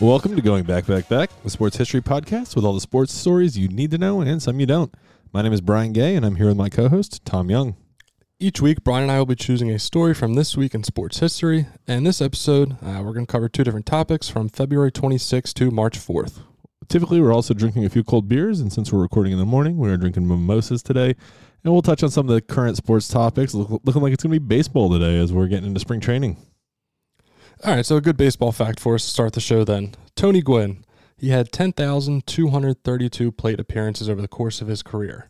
Welcome 0.00 0.34
to 0.34 0.40
Going 0.40 0.64
Back, 0.64 0.86
Back, 0.86 1.10
Back, 1.10 1.30
the 1.42 1.50
sports 1.50 1.76
history 1.76 2.00
podcast 2.00 2.56
with 2.56 2.64
all 2.64 2.72
the 2.72 2.80
sports 2.80 3.12
stories 3.12 3.58
you 3.58 3.68
need 3.68 3.90
to 3.90 3.98
know 3.98 4.22
and 4.22 4.42
some 4.42 4.58
you 4.58 4.64
don't. 4.64 4.94
My 5.30 5.42
name 5.42 5.52
is 5.52 5.60
Brian 5.60 5.92
Gay, 5.92 6.16
and 6.16 6.24
I'm 6.24 6.36
here 6.36 6.46
with 6.46 6.56
my 6.56 6.70
co 6.70 6.88
host, 6.88 7.22
Tom 7.26 7.50
Young. 7.50 7.76
Each 8.38 8.62
week, 8.62 8.82
Brian 8.82 9.02
and 9.02 9.12
I 9.12 9.18
will 9.18 9.26
be 9.26 9.34
choosing 9.34 9.70
a 9.70 9.78
story 9.78 10.14
from 10.14 10.36
this 10.36 10.56
week 10.56 10.74
in 10.74 10.84
sports 10.84 11.18
history. 11.18 11.66
And 11.86 12.06
this 12.06 12.22
episode, 12.22 12.78
uh, 12.82 13.02
we're 13.04 13.12
going 13.12 13.26
to 13.26 13.30
cover 13.30 13.50
two 13.50 13.62
different 13.62 13.84
topics 13.84 14.26
from 14.26 14.48
February 14.48 14.90
26th 14.90 15.52
to 15.52 15.70
March 15.70 15.98
4th. 15.98 16.44
Typically, 16.88 17.20
we're 17.20 17.34
also 17.34 17.52
drinking 17.52 17.84
a 17.84 17.90
few 17.90 18.02
cold 18.02 18.26
beers, 18.26 18.58
and 18.58 18.72
since 18.72 18.90
we're 18.90 19.02
recording 19.02 19.34
in 19.34 19.38
the 19.38 19.44
morning, 19.44 19.76
we 19.76 19.90
are 19.90 19.98
drinking 19.98 20.26
mimosas 20.26 20.82
today. 20.82 21.14
And 21.62 21.74
we'll 21.74 21.82
touch 21.82 22.02
on 22.02 22.08
some 22.08 22.26
of 22.26 22.34
the 22.34 22.40
current 22.40 22.78
sports 22.78 23.06
topics, 23.06 23.52
look, 23.52 23.68
looking 23.84 24.00
like 24.00 24.14
it's 24.14 24.22
going 24.22 24.32
to 24.32 24.40
be 24.40 24.46
baseball 24.46 24.88
today 24.88 25.18
as 25.18 25.30
we're 25.30 25.46
getting 25.46 25.66
into 25.66 25.80
spring 25.80 26.00
training. 26.00 26.38
All 27.62 27.74
right, 27.74 27.84
so 27.84 27.96
a 27.96 28.00
good 28.00 28.16
baseball 28.16 28.52
fact 28.52 28.80
for 28.80 28.94
us 28.94 29.04
to 29.04 29.10
start 29.10 29.34
the 29.34 29.40
show 29.40 29.64
then. 29.64 29.94
Tony 30.16 30.40
Gwynn, 30.40 30.82
he 31.18 31.28
had 31.28 31.52
10,232 31.52 33.32
plate 33.32 33.60
appearances 33.60 34.08
over 34.08 34.22
the 34.22 34.28
course 34.28 34.62
of 34.62 34.68
his 34.68 34.82
career. 34.82 35.28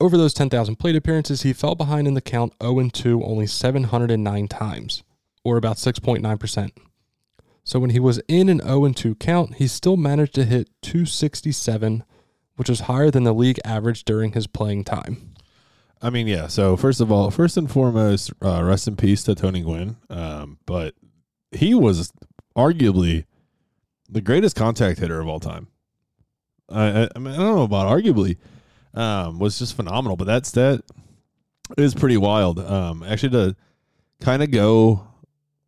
Over 0.00 0.16
those 0.16 0.32
10,000 0.34 0.76
plate 0.76 0.94
appearances, 0.94 1.42
he 1.42 1.52
fell 1.52 1.74
behind 1.74 2.06
in 2.06 2.14
the 2.14 2.20
count 2.20 2.52
0 2.62 2.90
2 2.90 3.24
only 3.24 3.48
709 3.48 4.46
times, 4.46 5.02
or 5.42 5.56
about 5.56 5.78
6.9%. 5.78 6.70
So 7.64 7.80
when 7.80 7.90
he 7.90 7.98
was 7.98 8.20
in 8.28 8.48
an 8.48 8.60
0 8.60 8.92
2 8.92 9.16
count, 9.16 9.56
he 9.56 9.66
still 9.66 9.96
managed 9.96 10.34
to 10.34 10.44
hit 10.44 10.70
267, 10.82 12.04
which 12.54 12.68
was 12.68 12.80
higher 12.82 13.10
than 13.10 13.24
the 13.24 13.34
league 13.34 13.58
average 13.64 14.04
during 14.04 14.30
his 14.30 14.46
playing 14.46 14.84
time. 14.84 15.34
I 16.00 16.10
mean, 16.10 16.26
yeah. 16.26 16.46
So 16.46 16.76
first 16.76 17.00
of 17.00 17.10
all, 17.10 17.30
first 17.30 17.56
and 17.56 17.70
foremost, 17.70 18.32
uh, 18.42 18.62
rest 18.62 18.86
in 18.86 18.96
peace 18.96 19.22
to 19.24 19.34
Tony 19.34 19.62
Gwynn. 19.62 19.96
Um, 20.08 20.58
but 20.66 20.94
he 21.50 21.74
was 21.74 22.12
arguably 22.56 23.24
the 24.08 24.20
greatest 24.20 24.56
contact 24.56 24.98
hitter 25.00 25.20
of 25.20 25.28
all 25.28 25.40
time. 25.40 25.68
I, 26.68 27.02
I, 27.02 27.08
I 27.16 27.18
mean, 27.18 27.34
I 27.34 27.36
don't 27.38 27.56
know 27.56 27.62
about 27.62 27.88
arguably, 27.88 28.36
um, 28.94 29.38
was 29.38 29.58
just 29.58 29.74
phenomenal. 29.74 30.16
But 30.16 30.26
that 30.26 30.46
stat 30.46 30.82
is 31.76 31.94
pretty 31.94 32.16
wild. 32.16 32.58
Um, 32.58 33.02
actually, 33.02 33.30
to 33.30 33.56
kind 34.20 34.42
of 34.42 34.50
go 34.50 35.06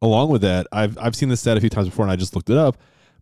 along 0.03 0.31
with 0.31 0.43
that, 0.43 0.67
I've 0.73 0.97
I've 0.99 1.17
seen 1.17 1.29
this 1.29 1.41
stat 1.41 1.57
a 1.57 1.61
few 1.61 1.71
times 1.71 1.89
before, 1.89 2.05
and 2.05 2.13
I 2.13 2.17
just 2.17 2.35
looked 2.35 2.51
it 2.51 2.57
up. 2.57 2.77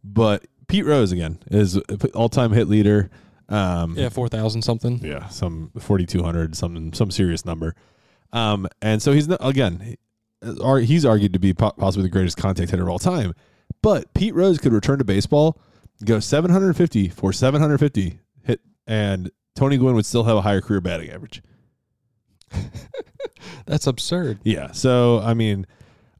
But 0.05 0.47
Pete 0.69 0.85
Rose 0.85 1.13
again 1.13 1.39
is 1.51 1.79
all 2.15 2.29
time 2.29 2.53
hit 2.53 2.69
leader. 2.69 3.11
Um, 3.49 3.97
Yeah, 3.97 4.09
4,000 4.11 4.63
something. 4.63 4.99
yeah, 5.03 5.29
some 5.29 5.71
forty 5.79 6.05
two 6.07 6.23
hundred, 6.23 6.55
some 6.57 6.93
some 6.93 7.11
serious 7.11 7.45
number. 7.47 7.75
Um, 8.33 8.69
and 8.83 9.01
so 9.03 9.13
he's 9.13 9.27
again, 9.41 9.97
he's 10.43 11.05
argued 11.07 11.33
to 11.33 11.39
be 11.39 11.55
possibly 11.55 12.03
the 12.03 12.09
greatest 12.11 12.37
contact 12.37 12.71
hitter 12.71 12.83
of 12.83 12.89
all 12.91 12.99
time. 12.99 13.33
But 13.83 14.13
Pete 14.13 14.35
Rose 14.35 14.59
could 14.59 14.73
return 14.75 14.99
to 14.99 15.05
baseball, 15.05 15.59
go 16.05 16.21
seven 16.21 16.51
hundred 16.51 16.77
fifty 16.77 17.09
for 17.09 17.33
seven 17.33 17.61
hundred 17.61 17.79
fifty 17.79 18.19
hit, 18.43 18.61
and 18.87 19.31
Tony 19.57 19.79
Gwynn 19.79 19.95
would 19.95 20.05
still 20.07 20.25
have 20.25 20.37
a 20.37 20.43
higher 20.43 20.61
career 20.61 20.81
batting 20.83 21.11
average. 21.11 21.43
That's 23.67 23.87
absurd. 23.87 24.41
Yeah. 24.45 24.73
So 24.73 25.21
I 25.21 25.35
mean, 25.35 25.67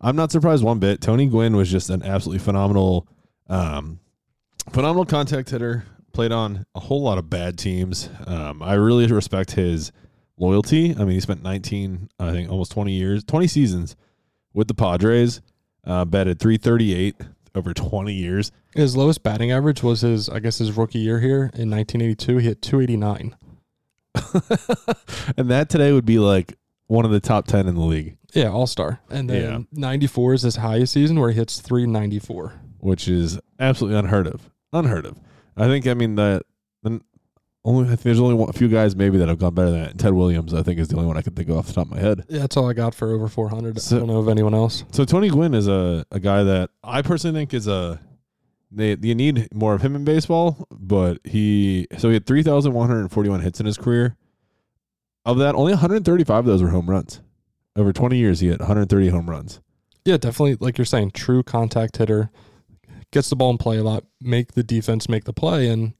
I'm 0.01 0.17
not 0.17 0.31
surprised 0.33 0.63
one 0.65 0.79
bit. 0.79 1.01
Tony 1.01 1.27
Gwynn 1.27 1.57
was 1.57 1.71
just 1.71 1.91
an 1.91 2.03
absolutely 2.03 2.39
phenomenal, 2.45 3.07
um, 3.49 4.01
phenomenal 4.73 5.05
contact 5.05 5.51
hitter. 5.51 5.85
Played 6.19 6.33
on 6.33 6.67
a 6.75 6.81
whole 6.81 7.01
lot 7.03 7.17
of 7.19 7.31
bad 7.31 7.57
teams. 7.57 8.11
Um, 8.27 8.61
I 8.61 8.75
really 8.75 9.07
respect 9.07 9.53
his 9.53 9.93
loyalty. 10.37 10.91
I 10.91 11.05
mean, 11.05 11.11
he 11.11 11.21
spent 11.21 11.45
19, 11.45 12.09
I 12.19 12.33
think, 12.33 12.51
almost 12.51 12.73
20 12.73 12.91
years, 12.91 13.23
20 13.23 13.47
seasons 13.47 13.95
with 14.53 14.67
the 14.67 14.75
Padres. 14.75 15.41
Uh, 15.87 16.05
batted 16.05 16.41
338 16.41 17.15
over 17.55 17.73
20 17.73 18.13
years. 18.13 18.51
His 18.75 18.97
lowest 18.97 19.23
batting 19.23 19.53
average 19.53 19.85
was 19.85 20.01
his, 20.01 20.29
I 20.29 20.41
guess, 20.41 20.59
his 20.59 20.77
rookie 20.77 20.99
year 20.99 21.21
here 21.21 21.53
in 21.55 21.71
1982. 21.71 22.39
He 22.39 22.47
hit 22.49 22.63
289. 22.63 23.37
and 25.37 25.49
that 25.49 25.69
today 25.69 25.93
would 25.93 26.05
be 26.05 26.19
like 26.19 26.59
one 26.89 27.05
of 27.05 27.13
the 27.13 27.21
top 27.21 27.47
10 27.47 27.69
in 27.69 27.77
the 27.77 27.81
league, 27.81 28.17
Yeah, 28.35 28.49
all 28.49 28.67
star. 28.67 28.99
And 29.09 29.31
then 29.31 29.69
Yeah. 29.71 29.81
94 29.81 30.35
is 30.35 30.43
his 30.43 30.57
highest 30.57 30.95
season 30.95 31.21
where 31.21 31.31
he 31.31 31.37
hits 31.37 31.61
394. 31.61 32.55
which 32.81 33.07
is 33.07 33.39
absolutely 33.61 33.97
unheard 34.01 34.27
of. 34.27 34.51
Unheard 34.73 35.07
of. 35.07 35.17
I 35.59 35.67
think, 35.67 35.87
I 35.87 35.95
mean, 35.95 36.15
that 36.17 36.43
the 36.83 37.01
only, 37.65 37.85
I 37.87 37.89
think 37.91 38.03
there's 38.03 38.21
only 38.21 38.35
one, 38.35 38.49
a 38.49 38.53
few 38.53 38.69
guys 38.69 38.95
maybe 38.97 39.19
that 39.19 39.29
have 39.29 39.39
gone 39.39 39.55
better 39.55 39.71
than 39.71 39.83
that. 39.83 39.99
Ted 39.99 40.13
Williams, 40.13 40.55
I 40.55 40.63
think, 40.63 40.79
is 40.79 40.89
the 40.89 40.97
only 40.97 41.07
one 41.09 41.17
I 41.17 41.23
can 41.23 41.35
think 41.35 41.49
of 41.49 41.57
off 41.59 41.67
the 41.67 41.73
top 41.75 41.87
of 41.87 41.91
my 41.93 42.01
head. 42.01 42.25
Yeah, 42.29 42.41
that's 42.41 42.57
all 42.57 42.69
I 42.69 42.73
got 42.73 42.95
for 42.95 43.13
over 43.13 43.29
400. 43.29 43.81
So- 43.81 43.97
I 43.97 43.99
don't 44.01 44.09
know 44.09 44.19
of 44.19 44.29
anyone 44.29 44.55
else. 44.55 44.85
So 44.93 45.05
Tony 45.05 45.29
Gwynn 45.29 45.55
is 45.55 45.69
a, 45.69 46.07
a 46.11 46.21
guy 46.21 46.43
that 46.45 46.71
I 46.83 47.03
personally 47.03 47.39
think 47.39 47.53
is 47.55 47.67
a 47.67 48.01
they 48.71 48.97
you 49.01 49.15
need 49.15 49.49
more 49.55 49.73
of 49.75 49.81
him 49.83 49.97
in 49.97 50.05
baseball, 50.05 50.67
but 50.71 51.19
he 51.25 51.87
so 51.97 52.09
he 52.09 52.15
had 52.15 52.27
three 52.27 52.43
thousand 52.43 52.75
one 52.75 52.87
hundred 52.87 53.01
and 53.01 53.11
forty 53.11 53.31
one 53.31 53.41
hits 53.41 53.61
in 53.61 53.67
his 53.67 53.79
career. 53.79 54.17
Of 55.25 55.39
that, 55.39 55.55
only 55.55 55.73
135 55.73 56.39
of 56.39 56.45
those 56.47 56.63
were 56.63 56.71
home 56.71 56.89
runs. 56.89 57.21
Over 57.77 57.93
20 57.93 58.17
years, 58.17 58.41
he 58.41 58.49
had 58.49 58.61
130 58.61 59.09
home 59.11 59.29
runs. 59.29 59.61
Yeah, 60.07 60.17
definitely, 60.17 60.57
like 60.59 60.79
you're 60.79 60.87
saying, 60.87 61.11
true 61.11 61.43
contact 61.43 61.99
hitter. 61.99 62.31
Gets 63.11 63.31
the 63.31 63.37
ball 63.37 63.51
in 63.51 63.59
play 63.59 63.79
a 63.79 63.83
lot, 63.83 64.05
make 64.21 64.53
the 64.53 64.63
defense 64.63 65.09
make 65.09 65.25
the 65.25 65.33
play. 65.33 65.69
And 65.69 65.95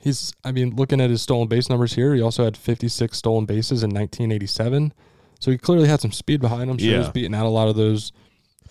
he's, 0.00 0.32
I 0.44 0.52
mean, 0.52 0.76
looking 0.76 1.00
at 1.00 1.08
his 1.08 1.22
stolen 1.22 1.48
base 1.48 1.70
numbers 1.70 1.94
here, 1.94 2.14
he 2.14 2.20
also 2.20 2.44
had 2.44 2.56
56 2.56 3.16
stolen 3.16 3.46
bases 3.46 3.82
in 3.82 3.88
1987. 3.90 4.92
So 5.40 5.50
he 5.50 5.56
clearly 5.58 5.88
had 5.88 6.00
some 6.00 6.12
speed 6.12 6.40
behind 6.40 6.70
him. 6.70 6.76
Sure, 6.78 6.90
Yeah. 6.90 6.98
he's 6.98 7.08
beating 7.08 7.34
out 7.34 7.46
a 7.46 7.48
lot 7.48 7.68
of 7.68 7.76
those, 7.76 8.12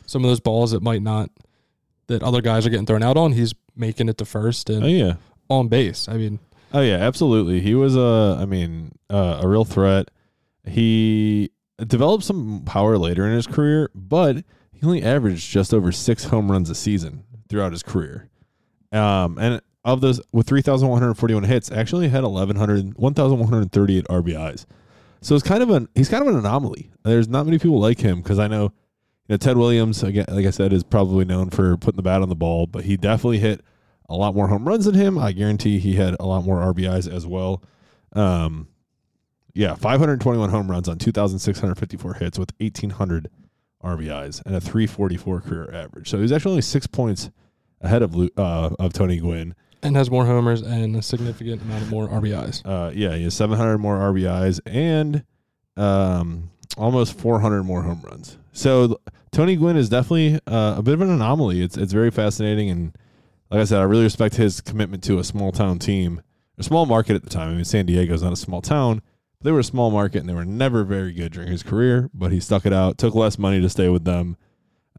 some 0.06 0.24
of 0.24 0.30
those 0.30 0.40
balls 0.40 0.72
that 0.72 0.84
might 0.84 1.02
not, 1.02 1.30
that 2.08 2.22
other 2.24 2.42
guys 2.42 2.66
are 2.68 2.70
getting 2.70 2.86
thrown 2.86 3.02
out 3.04 3.18
on. 3.18 3.32
He's 3.34 3.54
making 3.76 4.10
it 4.10 4.18
to 4.20 4.26
first 4.26 4.70
and 4.70 4.84
Oh 4.84 4.88
yeah, 4.88 5.14
on 5.50 5.68
base. 5.68 6.08
I 6.08 6.18
mean, 6.18 6.40
oh 6.74 6.82
yeah, 6.82 6.98
absolutely. 6.98 7.62
He 7.62 7.74
was 7.74 7.96
a, 7.96 8.38
I 8.40 8.46
mean, 8.46 8.92
uh, 9.10 9.40
a 9.42 9.48
real 9.48 9.66
threat. 9.66 10.12
He 10.66 11.50
developed 11.86 12.24
some 12.24 12.62
power 12.66 12.98
later 12.98 13.26
in 13.26 13.34
his 13.34 13.48
career, 13.48 13.90
but 13.96 14.38
he 14.72 14.86
only 14.86 15.02
averaged 15.04 15.50
just 15.50 15.74
over 15.74 15.92
six 15.92 16.26
home 16.26 16.52
runs 16.52 16.70
a 16.70 16.76
season 16.76 17.24
throughout 17.52 17.74
his 17.74 17.84
career. 17.84 18.30
Um, 18.92 19.38
and 19.38 19.62
of 19.84 20.02
those, 20.02 20.22
with 20.32 20.48
3,141 20.48 21.44
hits, 21.44 21.72
actually 21.72 22.10
had 22.10 22.24
1,100, 22.24 22.98
1,138 22.98 24.06
RBIs. 24.06 24.66
So 25.22 25.36
it's 25.36 25.44
kind 25.44 25.62
of 25.62 25.70
an 25.70 25.88
he's 25.94 26.10
kind 26.10 26.24
of 26.24 26.34
an 26.34 26.40
anomaly. 26.40 26.90
There's 27.04 27.28
not 27.28 27.46
many 27.46 27.60
people 27.60 27.80
like 27.80 28.00
him 28.00 28.22
because 28.22 28.40
I 28.40 28.48
know, 28.48 28.64
you 28.64 29.34
know, 29.34 29.38
Ted 29.38 29.56
Williams, 29.56 30.02
again, 30.02 30.26
like 30.30 30.48
I 30.48 30.50
said, 30.50 30.74
is 30.74 30.84
probably 30.84 31.26
known 31.26 31.52
for 31.52 31.78
putting 31.78 31.98
the 31.98 32.04
bat 32.04 32.24
on 32.24 32.30
the 32.30 32.36
ball, 32.36 32.66
but 32.66 32.86
he 32.86 32.98
definitely 32.98 33.38
hit 33.38 33.62
a 34.10 34.16
lot 34.16 34.34
more 34.34 34.48
home 34.48 34.68
runs 34.68 34.86
than 34.86 34.96
him. 34.96 35.20
I 35.20 35.32
guarantee 35.32 35.78
he 35.78 35.96
had 35.96 36.16
a 36.20 36.26
lot 36.26 36.44
more 36.44 36.58
RBIs 36.74 37.12
as 37.12 37.28
well. 37.28 37.62
Um, 38.14 38.68
yeah, 39.54 39.76
521 39.76 40.50
home 40.50 40.72
runs 40.72 40.90
on 40.90 40.98
2,654 40.98 42.16
hits 42.16 42.40
with 42.40 42.52
1,800 42.60 43.30
RBIs 43.84 44.44
and 44.46 44.56
a 44.56 44.62
344 44.62 45.42
career 45.42 45.72
average. 45.74 46.10
So 46.10 46.20
he's 46.20 46.32
actually 46.32 46.52
only 46.52 46.62
six 46.62 46.88
points 46.88 47.30
ahead 47.82 48.02
of 48.02 48.16
uh, 48.16 48.70
of 48.80 48.94
Tony 48.94 49.18
Gwynn. 49.18 49.56
and 49.84 49.96
has 49.96 50.10
more 50.12 50.26
homers 50.26 50.62
and 50.62 50.96
a 50.96 51.02
significant 51.02 51.62
amount 51.62 51.84
of 51.84 51.90
more 51.90 52.08
RBIs. 52.08 52.62
Uh, 52.66 52.92
yeah, 52.94 53.16
he 53.16 53.24
has 53.24 53.34
700 53.34 53.78
more 53.80 53.98
RBIs 53.98 54.60
and 54.66 55.24
um, 55.78 56.52
almost 56.78 57.20
400 57.20 57.64
more 57.64 57.82
home 57.84 58.02
runs. 58.04 58.38
So 58.52 59.00
Tony 59.32 59.56
Gwynn 59.56 59.78
is 59.78 59.90
definitely 59.90 60.40
uh, 60.48 60.76
a 60.78 60.82
bit 60.82 60.94
of 60.94 61.02
an 61.02 61.10
anomaly. 61.10 61.62
It's 61.62 61.78
it's 61.78 61.94
very 61.94 62.12
fascinating, 62.12 62.70
and 62.70 62.96
like 63.50 63.62
I 63.62 63.64
said, 63.64 63.80
I 63.80 63.84
really 63.84 64.04
respect 64.04 64.36
his 64.36 64.62
commitment 64.62 65.04
to 65.06 65.20
a 65.20 65.24
small 65.24 65.52
town 65.52 65.80
team, 65.80 66.22
a 66.58 66.64
small 66.64 66.86
market 66.86 67.16
at 67.16 67.24
the 67.24 67.30
time. 67.30 67.50
I 67.50 67.54
mean, 67.56 67.66
San 67.66 67.86
Diego's 67.86 68.22
not 68.24 68.34
a 68.34 68.38
small 68.38 68.62
town. 68.62 69.02
But 69.40 69.46
they 69.46 69.52
were 69.52 69.60
a 69.60 69.64
small 69.64 69.90
market, 69.90 70.20
and 70.20 70.30
they 70.30 70.34
were 70.34 70.46
never 70.46 70.84
very 70.84 71.14
good 71.14 71.32
during 71.32 71.50
his 71.50 71.64
career. 71.64 72.10
But 72.14 72.32
he 72.32 72.40
stuck 72.40 72.66
it 72.66 72.74
out, 72.74 72.98
took 72.98 73.16
less 73.16 73.40
money 73.40 73.60
to 73.62 73.70
stay 73.70 73.90
with 73.90 74.04
them. 74.04 74.38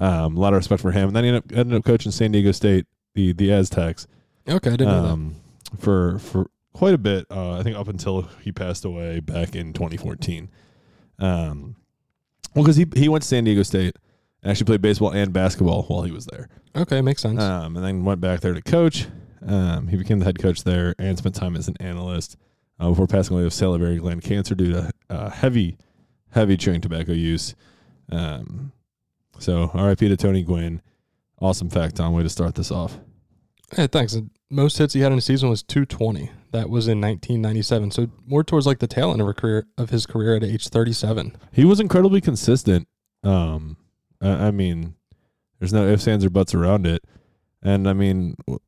Um, 0.01 0.37
a 0.37 0.41
lot 0.41 0.53
of 0.53 0.57
respect 0.59 0.83
for 0.83 0.91
him, 0.91 1.09
and 1.09 1.17
then 1.17 1.25
he 1.25 1.29
ended 1.31 1.45
up, 1.53 1.59
ended 1.59 1.79
up 1.79 1.85
coaching 1.85 2.11
San 2.13 2.33
Diego 2.33 2.53
State, 2.53 2.87
the 3.15 3.33
the 3.33 3.53
Aztecs 3.53 4.07
Okay, 4.49 4.71
I 4.71 4.77
didn't 4.77 4.89
know 4.89 5.03
that. 5.03 5.09
um, 5.11 5.37
for 5.79 6.19
for 6.19 6.51
quite 6.73 6.95
a 6.95 6.99
bit. 6.99 7.27
Uh, 7.31 7.59
I 7.59 7.63
think 7.63 7.77
up 7.77 7.89
until 7.89 8.23
he 8.43 8.51
passed 8.53 8.85
away 8.85 9.21
back 9.21 9.55
in 9.55 9.73
2014. 9.73 10.49
Um, 11.19 11.77
well, 12.55 12.65
because 12.65 12.77
he 12.77 12.87
he 12.97 13.09
went 13.09 13.23
to 13.23 13.29
San 13.29 13.45
Diego 13.45 13.63
State 13.63 13.97
and 14.43 14.51
actually 14.51 14.65
played 14.67 14.83
baseball 14.83 15.11
and 15.13 15.33
basketball 15.33 15.83
while 15.85 16.03
he 16.03 16.11
was 16.11 16.27
there. 16.27 16.49
Okay, 16.75 17.01
makes 17.01 17.23
sense. 17.23 17.41
Um, 17.41 17.77
and 17.77 17.85
then 17.85 18.05
went 18.05 18.21
back 18.21 18.41
there 18.41 18.55
to 18.55 18.63
coach. 18.63 19.07
Um, 19.47 19.89
he 19.89 19.97
became 19.97 20.19
the 20.19 20.25
head 20.25 20.39
coach 20.39 20.65
there 20.65 20.95
and 20.99 21.19
spent 21.19 21.35
time 21.35 21.57
as 21.57 21.69
an 21.69 21.77
analyst 21.81 22.37
uh, 22.81 22.89
before 22.89 23.07
passing 23.07 23.37
away 23.37 23.45
of 23.45 23.53
salivary 23.53 23.99
gland 23.99 24.23
cancer 24.23 24.55
due 24.55 24.73
to 24.73 24.91
uh, 25.11 25.31
heavy, 25.31 25.77
heavy 26.31 26.57
chewing 26.57 26.81
tobacco 26.81 27.13
use. 27.13 27.55
Um, 28.11 28.73
so 29.39 29.71
R.I.P. 29.75 30.09
to 30.09 30.17
Tony 30.17 30.43
Gwynn. 30.43 30.83
Awesome 31.41 31.71
fact, 31.71 31.97
Tom. 31.97 32.13
Way 32.13 32.23
to 32.23 32.29
start 32.29 32.55
this 32.55 32.71
off. 32.71 32.99
Hey, 33.75 33.87
thanks. 33.87 34.17
Most 34.51 34.79
hits 34.79 34.95
he 34.95 35.01
had 35.01 35.13
in 35.13 35.19
a 35.19 35.23
season 35.23 35.49
was 35.49 35.63
220. 35.63 36.31
That 36.53 36.69
was 36.69 36.87
in 36.87 37.01
1997. 37.01 37.91
So 37.91 38.11
more 38.27 38.45
towards 38.45 38.67
like 38.67 38.79
the 38.79 38.87
tail 38.87 39.11
end 39.11 39.23
of 39.23 39.37
career 39.37 39.67
of 39.79 39.91
his 39.91 40.05
career 40.05 40.37
at 40.37 40.45
age 40.45 40.69
37. 40.69 41.35
He 41.53 41.65
was 41.65 41.81
incredibly 41.81 42.21
consistent. 42.21 42.87
Um, 43.25 43.79
I, 44.21 44.29
I 44.29 44.51
mean, 44.51 44.95
there's 45.59 45.73
no 45.73 45.87
ifs, 45.87 46.07
ands, 46.07 46.25
or 46.25 46.31
buts 46.31 46.55
around 46.55 46.87
it. 46.87 47.03
And 47.63 47.89
I 47.89 47.95
mean, 47.95 48.37
w- 48.47 48.59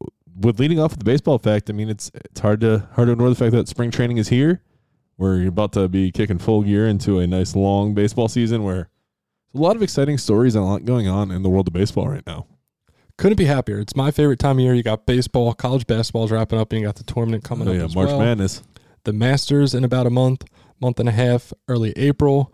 with 0.40 0.58
leading 0.58 0.80
off 0.80 0.92
with 0.92 1.00
the 1.00 1.04
baseball 1.04 1.38
fact, 1.38 1.68
I 1.68 1.72
mean 1.72 1.88
it's 1.90 2.10
it's 2.14 2.40
hard 2.40 2.60
to 2.62 2.88
hard 2.94 3.08
to 3.08 3.12
ignore 3.12 3.28
the 3.28 3.34
fact 3.34 3.52
that 3.52 3.68
spring 3.68 3.90
training 3.90 4.16
is 4.16 4.28
here. 4.28 4.62
We're 5.16 5.46
about 5.46 5.72
to 5.72 5.88
be 5.88 6.10
kicking 6.10 6.38
full 6.38 6.62
gear 6.62 6.86
into 6.88 7.18
a 7.18 7.26
nice 7.26 7.54
long 7.54 7.94
baseball 7.94 8.28
season 8.28 8.64
where 8.64 8.88
a 9.54 9.58
lot 9.58 9.76
of 9.76 9.82
exciting 9.82 10.18
stories 10.18 10.54
and 10.54 10.64
a 10.64 10.66
lot 10.66 10.84
going 10.84 11.06
on 11.08 11.30
in 11.30 11.42
the 11.42 11.50
world 11.50 11.68
of 11.68 11.74
baseball 11.74 12.08
right 12.08 12.26
now. 12.26 12.46
Couldn't 13.16 13.36
be 13.38 13.44
happier. 13.44 13.78
It's 13.78 13.94
my 13.94 14.10
favorite 14.10 14.40
time 14.40 14.58
of 14.58 14.64
year. 14.64 14.74
You 14.74 14.82
got 14.82 15.06
baseball, 15.06 15.54
college 15.54 15.86
basketball's 15.86 16.32
wrapping 16.32 16.58
up, 16.58 16.72
and 16.72 16.80
you 16.80 16.86
got 16.86 16.96
the 16.96 17.04
tournament 17.04 17.44
coming 17.44 17.68
Oh, 17.68 17.72
up 17.72 17.76
yeah, 17.76 17.94
March 17.94 18.08
well. 18.08 18.18
Madness. 18.18 18.62
The 19.04 19.12
Masters 19.12 19.72
in 19.74 19.84
about 19.84 20.06
a 20.06 20.10
month, 20.10 20.44
month 20.80 20.98
and 20.98 21.08
a 21.08 21.12
half, 21.12 21.52
early 21.68 21.92
April. 21.96 22.52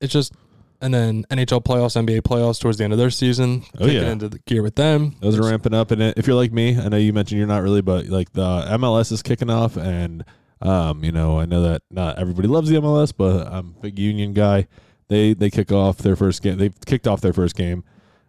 It's 0.00 0.12
just, 0.12 0.32
and 0.80 0.94
then 0.94 1.24
NHL 1.30 1.64
playoffs, 1.64 1.96
NBA 2.00 2.20
playoffs 2.20 2.60
towards 2.60 2.78
the 2.78 2.84
end 2.84 2.92
of 2.92 2.98
their 3.00 3.10
season. 3.10 3.64
Oh, 3.80 3.86
yeah. 3.86 4.12
into 4.12 4.28
the 4.28 4.38
gear 4.40 4.62
with 4.62 4.76
them. 4.76 5.16
Those 5.20 5.36
are 5.38 5.42
ramping 5.42 5.74
up, 5.74 5.90
and 5.90 6.00
if 6.02 6.26
you're 6.28 6.36
like 6.36 6.52
me, 6.52 6.78
I 6.78 6.88
know 6.88 6.96
you 6.98 7.12
mentioned 7.12 7.38
you're 7.38 7.48
not 7.48 7.62
really, 7.62 7.82
but 7.82 8.06
like 8.06 8.32
the 8.32 8.66
MLS 8.78 9.10
is 9.10 9.22
kicking 9.22 9.50
off, 9.50 9.76
and 9.76 10.24
um, 10.62 11.02
you 11.02 11.10
know, 11.10 11.40
I 11.40 11.46
know 11.46 11.62
that 11.62 11.82
not 11.90 12.18
everybody 12.18 12.46
loves 12.46 12.68
the 12.68 12.76
MLS, 12.76 13.12
but 13.16 13.48
I'm 13.48 13.74
a 13.78 13.80
big 13.82 13.98
Union 13.98 14.32
guy. 14.34 14.68
They 15.08 15.34
they 15.34 15.50
kick 15.50 15.72
off 15.72 15.98
their 15.98 16.16
first 16.16 16.42
game. 16.42 16.58
They've 16.58 16.74
kicked 16.86 17.06
off 17.06 17.20
their 17.20 17.32
first 17.32 17.56
game. 17.56 17.84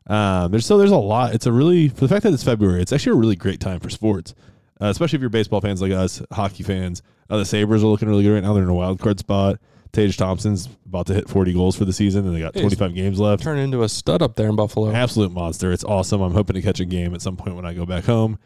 Um, 0.07 0.51
there's 0.51 0.65
so 0.65 0.77
there's 0.77 0.91
a 0.91 0.97
lot. 0.97 1.33
It's 1.33 1.45
a 1.45 1.51
really 1.51 1.87
for 1.87 2.01
the 2.01 2.07
fact 2.07 2.23
that 2.23 2.33
it's 2.33 2.43
February. 2.43 2.81
It's 2.81 2.93
actually 2.93 3.13
a 3.13 3.19
really 3.19 3.35
great 3.35 3.59
time 3.59 3.79
for 3.79 3.89
sports, 3.89 4.35
uh, 4.81 4.87
especially 4.87 5.17
if 5.17 5.21
you're 5.21 5.29
baseball 5.29 5.61
fans 5.61 5.81
like 5.81 5.91
us, 5.91 6.21
hockey 6.31 6.63
fans. 6.63 7.01
Uh, 7.29 7.37
the 7.37 7.45
Sabres 7.45 7.83
are 7.83 7.87
looking 7.87 8.07
really 8.07 8.23
good 8.23 8.33
right 8.33 8.43
now. 8.43 8.53
They're 8.53 8.63
in 8.63 8.69
a 8.69 8.73
wild 8.73 8.99
card 8.99 9.19
spot. 9.19 9.59
Tage 9.93 10.17
Thompson's 10.17 10.67
about 10.85 11.07
to 11.07 11.13
hit 11.13 11.29
40 11.29 11.53
goals 11.53 11.77
for 11.77 11.85
the 11.85 11.93
season, 11.93 12.27
and 12.27 12.35
they 12.35 12.41
got 12.41 12.53
Yeah, 12.55 12.63
he's 12.63 12.75
25 12.75 12.93
games 12.95 13.19
left 13.19 13.41
turn 13.41 13.57
into 13.57 13.81
a 13.81 13.89
stud 13.89 14.21
up 14.21 14.35
there 14.35 14.49
in 14.49 14.55
Buffalo. 14.57 14.91
absolute 14.91 15.31
monster. 15.31 15.71
It's 15.71 15.85
awesome. 15.85 16.21
I'm 16.21 16.33
hoping 16.33 16.55
to 16.55 16.61
catch 16.61 16.81
a 16.81 16.85
game 16.85 17.15
at 17.15 17.21
some 17.21 17.37
point 17.37 17.55
when 17.55 17.65
I 17.65 17.73
go 17.73 17.85
back 17.85 18.03
home. 18.03 18.37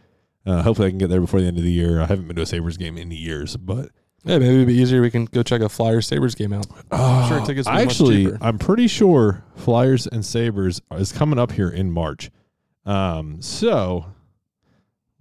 Uh, 0.46 0.62
hopefully, 0.62 0.88
I 0.88 0.92
can 0.92 1.00
get 1.00 1.10
there 1.10 1.20
before 1.20 1.42
the 1.42 1.48
end 1.48 1.58
of 1.58 1.64
the 1.64 1.72
year. 1.72 2.00
I 2.00 2.06
haven't 2.06 2.28
been 2.28 2.36
to 2.36 2.44
a 2.44 2.46
Sabres 2.46 2.78
game 2.78 2.98
in 2.98 3.12
years, 3.12 3.58
but 3.58 3.90
Yeah, 4.24 4.38
maybe 4.38 4.56
it'd 4.56 4.68
be 4.68 4.74
easier. 4.76 5.02
We 5.02 5.12
can 5.12 5.26
go 5.26 5.44
check 5.44 5.62
a 5.62 5.70
Flyers 5.70 6.08
Sabres 6.08 6.36
game 6.36 6.52
out. 6.54 6.68
I'm 6.92 7.28
sure 7.30 7.46
tickets 7.46 7.68
be 7.68 7.74
much 7.74 7.86
actually, 7.86 8.26
cheaper. 8.26 8.38
I'm 8.42 8.58
pretty 8.58 8.88
sure 8.88 9.44
Flyers 9.56 10.08
and 10.08 10.26
Sabres 10.26 10.82
is 10.92 11.12
coming 11.12 11.40
up 11.40 11.52
here 11.52 11.70
in 11.70 11.92
March. 11.92 12.30
Um, 12.86 13.42
so 13.42 14.06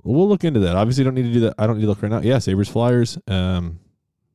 we'll 0.02 0.28
look 0.28 0.44
into 0.44 0.60
that. 0.60 0.76
Obviously, 0.76 1.04
don't 1.04 1.14
need 1.14 1.22
to 1.24 1.32
do 1.32 1.40
that. 1.40 1.54
I 1.58 1.66
don't 1.66 1.76
need 1.76 1.82
to 1.82 1.88
look 1.88 2.02
right 2.02 2.10
now. 2.10 2.20
Yeah, 2.20 2.38
Sabres 2.38 2.68
Flyers. 2.68 3.18
Um, 3.28 3.78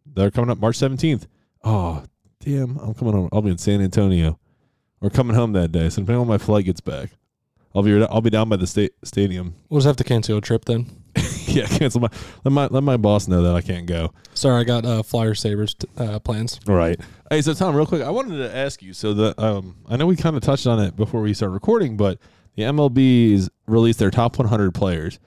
they're 0.05 0.31
coming 0.31 0.49
up 0.49 0.59
March 0.59 0.77
17th. 0.77 1.27
Oh, 1.63 2.03
damn! 2.39 2.77
I'm 2.77 2.93
coming 2.93 3.13
home. 3.13 3.29
I'll 3.31 3.41
be 3.41 3.51
in 3.51 3.57
San 3.57 3.81
Antonio. 3.81 4.39
We're 5.01 5.09
coming 5.09 5.35
home 5.35 5.51
that 5.53 5.71
day. 5.71 5.89
So 5.89 6.01
depending 6.01 6.15
on 6.15 6.27
when 6.27 6.35
my 6.35 6.37
flight 6.37 6.65
gets 6.65 6.79
back, 6.81 7.09
I'll 7.75 7.83
be 7.83 8.01
I'll 8.05 8.21
be 8.21 8.29
down 8.29 8.47
by 8.47 8.55
the 8.55 8.67
state 8.67 8.93
stadium. 9.03 9.55
We'll 9.69 9.79
just 9.79 9.87
have 9.87 9.97
to 9.97 10.03
cancel 10.03 10.37
a 10.37 10.41
trip 10.41 10.65
then. 10.65 11.02
yeah, 11.55 11.65
cancel 11.67 12.01
my 12.01 12.09
let 12.43 12.51
my 12.51 12.67
let 12.67 12.83
my 12.83 12.97
boss 12.97 13.27
know 13.27 13.41
that 13.43 13.55
I 13.55 13.61
can't 13.61 13.85
go. 13.85 14.11
Sorry, 14.33 14.61
I 14.61 14.63
got 14.63 14.85
uh, 14.85 15.03
Flyers 15.03 15.39
Sabres 15.39 15.75
uh, 15.97 16.19
plans. 16.19 16.59
All 16.67 16.75
right. 16.75 16.99
Hey, 17.29 17.41
so 17.41 17.53
Tom, 17.53 17.75
real 17.75 17.85
quick, 17.85 18.01
I 18.01 18.09
wanted 18.09 18.37
to 18.37 18.55
ask 18.55 18.81
you. 18.81 18.93
So 18.93 19.13
the 19.13 19.41
um, 19.43 19.77
I 19.87 19.95
know 19.97 20.05
we 20.05 20.15
kind 20.15 20.35
of 20.35 20.41
touched 20.43 20.67
on 20.67 20.79
it 20.79 20.95
before 20.95 21.21
we 21.21 21.33
started 21.33 21.53
recording, 21.53 21.97
but 21.97 22.19
the 22.55 22.63
MLB's 22.63 23.49
released 23.67 23.99
their 23.99 24.11
top 24.11 24.37
100 24.37 24.73
players. 24.73 25.19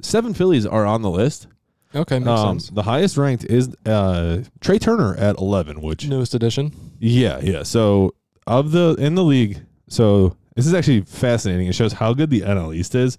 Seven 0.00 0.34
Phillies 0.34 0.66
are 0.66 0.84
on 0.84 1.02
the 1.02 1.10
list. 1.10 1.46
Okay, 1.94 2.18
makes 2.18 2.28
Um, 2.28 2.58
sense. 2.58 2.70
the 2.70 2.82
highest 2.82 3.16
ranked 3.16 3.44
is 3.44 3.74
uh, 3.86 4.42
Trea 4.60 4.80
Turner 4.80 5.14
at 5.16 5.38
11, 5.38 5.80
which 5.80 6.08
Newest 6.08 6.34
edition. 6.34 6.72
yeah, 6.98 7.38
yeah. 7.40 7.62
So 7.62 8.14
of 8.46 8.72
the 8.72 8.96
in 8.98 9.14
the 9.14 9.22
league, 9.22 9.62
so 9.88 10.36
this 10.56 10.66
is 10.66 10.74
actually 10.74 11.02
fascinating. 11.02 11.68
It 11.68 11.74
shows 11.76 11.92
how 11.92 12.12
good 12.12 12.30
the 12.30 12.40
NL 12.40 12.74
East 12.74 12.94
is. 12.96 13.16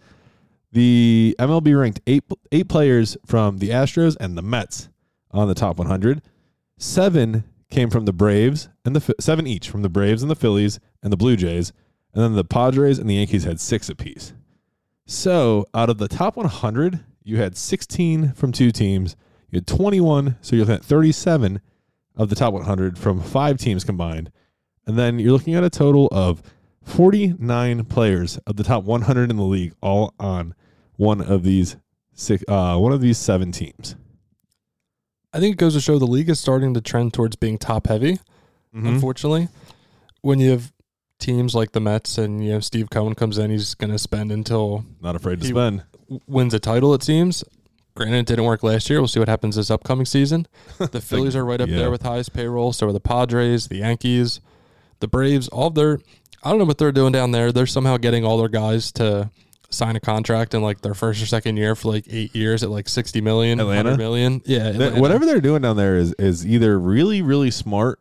The 0.75 1.37
MLB 1.39 1.79
ranked 1.79 2.01
eight 2.05 2.25
eight 2.51 2.67
players 2.67 3.15
from 3.25 3.59
the 3.59 3.69
Astros 3.69 4.17
and 4.19 4.37
the 4.37 4.41
Mets 4.41 4.89
on 5.31 5.47
the 5.47 5.55
top 5.55 5.77
100. 5.77 6.21
Seven 6.77 7.45
came 7.71 7.89
from 7.89 8.03
the 8.03 8.11
Braves 8.11 8.67
and 8.83 8.93
the 8.93 9.15
seven 9.17 9.47
each 9.47 9.69
from 9.69 9.83
the 9.83 9.89
Braves 9.89 10.21
and 10.21 10.29
the 10.29 10.35
Phillies 10.35 10.81
and 11.01 11.13
the 11.13 11.17
Blue 11.17 11.37
Jays, 11.37 11.71
and 12.13 12.21
then 12.21 12.33
the 12.33 12.43
Padres 12.43 12.99
and 12.99 13.09
the 13.09 13.13
Yankees 13.13 13.45
had 13.45 13.61
six 13.61 13.87
apiece. 13.87 14.33
So 15.05 15.65
out 15.73 15.89
of 15.89 15.97
the 15.97 16.09
top 16.09 16.35
100, 16.35 16.99
you 17.23 17.37
had 17.37 17.55
16 17.55 18.33
from 18.33 18.51
two 18.51 18.71
teams. 18.71 19.15
You 19.51 19.57
had 19.59 19.67
21, 19.67 20.35
so 20.41 20.57
you're 20.57 20.65
looking 20.65 20.75
at 20.75 20.83
37 20.83 21.61
of 22.17 22.27
the 22.27 22.35
top 22.35 22.53
100 22.53 22.99
from 22.99 23.21
five 23.21 23.59
teams 23.59 23.85
combined. 23.85 24.29
And 24.85 24.99
then 24.99 25.19
you're 25.19 25.31
looking 25.31 25.55
at 25.55 25.63
a 25.63 25.69
total 25.69 26.09
of 26.11 26.43
49 26.83 27.85
players 27.85 28.39
of 28.39 28.57
the 28.57 28.63
top 28.65 28.83
100 28.83 29.29
in 29.29 29.37
the 29.37 29.43
league, 29.43 29.73
all 29.81 30.13
on 30.19 30.53
one 30.97 31.21
of 31.21 31.43
these 31.43 31.77
six, 32.13 32.43
uh, 32.47 32.77
one 32.77 32.91
of 32.91 33.01
these 33.01 33.17
seven 33.17 33.51
teams. 33.51 33.95
I 35.33 35.39
think 35.39 35.53
it 35.53 35.57
goes 35.57 35.73
to 35.73 35.81
show 35.81 35.99
the 35.99 36.05
league 36.05 36.29
is 36.29 36.39
starting 36.39 36.73
to 36.73 36.81
trend 36.81 37.13
towards 37.13 37.35
being 37.35 37.57
top 37.57 37.87
heavy. 37.87 38.13
Mm-hmm. 38.73 38.87
Unfortunately, 38.87 39.49
when 40.21 40.39
you 40.39 40.51
have 40.51 40.71
teams 41.19 41.53
like 41.55 41.71
the 41.71 41.79
Mets 41.79 42.17
and 42.17 42.43
you 42.43 42.51
know 42.51 42.59
Steve 42.59 42.89
Cohen 42.89 43.15
comes 43.15 43.37
in, 43.37 43.51
he's 43.51 43.75
going 43.75 43.91
to 43.91 43.99
spend 43.99 44.31
until 44.31 44.85
Not 45.01 45.15
afraid 45.15 45.41
to 45.41 45.47
spend. 45.47 45.83
w- 46.03 46.21
wins 46.27 46.53
a 46.53 46.59
title. 46.59 46.93
It 46.93 47.03
seems. 47.03 47.43
Granted, 47.95 48.19
it 48.19 48.25
didn't 48.27 48.45
work 48.45 48.61
last 48.61 48.89
year. 48.89 48.99
We'll 48.99 49.07
see 49.07 49.19
what 49.19 49.29
happens 49.29 49.55
this 49.55 49.71
upcoming 49.71 50.05
season. 50.05 50.47
The 50.77 50.99
Phillies 50.99 51.35
are 51.35 51.45
right 51.45 51.61
up 51.61 51.69
yeah. 51.69 51.77
there 51.77 51.91
with 51.91 52.01
highest 52.01 52.33
payroll. 52.33 52.73
So 52.73 52.87
are 52.87 52.93
the 52.93 52.99
Padres, 52.99 53.67
the 53.67 53.77
Yankees, 53.77 54.41
the 54.99 55.07
Braves. 55.07 55.47
All 55.47 55.69
their, 55.69 55.99
I 56.43 56.49
don't 56.49 56.59
know 56.59 56.65
what 56.65 56.77
they're 56.77 56.91
doing 56.91 57.13
down 57.13 57.31
there. 57.31 57.53
They're 57.53 57.65
somehow 57.65 57.95
getting 57.95 58.25
all 58.25 58.37
their 58.37 58.49
guys 58.49 58.91
to 58.93 59.29
sign 59.69 59.95
a 59.95 59.99
contract 59.99 60.53
in 60.53 60.61
like 60.61 60.81
their 60.81 60.93
first 60.93 61.21
or 61.21 61.25
second 61.25 61.57
year 61.57 61.75
for 61.75 61.91
like 61.91 62.05
eight 62.09 62.35
years 62.35 62.63
at 62.63 62.69
like 62.69 62.87
sixty 62.89 63.21
million, 63.21 63.59
Atlanta? 63.59 63.89
100 63.89 63.97
million. 63.97 64.41
Yeah, 64.45 64.67
Atlanta. 64.67 65.01
whatever 65.01 65.25
they're 65.25 65.41
doing 65.41 65.61
down 65.61 65.77
there 65.77 65.95
is 65.95 66.13
is 66.19 66.45
either 66.45 66.79
really 66.79 67.21
really 67.21 67.51
smart 67.51 67.99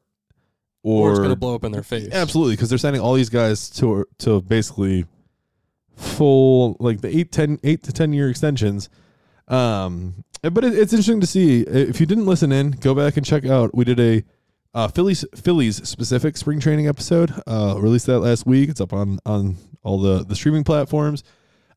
or 0.82 1.08
or, 1.08 1.11
it's 1.11 1.19
going 1.19 1.31
to 1.31 1.37
blow 1.37 1.55
up 1.55 1.64
in 1.64 1.72
their 1.72 1.82
face. 1.82 2.12
absolutely 2.12 2.55
because 2.55 2.69
they're 2.69 2.78
sending 2.78 3.00
all 3.00 3.14
these 3.14 3.31
guys 3.31 3.70
to 3.70 4.05
to 4.19 4.40
basically 4.43 5.06
full 5.96 6.76
like 6.81 7.00
the 7.00 7.16
eight, 7.16 7.32
10, 7.32 7.61
eight 7.64 7.82
to 7.84 7.93
ten 7.93 8.12
year 8.12 8.28
extensions. 8.28 8.88
Um, 9.49 10.25
but 10.42 10.64
it, 10.64 10.75
it's 10.75 10.92
interesting 10.92 11.21
to 11.21 11.26
see 11.26 11.62
if 11.62 12.00
you 12.00 12.06
didn't 12.06 12.26
listen 12.26 12.52
in, 12.52 12.73
go 12.73 12.94
back 12.94 13.16
and 13.16 13.25
check 13.25 13.47
out. 13.47 13.75
We 13.75 13.85
did 13.85 14.00
a 14.00 14.25
uh, 14.75 14.88
Phillies 14.88 15.25
Phillies 15.37 15.87
specific 15.88 16.37
spring 16.37 16.61
training 16.61 16.88
episode. 16.88 17.33
Uh, 17.47 17.76
released 17.78 18.06
that 18.06 18.21
last 18.21 18.47
week. 18.47 18.68
It's 18.68 18.80
up 18.80 18.92
on 18.92 19.18
on 19.25 19.56
all 19.83 20.00
the 20.00 20.25
the 20.25 20.35
streaming 20.35 20.64
platforms. 20.64 21.23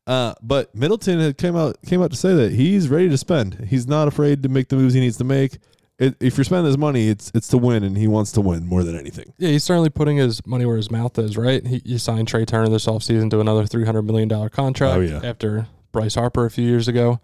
Uh, 0.08 0.34
but 0.42 0.74
Middleton 0.74 1.20
had 1.20 1.36
came 1.38 1.54
out 1.54 1.76
came 1.86 2.02
out 2.02 2.10
to 2.10 2.16
say 2.16 2.34
that 2.34 2.52
he's 2.52 2.88
ready 2.88 3.08
to 3.10 3.18
spend. 3.18 3.66
He's 3.68 3.86
not 3.86 4.08
afraid 4.08 4.42
to 4.42 4.48
make 4.48 4.68
the 4.68 4.76
moves 4.76 4.94
he 4.94 5.00
needs 5.00 5.18
to 5.18 5.24
make. 5.24 5.58
It, 5.98 6.14
if 6.20 6.36
you're 6.38 6.44
spending 6.44 6.66
his 6.66 6.78
money, 6.78 7.08
it's 7.08 7.30
it's 7.34 7.48
to 7.48 7.58
win, 7.58 7.84
and 7.84 7.96
he 7.98 8.08
wants 8.08 8.32
to 8.32 8.40
win 8.40 8.66
more 8.66 8.82
than 8.84 8.98
anything. 8.98 9.34
Yeah, 9.36 9.50
he's 9.50 9.64
certainly 9.64 9.90
putting 9.90 10.16
his 10.16 10.44
money 10.46 10.64
where 10.64 10.76
his 10.78 10.90
mouth 10.90 11.18
is, 11.18 11.36
right? 11.36 11.64
He, 11.66 11.82
he 11.84 11.98
signed 11.98 12.26
Trea 12.28 12.46
Turner 12.46 12.68
this 12.70 12.86
offseason 12.86 13.30
to 13.30 13.40
another 13.40 13.64
$300 13.64 14.04
million 14.04 14.28
contract 14.48 14.96
Oh, 14.96 15.00
yeah. 15.00 15.20
after 15.22 15.66
Bryce 15.92 16.14
Harper 16.14 16.46
a 16.46 16.50
few 16.50 16.64
years 16.64 16.88
ago. 16.88 17.20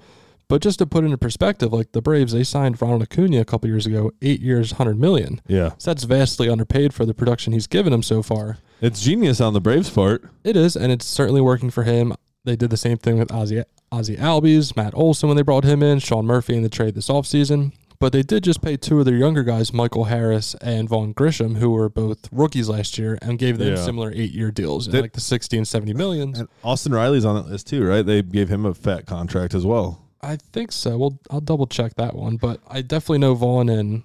But 0.46 0.60
just 0.60 0.78
to 0.80 0.86
put 0.86 1.04
into 1.04 1.16
perspective, 1.16 1.72
like 1.72 1.92
the 1.92 2.02
Braves, 2.02 2.32
they 2.34 2.44
signed 2.44 2.82
Ronald 2.82 3.02
Acuna 3.02 3.40
a 3.40 3.44
couple 3.46 3.70
years 3.70 3.86
ago, 3.86 4.10
eight 4.20 4.40
years, 4.40 4.72
100 4.72 4.98
million. 5.00 5.40
Yeah, 5.46 5.70
So 5.78 5.90
that's 5.92 6.04
vastly 6.04 6.50
underpaid 6.50 6.92
for 6.92 7.06
the 7.06 7.14
production 7.14 7.54
he's 7.54 7.66
given 7.66 7.92
them 7.92 8.02
so 8.02 8.22
far. 8.22 8.58
it's 8.82 9.00
genius 9.00 9.40
on 9.40 9.54
the 9.54 9.60
Braves' 9.60 9.88
part. 9.88 10.28
It 10.44 10.54
is, 10.56 10.76
and 10.76 10.92
it's 10.92 11.06
certainly 11.06 11.40
working 11.40 11.70
for 11.70 11.84
him. 11.84 12.12
They 12.44 12.56
did 12.56 12.70
the 12.70 12.76
same 12.76 12.98
thing 12.98 13.18
with 13.18 13.32
Ozzie, 13.32 13.62
Ozzie 13.90 14.16
Albies, 14.16 14.76
Matt 14.76 14.94
Olson 14.94 15.28
when 15.28 15.36
they 15.36 15.42
brought 15.42 15.64
him 15.64 15.82
in, 15.82 15.98
Sean 15.98 16.26
Murphy 16.26 16.54
in 16.56 16.62
the 16.62 16.68
trade 16.68 16.94
this 16.94 17.08
offseason. 17.08 17.72
But 18.00 18.12
they 18.12 18.22
did 18.22 18.44
just 18.44 18.60
pay 18.60 18.76
two 18.76 18.98
of 18.98 19.06
their 19.06 19.16
younger 19.16 19.44
guys, 19.44 19.72
Michael 19.72 20.04
Harris 20.04 20.54
and 20.60 20.88
Vaughn 20.88 21.12
Grissom, 21.12 21.54
who 21.54 21.70
were 21.70 21.88
both 21.88 22.28
rookies 22.32 22.68
last 22.68 22.98
year, 22.98 23.16
and 23.22 23.38
gave 23.38 23.56
them 23.56 23.76
Yeah. 23.76 23.82
similar 23.84 24.12
eight 24.14 24.32
year 24.32 24.50
deals, 24.50 24.88
They- 24.88 25.00
like 25.00 25.12
the 25.14 25.20
60 25.20 25.56
and 25.56 25.66
70 25.66 25.94
millions. 25.94 26.38
And 26.40 26.48
Austin 26.62 26.92
Riley's 26.92 27.24
on 27.24 27.36
that 27.36 27.48
list 27.50 27.68
too, 27.68 27.84
right? 27.84 28.04
They 28.04 28.20
gave 28.20 28.48
him 28.50 28.66
a 28.66 28.74
fat 28.74 29.06
contract 29.06 29.54
as 29.54 29.64
well. 29.64 30.00
I 30.20 30.36
think 30.52 30.72
so. 30.72 30.98
Well, 30.98 31.18
I'll 31.30 31.40
double 31.40 31.66
check 31.66 31.94
that 31.96 32.14
one, 32.16 32.36
but 32.36 32.60
I 32.68 32.82
definitely 32.82 33.18
know 33.18 33.34
Vaughn 33.34 33.68
and 33.70 34.02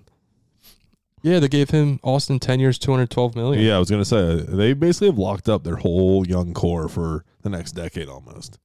yeah, 1.21 1.39
they 1.39 1.49
gave 1.49 1.71
him 1.71 1.99
Austin 2.03 2.39
10 2.39 2.59
years, 2.61 2.77
212 2.77 3.35
million. 3.35 3.61
Yeah, 3.63 3.75
I 3.75 3.79
was 3.79 3.89
gonna 3.89 4.05
say 4.05 4.41
they 4.47 4.71
basically 4.73 5.07
have 5.09 5.17
locked 5.17 5.49
up 5.49 5.63
their 5.65 5.77
whole 5.77 6.25
young 6.25 6.53
core 6.53 6.87
for 6.87 7.25
the 7.41 7.49
next 7.49 7.73
decade 7.73 8.09
almost. 8.09 8.59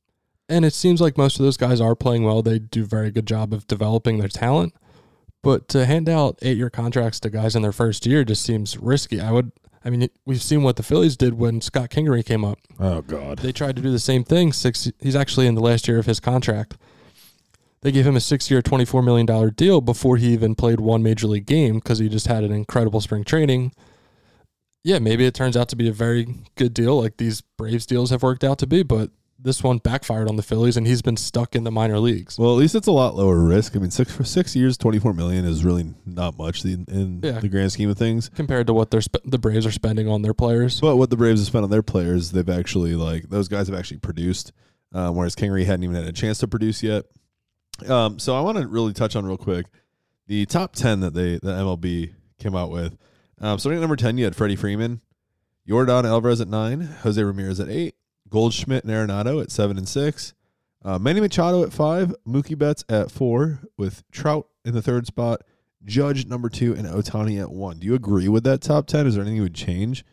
And 0.48 0.64
it 0.64 0.74
seems 0.74 1.00
like 1.00 1.16
most 1.16 1.38
of 1.38 1.44
those 1.44 1.56
guys 1.56 1.80
are 1.80 1.94
playing 1.94 2.24
well. 2.24 2.42
They 2.42 2.58
do 2.58 2.82
a 2.82 2.86
very 2.86 3.10
good 3.10 3.26
job 3.26 3.52
of 3.52 3.66
developing 3.66 4.18
their 4.18 4.28
talent. 4.28 4.74
But 5.42 5.68
to 5.68 5.84
hand 5.84 6.08
out 6.08 6.38
eight 6.42 6.56
year 6.56 6.70
contracts 6.70 7.20
to 7.20 7.30
guys 7.30 7.54
in 7.54 7.62
their 7.62 7.72
first 7.72 8.06
year 8.06 8.24
just 8.24 8.42
seems 8.42 8.76
risky. 8.78 9.20
I 9.20 9.30
would, 9.30 9.52
I 9.84 9.90
mean, 9.90 10.08
we've 10.24 10.42
seen 10.42 10.62
what 10.62 10.76
the 10.76 10.82
Phillies 10.82 11.16
did 11.16 11.34
when 11.34 11.60
Scott 11.60 11.90
Kingery 11.90 12.24
came 12.24 12.44
up. 12.44 12.58
Oh 12.80 13.02
God. 13.02 13.38
They 13.38 13.52
tried 13.52 13.76
to 13.76 13.82
do 13.82 13.90
the 13.90 13.98
same 13.98 14.24
thing. 14.24 14.52
Six, 14.52 14.90
he's 15.00 15.16
actually 15.16 15.46
in 15.46 15.54
the 15.54 15.60
last 15.60 15.86
year 15.86 15.98
of 15.98 16.06
his 16.06 16.20
contract. 16.20 16.76
They 17.82 17.92
gave 17.92 18.06
him 18.06 18.16
a 18.16 18.20
six 18.20 18.50
year, 18.50 18.62
$24 18.62 19.04
million 19.04 19.50
deal 19.50 19.82
before 19.82 20.16
he 20.16 20.32
even 20.32 20.54
played 20.54 20.80
one 20.80 21.02
major 21.02 21.26
league 21.26 21.44
game 21.44 21.74
because 21.74 21.98
he 21.98 22.08
just 22.08 22.26
had 22.26 22.42
an 22.42 22.52
incredible 22.52 23.02
spring 23.02 23.24
training. 23.24 23.72
Yeah, 24.84 24.98
maybe 24.98 25.24
it 25.24 25.34
turns 25.34 25.56
out 25.56 25.68
to 25.70 25.76
be 25.76 25.88
a 25.88 25.92
very 25.92 26.26
good 26.56 26.74
deal 26.74 27.00
like 27.00 27.16
these 27.16 27.40
Braves 27.40 27.86
deals 27.86 28.10
have 28.10 28.22
worked 28.22 28.44
out 28.44 28.58
to 28.58 28.66
be, 28.66 28.82
but 28.82 29.10
this 29.38 29.62
one 29.62 29.78
backfired 29.78 30.28
on 30.28 30.36
the 30.36 30.42
Phillies, 30.42 30.76
and 30.76 30.86
he's 30.86 31.02
been 31.02 31.16
stuck 31.16 31.54
in 31.56 31.64
the 31.64 31.70
minor 31.70 31.98
leagues. 31.98 32.38
Well, 32.38 32.52
at 32.52 32.58
least 32.58 32.74
it's 32.74 32.86
a 32.86 32.92
lot 32.92 33.14
lower 33.16 33.38
risk. 33.38 33.74
I 33.76 33.78
mean, 33.78 33.90
six 33.90 34.14
for 34.14 34.24
six 34.24 34.54
years, 34.54 34.76
twenty 34.78 34.98
four 34.98 35.12
million 35.12 35.44
is 35.44 35.64
really 35.64 35.92
not 36.06 36.36
much 36.38 36.64
in, 36.64 36.84
in 36.88 37.20
Yeah. 37.22 37.40
the 37.40 37.48
grand 37.48 37.72
scheme 37.72 37.90
of 37.90 37.98
things. 37.98 38.28
compared 38.34 38.66
to 38.68 38.74
what 38.74 38.90
they're 38.90 39.00
sp- 39.04 39.24
the 39.24 39.38
Braves 39.38 39.66
are 39.66 39.70
spending 39.72 40.08
on 40.08 40.22
their 40.22 40.34
players. 40.34 40.80
But 40.80 40.96
what 40.96 41.10
the 41.10 41.16
Braves 41.16 41.40
have 41.40 41.46
spent 41.48 41.64
on 41.64 41.70
their 41.70 41.82
players, 41.82 42.30
they've 42.32 42.48
actually 42.48 42.94
like 42.94 43.28
those 43.30 43.48
guys 43.48 43.68
have 43.68 43.78
actually 43.78 43.98
produced, 43.98 44.52
um, 44.92 45.16
whereas 45.16 45.34
Kingery 45.34 45.64
hadn't 45.66 45.84
even 45.84 45.96
had 45.96 46.04
a 46.04 46.12
chance 46.12 46.38
to 46.38 46.48
produce 46.48 46.82
yet. 46.82 47.04
Um, 47.88 48.18
so 48.18 48.36
I 48.36 48.40
want 48.40 48.58
to 48.58 48.66
really 48.68 48.92
touch 48.92 49.16
on 49.16 49.24
real 49.26 49.36
quick 49.38 49.66
the 50.26 50.46
top 50.46 50.74
ten 50.74 51.00
that 51.00 51.12
they 51.14 51.38
the 51.38 51.52
MLB 51.52 52.12
came 52.38 52.54
out 52.54 52.70
with. 52.70 52.96
Um, 53.40 53.58
starting 53.58 53.78
at 53.78 53.80
number 53.80 53.96
ten, 53.96 54.16
you 54.18 54.24
had 54.24 54.36
Freddie 54.36 54.56
Freeman, 54.56 55.00
Jordan 55.68 56.06
Alvarez 56.06 56.40
at 56.40 56.48
nine, 56.48 56.82
Jose 57.02 57.22
Ramirez 57.22 57.60
at 57.60 57.68
eight, 57.68 57.94
Goldschmidt 58.28 58.84
and 58.84 58.92
Arenado 58.92 59.42
at 59.42 59.50
seven 59.50 59.76
and 59.78 59.88
six, 59.88 60.34
uh, 60.84 60.98
Manny 60.98 61.20
Machado 61.20 61.62
at 61.64 61.72
five, 61.72 62.14
Mookie 62.26 62.56
Betts 62.58 62.84
at 62.88 63.10
four, 63.10 63.60
with 63.76 64.02
Trout 64.10 64.46
in 64.64 64.74
the 64.74 64.82
third 64.82 65.06
spot, 65.06 65.42
Judge 65.84 66.26
number 66.26 66.48
two, 66.48 66.74
and 66.74 66.86
Ohtani 66.86 67.40
at 67.40 67.50
one. 67.50 67.78
Do 67.78 67.86
you 67.86 67.94
agree 67.94 68.28
with 68.28 68.44
that 68.44 68.60
top 68.62 68.86
ten? 68.86 69.06
Is 69.06 69.14
there 69.14 69.22
anything 69.22 69.36
you 69.36 69.42
would 69.42 69.54
change? 69.54 70.04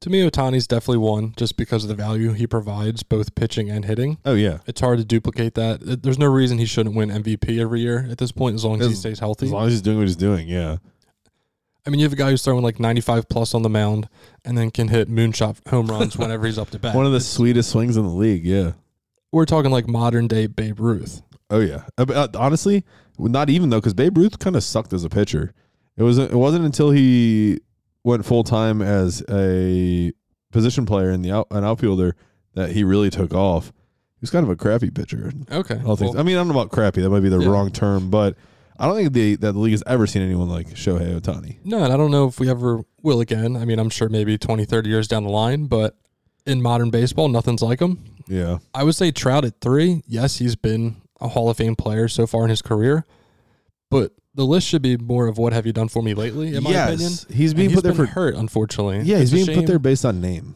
To 0.00 0.10
me, 0.10 0.28
Ohtani's 0.28 0.66
definitely 0.66 0.98
one 0.98 1.32
just 1.36 1.56
because 1.56 1.84
of 1.84 1.88
the 1.88 1.94
value 1.94 2.32
he 2.32 2.46
provides, 2.48 3.04
both 3.04 3.36
pitching 3.36 3.70
and 3.70 3.84
hitting. 3.84 4.18
Oh 4.24 4.34
yeah, 4.34 4.58
It's 4.66 4.80
hard 4.80 4.98
to 4.98 5.04
duplicate 5.04 5.54
that. 5.54 6.02
There's 6.02 6.18
no 6.18 6.26
reason 6.26 6.58
he 6.58 6.66
shouldn't 6.66 6.96
win 6.96 7.08
MVP 7.08 7.60
every 7.60 7.80
year 7.82 8.08
at 8.10 8.18
this 8.18 8.32
point, 8.32 8.56
as 8.56 8.64
long 8.64 8.80
as 8.80 8.88
he 8.88 8.94
stays 8.96 9.20
healthy. 9.20 9.46
as 9.46 9.52
long 9.52 9.66
as 9.68 9.72
he's 9.74 9.82
doing 9.82 9.98
what 9.98 10.08
he's 10.08 10.16
doing. 10.16 10.48
Yeah, 10.48 10.78
I 11.86 11.90
mean, 11.90 11.98
you 12.00 12.04
have 12.06 12.12
a 12.12 12.16
guy 12.16 12.30
who's 12.30 12.42
throwing 12.42 12.62
like 12.62 12.78
95 12.78 13.28
plus 13.28 13.54
on 13.54 13.62
the 13.62 13.68
mound, 13.68 14.08
and 14.44 14.56
then 14.56 14.70
can 14.70 14.88
hit 14.88 15.08
moonshot 15.10 15.66
home 15.68 15.86
runs 15.88 16.16
whenever 16.16 16.46
he's 16.46 16.58
up 16.58 16.70
to 16.70 16.78
bat. 16.78 16.94
one 16.94 17.06
of 17.06 17.12
the 17.12 17.20
sweetest 17.20 17.70
swings 17.70 17.96
in 17.96 18.04
the 18.04 18.08
league. 18.10 18.44
Yeah. 18.44 18.72
We're 19.32 19.46
talking 19.46 19.70
like 19.70 19.88
modern 19.88 20.28
day 20.28 20.46
Babe 20.46 20.78
Ruth. 20.78 21.22
Oh 21.50 21.60
yeah. 21.60 21.84
Uh, 21.98 22.28
honestly, 22.36 22.84
not 23.18 23.50
even 23.50 23.70
though, 23.70 23.78
because 23.80 23.94
Babe 23.94 24.16
Ruth 24.16 24.38
kind 24.38 24.56
of 24.56 24.62
sucked 24.62 24.92
as 24.92 25.04
a 25.04 25.08
pitcher. 25.08 25.52
It 25.96 26.02
was 26.02 26.18
it 26.18 26.32
wasn't 26.34 26.64
until 26.64 26.90
he 26.90 27.60
went 28.04 28.24
full 28.24 28.44
time 28.44 28.80
as 28.82 29.22
a 29.30 30.12
position 30.50 30.86
player 30.86 31.10
in 31.10 31.22
the 31.22 31.32
out, 31.32 31.46
an 31.50 31.64
outfielder 31.64 32.14
that 32.54 32.70
he 32.72 32.84
really 32.84 33.10
took 33.10 33.32
off. 33.34 33.66
He 33.68 34.18
was 34.22 34.30
kind 34.30 34.44
of 34.44 34.50
a 34.50 34.56
crappy 34.56 34.90
pitcher. 34.90 35.32
Okay. 35.50 35.80
All 35.84 35.96
things. 35.96 36.12
well, 36.12 36.20
I 36.20 36.22
mean, 36.22 36.36
I 36.36 36.40
don't 36.40 36.48
know 36.48 36.54
about 36.54 36.70
crappy. 36.70 37.00
That 37.02 37.10
might 37.10 37.20
be 37.20 37.28
the 37.28 37.38
Yeah. 37.40 37.48
wrong 37.48 37.70
term, 37.70 38.08
but 38.10 38.36
I 38.78 38.86
don't 38.86 38.96
think 38.96 39.12
the 39.12 39.36
that 39.36 39.52
the 39.52 39.58
league 39.58 39.72
has 39.72 39.82
ever 39.86 40.06
seen 40.06 40.22
anyone 40.22 40.48
like 40.48 40.68
Shohei 40.70 41.18
Ohtani. 41.20 41.58
no, 41.64 41.82
and 41.84 41.92
I 41.92 41.96
don't 41.96 42.10
know 42.10 42.26
if 42.26 42.40
we 42.40 42.48
ever 42.50 42.82
will 43.02 43.20
again. 43.20 43.56
I 43.56 43.64
mean, 43.64 43.78
I'm 43.78 43.90
sure 43.90 44.08
maybe 44.08 44.38
20, 44.38 44.64
30 44.64 44.88
years 44.88 45.08
down 45.08 45.24
the 45.24 45.30
line, 45.30 45.66
but 45.66 45.96
in 46.46 46.60
modern 46.62 46.90
baseball, 46.90 47.28
nothing's 47.28 47.62
like 47.62 47.80
him. 47.80 48.02
Yeah. 48.28 48.58
I 48.74 48.84
would 48.84 48.94
say 48.94 49.10
Trout 49.10 49.44
at 49.44 49.60
three. 49.60 50.02
Yes, 50.06 50.38
he's 50.38 50.56
been 50.56 50.96
a 51.20 51.28
Hall 51.28 51.48
of 51.50 51.56
Fame 51.56 51.76
player 51.76 52.08
so 52.08 52.26
far 52.26 52.44
in 52.44 52.50
his 52.50 52.62
career, 52.62 53.04
but 53.90 54.12
the 54.34 54.44
list 54.44 54.66
should 54.66 54.82
be 54.82 54.96
more 54.96 55.26
of 55.26 55.36
what 55.38 55.52
have 55.52 55.66
you 55.66 55.72
done 55.72 55.88
for 55.88 56.02
me 56.02 56.14
lately, 56.14 56.54
in 56.56 56.62
my 56.62 56.70
yes. 56.70 56.88
opinion. 56.88 57.12
He's 57.30 57.50
And 57.50 57.56
being 57.58 57.68
he's 57.70 57.76
put 57.76 57.82
there 57.84 57.92
been 57.92 58.06
for 58.06 58.12
hurt, 58.12 58.34
unfortunately. 58.34 59.00
yeah. 59.02 59.18
He's 59.18 59.32
It's 59.32 59.42
a 59.42 59.46
being 59.46 59.58
put 59.58 59.66
there 59.66 59.78
based 59.78 60.04
on 60.04 60.20
name. 60.20 60.54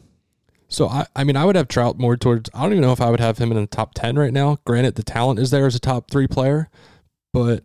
So 0.69 0.87
I, 0.87 1.05
I 1.15 1.23
mean, 1.23 1.37
I 1.37 1.45
would 1.45 1.55
have 1.55 1.67
Trout 1.69 1.97
more 1.97 2.17
towards. 2.17 2.49
I 2.53 2.63
don't 2.63 2.71
even 2.73 2.81
know 2.81 2.91
if 2.91 2.99
I 2.99 3.09
would 3.09 3.19
have 3.21 3.37
him 3.37 3.51
in 3.51 3.57
the 3.61 3.67
top 3.67 3.93
ten 3.93 4.17
right 4.17 4.33
now. 4.33 4.57
Granted, 4.65 4.95
the 4.95 5.03
talent 5.03 5.39
is 5.39 5.51
there 5.51 5.65
as 5.65 5.75
a 5.75 5.79
top 5.79 6.09
three 6.11 6.27
player, 6.27 6.69
but 7.31 7.63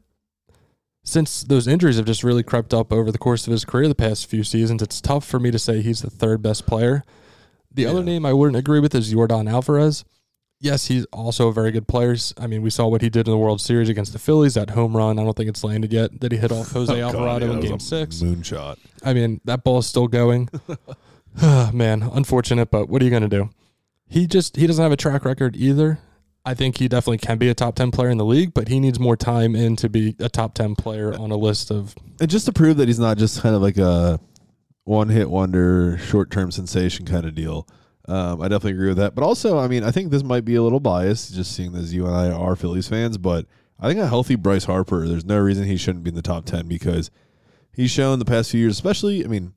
since 1.05 1.43
those 1.43 1.67
injuries 1.67 1.97
have 1.97 2.07
just 2.07 2.23
really 2.25 2.43
crept 2.43 2.73
up 2.73 2.93
over 2.93 3.11
the 3.11 3.19
course 3.19 3.47
of 3.47 3.51
his 3.53 3.65
career 3.65 3.89
the 3.89 3.95
past 3.95 4.27
few 4.27 4.45
seasons, 4.45 4.83
it's 4.83 5.01
tough 5.01 5.25
for 5.25 5.41
me 5.41 5.51
to 5.51 5.59
say 5.59 5.83
he's 5.83 6.03
the 6.03 6.11
third 6.11 6.43
best 6.43 6.67
player. 6.67 7.05
The 7.75 7.87
other 7.87 8.03
name 8.03 8.27
I 8.27 8.33
wouldn't 8.33 8.57
agree 8.57 8.81
with 8.81 8.95
is 8.95 9.11
Jordan 9.11 9.49
Alvarez. 9.49 10.05
Yes, 10.61 10.87
he's 10.87 11.07
also 11.07 11.49
a 11.49 11.53
very 11.53 11.73
good 11.73 11.89
player. 11.89 12.15
I 12.39 12.47
mean, 12.47 12.63
we 12.63 12.71
saw 12.71 12.87
what 12.87 13.03
he 13.03 13.09
did 13.09 13.27
in 13.27 13.33
the 13.33 13.39
World 13.39 13.61
Series 13.61 13.89
against 13.89 14.13
the 14.13 14.21
Phillies. 14.21 14.55
That 14.55 14.71
home 14.71 14.97
run, 14.97 15.19
I 15.19 15.25
don't 15.25 15.37
think 15.37 15.49
it's 15.49 15.65
landed 15.65 15.93
yet. 15.93 16.21
That 16.21 16.31
he 16.31 16.39
hit 16.39 16.53
off 16.53 16.71
oh, 16.77 16.81
Jose 16.81 16.93
Oh, 16.93 17.11
God, 17.11 17.15
Alvarado 17.17 17.47
yeah, 17.47 17.53
in 17.55 17.61
Game 17.61 17.81
Six. 17.81 18.17
Moonshot. 18.17 18.79
I 19.05 19.13
mean, 19.13 19.41
that 19.45 19.65
ball 19.65 19.79
is 19.79 19.87
still 19.87 20.09
going. 20.09 20.49
Ah, 21.41 21.71
man, 21.73 22.03
unfortunate, 22.03 22.71
but 22.71 22.91
what 22.91 23.01
are 23.01 23.07
you 23.07 23.11
going 23.11 23.23
to 23.23 23.29
do? 23.29 23.49
He 24.07 24.27
just 24.27 24.57
he 24.57 24.67
doesn't 24.67 24.83
have 24.83 24.93
a 24.93 24.99
track 24.99 25.25
record 25.25 25.57
either. 25.57 25.99
I 26.45 26.55
think 26.55 26.79
he 26.79 26.89
definitely 26.89 27.19
can 27.19 27.39
be 27.39 27.49
a 27.49 27.55
top 27.55 27.77
10 27.77 27.93
player 27.93 28.11
in 28.11 28.19
the 28.19 28.25
league, 28.25 28.53
but 28.53 28.69
he 28.69 28.81
needs 28.81 28.99
more 28.99 29.17
time 29.17 29.55
in 29.55 29.77
to 29.77 29.89
be 29.89 30.17
a 30.19 30.29
top 30.29 30.55
10 30.55 30.75
player 30.75 31.15
on 31.15 31.31
a 31.31 31.37
list 31.37 31.71
of 31.71 31.95
And 32.21 32.29
just 32.29 32.47
to 32.47 32.53
prove 32.53 32.79
that 32.79 32.89
he's 32.89 32.99
not 32.99 33.17
just 33.17 33.41
kind 33.41 33.55
of 33.55 33.63
like 33.63 33.79
a 33.79 34.19
one 34.85 35.09
hit 35.09 35.31
wonder, 35.31 35.99
short 35.99 36.31
term 36.31 36.51
sensation 36.51 37.07
kind 37.07 37.27
of 37.27 37.35
deal. 37.35 37.69
Um, 38.09 38.43
I 38.43 38.49
definitely 38.49 38.73
agree 38.73 38.89
with 38.89 38.97
that. 38.97 39.15
But 39.15 39.23
also, 39.23 39.59
I 39.59 39.69
mean, 39.69 39.85
I 39.85 39.93
think 39.93 40.11
this 40.11 40.25
might 40.25 40.45
be 40.45 40.57
a 40.57 40.63
little 40.63 40.81
biased, 40.81 41.33
just 41.35 41.55
seeing 41.55 41.75
as 41.77 41.95
you 41.95 42.07
and 42.07 42.15
I 42.15 42.31
are 42.33 42.57
Phillies 42.57 42.89
fans. 42.89 43.17
But 43.19 43.47
I 43.79 43.89
think 43.89 44.01
a 44.01 44.09
healthy 44.09 44.35
Bryce 44.35 44.65
Harper, 44.65 45.07
there's 45.07 45.25
no 45.25 45.39
reason 45.39 45.65
he 45.65 45.77
shouldn't 45.77 46.03
be 46.03 46.09
in 46.09 46.17
the 46.17 46.23
top 46.23 46.45
10 46.45 46.67
because 46.67 47.11
he's 47.73 47.93
shown 47.93 48.19
the 48.19 48.25
past 48.25 48.51
few 48.51 48.61
years, 48.61 48.73
especially, 48.73 49.25
I 49.25 49.29
mean, 49.29 49.55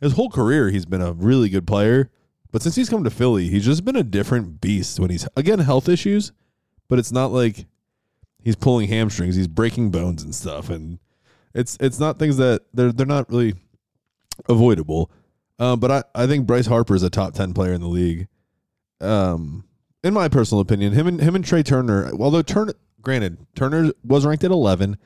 his 0.00 0.12
whole 0.12 0.30
career, 0.30 0.70
he's 0.70 0.86
been 0.86 1.02
a 1.02 1.12
really 1.12 1.48
good 1.48 1.66
player. 1.66 2.10
But 2.52 2.62
since 2.62 2.74
he's 2.76 2.88
come 2.88 3.04
to 3.04 3.10
Philly, 3.10 3.48
he's 3.48 3.64
just 3.64 3.84
been 3.84 3.96
a 3.96 4.02
different 4.02 4.60
beast 4.60 4.98
when 4.98 5.10
he's, 5.10 5.28
again, 5.36 5.60
health 5.60 5.88
issues, 5.88 6.32
but 6.88 6.98
it's 6.98 7.12
not 7.12 7.32
like 7.32 7.66
he's 8.42 8.56
pulling 8.56 8.88
hamstrings, 8.88 9.36
he's 9.36 9.48
breaking 9.48 9.90
bones 9.90 10.22
and 10.22 10.34
stuff. 10.34 10.70
And 10.70 10.98
it's 11.54 11.76
it's 11.80 11.98
not 11.98 12.18
things 12.18 12.36
that 12.36 12.62
they're 12.72 12.92
they're 12.92 13.06
not 13.06 13.28
really 13.30 13.54
avoidable. 14.48 15.10
Um, 15.58 15.78
but 15.80 15.90
I, 15.90 16.22
I 16.22 16.26
think 16.26 16.46
Bryce 16.46 16.66
Harper 16.66 16.94
is 16.94 17.02
a 17.02 17.10
top 17.10 17.34
ten 17.34 17.52
player 17.52 17.72
in 17.72 17.80
the 17.80 17.88
league. 17.88 18.28
Um, 19.00 19.64
in 20.02 20.14
my 20.14 20.28
personal 20.28 20.60
opinion, 20.60 20.92
him 20.92 21.06
and 21.06 21.20
him 21.20 21.34
and 21.34 21.44
Trea 21.44 21.62
Turner, 21.62 22.10
although 22.18 22.42
Turner, 22.42 22.74
granted, 23.02 23.46
Turner 23.54 23.92
was 24.04 24.24
ranked 24.24 24.44
at 24.44 24.50
eleven 24.50 24.96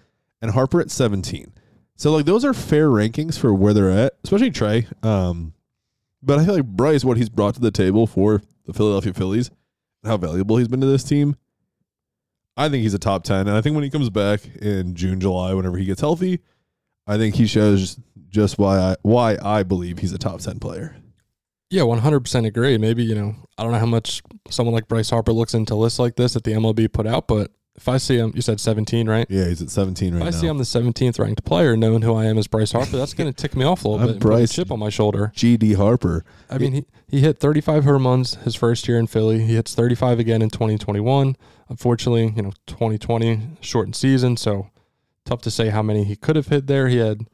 and 0.40 0.52
Harper 0.52 0.80
at 0.80 0.90
seventeen. 0.90 1.52
So 1.96 2.12
like 2.12 2.26
those 2.26 2.44
are 2.44 2.54
fair 2.54 2.88
rankings 2.88 3.38
for 3.38 3.54
where 3.54 3.74
they're 3.74 3.90
at, 3.90 4.14
especially 4.22 4.50
Trea. 4.50 4.86
Um, 5.02 5.53
but 6.24 6.38
I 6.38 6.44
feel 6.44 6.54
like 6.54 6.64
Bryce, 6.64 7.04
what 7.04 7.16
he's 7.16 7.28
brought 7.28 7.54
to 7.54 7.60
the 7.60 7.70
table 7.70 8.06
for 8.06 8.42
the 8.66 8.72
Philadelphia 8.72 9.12
Phillies, 9.12 9.50
how 10.04 10.16
valuable 10.16 10.56
he's 10.56 10.68
been 10.68 10.80
to 10.80 10.86
this 10.86 11.04
team. 11.04 11.36
I 12.56 12.68
think 12.68 12.82
he's 12.82 12.94
a 12.94 12.98
top 12.98 13.24
ten, 13.24 13.48
and 13.48 13.56
I 13.56 13.60
think 13.60 13.74
when 13.74 13.84
he 13.84 13.90
comes 13.90 14.10
back 14.10 14.40
in 14.56 14.94
June, 14.94 15.20
July, 15.20 15.54
whenever 15.54 15.76
he 15.76 15.84
gets 15.84 16.00
healthy, 16.00 16.40
I 17.06 17.18
think 17.18 17.34
he 17.34 17.46
shows 17.46 17.98
just 18.28 18.58
why 18.58 18.78
I 18.78 18.96
why 19.02 19.36
I 19.42 19.62
believe 19.62 19.98
he's 19.98 20.12
a 20.12 20.18
top 20.18 20.40
ten 20.40 20.58
player. 20.58 20.96
Yeah, 21.70 21.82
100% 21.82 22.46
agree. 22.46 22.78
Maybe, 22.78 23.02
you 23.02 23.16
know, 23.16 23.34
I 23.58 23.64
don't 23.64 23.72
know 23.72 23.78
how 23.78 23.86
much 23.86 24.22
someone 24.48 24.74
like 24.74 24.86
Bryce 24.86 25.10
Harper 25.10 25.32
looks 25.32 25.54
into 25.54 25.74
lists 25.74 25.98
like 25.98 26.14
this 26.14 26.34
that 26.34 26.44
the 26.44 26.52
MLB 26.52 26.92
put 26.92 27.06
out, 27.06 27.26
but 27.26 27.50
if 27.76 27.88
I 27.88 27.96
see 27.98 28.16
him, 28.16 28.32
you 28.34 28.40
said 28.42 28.60
17, 28.60 29.08
right? 29.08 29.26
Yeah, 29.28 29.46
he's 29.46 29.60
at 29.60 29.68
seventeen 29.70 30.14
right? 30.14 30.18
If 30.18 30.24
right 30.24 30.28
I 30.28 30.36
now. 30.36 30.40
see 30.40 30.46
I'm 30.46 30.58
the 30.58 30.64
17th 30.64 31.18
ranked 31.18 31.44
player, 31.44 31.76
knowing 31.76 32.02
who 32.02 32.14
I 32.14 32.26
am 32.26 32.38
as 32.38 32.46
Bryce 32.46 32.72
Harper, 32.72 32.96
that's 32.96 33.14
going 33.14 33.32
to 33.32 33.36
tick 33.36 33.56
me 33.56 33.64
off 33.64 33.84
a 33.84 33.88
little 33.88 34.06
bit 34.06 34.12
and 34.14 34.20
put 34.22 34.28
a 34.28 34.30
Bryce. 34.36 34.52
chip 34.54 34.70
on 34.70 34.78
my 34.78 34.90
shoulder. 34.90 35.32
GD 35.34 35.74
Harper. 35.76 36.24
I 36.48 36.58
mean, 36.58 36.72
he, 36.72 36.84
he 37.08 37.20
hit 37.20 37.38
35 37.38 37.84
home 37.84 38.06
runs 38.06 38.34
his 38.36 38.54
first 38.54 38.86
year 38.86 38.98
in 38.98 39.06
Philly. 39.08 39.44
He 39.44 39.54
hits 39.56 39.74
35 39.74 40.18
again 40.20 40.40
in 40.42 40.50
2021. 40.50 41.36
Unfortunately, 41.68 42.32
you 42.36 42.42
know, 42.42 42.52
2020 42.66 43.40
shortened 43.60 43.96
season, 43.96 44.36
so 44.36 44.68
tough 45.24 45.40
to 45.42 45.50
say 45.50 45.70
how 45.70 45.82
many 45.82 46.04
he 46.04 46.14
could 46.14 46.36
have 46.36 46.48
hit 46.48 46.66
there. 46.68 46.88
He 46.88 46.98
had, 46.98 47.26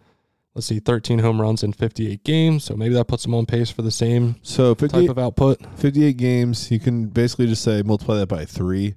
let's 0.54 0.66
see, 0.68 0.78
13 0.78 1.18
home 1.18 1.40
runs 1.40 1.62
in 1.62 1.73
58 1.73 2.25
games, 2.25 2.64
so 2.64 2.76
maybe 2.76 2.94
that 2.94 3.09
puts 3.09 3.26
him 3.26 3.35
on 3.35 3.44
pace 3.44 3.70
for 3.70 3.82
the 3.82 3.90
same 3.90 4.37
So 4.42 4.75
type 4.75 5.11
of 5.11 5.18
output. 5.18 5.59
58 5.76 6.16
games. 6.16 6.70
You 6.70 6.78
can 6.78 7.09
basically 7.09 7.47
just 7.47 7.62
say 7.62 7.82
multiply 7.82 8.16
that 8.18 8.28
by 8.28 8.44
three. 8.47 8.94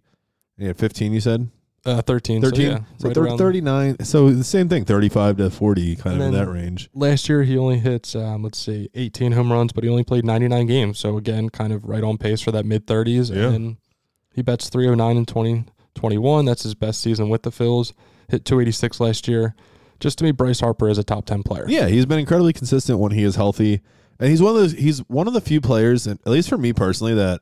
Yeah, 0.57 0.73
fifteen. 0.73 1.13
You 1.13 1.19
said 1.19 1.49
Uh, 1.85 2.01
13. 2.01 2.41
thirteen. 2.41 2.55
So, 2.65 2.71
yeah, 2.71 2.79
so 2.97 3.07
right 3.07 3.15
thir- 3.15 3.23
around- 3.25 3.37
thirty-nine. 3.37 4.03
So 4.05 4.29
the 4.31 4.43
same 4.43 4.69
thing, 4.69 4.85
thirty-five 4.85 5.37
to 5.37 5.49
forty, 5.49 5.95
kind 5.95 6.13
And 6.15 6.23
of 6.23 6.27
in 6.29 6.33
that 6.35 6.49
range. 6.51 6.89
Last 6.93 7.27
year, 7.27 7.43
he 7.43 7.57
only 7.57 7.79
hit, 7.79 8.15
um, 8.15 8.43
let's 8.43 8.57
see, 8.59 8.89
18 8.95 9.33
home 9.33 9.51
runs, 9.51 9.73
but 9.73 9.83
he 9.83 9.89
only 9.89 10.03
played 10.05 10.23
99 10.25 10.65
games. 10.67 10.97
So, 10.99 11.17
again, 11.17 11.49
kind 11.49 11.73
of 11.73 11.83
right 11.83 12.03
on 12.03 12.17
pace 12.17 12.39
for 12.41 12.51
that 12.51 12.65
mid 12.65 12.87
30s. 12.87 13.29
Yeah. 13.35 13.49
And 13.49 13.77
he 14.33 14.41
bets 14.41 14.69
309 14.69 15.17
in 15.17 15.25
2021. 15.25 16.45
That's 16.45 16.63
his 16.63 16.75
best 16.75 17.01
season 17.01 17.29
with 17.29 17.43
the 17.43 17.51
Phils. 17.51 17.91
Hit 18.29 18.45
286 18.45 18.99
last 18.99 19.27
year. 19.27 19.53
Just 19.99 20.17
to 20.19 20.23
me, 20.23 20.31
Bryce 20.31 20.59
Harper 20.61 20.87
is 20.89 20.97
a 20.97 21.03
top 21.03 21.25
10 21.25 21.43
player. 21.43 21.65
Yeah, 21.67 21.87
he's 21.87 22.05
been 22.05 22.19
incredibly 22.19 22.53
consistent 22.53 22.99
when 22.99 23.11
he 23.11 23.23
is 23.23 23.35
healthy, 23.35 23.81
and 24.19 24.29
he's 24.29 24.41
one 24.41 24.55
of 24.55 24.61
those. 24.61 24.73
He's 24.73 24.99
one 25.09 25.27
of 25.27 25.33
the 25.33 25.41
few 25.41 25.59
players, 25.61 26.07
and 26.07 26.19
at 26.25 26.31
least 26.31 26.49
for 26.49 26.57
me 26.57 26.73
personally, 26.73 27.13
that 27.13 27.41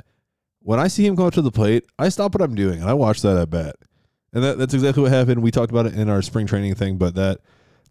when 0.62 0.80
I 0.80 0.88
see 0.88 1.06
him 1.06 1.16
go 1.16 1.28
up 1.28 1.34
to 1.34 1.42
the 1.42 1.52
plate, 1.52 1.86
I 2.00 2.10
stop 2.10 2.34
what 2.34 2.42
I'm 2.42 2.56
doing 2.56 2.82
and 2.82 2.90
I 2.90 2.94
watch 2.94 3.22
that 3.22 3.38
at 3.38 3.50
bat, 3.50 3.76
and 4.34 4.44
that, 4.44 4.58
that's 4.58 4.74
exactly 4.74 5.04
what 5.04 5.12
happened. 5.12 5.42
We 5.42 5.52
talked 5.52 5.72
about 5.72 5.86
it 5.86 5.96
in 5.96 6.10
our 6.10 6.22
spring 6.22 6.48
training 6.48 6.76
thing, 6.76 6.98
but 6.98 7.16
that 7.16 7.40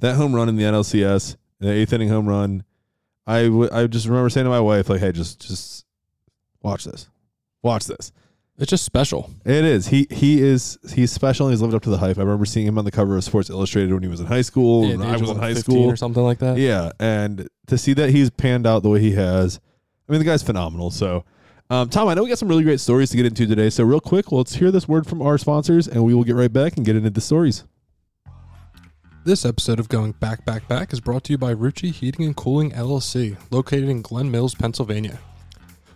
that 0.01 0.17
home 0.17 0.35
run 0.35 0.49
in 0.49 0.57
the 0.57 0.65
NLCS, 0.65 1.37
the 1.59 1.71
eighth 1.71 1.93
inning 1.93 2.09
home 2.09 2.29
run, 2.29 2.65
I 3.27 3.49
would 3.49 3.73
I 3.73 3.87
just 3.87 4.07
remember 4.07 4.31
saying 4.31 4.45
to 4.45 4.51
my 4.51 4.61
wife 4.61 4.89
like, 4.89 5.01
"Hey, 5.01 5.13
just 5.13 5.47
just 5.47 5.85
watch 6.63 6.85
this, 6.85 7.09
watch 7.63 7.87
this." 7.87 8.13
It's 8.59 8.69
just 8.69 8.85
special. 8.85 9.31
It 9.47 9.65
is. 9.65 9.87
He 9.87 10.07
he 10.11 10.43
is 10.43 10.79
he's 10.93 11.11
special 11.11 11.47
and 11.47 11.53
he's 11.55 11.63
lived 11.63 11.75
up 11.75 11.83
to 11.83 11.91
the 11.91 11.97
hype. 11.97 12.19
I 12.19 12.21
remember 12.21 12.45
seeing 12.45 12.67
him 12.67 12.77
on 12.77 12.85
the 12.85 12.91
cover 12.91 13.17
of 13.17 13.25
Sports 13.25 13.49
Illustrated 13.49 13.93
when 13.95 14.03
he 14.03 14.09
was 14.09 14.21
in 14.21 14.27
high 14.27 14.43
school. 14.43 14.85
Yeah, 14.85 15.03
I 15.03 15.13
was 15.13 15.23
of, 15.23 15.29
in 15.29 15.35
like, 15.39 15.55
high 15.55 15.61
school 15.61 15.91
or 15.91 15.97
something 15.97 16.23
like 16.23 16.41
that. 16.41 16.59
yeah, 16.59 16.93
and 17.01 17.49
to 17.69 17.79
see 17.79 17.95
that 17.95 18.11
he's 18.11 18.29
panned 18.29 18.67
out 18.67 18.83
the 18.83 18.91
way 18.91 19.01
he 19.01 19.13
has, 19.13 19.61
I 20.07 20.13
mean, 20.13 20.19
the 20.19 20.27
guy's 20.27 20.43
phenomenal. 20.43 20.91
So 20.91 21.25
Um, 21.71 21.89
Tom, 21.89 22.09
I 22.09 22.15
know 22.15 22.25
we 22.25 22.29
got 22.29 22.39
some 22.39 22.49
really 22.49 22.65
great 22.65 22.81
stories 22.81 23.11
to 23.11 23.17
get 23.17 23.27
into 23.27 23.47
today. 23.47 23.71
So, 23.71 23.85
real 23.85 24.01
quick, 24.01 24.33
let's 24.33 24.57
hear 24.57 24.73
this 24.73 24.89
word 24.89 25.07
from 25.07 25.23
our 25.23 25.39
sponsors, 25.39 25.87
and 25.87 26.03
we 26.03 26.13
will 26.15 26.25
get 26.25 26.35
right 26.35 26.53
back 26.53 26.77
and 26.77 26.85
get 26.85 26.97
into 26.97 27.11
the 27.11 27.21
stories. 27.21 27.63
This 29.23 29.45
episode 29.45 29.79
of 29.79 29.89
Going 29.89 30.11
Back, 30.13 30.45
Back, 30.45 30.67
Back 30.67 30.93
is 30.93 30.99
brought 30.99 31.23
to 31.25 31.33
you 31.33 31.39
by 31.39 31.55
Rucci 31.55 31.93
Heating 31.93 32.25
and 32.25 32.35
Cooling 32.35 32.73
LLC, 32.73 33.37
located 33.53 33.89
in 33.89 34.03
Glen 34.03 34.33
Mills, 34.33 34.53
Pennsylvania. 34.57 35.21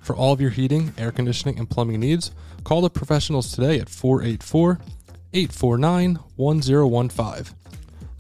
For 0.01 0.15
all 0.15 0.33
of 0.33 0.41
your 0.41 0.51
heating, 0.51 0.93
air 0.97 1.11
conditioning, 1.11 1.59
and 1.59 1.69
plumbing 1.69 1.99
needs, 1.99 2.31
call 2.63 2.81
the 2.81 2.89
professionals 2.89 3.51
today 3.51 3.81
at 3.81 3.89
484 3.89 4.79
849 5.33 6.19
1015. 6.37 7.57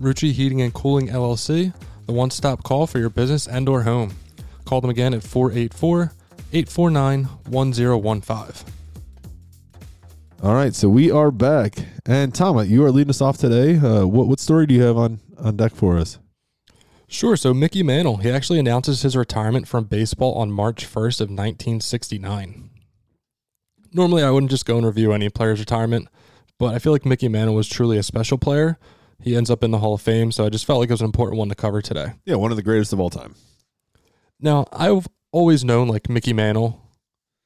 Rucci 0.00 0.32
Heating 0.32 0.60
and 0.60 0.74
Cooling 0.74 1.06
LLC, 1.06 1.72
the 2.06 2.12
one 2.12 2.30
stop 2.30 2.64
call 2.64 2.88
for 2.88 2.98
your 2.98 3.10
business 3.10 3.46
and 3.46 3.68
or 3.68 3.84
home. 3.84 4.16
Call 4.64 4.80
them 4.80 4.90
again 4.90 5.14
at 5.14 5.22
484 5.22 6.10
849 6.54 7.24
1015. 7.48 8.72
All 10.40 10.54
right, 10.54 10.72
so 10.72 10.88
we 10.88 11.10
are 11.10 11.32
back, 11.32 11.74
and 12.06 12.32
Tom, 12.32 12.64
you 12.66 12.84
are 12.84 12.92
leading 12.92 13.10
us 13.10 13.20
off 13.20 13.38
today. 13.38 13.76
Uh, 13.76 14.06
what 14.06 14.28
what 14.28 14.38
story 14.38 14.64
do 14.64 14.74
you 14.74 14.82
have 14.82 14.96
on 14.96 15.18
on 15.36 15.56
deck 15.56 15.72
for 15.72 15.98
us? 15.98 16.20
Sure. 17.08 17.36
So 17.36 17.54
Mickey 17.54 17.82
Mantle, 17.82 18.18
he 18.18 18.30
actually 18.30 18.60
announces 18.60 19.02
his 19.02 19.16
retirement 19.16 19.66
from 19.66 19.84
baseball 19.84 20.34
on 20.34 20.52
March 20.52 20.86
1st 20.86 21.20
of 21.20 21.28
1969. 21.28 22.70
Normally, 23.92 24.22
I 24.22 24.30
wouldn't 24.30 24.50
just 24.50 24.64
go 24.64 24.76
and 24.76 24.86
review 24.86 25.12
any 25.12 25.30
player's 25.30 25.58
retirement, 25.58 26.06
but 26.60 26.72
I 26.72 26.78
feel 26.78 26.92
like 26.92 27.04
Mickey 27.04 27.28
Mantle 27.28 27.56
was 27.56 27.68
truly 27.68 27.98
a 27.98 28.04
special 28.04 28.38
player. 28.38 28.78
He 29.20 29.34
ends 29.34 29.50
up 29.50 29.64
in 29.64 29.72
the 29.72 29.78
Hall 29.78 29.94
of 29.94 30.02
Fame, 30.02 30.30
so 30.30 30.46
I 30.46 30.50
just 30.50 30.66
felt 30.66 30.78
like 30.78 30.88
it 30.88 30.92
was 30.92 31.00
an 31.00 31.06
important 31.06 31.36
one 31.36 31.48
to 31.48 31.56
cover 31.56 31.82
today. 31.82 32.12
Yeah, 32.24 32.36
one 32.36 32.52
of 32.52 32.56
the 32.56 32.62
greatest 32.62 32.92
of 32.92 33.00
all 33.00 33.10
time. 33.10 33.34
Now, 34.40 34.66
I've 34.72 35.08
always 35.34 35.64
known 35.64 35.88
like 35.88 36.08
Mickey 36.08 36.32
Mantle, 36.32 36.80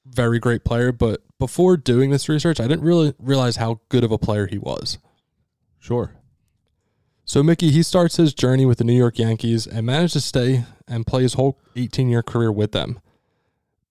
very 0.05 0.39
great 0.39 0.63
player, 0.63 0.93
but 0.93 1.23
before 1.39 1.77
doing 1.79 2.11
this 2.11 2.29
research, 2.29 2.61
I 2.61 2.69
didn't 2.69 2.85
really 2.85 3.15
realize 3.19 3.57
how 3.57 3.81
good 3.89 4.05
of 4.05 4.13
a 4.13 4.19
player 4.19 4.47
he 4.47 4.59
was. 4.59 4.99
Sure. 5.79 6.13
So 7.25 7.43
Mickey, 7.43 7.71
he 7.71 7.83
starts 7.83 8.17
his 8.17 8.35
journey 8.35 8.67
with 8.67 8.77
the 8.79 8.85
New 8.85 8.97
York 8.97 9.19
Yankees 9.19 9.67
and 9.67 9.87
managed 9.87 10.13
to 10.15 10.21
stay 10.21 10.65
and 10.87 11.07
play 11.07 11.23
his 11.23 11.35
whole 11.35 11.59
18-year 11.77 12.23
career 12.23 12.53
with 12.53 12.73
them. 12.73 13.01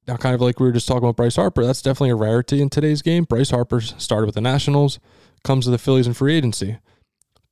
Now, 0.07 0.15
kind 0.15 0.35
of 0.35 0.41
like 0.41 0.59
we 0.59 0.67
were 0.67 0.71
just 0.71 0.87
talking 0.87 1.03
about 1.03 1.17
Bryce 1.17 1.35
Harper, 1.35 1.65
that's 1.65 1.81
definitely 1.81 2.11
a 2.11 2.15
rarity 2.15 2.61
in 2.61 2.69
today's 2.69 3.01
game. 3.01 3.23
Bryce 3.23 3.49
Harper 3.49 3.81
started 3.81 4.25
with 4.27 4.35
the 4.35 4.41
Nationals, 4.41 4.99
comes 5.43 5.65
to 5.65 5.71
the 5.71 5.77
Phillies 5.77 6.07
in 6.07 6.13
free 6.13 6.35
agency, 6.35 6.77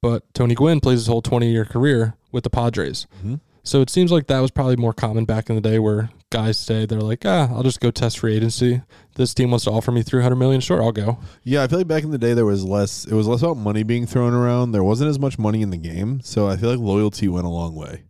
but 0.02 0.32
Tony 0.34 0.54
Gwynn 0.56 0.80
plays 0.80 1.00
his 1.00 1.08
whole 1.08 1.22
20-year 1.22 1.66
career 1.66 2.16
with 2.32 2.44
the 2.44 2.50
Padres. 2.50 3.08
Mhm. 3.24 3.40
So 3.66 3.82
it 3.82 3.90
seems 3.90 4.12
like 4.12 4.28
that 4.28 4.40
was 4.40 4.52
probably 4.52 4.76
more 4.78 4.94
common 4.94 5.26
back 5.26 5.50
in 5.50 5.56
the 5.56 5.62
day, 5.62 5.80
where 5.80 6.10
guys 6.30 6.58
say 6.58 6.86
they're 6.86 7.02
like, 7.02 7.26
"Ah, 7.26 7.50
I'll 7.52 7.64
just 7.64 7.80
go 7.82 7.90
test 7.92 8.20
free 8.20 8.36
agency. 8.36 8.82
This 9.16 9.34
team 9.34 9.50
wants 9.50 9.66
to 9.66 9.72
offer 9.72 9.92
me 9.92 10.04
300 10.04 10.36
million. 10.36 10.62
Sure, 10.62 10.82
I'll 10.82 10.92
go." 10.92 11.18
Yeah, 11.44 11.64
I 11.64 11.68
feel 11.68 11.80
like 11.80 11.88
back 11.88 12.04
in 12.04 12.12
the 12.12 12.18
day 12.20 12.34
there 12.34 12.46
was 12.46 12.64
less. 12.64 13.06
It 13.06 13.14
was 13.14 13.28
less 13.28 13.42
about 13.42 13.58
money 13.58 13.84
being 13.84 14.06
thrown 14.06 14.34
around. 14.34 14.72
There 14.72 14.84
wasn't 14.84 15.10
as 15.10 15.20
much 15.20 15.38
money 15.40 15.62
in 15.62 15.72
the 15.72 15.78
game, 15.78 16.22
so 16.22 16.48
I 16.48 16.58
feel 16.58 16.70
like 16.70 16.80
loyalty 16.80 17.28
went 17.28 17.46
a 17.48 17.50
long 17.50 17.76
way. 17.76 18.04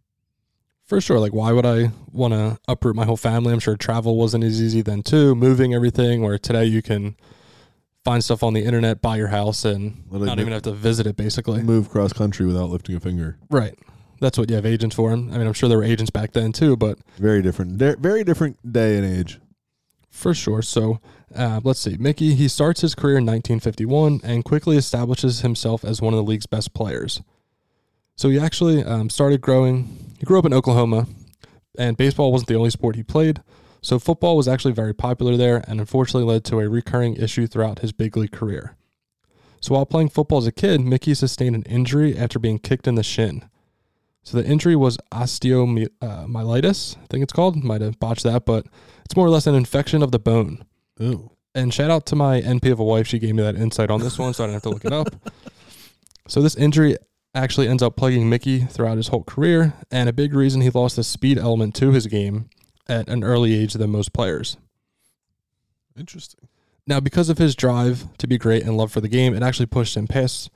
For 0.83 1.01
sure. 1.01 1.19
Like, 1.19 1.33
why 1.33 1.51
would 1.51 1.65
I 1.65 1.89
want 2.11 2.33
to 2.35 2.59
uproot 2.67 2.95
my 2.95 3.05
whole 3.05 3.17
family? 3.17 3.51
I'm 3.51 3.59
sure 3.59 3.75
travel 3.75 4.17
wasn't 4.17 4.43
as 4.43 4.61
easy 4.61 4.81
then, 4.81 5.01
too. 5.01 5.33
Moving 5.33 5.73
everything, 5.73 6.21
where 6.21 6.37
today 6.37 6.65
you 6.65 6.83
can 6.83 7.15
find 8.03 8.23
stuff 8.23 8.43
on 8.43 8.53
the 8.53 8.63
internet, 8.63 9.01
buy 9.01 9.17
your 9.17 9.29
house, 9.29 9.65
and 9.65 10.03
Literally 10.11 10.27
not 10.27 10.37
move- 10.37 10.43
even 10.43 10.53
have 10.53 10.61
to 10.63 10.73
visit 10.73 11.07
it, 11.07 11.15
basically. 11.15 11.63
Move 11.63 11.89
cross 11.89 12.13
country 12.13 12.45
without 12.45 12.69
lifting 12.69 12.93
a 12.95 12.99
finger. 12.99 13.37
Right. 13.49 13.73
That's 14.19 14.37
what 14.37 14.49
you 14.49 14.55
have 14.55 14.65
agents 14.65 14.95
for. 14.95 15.11
Him. 15.11 15.29
I 15.31 15.37
mean, 15.37 15.47
I'm 15.47 15.53
sure 15.53 15.67
there 15.69 15.77
were 15.77 15.83
agents 15.83 16.09
back 16.09 16.31
then, 16.33 16.51
too, 16.51 16.75
but 16.77 16.97
Very 17.17 17.41
different. 17.41 17.73
Very 17.73 17.95
very 17.97 18.23
different 18.23 18.71
day 18.71 18.97
and 18.97 19.05
age. 19.05 19.39
for 20.09 20.33
sure. 20.33 20.61
So, 20.61 20.99
uh, 21.35 21.59
let's 21.63 21.79
see. 21.79 21.97
Mickey, 21.97 22.35
he 22.35 22.47
starts 22.47 22.81
his 22.81 22.95
career 22.95 23.17
in 23.17 23.25
1951 23.25 24.21
and 24.23 24.45
quickly 24.45 24.77
establishes 24.77 25.41
himself 25.41 25.83
as 25.83 26.01
one 26.01 26.13
of 26.13 26.17
the 26.17 26.23
league's 26.23 26.45
best 26.45 26.73
players. 26.73 27.21
So, 28.15 28.29
he 28.29 28.39
actually 28.39 28.83
um, 28.83 29.09
started 29.09 29.41
growing. 29.41 30.13
He 30.17 30.25
grew 30.25 30.39
up 30.39 30.45
in 30.45 30.53
Oklahoma, 30.53 31.07
and 31.77 31.97
baseball 31.97 32.31
wasn't 32.31 32.47
the 32.47 32.55
only 32.55 32.69
sport 32.69 32.95
he 32.95 33.03
played. 33.03 33.41
So, 33.81 33.99
football 33.99 34.37
was 34.37 34.47
actually 34.47 34.73
very 34.73 34.93
popular 34.93 35.35
there 35.35 35.61
and 35.67 35.81
unfortunately 35.81 36.31
led 36.31 36.45
to 36.45 36.59
a 36.59 36.69
recurring 36.69 37.15
issue 37.17 37.45
throughout 37.47 37.79
his 37.79 37.91
big 37.91 38.15
league 38.15 38.31
career. 38.31 38.77
So, 39.59 39.73
while 39.75 39.85
playing 39.85 40.09
football 40.09 40.37
as 40.37 40.47
a 40.47 40.53
kid, 40.53 40.79
Mickey 40.79 41.13
sustained 41.13 41.55
an 41.55 41.63
injury 41.63 42.17
after 42.17 42.39
being 42.39 42.59
kicked 42.59 42.87
in 42.87 42.95
the 42.95 43.03
shin. 43.03 43.43
So, 44.25 44.41
the 44.41 44.45
injury 44.45 44.75
was 44.75 44.97
osteomyelitis, 45.13 46.97
uh, 46.97 46.99
I 47.01 47.05
think 47.09 47.23
it's 47.23 47.31
called. 47.31 47.63
Might 47.63 47.81
have 47.81 47.99
botched 47.99 48.23
that, 48.23 48.45
but 48.45 48.65
it's 49.05 49.15
more 49.15 49.25
or 49.25 49.29
less 49.29 49.47
an 49.47 49.55
infection 49.55 50.03
of 50.03 50.11
the 50.11 50.19
bone. 50.19 50.65
Ooh. 51.01 51.31
And 51.53 51.73
shout 51.73 51.89
out 51.89 52.05
to 52.07 52.15
my 52.15 52.41
NP 52.41 52.71
of 52.71 52.79
a 52.79 52.83
wife. 52.83 53.07
She 53.07 53.19
gave 53.19 53.35
me 53.35 53.43
that 53.43 53.55
insight 53.55 53.89
on 53.89 54.01
this 54.01 54.19
one, 54.19 54.33
so 54.33 54.43
I 54.43 54.47
didn't 54.47 54.55
have 54.55 54.63
to 54.63 54.69
look 54.69 54.85
it 54.85 54.91
up. 54.91 55.15
So 56.27 56.41
this 56.41 56.55
injury 56.55 56.97
actually 57.35 57.67
ends 57.67 57.83
up 57.83 57.95
plaguing 57.95 58.29
Mickey 58.29 58.61
throughout 58.61 58.97
his 58.97 59.09
whole 59.09 59.23
career, 59.23 59.73
and 59.91 60.09
a 60.09 60.13
big 60.13 60.33
reason 60.33 60.61
he 60.61 60.69
lost 60.69 60.95
the 60.95 61.03
speed 61.03 61.37
element 61.37 61.75
to 61.75 61.91
his 61.91 62.07
game 62.07 62.49
at 62.87 63.07
an 63.07 63.23
early 63.23 63.53
age 63.53 63.73
than 63.73 63.91
most 63.91 64.13
players. 64.13 64.57
Interesting. 65.97 66.47
Now, 66.87 66.99
because 66.99 67.29
of 67.29 67.37
his 67.37 67.55
drive 67.55 68.05
to 68.17 68.27
be 68.27 68.37
great 68.37 68.63
and 68.63 68.77
love 68.77 68.91
for 68.91 69.01
the 69.01 69.07
game, 69.07 69.33
it 69.33 69.43
actually 69.43 69.65
pushed 69.65 69.95
him 69.95 70.07
past 70.07 70.49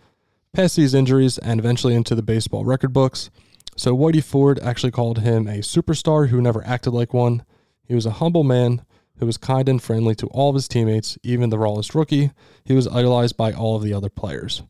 past 0.54 0.76
these 0.76 0.96
injuries 0.96 1.38
and 1.38 1.60
eventually 1.60 1.94
into 1.94 2.16
the 2.16 2.24
baseball 2.24 2.66
record 2.66 2.92
books. 2.92 3.30
So 3.76 3.96
Whitey 3.96 4.24
Ford 4.24 4.60
actually 4.60 4.92
called 4.92 5.20
him 5.20 5.48
a 5.48 5.60
superstar 5.60 6.30
who 6.30 6.42
never 6.42 6.66
acted 6.66 6.92
like 6.92 7.14
one. 7.14 7.44
He 7.84 7.96
was 7.96 8.06
a 8.06 8.12
humble 8.12 8.44
man 8.44 8.84
who 9.18 9.26
was 9.26 9.38
kind 9.38 9.68
and 9.70 9.82
friendly 9.82 10.16
to 10.16 10.28
all 10.28 10.50
of 10.50 10.56
his 10.56 10.68
teammates, 10.68 11.18
even 11.24 11.50
the 11.50 11.60
rawest 11.60 11.94
rookie. 11.94 12.32
He 12.64 12.74
was 12.74 12.88
idolized 12.88 13.38
by 13.38 13.52
all 13.52 13.76
of 13.76 13.84
the 13.84 13.94
other 13.94 14.10
players. 14.10 14.64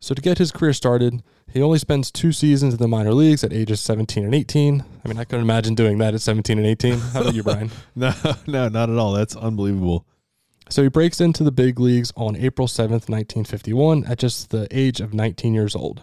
So 0.00 0.14
to 0.14 0.22
get 0.22 0.38
his 0.38 0.50
career 0.50 0.72
started, 0.72 1.22
he 1.52 1.62
only 1.62 1.78
spends 1.78 2.10
two 2.10 2.32
seasons 2.32 2.74
in 2.74 2.80
the 2.80 2.88
minor 2.88 3.14
leagues 3.14 3.44
at 3.44 3.52
ages 3.52 3.80
17 3.80 4.24
and 4.24 4.34
18. 4.34 4.84
I 5.04 5.08
mean, 5.08 5.18
I 5.18 5.24
couldn't 5.24 5.44
imagine 5.44 5.74
doing 5.74 5.98
that 5.98 6.14
at 6.14 6.20
17 6.20 6.58
and 6.58 6.66
18. 6.66 6.98
How 6.98 7.20
about 7.20 7.34
you, 7.34 7.42
Brian? 7.42 7.70
No, 7.94 8.12
no, 8.46 8.68
not 8.68 8.90
at 8.90 8.98
all. 8.98 9.12
That's 9.12 9.36
unbelievable. 9.36 10.06
So 10.68 10.82
he 10.82 10.88
breaks 10.88 11.20
into 11.20 11.44
the 11.44 11.52
big 11.52 11.78
leagues 11.78 12.12
on 12.16 12.34
April 12.34 12.66
7th, 12.66 13.08
1951, 13.08 14.06
at 14.06 14.18
just 14.18 14.50
the 14.50 14.66
age 14.70 15.00
of 15.00 15.12
19 15.12 15.54
years 15.54 15.76
old. 15.76 16.02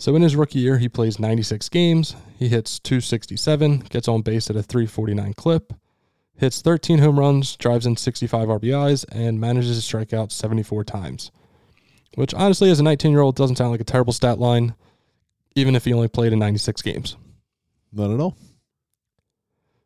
So 0.00 0.16
in 0.16 0.22
his 0.22 0.34
rookie 0.34 0.60
year, 0.60 0.78
he 0.78 0.88
plays 0.88 1.18
96 1.20 1.68
games. 1.68 2.16
He 2.38 2.48
hits 2.48 2.78
267, 2.78 3.80
gets 3.90 4.08
on 4.08 4.22
base 4.22 4.48
at 4.48 4.56
a 4.56 4.62
349 4.62 5.34
clip, 5.34 5.74
hits 6.38 6.62
13 6.62 7.00
home 7.00 7.18
runs, 7.18 7.54
drives 7.54 7.84
in 7.84 7.98
65 7.98 8.48
RBIs, 8.48 9.04
and 9.12 9.38
manages 9.38 9.76
to 9.76 9.82
strike 9.82 10.14
out 10.14 10.32
74 10.32 10.84
times. 10.84 11.30
Which 12.14 12.32
honestly, 12.32 12.70
as 12.70 12.80
a 12.80 12.82
19 12.82 13.10
year 13.10 13.20
old, 13.20 13.36
doesn't 13.36 13.56
sound 13.56 13.72
like 13.72 13.82
a 13.82 13.84
terrible 13.84 14.14
stat 14.14 14.38
line, 14.38 14.74
even 15.54 15.76
if 15.76 15.84
he 15.84 15.92
only 15.92 16.08
played 16.08 16.32
in 16.32 16.38
96 16.38 16.80
games. 16.80 17.18
Not 17.92 18.10
at 18.10 18.20
all. 18.20 18.38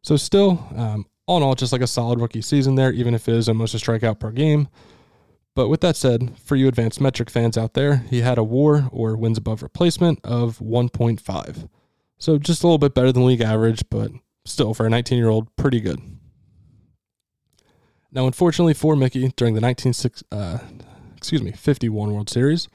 So 0.02 0.16
still, 0.16 0.64
um, 0.76 1.06
all 1.26 1.38
in 1.38 1.42
all, 1.42 1.56
just 1.56 1.72
like 1.72 1.82
a 1.82 1.88
solid 1.88 2.20
rookie 2.20 2.40
season 2.40 2.76
there, 2.76 2.92
even 2.92 3.14
if 3.14 3.28
it 3.28 3.34
is 3.34 3.48
almost 3.48 3.74
a 3.74 3.78
strikeout 3.78 4.20
per 4.20 4.30
game. 4.30 4.68
But 5.54 5.68
with 5.68 5.80
that 5.82 5.96
said, 5.96 6.36
for 6.38 6.56
you 6.56 6.66
advanced 6.66 7.00
metric 7.00 7.30
fans 7.30 7.56
out 7.56 7.74
there, 7.74 7.98
he 8.10 8.22
had 8.22 8.38
a 8.38 8.44
WAR 8.44 8.88
or 8.90 9.16
wins 9.16 9.38
above 9.38 9.62
replacement 9.62 10.18
of 10.24 10.58
1.5. 10.58 11.68
So 12.18 12.38
just 12.38 12.62
a 12.62 12.66
little 12.66 12.78
bit 12.78 12.94
better 12.94 13.12
than 13.12 13.26
league 13.26 13.40
average, 13.40 13.84
but 13.88 14.10
still 14.44 14.74
for 14.74 14.86
a 14.86 14.90
19 14.90 15.16
year 15.16 15.28
old, 15.28 15.54
pretty 15.56 15.80
good. 15.80 16.00
Now, 18.10 18.26
unfortunately 18.26 18.74
for 18.74 18.96
Mickey, 18.96 19.32
during 19.36 19.54
the 19.54 19.60
1960, 19.60 20.26
uh, 20.30 20.58
excuse 21.16 21.42
me, 21.42 21.52
51 21.52 22.12
World 22.12 22.30
Series, 22.30 22.68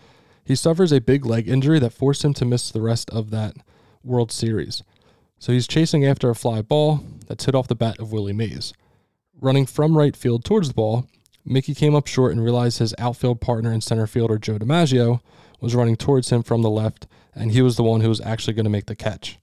he 0.43 0.55
suffers 0.55 0.91
a 0.91 0.99
big 0.99 1.25
leg 1.25 1.47
injury 1.47 1.79
that 1.79 1.93
forced 1.93 2.25
him 2.25 2.33
to 2.35 2.45
miss 2.45 2.71
the 2.71 2.81
rest 2.81 3.09
of 3.11 3.29
that 3.29 3.55
World 4.03 4.31
Series. 4.31 4.83
So 5.37 5.53
he's 5.53 5.67
chasing 5.67 6.05
after 6.05 6.29
a 6.29 6.35
fly 6.35 6.61
ball 6.61 7.01
that's 7.27 7.45
hit 7.45 7.55
off 7.55 7.67
the 7.67 7.75
bat 7.75 7.99
of 7.99 8.11
Willie 8.11 8.33
Mays. 8.33 8.73
Running 9.39 9.65
from 9.65 9.97
right 9.97 10.15
field 10.15 10.43
towards 10.43 10.67
the 10.67 10.73
ball, 10.73 11.07
Mickey 11.49 11.73
came 11.73 11.95
up 11.95 12.07
short 12.07 12.31
and 12.31 12.43
realized 12.43 12.77
his 12.77 12.93
outfield 12.99 13.41
partner 13.41 13.71
and 13.71 13.83
center 13.83 14.05
fielder 14.05 14.37
Joe 14.37 14.59
DiMaggio 14.59 15.19
was 15.59 15.75
running 15.75 15.95
towards 15.95 16.29
him 16.29 16.43
from 16.43 16.61
the 16.61 16.69
left, 16.69 17.07
and 17.33 17.51
he 17.51 17.61
was 17.61 17.75
the 17.75 17.83
one 17.83 18.01
who 18.01 18.09
was 18.09 18.21
actually 18.21 18.53
going 18.53 18.65
to 18.65 18.69
make 18.69 18.85
the 18.85 18.95
catch. 18.95 19.39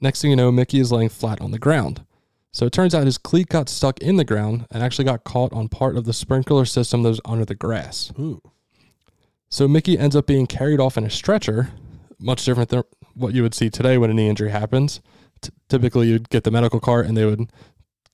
Next 0.00 0.22
thing 0.22 0.30
you 0.30 0.36
know, 0.36 0.52
Mickey 0.52 0.78
is 0.78 0.92
laying 0.92 1.08
flat 1.08 1.40
on 1.40 1.50
the 1.50 1.58
ground. 1.58 2.04
So 2.52 2.66
it 2.66 2.72
turns 2.72 2.94
out 2.94 3.04
his 3.04 3.18
cleat 3.18 3.48
got 3.48 3.68
stuck 3.68 3.98
in 3.98 4.16
the 4.16 4.24
ground 4.24 4.66
and 4.70 4.82
actually 4.82 5.06
got 5.06 5.24
caught 5.24 5.52
on 5.52 5.68
part 5.68 5.96
of 5.96 6.04
the 6.04 6.12
sprinkler 6.12 6.64
system 6.64 7.02
that 7.02 7.08
was 7.08 7.20
under 7.24 7.44
the 7.44 7.56
grass. 7.56 8.12
Ooh. 8.18 8.40
So 9.48 9.66
Mickey 9.66 9.98
ends 9.98 10.14
up 10.14 10.26
being 10.26 10.46
carried 10.46 10.78
off 10.78 10.96
in 10.96 11.04
a 11.04 11.10
stretcher, 11.10 11.70
much 12.20 12.44
different 12.44 12.70
than 12.70 12.84
what 13.14 13.34
you 13.34 13.42
would 13.42 13.54
see 13.54 13.70
today 13.70 13.98
when 13.98 14.10
a 14.10 14.14
knee 14.14 14.28
injury 14.28 14.50
happens. 14.50 15.00
T- 15.40 15.50
typically, 15.68 16.08
you'd 16.08 16.28
get 16.28 16.44
the 16.44 16.52
medical 16.52 16.78
cart 16.78 17.06
and 17.06 17.16
they 17.16 17.24
would 17.24 17.50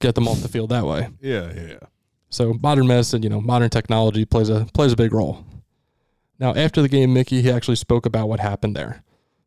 get 0.01 0.15
them 0.15 0.27
off 0.27 0.41
the 0.41 0.49
field 0.49 0.71
that 0.71 0.87
way. 0.87 1.09
Yeah, 1.21 1.53
yeah, 1.55 1.67
yeah. 1.67 1.79
So 2.31 2.55
modern 2.63 2.87
medicine, 2.87 3.23
you 3.23 3.29
know, 3.29 3.41
modern 3.41 3.71
technology 3.71 4.25
plays 4.25 4.49
a 4.49 4.67
plays 4.73 4.93
a 4.93 4.97
big 4.97 5.13
role. 5.13 5.45
Now, 6.39 6.55
after 6.55 6.81
the 6.81 6.89
game, 6.89 7.13
Mickey 7.13 7.43
he 7.43 7.51
actually 7.51 7.77
spoke 7.77 8.07
about 8.07 8.29
what 8.29 8.41
happened 8.41 8.75
there. 8.75 9.03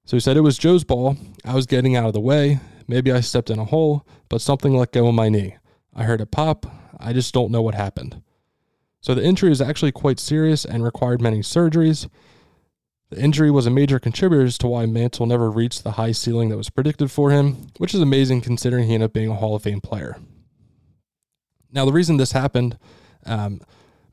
So 0.05 0.17
he 0.17 0.21
said 0.21 0.37
it 0.37 0.41
was 0.41 0.57
Joe's 0.57 0.83
ball. 0.83 1.17
I 1.45 1.55
was 1.55 1.65
getting 1.65 1.95
out 1.95 2.07
of 2.07 2.13
the 2.13 2.19
way. 2.19 2.59
Maybe 2.87 3.11
I 3.11 3.21
stepped 3.21 3.49
in 3.49 3.57
a 3.57 3.65
hole, 3.65 4.05
but 4.27 4.41
something 4.41 4.75
let 4.75 4.91
go 4.91 5.07
of 5.07 5.15
my 5.15 5.29
knee. 5.29 5.55
I 5.95 6.03
heard 6.03 6.21
it 6.21 6.31
pop. 6.31 6.65
I 6.99 7.13
just 7.13 7.33
don't 7.33 7.51
know 7.51 7.61
what 7.61 7.75
happened. 7.75 8.21
So 8.99 9.15
the 9.15 9.23
injury 9.23 9.51
is 9.51 9.61
actually 9.61 9.91
quite 9.91 10.19
serious 10.19 10.65
and 10.65 10.83
required 10.83 11.21
many 11.21 11.39
surgeries. 11.39 12.09
The 13.09 13.21
injury 13.21 13.51
was 13.51 13.65
a 13.65 13.71
major 13.71 13.99
contributor 13.99 14.49
to 14.49 14.67
why 14.67 14.85
Mantle 14.85 15.25
never 15.25 15.49
reached 15.49 15.83
the 15.83 15.91
high 15.91 16.11
ceiling 16.11 16.49
that 16.49 16.57
was 16.57 16.69
predicted 16.69 17.11
for 17.11 17.31
him, 17.31 17.67
which 17.77 17.93
is 17.93 18.01
amazing 18.01 18.41
considering 18.41 18.87
he 18.87 18.93
ended 18.93 19.07
up 19.07 19.13
being 19.13 19.29
a 19.29 19.35
Hall 19.35 19.55
of 19.55 19.63
Fame 19.63 19.81
player. 19.81 20.17
Now, 21.73 21.85
the 21.85 21.91
reason 21.91 22.17
this 22.17 22.31
happened, 22.31 22.77
um, 23.25 23.61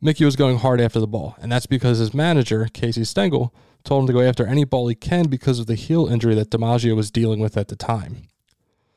Mickey 0.00 0.24
was 0.24 0.34
going 0.34 0.58
hard 0.58 0.80
after 0.80 0.98
the 0.98 1.06
ball, 1.06 1.36
and 1.40 1.52
that's 1.52 1.66
because 1.66 1.98
his 1.98 2.14
manager, 2.14 2.68
Casey 2.72 3.04
Stengel, 3.04 3.54
told 3.84 4.02
him 4.02 4.06
to 4.06 4.12
go 4.12 4.20
after 4.20 4.46
any 4.46 4.64
ball 4.64 4.88
he 4.88 4.94
can 4.94 5.28
because 5.28 5.58
of 5.58 5.66
the 5.66 5.74
heel 5.74 6.06
injury 6.06 6.34
that 6.34 6.50
DiMaggio 6.50 6.96
was 6.96 7.10
dealing 7.10 7.38
with 7.38 7.56
at 7.56 7.68
the 7.68 7.76
time. 7.76 8.28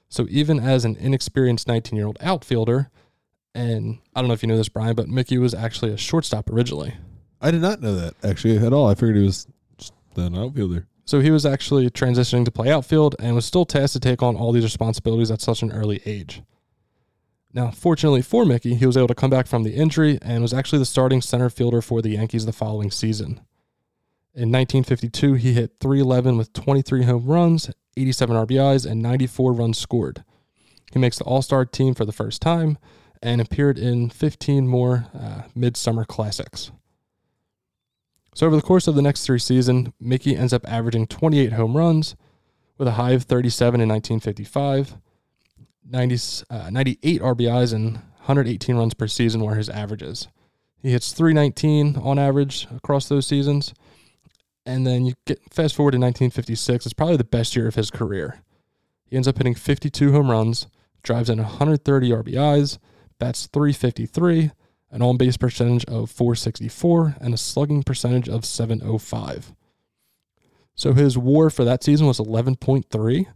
So 0.09 0.27
even 0.29 0.59
as 0.59 0.85
an 0.85 0.95
inexperienced 0.95 1.67
19 1.67 1.97
year 1.97 2.05
old 2.05 2.17
outfielder, 2.21 2.89
and 3.55 3.99
I 4.15 4.21
don't 4.21 4.27
know 4.27 4.33
if 4.33 4.43
you 4.43 4.47
know 4.47 4.57
this, 4.57 4.69
Brian, 4.69 4.95
but 4.95 5.07
Mickey 5.07 5.37
was 5.37 5.53
actually 5.53 5.91
a 5.91 5.97
shortstop 5.97 6.49
originally. 6.49 6.95
I 7.41 7.51
did 7.51 7.61
not 7.61 7.81
know 7.81 7.95
that 7.95 8.13
actually 8.23 8.57
at 8.57 8.73
all. 8.73 8.87
I 8.87 8.95
figured 8.95 9.17
he 9.17 9.23
was 9.23 9.47
just 9.77 9.93
an 10.15 10.35
outfielder. 10.37 10.87
So 11.05 11.19
he 11.19 11.31
was 11.31 11.45
actually 11.45 11.89
transitioning 11.89 12.45
to 12.45 12.51
play 12.51 12.71
outfield 12.71 13.15
and 13.19 13.35
was 13.35 13.45
still 13.45 13.65
tasked 13.65 13.93
to 13.93 13.99
take 13.99 14.23
on 14.23 14.35
all 14.37 14.51
these 14.53 14.63
responsibilities 14.63 15.31
at 15.31 15.41
such 15.41 15.61
an 15.61 15.71
early 15.71 16.01
age. 16.05 16.41
Now, 17.53 17.69
fortunately 17.69 18.23
for 18.23 18.45
Mickey, 18.45 18.73
he 18.73 18.85
was 18.87 18.97
able 18.97 19.07
to 19.09 19.15
come 19.15 19.29
back 19.29 19.45
from 19.45 19.63
the 19.63 19.75
injury 19.75 20.17
and 20.21 20.41
was 20.41 20.53
actually 20.53 20.79
the 20.79 20.85
starting 20.85 21.21
center 21.21 21.49
fielder 21.51 21.81
for 21.81 22.01
the 22.01 22.09
Yankees 22.09 22.47
the 22.47 22.51
following 22.51 22.89
season. 22.89 23.41
In 24.35 24.51
1952, 24.51 25.35
he 25.35 25.53
hit 25.53 25.75
311 25.79 26.37
with 26.37 26.51
23 26.53 27.03
home 27.03 27.25
runs, 27.25 27.69
87 27.95 28.35
RBIs, 28.35 28.89
and 28.89 29.03
94 29.03 29.53
runs 29.53 29.77
scored. 29.77 30.23
He 30.91 30.97
makes 30.97 31.19
the 31.19 31.25
All 31.25 31.43
Star 31.43 31.65
team 31.65 31.93
for 31.93 32.05
the 32.05 32.11
first 32.11 32.41
time 32.41 32.79
and 33.21 33.39
appeared 33.39 33.77
in 33.77 34.09
15 34.09 34.67
more 34.67 35.05
uh, 35.13 35.43
Midsummer 35.53 36.05
Classics. 36.05 36.71
So, 38.33 38.47
over 38.47 38.55
the 38.55 38.63
course 38.63 38.87
of 38.87 38.95
the 38.95 39.03
next 39.03 39.25
three 39.25 39.37
seasons, 39.37 39.89
Mickey 39.99 40.35
ends 40.35 40.53
up 40.53 40.67
averaging 40.67 41.05
28 41.05 41.53
home 41.53 41.77
runs 41.77 42.15
with 42.79 42.87
a 42.87 42.93
high 42.93 43.11
of 43.11 43.23
37 43.23 43.79
in 43.79 43.87
1955. 43.87 44.97
90, 45.89 46.45
uh, 46.49 46.69
98 46.69 47.21
RBIs 47.21 47.73
and 47.73 47.93
118 47.93 48.75
runs 48.75 48.93
per 48.93 49.07
season 49.07 49.41
were 49.41 49.55
his 49.55 49.69
averages. 49.69 50.27
He 50.81 50.91
hits 50.91 51.13
319 51.13 51.97
on 51.97 52.19
average 52.19 52.67
across 52.75 53.07
those 53.07 53.27
seasons. 53.27 53.73
And 54.65 54.87
then 54.87 55.05
you 55.05 55.13
get 55.25 55.39
fast 55.51 55.75
forward 55.75 55.91
to 55.91 55.97
1956, 55.97 56.85
it's 56.85 56.93
probably 56.93 57.17
the 57.17 57.23
best 57.25 57.55
year 57.55 57.67
of 57.67 57.75
his 57.75 57.91
career. 57.91 58.41
He 59.05 59.15
ends 59.15 59.27
up 59.27 59.37
hitting 59.37 59.55
52 59.55 60.13
home 60.13 60.31
runs, 60.31 60.67
drives 61.03 61.29
in 61.29 61.37
130 61.37 62.09
RBIs, 62.11 62.79
bats 63.19 63.47
353, 63.51 64.51
an 64.91 65.01
on 65.01 65.17
base 65.17 65.35
percentage 65.35 65.83
of 65.85 66.09
464, 66.09 67.17
and 67.19 67.33
a 67.33 67.37
slugging 67.37 67.83
percentage 67.83 68.29
of 68.29 68.45
705. 68.45 69.53
So 70.75 70.93
his 70.93 71.17
war 71.17 71.49
for 71.49 71.65
that 71.65 71.83
season 71.83 72.07
was 72.07 72.19
11.3 72.19 73.27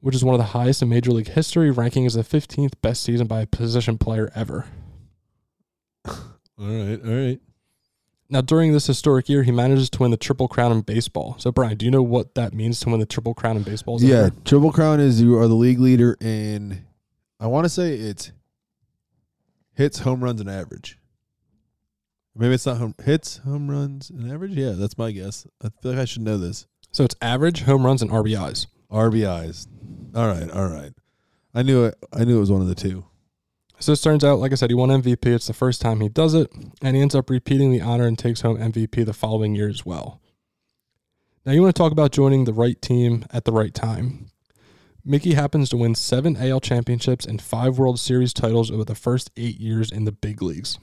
which 0.00 0.14
is 0.14 0.24
one 0.24 0.34
of 0.34 0.38
the 0.38 0.46
highest 0.46 0.82
in 0.82 0.88
Major 0.88 1.12
League 1.12 1.28
history, 1.28 1.70
ranking 1.70 2.06
as 2.06 2.14
the 2.14 2.22
15th 2.22 2.74
best 2.82 3.02
season 3.02 3.26
by 3.26 3.40
a 3.40 3.46
position 3.46 3.98
player 3.98 4.30
ever. 4.34 4.66
All 6.06 6.14
right, 6.58 7.00
all 7.04 7.26
right. 7.26 7.40
Now, 8.28 8.40
during 8.40 8.72
this 8.72 8.86
historic 8.86 9.28
year, 9.28 9.44
he 9.44 9.52
manages 9.52 9.88
to 9.90 10.00
win 10.00 10.10
the 10.10 10.16
Triple 10.16 10.48
Crown 10.48 10.72
in 10.72 10.80
baseball. 10.80 11.36
So, 11.38 11.52
Brian, 11.52 11.76
do 11.76 11.84
you 11.84 11.92
know 11.92 12.02
what 12.02 12.34
that 12.34 12.52
means 12.52 12.80
to 12.80 12.90
win 12.90 12.98
the 12.98 13.06
Triple 13.06 13.34
Crown 13.34 13.56
in 13.56 13.62
baseball? 13.62 14.02
Yeah, 14.02 14.16
ever? 14.16 14.30
Triple 14.44 14.72
Crown 14.72 14.98
is 14.98 15.22
you 15.22 15.38
are 15.38 15.46
the 15.46 15.54
league 15.54 15.78
leader 15.78 16.16
in, 16.20 16.84
I 17.38 17.46
want 17.46 17.66
to 17.66 17.68
say 17.68 17.94
it's 17.94 18.32
hits, 19.74 20.00
home 20.00 20.24
runs, 20.24 20.40
and 20.40 20.50
average. 20.50 20.98
Maybe 22.34 22.54
it's 22.54 22.66
not 22.66 22.78
home 22.78 22.94
hits, 23.04 23.38
home 23.38 23.70
runs, 23.70 24.10
and 24.10 24.30
average. 24.30 24.52
Yeah, 24.52 24.72
that's 24.72 24.98
my 24.98 25.12
guess. 25.12 25.46
I 25.62 25.68
feel 25.80 25.92
like 25.92 26.00
I 26.00 26.04
should 26.04 26.22
know 26.22 26.36
this. 26.36 26.66
So 26.90 27.04
it's 27.04 27.14
average, 27.22 27.62
home 27.62 27.86
runs, 27.86 28.02
and 28.02 28.10
RBIs. 28.10 28.66
RBIs. 28.90 29.66
All 30.14 30.26
right, 30.26 30.50
all 30.50 30.68
right. 30.68 30.92
I 31.54 31.62
knew 31.62 31.84
it. 31.84 31.96
I 32.12 32.24
knew 32.24 32.36
it 32.36 32.40
was 32.40 32.50
one 32.50 32.60
of 32.60 32.68
the 32.68 32.74
two. 32.74 33.04
So 33.78 33.92
this 33.92 34.00
turns 34.00 34.24
out, 34.24 34.38
like 34.38 34.52
I 34.52 34.54
said, 34.54 34.70
he 34.70 34.74
won 34.74 34.88
MVP. 34.88 35.26
It's 35.26 35.46
the 35.46 35.52
first 35.52 35.80
time 35.82 36.00
he 36.00 36.08
does 36.08 36.34
it, 36.34 36.50
and 36.80 36.96
he 36.96 37.02
ends 37.02 37.14
up 37.14 37.28
repeating 37.28 37.72
the 37.72 37.82
honor 37.82 38.06
and 38.06 38.18
takes 38.18 38.40
home 38.40 38.56
MVP 38.56 39.04
the 39.04 39.12
following 39.12 39.54
year 39.54 39.68
as 39.68 39.84
well. 39.84 40.20
Now 41.44 41.52
you 41.52 41.62
want 41.62 41.74
to 41.74 41.80
talk 41.80 41.92
about 41.92 42.12
joining 42.12 42.44
the 42.44 42.52
right 42.52 42.80
team 42.80 43.24
at 43.30 43.44
the 43.44 43.52
right 43.52 43.74
time. 43.74 44.30
Mickey 45.04 45.34
happens 45.34 45.68
to 45.68 45.76
win 45.76 45.94
seven 45.94 46.36
AL 46.36 46.60
championships 46.60 47.24
and 47.24 47.40
five 47.40 47.78
World 47.78 48.00
Series 48.00 48.34
titles 48.34 48.70
over 48.70 48.84
the 48.84 48.96
first 48.96 49.30
eight 49.36 49.60
years 49.60 49.92
in 49.92 50.04
the 50.04 50.10
big 50.10 50.42
leagues. 50.42 50.78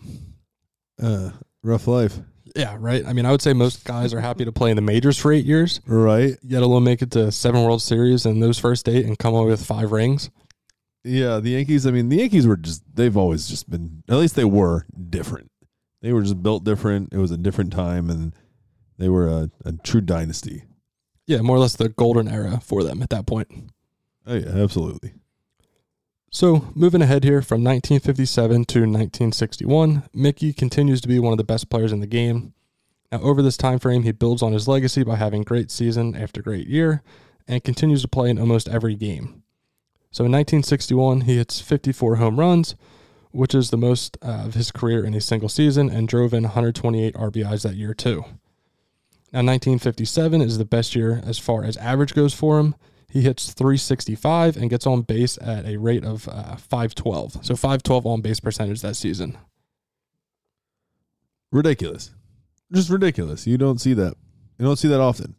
Uh, 1.02 1.32
rough 1.62 1.88
life. 1.88 2.20
Yeah, 2.56 2.76
right. 2.80 3.04
I 3.06 3.14
mean, 3.14 3.26
I 3.26 3.32
would 3.32 3.42
say 3.42 3.54
most 3.54 3.84
guys 3.84 4.14
are 4.14 4.22
happy 4.22 4.46
to 4.46 4.52
play 4.52 4.70
in 4.70 4.76
the 4.76 4.82
majors 4.82 5.18
for 5.18 5.32
eight 5.34 5.46
years, 5.46 5.82
Right. 5.88 6.38
yet 6.44 6.62
alone 6.62 6.84
make 6.84 7.02
it 7.02 7.10
to 7.12 7.32
seven 7.32 7.64
World 7.64 7.82
Series 7.82 8.26
in 8.28 8.40
those 8.42 8.60
first 8.60 8.88
eight 8.88 9.06
and 9.06 9.18
come 9.18 9.34
away 9.34 9.48
with 9.50 9.66
five 9.66 9.92
rings. 9.92 10.30
Yeah, 11.04 11.40
the 11.40 11.50
Yankees. 11.52 11.86
I 11.88 11.92
mean, 11.92 12.10
the 12.10 12.18
Yankees 12.18 12.46
were 12.48 12.56
just. 12.58 12.84
They've 12.96 13.18
always 13.18 13.48
just 13.48 13.70
been. 13.70 14.04
At 14.08 14.18
least 14.18 14.36
they 14.36 14.46
were 14.46 14.86
different. 15.10 15.50
They 16.02 16.14
were 16.14 16.22
just 16.22 16.42
built 16.44 16.64
different. 16.64 17.12
It 17.12 17.18
was 17.18 17.32
a 17.32 17.38
different 17.38 17.74
time, 17.74 18.10
and 18.10 18.34
they 18.98 19.10
were 19.10 19.28
a, 19.28 19.50
a 19.66 19.74
true 19.74 20.00
dynasty. 20.02 20.64
Yeah, 21.28 21.42
more 21.42 21.56
or 21.58 21.60
less 21.60 21.76
the 21.76 21.90
golden 21.90 22.28
era 22.30 22.60
for 22.64 22.84
them 22.84 23.02
at 23.02 23.10
that 23.10 23.26
point. 23.26 23.50
Oh 24.26 24.36
yeah, 24.36 24.48
absolutely. 24.64 25.14
So, 26.36 26.66
moving 26.74 27.04
ahead 27.04 27.24
here 27.24 27.44
from 27.44 27.64
1957 27.64 28.66
to 28.66 28.80
1961, 28.80 30.10
Mickey 30.16 30.52
continues 30.52 31.00
to 31.02 31.08
be 31.08 31.20
one 31.20 31.32
of 31.32 31.38
the 31.38 31.44
best 31.44 31.70
players 31.70 31.92
in 31.92 32.00
the 32.00 32.08
game. 32.08 32.56
Now, 33.12 33.22
over 33.22 33.44
this 33.44 33.56
time 33.56 33.78
frame, 33.78 34.02
he 34.02 34.12
builds 34.12 34.42
on 34.42 34.52
his 34.52 34.68
legacy 34.68 35.04
by 35.04 35.18
having 35.18 35.44
great 35.44 35.70
season 35.70 36.16
after 36.16 36.42
great 36.42 36.66
year 36.66 37.04
and 37.48 37.64
continues 37.64 38.02
to 38.02 38.08
play 38.08 38.32
in 38.32 38.40
almost 38.40 38.68
every 38.68 38.96
game. 38.96 39.44
So, 40.10 40.26
in 40.26 40.32
1961, 40.32 41.22
he 41.22 41.38
hits 41.38 41.62
54 41.62 42.16
home 42.16 42.40
runs, 42.40 42.74
which 43.30 43.54
is 43.54 43.70
the 43.70 43.78
most 43.78 44.18
of 44.24 44.56
his 44.56 44.72
career 44.72 45.06
in 45.06 45.14
a 45.14 45.22
single 45.22 45.50
season, 45.50 45.88
and 45.88 46.08
drove 46.08 46.34
in 46.34 46.42
128 46.42 47.14
RBIs 47.14 47.62
that 47.62 47.76
year, 47.76 47.94
too. 47.94 48.26
Now, 49.32 49.44
1957 49.44 50.42
is 50.42 50.58
the 50.58 50.66
best 50.66 50.96
year 50.96 51.22
as 51.28 51.38
far 51.38 51.64
as 51.64 51.78
average 51.78 52.16
goes 52.16 52.34
for 52.34 52.58
him. 52.60 52.74
He 53.14 53.22
hits 53.22 53.54
365 53.54 54.58
and 54.58 54.72
gets 54.72 54.88
on 54.88 55.04
base 55.04 55.38
at 55.40 55.68
a 55.68 55.78
rate 55.78 56.04
of 56.04 56.28
uh, 56.28 56.56
512. 56.56 57.46
So 57.46 57.56
512 57.56 58.08
on 58.08 58.22
base 58.22 58.40
percentage 58.40 58.82
that 58.82 58.96
season. 58.96 59.38
Ridiculous. 61.52 62.10
Just 62.72 62.90
ridiculous. 62.90 63.46
You 63.46 63.60
don't 63.60 63.80
see 63.80 63.94
that. 63.94 64.16
You 64.58 64.66
don't 64.66 64.78
see 64.78 64.88
that 64.88 65.00
often. 65.00 65.36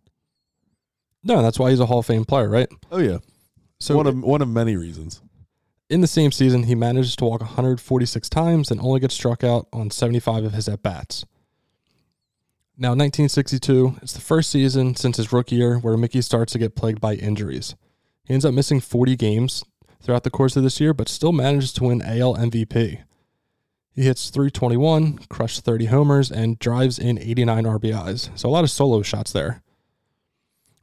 No, 1.24 1.42
that's 1.42 1.58
why 1.58 1.70
he's 1.70 1.80
a 1.80 1.86
Hall 1.86 1.98
of 1.98 2.06
Fame 2.06 2.24
player, 2.24 2.48
right? 2.48 2.68
Oh 2.92 2.98
yeah. 2.98 3.18
So 3.80 3.96
one 3.96 4.06
of 4.06 4.22
one 4.22 4.40
of 4.40 4.48
many 4.48 4.76
reasons. 4.76 5.20
in 5.90 6.00
the 6.00 6.06
same 6.06 6.30
season, 6.30 6.62
he 6.62 6.76
manages 6.76 7.16
to 7.16 7.24
walk 7.24 7.40
146 7.40 8.28
times 8.28 8.70
and 8.70 8.80
only 8.80 9.00
gets 9.00 9.14
struck 9.14 9.42
out 9.42 9.66
on 9.72 9.90
75 9.90 10.44
of 10.44 10.52
his 10.52 10.68
at 10.68 10.80
bats. 10.84 11.24
Now, 12.76 12.88
1962, 12.88 13.98
it's 14.02 14.14
the 14.14 14.20
first 14.20 14.50
season 14.50 14.96
since 14.96 15.16
his 15.16 15.32
rookie 15.32 15.54
year 15.54 15.78
where 15.78 15.96
Mickey 15.96 16.20
starts 16.20 16.52
to 16.54 16.58
get 16.58 16.74
plagued 16.74 17.00
by 17.00 17.14
injuries. 17.14 17.76
He 18.24 18.34
ends 18.34 18.44
up 18.44 18.52
missing 18.52 18.80
40 18.80 19.14
games 19.14 19.62
throughout 20.02 20.24
the 20.24 20.30
course 20.30 20.56
of 20.56 20.64
this 20.64 20.80
year, 20.80 20.92
but 20.92 21.08
still 21.08 21.30
manages 21.30 21.72
to 21.74 21.84
win 21.84 22.02
AL 22.02 22.34
MVP. 22.34 23.00
He 23.94 24.02
hits 24.02 24.28
321, 24.28 25.18
crushes 25.28 25.60
30 25.60 25.84
homers, 25.86 26.32
and 26.32 26.58
drives 26.58 26.98
in 26.98 27.16
89 27.16 27.62
RBIs. 27.62 28.36
So 28.36 28.48
a 28.48 28.50
lot 28.50 28.64
of 28.64 28.70
solo 28.70 29.02
shots 29.02 29.30
there. 29.30 29.62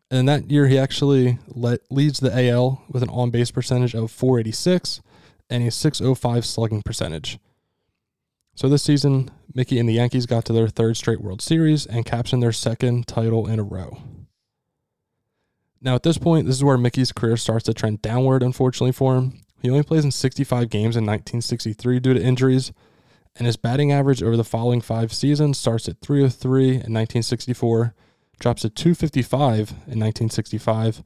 And 0.10 0.30
that 0.30 0.50
year, 0.50 0.68
he 0.68 0.78
actually 0.78 1.40
let, 1.50 1.82
leads 1.92 2.22
the 2.22 2.50
AL 2.50 2.84
with 2.90 3.04
an 3.04 3.10
on 3.10 3.32
base 3.32 3.52
percentage 3.52 3.94
of 3.94 4.12
486 4.12 5.02
and 5.50 5.68
a 5.68 5.72
605 5.72 6.46
slugging 6.46 6.84
percentage. 6.84 7.38
So 8.62 8.70
this 8.70 8.84
season, 8.84 9.32
Mickey 9.56 9.80
and 9.80 9.90
the 9.90 9.94
Yankees 9.94 10.28
got 10.28 10.46
to 10.46 10.54
their 10.54 10.68
third 10.68 10.96
straight 10.96 11.20
World 11.20 11.42
Series 11.42 11.88
and 11.88 12.06
captioned 12.06 12.44
their 12.44 12.52
second 12.52 13.08
title 13.08 13.48
in 13.48 13.58
a 13.58 13.64
row. 13.64 13.98
Now, 15.82 15.96
at 15.96 16.04
this 16.04 16.20
point, 16.20 16.46
this 16.46 16.58
is 16.58 16.64
where 16.64 16.78
Mickey's 16.78 17.12
career 17.12 17.38
starts 17.38 17.66
to 17.66 17.74
trend 17.74 18.04
downward, 18.04 18.44
unfortunately, 18.44 18.92
for 18.92 19.16
him. 19.16 19.42
He 19.64 19.72
only 19.72 19.82
plays 19.82 20.06
in 20.06 20.12
65 20.12 20.70
games 20.70 20.96
in 20.96 21.08
1963 21.08 22.00
due 22.02 22.14
to 22.14 22.22
injuries, 22.22 22.72
and 23.36 23.48
his 23.48 23.58
batting 23.58 23.92
average 23.92 24.22
over 24.22 24.38
the 24.38 24.44
following 24.44 24.80
five 24.80 25.12
seasons 25.12 25.58
starts 25.58 25.90
at 25.90 26.00
303 26.00 26.68
in 26.68 26.76
1964, 26.76 27.96
drops 28.40 28.62
to 28.62 28.70
255 28.70 29.72
in 29.72 30.00
1965, 30.00 31.02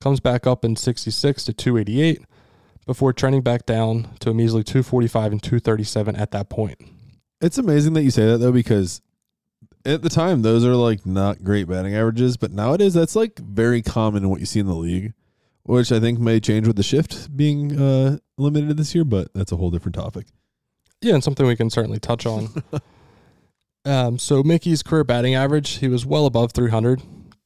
comes 0.00 0.20
back 0.20 0.46
up 0.46 0.64
in 0.64 0.76
66 0.76 1.44
to 1.46 1.52
288, 1.52 2.20
before 2.86 3.12
trending 3.12 3.42
back 3.42 3.66
down 3.66 4.08
to 4.20 4.30
a 4.30 4.34
measly 4.34 4.62
245 4.62 5.32
and 5.32 5.42
237 5.42 6.16
at 6.16 6.30
that 6.32 6.48
point. 6.48 6.91
It's 7.42 7.58
amazing 7.58 7.92
that 7.94 8.02
you 8.02 8.10
say 8.10 8.24
that 8.24 8.38
though, 8.38 8.52
because 8.52 9.02
at 9.84 10.02
the 10.02 10.08
time 10.08 10.42
those 10.42 10.64
are 10.64 10.76
like 10.76 11.04
not 11.04 11.42
great 11.42 11.68
batting 11.68 11.94
averages, 11.94 12.36
but 12.36 12.52
nowadays 12.52 12.94
that's 12.94 13.16
like 13.16 13.38
very 13.38 13.82
common 13.82 14.22
in 14.22 14.30
what 14.30 14.40
you 14.40 14.46
see 14.46 14.60
in 14.60 14.66
the 14.66 14.74
league. 14.74 15.12
which 15.64 15.92
I 15.92 16.00
think 16.00 16.18
may 16.18 16.40
change 16.40 16.66
with 16.66 16.76
the 16.76 16.82
shift 16.82 17.36
being 17.36 17.80
uh, 17.80 18.18
limited 18.36 18.76
this 18.76 18.94
year, 18.94 19.04
but 19.04 19.32
that's 19.34 19.52
a 19.52 19.56
whole 19.56 19.70
different 19.70 19.94
topic. 19.94 20.26
Yeah, 21.00 21.14
and 21.14 21.24
something 21.24 21.46
we 21.46 21.56
can 21.56 21.70
certainly 21.70 21.98
touch 21.98 22.26
on. 22.26 22.48
um, 23.84 24.18
so 24.18 24.42
Mickey's 24.42 24.82
career 24.82 25.04
batting 25.04 25.34
average, 25.34 25.78
he 25.78 25.88
was 25.88 26.06
well 26.06 26.26
above 26.26 26.52
300 26.52 27.02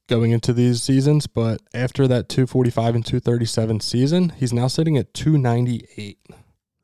going 0.07 0.31
into 0.31 0.53
these 0.53 0.81
seasons, 0.81 1.27
but 1.27 1.61
after 1.73 2.07
that 2.07 2.29
245 2.29 2.95
and 2.95 3.05
237 3.05 3.79
season, 3.81 4.29
he's 4.29 4.53
now 4.53 4.67
sitting 4.67 4.97
at 4.97 5.13
298. 5.13 6.17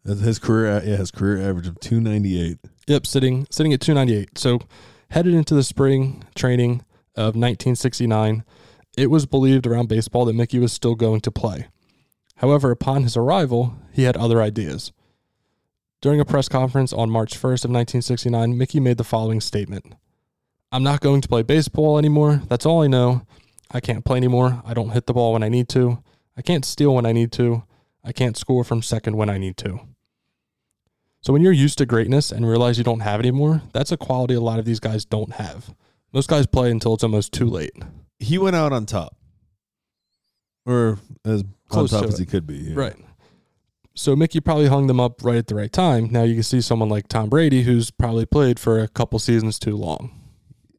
His 0.05 0.37
career, 0.39 0.81
yeah, 0.85 0.97
his 0.97 1.11
career 1.11 1.49
average 1.49 1.67
of 1.67 1.79
two 1.79 2.01
ninety 2.01 2.41
eight. 2.41 2.59
Yep, 2.87 3.05
sitting 3.05 3.47
sitting 3.49 3.71
at 3.73 3.79
298. 3.81 4.37
So 4.37 4.59
headed 5.09 5.33
into 5.33 5.53
the 5.53 5.63
spring 5.63 6.23
training 6.35 6.83
of 7.15 7.35
1969, 7.35 8.43
it 8.97 9.09
was 9.09 9.25
believed 9.25 9.65
around 9.65 9.87
baseball 9.87 10.25
that 10.25 10.33
Mickey 10.33 10.59
was 10.59 10.73
still 10.73 10.95
going 10.95 11.21
to 11.21 11.31
play. 11.31 11.67
However, 12.37 12.71
upon 12.71 13.03
his 13.03 13.15
arrival, 13.15 13.75
he 13.91 14.03
had 14.03 14.17
other 14.17 14.41
ideas. 14.41 14.91
During 16.01 16.19
a 16.19 16.25
press 16.25 16.49
conference 16.49 16.91
on 16.91 17.09
March 17.09 17.35
1st 17.35 17.63
of 17.63 17.71
1969, 17.71 18.57
Mickey 18.57 18.79
made 18.81 18.97
the 18.97 19.05
following 19.05 19.39
statement. 19.39 19.95
I'm 20.71 20.83
not 20.83 20.99
going 20.99 21.21
to 21.21 21.29
play 21.29 21.43
baseball 21.43 21.97
anymore. 21.97 22.41
That's 22.49 22.65
all 22.65 22.81
I 22.81 22.87
know. 22.87 23.21
I 23.71 23.79
can't 23.79 24.03
play 24.03 24.17
anymore. 24.17 24.61
I 24.65 24.73
don't 24.73 24.89
hit 24.89 25.05
the 25.05 25.13
ball 25.13 25.31
when 25.33 25.43
I 25.43 25.49
need 25.49 25.69
to. 25.69 26.03
I 26.35 26.41
can't 26.41 26.65
steal 26.65 26.93
when 26.93 27.05
I 27.05 27.13
need 27.13 27.31
to. 27.33 27.63
I 28.03 28.11
can't 28.11 28.35
score 28.35 28.63
from 28.63 28.81
second 28.81 29.15
when 29.15 29.29
I 29.29 29.37
need 29.37 29.55
to. 29.57 29.79
So 31.23 31.31
when 31.33 31.41
you're 31.41 31.51
used 31.53 31.77
to 31.79 31.85
greatness 31.85 32.31
and 32.31 32.45
realize 32.47 32.77
you 32.77 32.83
don't 32.83 32.99
have 32.99 33.19
it 33.21 33.25
anymore, 33.25 33.61
that's 33.73 33.91
a 33.91 33.97
quality 33.97 34.33
a 34.33 34.41
lot 34.41 34.59
of 34.59 34.65
these 34.65 34.79
guys 34.81 35.05
don't 35.05 35.31
have. 35.33 35.73
Most 36.11 36.29
guys 36.29 36.45
play 36.45 36.69
until 36.69 36.93
it's 36.93 37.03
almost 37.03 37.31
too 37.31 37.45
late. 37.47 37.71
He 38.19 38.37
went 38.37 38.55
out 38.57 38.71
on 38.73 38.85
top, 38.85 39.15
or 40.65 40.99
as 41.25 41.43
Close 41.69 41.93
on 41.93 42.01
top 42.01 42.07
to 42.09 42.13
as 42.13 42.19
it. 42.19 42.23
he 42.23 42.25
could 42.25 42.45
be. 42.45 42.55
yeah. 42.55 42.73
Right. 42.75 42.95
So 43.95 44.15
Mickey 44.15 44.39
probably 44.39 44.67
hung 44.67 44.87
them 44.87 44.99
up 44.99 45.23
right 45.23 45.37
at 45.37 45.47
the 45.47 45.55
right 45.55 45.71
time. 45.71 46.09
Now 46.11 46.23
you 46.23 46.33
can 46.33 46.43
see 46.43 46.61
someone 46.61 46.89
like 46.89 47.07
Tom 47.07 47.29
Brady 47.29 47.63
who's 47.63 47.89
probably 47.91 48.25
played 48.25 48.59
for 48.59 48.79
a 48.79 48.87
couple 48.87 49.17
seasons 49.19 49.59
too 49.59 49.75
long. 49.77 50.11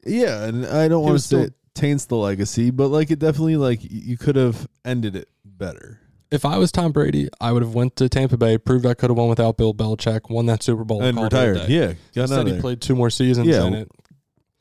Yeah, 0.05 0.45
and 0.45 0.67
I 0.67 0.89
don't 0.89 1.03
want 1.03 1.11
to 1.11 1.13
was 1.15 1.25
say 1.25 1.29
still- 1.29 1.43
it 1.45 1.55
taints 1.75 2.05
the 2.07 2.17
legacy, 2.17 2.71
but 2.71 2.89
like 2.89 3.11
it 3.11 3.19
definitely 3.19 3.57
like 3.57 3.81
y- 3.81 3.89
you 3.91 4.17
could 4.19 4.37
have 4.37 4.69
ended 4.85 5.17
it 5.17 5.29
better. 5.45 6.01
If 6.35 6.45
I 6.45 6.59
was 6.59 6.73
Tom 6.73 6.91
Brady, 6.91 7.29
I 7.41 7.53
would 7.53 7.63
have 7.63 7.75
went 7.75 7.95
to 7.97 8.09
Tampa 8.09 8.37
Bay, 8.37 8.59
proved 8.59 8.85
I 8.87 8.95
could 8.95 9.09
have 9.09 9.17
won 9.17 9.29
without 9.29 9.57
Bill 9.57 9.73
Belichick, 9.73 10.29
won 10.29 10.47
that 10.47 10.65
Super 10.65 10.83
Bowl, 10.83 11.01
and 11.01 11.17
retired. 11.23 11.69
Yeah, 11.69 11.93
got 12.15 12.23
Instead, 12.23 12.47
he 12.49 12.61
played 12.61 12.81
two 12.81 12.97
more 12.97 13.09
seasons, 13.09 13.47
Yeah. 13.47 13.63
and 13.65 13.77
it 13.77 13.91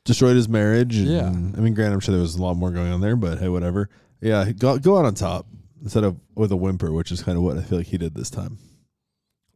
destroyed 0.04 0.36
his 0.36 0.48
marriage. 0.48 0.96
And, 0.98 1.08
Yeah. 1.08 1.26
I 1.28 1.60
mean, 1.60 1.74
granted, 1.74 1.94
I'm 1.94 2.00
sure 2.00 2.12
there 2.12 2.22
was 2.22 2.36
a 2.36 2.42
lot 2.42 2.54
more 2.56 2.70
going 2.70 2.92
on 2.92 3.00
there, 3.00 3.16
but 3.16 3.38
hey, 3.40 3.48
whatever. 3.48 3.88
Yeah, 4.20 4.52
go 4.52 4.78
go 4.78 4.96
out 4.98 5.04
on 5.04 5.14
top 5.14 5.46
instead 5.82 6.04
of 6.04 6.16
with 6.36 6.52
a 6.52 6.56
whimper, 6.56 6.92
which 6.92 7.10
is 7.10 7.22
kind 7.24 7.36
of 7.36 7.42
what 7.42 7.58
I 7.58 7.62
feel 7.62 7.78
like 7.78 7.88
he 7.88 7.98
did 7.98 8.14
this 8.14 8.30
time. 8.30 8.58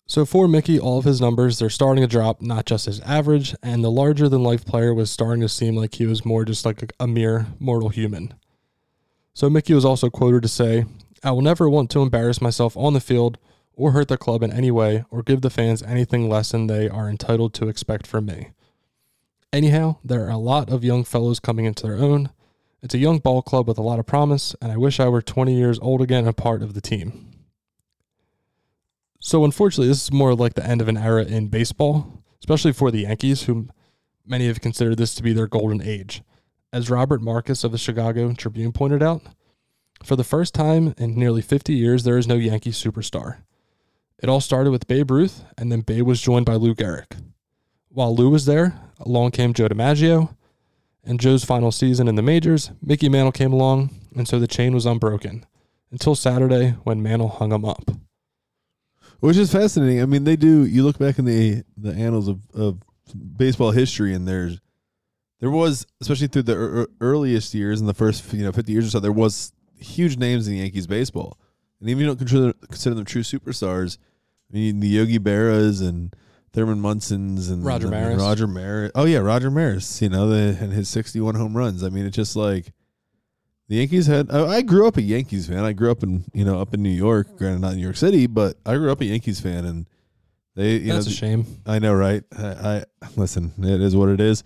So 0.07 0.25
for 0.25 0.49
Mickey, 0.49 0.81
all 0.81 0.99
of 0.99 1.05
his 1.05 1.21
numbers 1.21 1.59
they're 1.61 1.71
starting 1.71 2.03
to 2.03 2.09
drop, 2.09 2.43
not 2.43 2.67
just 2.67 2.87
his 2.87 2.99
average, 3.01 3.55
and 3.63 3.85
the 3.85 3.91
larger 3.91 4.29
than 4.29 4.43
life 4.43 4.65
player 4.65 4.93
was 4.93 5.11
starting 5.11 5.43
to 5.43 5.49
seem 5.49 5.77
like 5.77 5.95
he 5.95 6.07
was 6.07 6.25
more 6.25 6.45
just 6.45 6.67
like 6.67 6.83
a, 6.83 6.89
a 7.01 7.07
mere 7.07 7.47
mortal 7.61 7.91
human. 7.91 8.35
So 9.35 9.49
Mickey 9.49 9.73
was 9.75 9.85
also 9.85 10.11
quoted 10.11 10.43
to 10.43 10.49
say, 10.49 10.85
"I 11.23 11.31
will 11.33 11.43
never 11.43 11.69
want 11.69 11.91
to 11.91 12.03
embarrass 12.03 12.41
myself 12.41 12.77
on 12.77 12.95
the 12.95 13.01
field 13.01 13.39
or 13.75 13.93
hurt 13.93 14.09
the 14.09 14.17
club 14.17 14.43
in 14.43 14.53
any 14.53 14.71
way 14.71 15.05
or 15.11 15.23
give 15.23 15.41
the 15.41 15.51
fans 15.51 15.83
anything 15.83 16.29
less 16.29 16.51
than 16.51 16.67
they 16.67 16.89
are 16.89 17.09
entitled 17.09 17.55
to 17.55 17.69
expect 17.69 18.07
from 18.07 18.27
me." 18.27 18.51
Anyhow, 19.53 19.97
there 20.05 20.27
are 20.27 20.31
a 20.31 20.37
lot 20.37 20.71
of 20.71 20.85
young 20.85 21.05
fellows 21.05 21.41
coming 21.41 21.65
into 21.65 21.85
their 21.85 21.97
own. 21.97 22.31
It's 22.83 22.95
a 22.95 22.99
young 22.99 23.19
ball 23.19 23.43
club 23.43 23.67
with 23.67 23.79
a 23.79 23.83
lot 23.83 23.99
of 23.99 24.07
promise, 24.07 24.55
and 24.61 24.71
I 24.71 24.77
wish 24.77 25.01
I 25.01 25.09
were 25.09 25.23
20 25.23 25.55
years 25.55 25.79
old 25.81 26.01
again 26.01 26.21
and 26.21 26.29
a 26.29 26.33
part 26.33 26.63
of 26.63 26.75
the 26.75 26.81
team. 26.81 27.33
So 29.21 29.45
unfortunately, 29.45 29.89
this 29.89 30.05
is 30.05 30.13
more 30.13 30.35
like 30.35 30.55
the 30.55 30.67
end 30.67 30.81
of 30.81 30.89
an 30.89 30.97
era 30.97 31.25
in 31.25 31.49
baseball, 31.49 32.23
especially 32.41 32.73
for 32.73 32.91
the 32.91 33.01
Yankees, 33.01 33.45
whom 33.45 33.73
many 34.25 34.47
have 34.47 34.61
considered 34.61 34.99
this 34.99 35.15
to 35.17 35.23
be 35.23 35.33
their 35.33 35.49
golden 35.49 35.83
age. 35.83 36.23
As 36.73 36.91
Robert 36.91 37.23
Marcus 37.23 37.65
of 37.65 37.73
the 37.73 37.79
Chicago 37.79 38.33
Tribune 38.35 38.73
pointed 38.73 39.03
out, 39.03 39.23
for 40.03 40.17
the 40.17 40.25
first 40.25 40.55
time 40.55 40.95
in 40.99 41.15
nearly 41.15 41.43
50 41.43 41.73
years, 41.73 42.05
there 42.05 42.19
is 42.19 42.27
no 42.27 42.37
Yankee 42.37 42.71
superstar. 42.71 43.39
It 44.21 44.29
all 44.29 44.41
started 44.41 44.71
with 44.71 44.89
Babe 44.89 45.11
Ruth, 45.11 45.45
and 45.57 45.71
then 45.71 45.81
Babe 45.81 46.07
was 46.07 46.21
joined 46.21 46.47
by 46.47 46.55
Lou 46.55 46.75
Gehrig. 46.75 47.07
While 47.89 48.15
Lou 48.15 48.31
was 48.31 48.47
there, 48.47 48.79
along 49.01 49.33
came 49.33 49.55
Joe 49.55 49.69
DiMaggio. 49.69 50.35
In 51.05 51.19
Joe's 51.19 51.45
final 51.45 51.73
season 51.73 52.09
in 52.09 52.17
the 52.17 52.23
majors, 52.23 52.71
Mickey 52.83 53.09
Mantle 53.09 53.33
came 53.33 53.53
along, 53.53 53.91
and 54.15 54.29
so 54.29 54.39
the 54.39 54.47
chain 54.47 54.75
was 54.75 54.85
unbroken 54.85 55.47
until 55.91 56.15
Saturday 56.15 56.71
when 56.83 57.03
Mantle 57.03 57.29
hung 57.29 57.53
him 57.53 57.65
up. 57.65 57.91
Which 59.21 59.37
is 59.37 59.51
fascinating. 59.51 60.03
I 60.03 60.07
mean, 60.07 60.25
they 60.25 60.37
do. 60.37 60.65
You 60.67 60.85
look 60.85 60.99
back 60.99 61.19
in 61.19 61.25
the 61.25 61.65
the 61.77 61.93
annals 61.93 62.29
of, 62.29 62.41
of 62.55 62.79
baseball 63.37 63.71
history, 63.73 64.15
and 64.15 64.29
there's 64.29 64.61
there 65.41 65.51
was, 65.51 65.87
especially 66.01 66.29
through 66.29 66.43
the 66.43 66.53
ear- 66.53 66.89
earliest 67.01 67.55
years 67.55 67.81
in 67.81 67.87
the 67.87 67.95
first 67.95 68.33
you 68.33 68.45
know 68.45 68.53
50 68.53 68.71
years 68.71 68.87
or 68.87 68.91
so, 68.91 69.01
there 69.01 69.13
was 69.13 69.53
huge 69.79 70.17
names 70.17 70.49
in 70.49 70.55
Yankees 70.55 70.87
baseball, 70.87 71.39
and 71.81 71.89
even 71.89 72.01
if 72.01 72.03
you 72.03 72.07
don't 72.09 72.19
consider 72.19 72.53
consider 72.67 72.95
them 72.95 73.05
true 73.05 73.23
superstars. 73.23 73.99
I 74.51 74.57
mean, 74.57 74.81
the 74.81 74.89
Yogi 74.89 75.19
Berras 75.19 75.87
and 75.87 76.15
Thurman 76.53 76.81
Munson's 76.81 77.51
and 77.51 77.65
Roger 77.65 77.89
I 77.89 77.91
mean, 77.91 78.01
Maris. 78.01 78.23
Roger 78.23 78.47
Maris. 78.47 78.93
Oh 78.95 79.05
yeah, 79.05 79.19
Roger 79.19 79.51
Maris. 79.51 80.01
You 80.01 80.09
know, 80.09 80.29
the 80.29 80.57
and 80.61 80.73
his 80.73 80.89
61 80.89 81.35
home 81.35 81.57
runs. 81.57 81.85
I 81.85 81.89
mean, 81.91 82.07
it's 82.07 82.17
just 82.17 82.35
like 82.35 82.73
the 83.69 83.77
Yankees 83.77 84.07
had. 84.07 84.31
I, 84.31 84.47
I 84.47 84.63
grew 84.63 84.87
up 84.89 84.97
a 84.97 85.03
Yankees 85.03 85.47
fan. 85.47 85.65
I 85.65 85.73
grew 85.73 85.91
up 85.91 86.03
in 86.03 86.25
you 86.33 86.45
know 86.45 86.61
up 86.61 86.73
in 86.73 86.83
New 86.83 86.89
York, 86.89 87.37
granted 87.37 87.61
not 87.61 87.75
New 87.75 87.83
York 87.83 87.97
City, 87.97 88.27
but 88.27 88.57
I 88.65 88.77
grew 88.77 88.91
up 88.91 89.01
a 89.01 89.05
Yankees 89.05 89.41
fan, 89.41 89.67
and 89.67 89.87
they 90.57 90.77
you 90.77 90.93
That's 90.93 91.07
know 91.07 91.13
a 91.13 91.15
shame. 91.15 91.47
I 91.67 91.79
know, 91.79 91.95
right? 91.95 92.25
I, 92.37 92.85
I 93.03 93.09
listen. 93.17 93.53
It 93.59 93.81
is 93.81 93.95
what 93.95 94.09
it 94.09 94.21
is. 94.21 94.43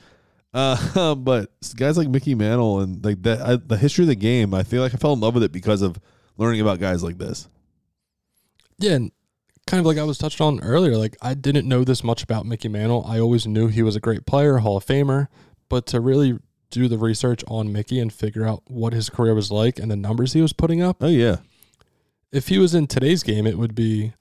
Uh, 0.54 1.14
but 1.14 1.50
guys 1.76 1.96
like 1.96 2.08
Mickey 2.08 2.34
Mantle 2.34 2.80
and 2.80 3.04
like 3.04 3.22
that, 3.22 3.40
I, 3.40 3.56
the 3.56 3.76
history 3.76 4.04
of 4.04 4.08
the 4.08 4.14
game. 4.14 4.54
I 4.54 4.62
feel 4.62 4.82
like 4.82 4.94
I 4.94 4.96
fell 4.96 5.12
in 5.12 5.20
love 5.20 5.34
with 5.34 5.42
it 5.42 5.52
because 5.52 5.82
of 5.82 5.98
learning 6.36 6.60
about 6.60 6.80
guys 6.80 7.02
like 7.02 7.18
this. 7.18 7.48
Yeah, 8.78 8.92
and 8.92 9.12
kind 9.66 9.80
of 9.80 9.86
like 9.86 9.98
I 9.98 10.04
was 10.04 10.18
touched 10.18 10.40
on 10.40 10.60
earlier, 10.60 10.96
like 10.96 11.16
I 11.22 11.34
didn't 11.34 11.68
know 11.68 11.84
this 11.84 12.02
much 12.02 12.22
about 12.22 12.46
Mickey 12.46 12.68
Mantle. 12.68 13.04
I 13.06 13.20
always 13.20 13.46
knew 13.46 13.68
he 13.68 13.82
was 13.82 13.96
a 13.96 14.00
great 14.00 14.26
player, 14.26 14.58
Hall 14.58 14.76
of 14.76 14.84
Famer, 14.84 15.28
but 15.68 15.86
to 15.86 16.00
really 16.00 16.38
do 16.70 16.88
the 16.88 16.98
research 16.98 17.44
on 17.46 17.72
Mickey 17.72 18.00
and 18.00 18.12
figure 18.12 18.46
out 18.46 18.62
what 18.66 18.92
his 18.92 19.10
career 19.10 19.34
was 19.34 19.50
like 19.50 19.78
and 19.78 19.90
the 19.90 19.96
numbers 19.96 20.32
he 20.32 20.42
was 20.42 20.52
putting 20.52 20.82
up, 20.82 20.96
Oh 21.00 21.08
yeah, 21.08 21.36
if 22.32 22.48
he 22.48 22.58
was 22.58 22.74
in 22.74 22.86
today's 22.86 23.22
game, 23.22 23.46
it 23.46 23.58
would 23.58 23.74
be 23.74 24.14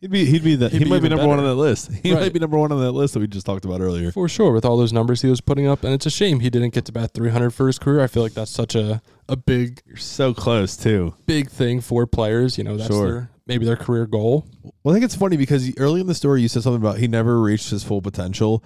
he'd 0.00 0.10
be 0.10 0.24
he'd 0.26 0.44
be 0.44 0.54
the, 0.56 0.68
He'd 0.68 0.78
he 0.78 0.84
be 0.84 0.90
might 0.90 1.00
be 1.00 1.06
even 1.06 1.10
number 1.18 1.26
one 1.26 1.38
on 1.38 1.44
better. 1.44 1.54
that 1.54 1.60
list. 1.60 1.90
He 2.02 2.12
Right. 2.12 2.20
might 2.22 2.32
be 2.32 2.38
number 2.38 2.58
one 2.58 2.72
on 2.72 2.80
that 2.80 2.92
list 2.92 3.14
that 3.14 3.20
we 3.20 3.26
just 3.26 3.46
talked 3.46 3.64
about 3.64 3.80
earlier. 3.80 4.12
for 4.12 4.28
sure 4.28 4.52
with 4.52 4.64
all 4.64 4.76
those 4.76 4.92
numbers 4.92 5.22
he 5.22 5.28
was 5.28 5.40
putting 5.40 5.66
up. 5.66 5.84
And 5.84 5.92
it's 5.94 6.06
a 6.06 6.10
shame 6.10 6.40
he 6.40 6.50
didn't 6.50 6.74
get 6.74 6.84
to 6.86 6.92
bat 6.92 7.12
300 7.14 7.50
for 7.50 7.66
his 7.66 7.78
career. 7.78 8.02
I 8.02 8.06
feel 8.06 8.22
like 8.22 8.34
that's 8.34 8.50
such 8.50 8.74
a, 8.74 9.00
a 9.28 9.36
big, 9.36 9.80
You're 9.86 9.96
so 9.96 10.32
close 10.34 10.76
too. 10.76 11.14
big 11.26 11.50
thing 11.50 11.80
for 11.80 12.06
players. 12.06 12.58
You 12.58 12.64
know, 12.64 12.76
that's 12.76 12.90
Sure. 12.90 13.10
their 13.10 13.30
maybe 13.46 13.64
their 13.64 13.76
career 13.76 14.06
goal. 14.06 14.46
Well, 14.82 14.92
I 14.92 14.94
think 14.94 15.04
it's 15.04 15.16
funny 15.16 15.36
because 15.36 15.70
early 15.78 16.00
in 16.00 16.06
the 16.06 16.14
story 16.14 16.42
you 16.42 16.48
said 16.48 16.62
something 16.62 16.82
about 16.82 16.98
he 16.98 17.06
never 17.08 17.40
reached 17.40 17.70
his 17.70 17.82
full 17.84 18.02
potential, 18.02 18.62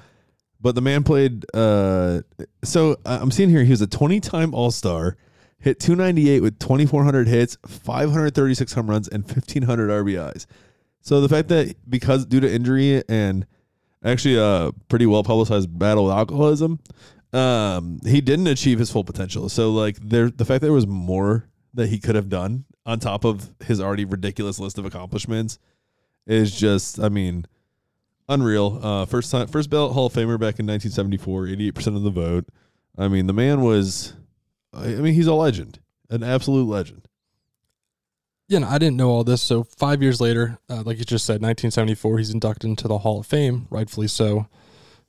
but 0.60 0.74
the 0.74 0.80
man 0.80 1.02
played. 1.04 1.44
Uh, 1.54 2.22
so 2.64 2.92
uh, 3.04 3.18
I'm 3.20 3.30
seeing 3.30 3.50
here 3.50 3.62
he 3.64 3.70
was 3.70 3.80
a 3.82 3.86
20 3.86 4.20
time 4.20 4.54
All 4.54 4.70
Star, 4.70 5.16
hit 5.58 5.78
298 5.80 6.40
with 6.40 6.58
2,400 6.58 7.28
hits, 7.28 7.56
536 7.66 8.72
home 8.72 8.88
runs, 8.90 9.06
and 9.08 9.22
1,500 9.24 9.90
RBIs. 9.90 10.46
So 11.02 11.20
the 11.20 11.28
fact 11.28 11.48
that 11.48 11.74
because 11.88 12.26
due 12.26 12.40
to 12.40 12.52
injury 12.52 13.02
and 13.08 13.46
actually 14.04 14.36
a 14.36 14.72
pretty 14.88 15.06
well 15.06 15.22
publicized 15.22 15.76
battle 15.78 16.04
with 16.04 16.14
alcoholism, 16.14 16.80
um, 17.32 18.00
he 18.04 18.20
didn't 18.20 18.48
achieve 18.48 18.78
his 18.78 18.90
full 18.90 19.04
potential. 19.04 19.48
So 19.48 19.72
like 19.72 19.96
there, 19.96 20.30
the 20.30 20.44
fact 20.44 20.60
that 20.60 20.66
there 20.66 20.72
was 20.72 20.86
more 20.86 21.48
that 21.74 21.88
he 21.88 21.98
could 21.98 22.14
have 22.16 22.28
done 22.28 22.64
on 22.84 22.98
top 22.98 23.24
of 23.24 23.50
his 23.64 23.80
already 23.80 24.04
ridiculous 24.04 24.58
list 24.58 24.78
of 24.78 24.84
accomplishments 24.84 25.58
is 26.26 26.56
just, 26.56 26.98
I 27.00 27.08
mean, 27.08 27.46
unreal. 28.28 28.80
Uh, 28.82 29.04
first 29.06 29.30
time, 29.30 29.46
first 29.46 29.70
ballot 29.70 29.92
Hall 29.92 30.06
of 30.06 30.12
Famer 30.12 30.38
back 30.38 30.58
in 30.58 30.66
1974, 30.66 31.48
88 31.48 31.74
percent 31.74 31.96
of 31.96 32.02
the 32.02 32.10
vote. 32.10 32.46
I 32.98 33.08
mean, 33.08 33.26
the 33.26 33.32
man 33.32 33.62
was, 33.62 34.14
I 34.72 34.88
mean, 34.88 35.14
he's 35.14 35.26
a 35.26 35.34
legend, 35.34 35.80
an 36.10 36.22
absolute 36.22 36.68
legend. 36.68 37.06
Yeah, 38.50 38.56
and 38.56 38.64
I 38.64 38.78
didn't 38.78 38.96
know 38.96 39.10
all 39.10 39.22
this. 39.22 39.40
So 39.40 39.62
five 39.62 40.02
years 40.02 40.20
later, 40.20 40.58
uh, 40.68 40.82
like 40.84 40.98
you 40.98 41.04
just 41.04 41.24
said, 41.24 41.34
1974, 41.34 42.18
he's 42.18 42.30
inducted 42.30 42.68
into 42.68 42.88
the 42.88 42.98
Hall 42.98 43.20
of 43.20 43.26
Fame, 43.26 43.68
rightfully 43.70 44.08
so. 44.08 44.48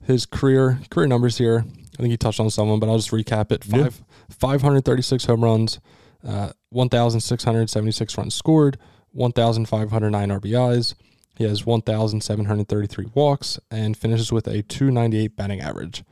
His 0.00 0.26
career 0.26 0.78
career 0.90 1.08
numbers 1.08 1.38
here, 1.38 1.64
I 1.66 1.96
think 1.96 2.12
he 2.12 2.16
touched 2.16 2.38
on 2.38 2.50
some 2.50 2.68
of 2.68 2.72
them, 2.72 2.78
but 2.78 2.88
I'll 2.88 2.98
just 2.98 3.10
recap 3.10 3.50
it. 3.50 3.66
Yeah. 3.66 3.88
Five, 4.30 4.60
536 4.60 5.24
home 5.24 5.42
runs, 5.42 5.80
uh, 6.24 6.52
1,676 6.68 8.16
runs 8.16 8.32
scored, 8.32 8.78
1,509 9.10 10.28
RBIs. 10.28 10.94
He 11.34 11.42
has 11.42 11.66
1,733 11.66 13.06
walks 13.12 13.58
and 13.72 13.96
finishes 13.96 14.30
with 14.30 14.46
a 14.46 14.62
298 14.62 15.34
batting 15.34 15.60
average. 15.60 16.04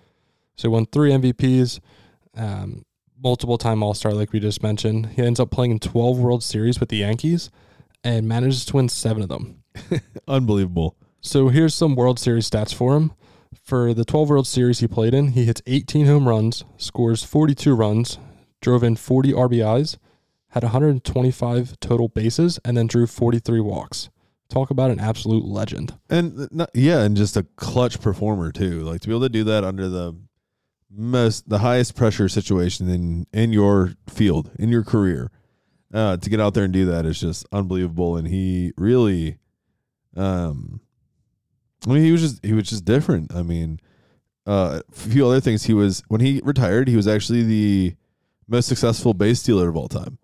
So 0.57 0.69
he 0.69 0.73
won 0.73 0.87
three 0.87 1.13
MVPs, 1.13 1.79
um, 2.37 2.85
multiple 3.23 3.59
time 3.59 3.83
All 3.83 3.95
Star, 3.95 4.13
like 4.13 4.33
we 4.33 4.41
just 4.41 4.63
mentioned. 4.63 5.07
He 5.17 5.23
ends 5.23 5.41
up 5.41 5.51
playing 5.51 5.73
in 5.73 5.79
12 5.79 6.19
World 6.19 6.43
Series 6.43 6.81
with 6.81 6.89
the 6.89 6.99
Yankees 6.99 7.51
and 8.03 8.27
manages 8.27 8.65
to 8.67 8.77
win 8.77 8.89
seven 8.89 9.23
of 9.23 9.29
them. 9.29 9.63
Unbelievable. 10.29 10.97
So 11.21 11.49
here's 11.49 11.75
some 11.75 11.95
World 11.95 12.19
Series 12.19 12.49
stats 12.49 12.75
for 12.75 12.97
him. 12.97 13.13
For 13.63 13.93
the 13.93 14.05
12 14.05 14.31
World 14.31 14.47
Series 14.47 14.81
he 14.81 14.89
played 14.89 15.13
in, 15.13 15.29
he 15.29 15.45
hits 15.45 15.63
18 15.67 16.07
home 16.07 16.29
runs, 16.29 16.65
scores 16.77 17.23
42 17.23 17.75
runs, 17.75 18.19
drove 18.61 18.83
in 18.83 18.97
40 18.97 19.33
RBIs, 19.33 19.97
had 20.51 20.63
125 20.63 21.79
total 21.81 22.09
bases, 22.09 22.59
and 22.65 22.77
then 22.77 22.87
drew 22.87 23.07
43 23.07 23.61
walks. 23.61 24.09
Talk 24.49 24.71
about 24.71 24.91
an 24.91 24.99
absolute 24.99 25.45
legend. 25.45 25.95
And 26.09 26.49
uh, 26.61 26.67
yeah, 26.75 27.03
and 27.03 27.17
just 27.17 27.37
a 27.37 27.45
clutch 27.57 28.01
performer 28.01 28.51
too. 28.51 28.81
Like 28.81 29.01
to 29.03 29.09
be 29.09 29.15
able 29.15 29.23
to 29.23 29.29
do 29.29 29.45
that 29.45 29.63
under 29.63 29.89
the 29.89 30.17
most 30.91 31.49
the 31.49 31.59
highest 31.59 31.95
pressure 31.95 32.29
situation 32.29 32.89
in 32.89 33.27
in 33.33 33.53
your 33.53 33.95
field 34.09 34.51
in 34.59 34.69
your 34.69 34.85
career. 34.85 35.31
Uh, 35.93 36.17
to 36.17 36.31
get 36.31 36.39
out 36.39 36.55
there 36.55 36.63
and 36.65 36.73
do 36.73 36.87
that 36.87 37.05
is 37.05 37.19
just 37.19 37.45
unbelievable. 37.51 38.17
And 38.17 38.29
he 38.29 38.73
really, 38.77 39.39
um, 40.17 40.81
I 41.85 41.91
mean, 41.91 42.05
he 42.05 42.13
was 42.13 42.21
just 42.21 42.45
he 42.45 42.53
was 42.53 42.69
just 42.69 42.85
different. 42.85 43.35
I 43.35 43.43
mean, 43.43 43.81
uh, 44.47 44.81
a 44.89 44.95
few 44.95 45.27
other 45.27 45.41
things. 45.41 45.65
He 45.65 45.75
was 45.75 46.03
when 46.09 46.21
he 46.21 46.41
retired, 46.45 46.89
he 46.89 46.97
was 46.97 47.09
actually 47.09 47.43
the 47.43 47.97
most 48.47 48.67
successful 48.67 49.15
base 49.15 49.41
stealer 49.41 49.69
of 49.69 49.77
all 49.77 49.89
time. 49.89 50.19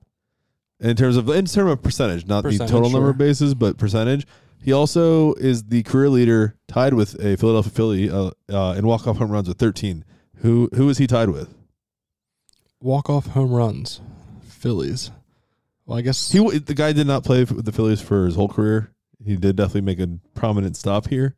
In 0.79 0.95
terms 0.95 1.17
of 1.17 1.29
in 1.31 1.47
terms 1.47 1.71
of 1.73 1.83
percentage, 1.83 2.27
not 2.27 2.43
the 2.43 2.51
Percentage, 2.51 2.71
total 2.71 2.91
number 2.91 3.11
of 3.11 3.19
bases, 3.19 3.55
but 3.55 3.79
percentage. 3.79 4.27
He 4.63 4.73
also 4.73 5.35
is 5.35 5.65
the 5.65 5.83
career 5.85 6.09
leader, 6.09 6.57
tied 6.67 6.95
with 6.95 7.15
a 7.15 7.37
Philadelphia 7.37 7.73
Philly 7.73 8.11
uh, 8.11 8.31
uh, 8.51 8.75
in 8.77 8.87
walk 8.87 9.07
off 9.07 9.19
home 9.19 9.31
runs 9.31 9.49
with 9.49 9.59
13. 9.59 10.05
Who 10.37 10.69
who 10.75 10.89
is 10.89 10.99
he 10.99 11.07
tied 11.07 11.31
with? 11.31 11.55
Walk 12.81 13.09
off 13.09 13.29
home 13.29 13.53
runs, 13.53 14.01
Phillies. 14.43 15.11
Well, 15.87 15.99
I 15.99 16.03
guess 16.03 16.33
He 16.33 16.39
w- 16.39 16.59
the 16.59 16.75
guy 16.75 16.93
did 16.93 17.07
not 17.07 17.25
play 17.25 17.41
with 17.45 17.65
the 17.65 17.73
Phillies 17.73 18.01
for 18.01 18.27
his 18.27 18.35
whole 18.35 18.49
career. 18.49 18.93
He 19.25 19.37
did 19.37 19.57
definitely 19.57 19.81
make 19.83 20.01
a 20.01 20.09
prominent 20.35 20.77
stop 20.77 21.09
here. 21.09 21.37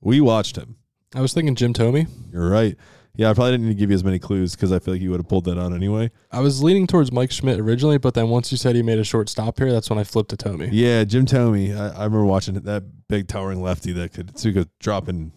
We 0.00 0.20
watched 0.20 0.56
him. 0.56 0.76
I 1.14 1.20
was 1.20 1.32
thinking 1.32 1.54
Jim 1.54 1.72
Thome. 1.72 2.06
You're 2.32 2.50
right. 2.50 2.76
Yeah, 3.14 3.30
I 3.30 3.34
probably 3.34 3.52
didn't 3.52 3.68
need 3.68 3.72
to 3.74 3.78
give 3.78 3.90
you 3.90 3.94
as 3.94 4.04
many 4.04 4.18
clues 4.18 4.54
because 4.54 4.72
I 4.72 4.78
feel 4.78 4.92
like 4.92 5.00
you 5.00 5.10
would 5.10 5.20
have 5.20 5.28
pulled 5.28 5.46
that 5.46 5.58
out 5.58 5.72
anyway. 5.72 6.10
I 6.30 6.40
was 6.40 6.62
leaning 6.62 6.86
towards 6.86 7.10
Mike 7.10 7.30
Schmidt 7.30 7.58
originally, 7.58 7.96
but 7.96 8.12
then 8.12 8.28
once 8.28 8.52
you 8.52 8.58
said 8.58 8.76
he 8.76 8.82
made 8.82 8.98
a 8.98 9.04
short 9.04 9.30
stop 9.30 9.58
here, 9.58 9.72
that's 9.72 9.88
when 9.88 9.98
I 9.98 10.04
flipped 10.04 10.28
to 10.30 10.36
Thome. 10.36 10.68
Yeah, 10.70 11.02
Jim 11.04 11.24
Thome. 11.24 11.74
I, 11.74 11.86
I 11.92 12.04
remember 12.04 12.26
watching 12.26 12.54
that 12.56 12.84
big 13.08 13.26
towering 13.26 13.62
lefty 13.62 13.92
that 13.92 14.12
could 14.12 14.38
so 14.38 14.48
he 14.50 14.52
could 14.54 14.68
drop 14.80 15.08
in 15.08 15.32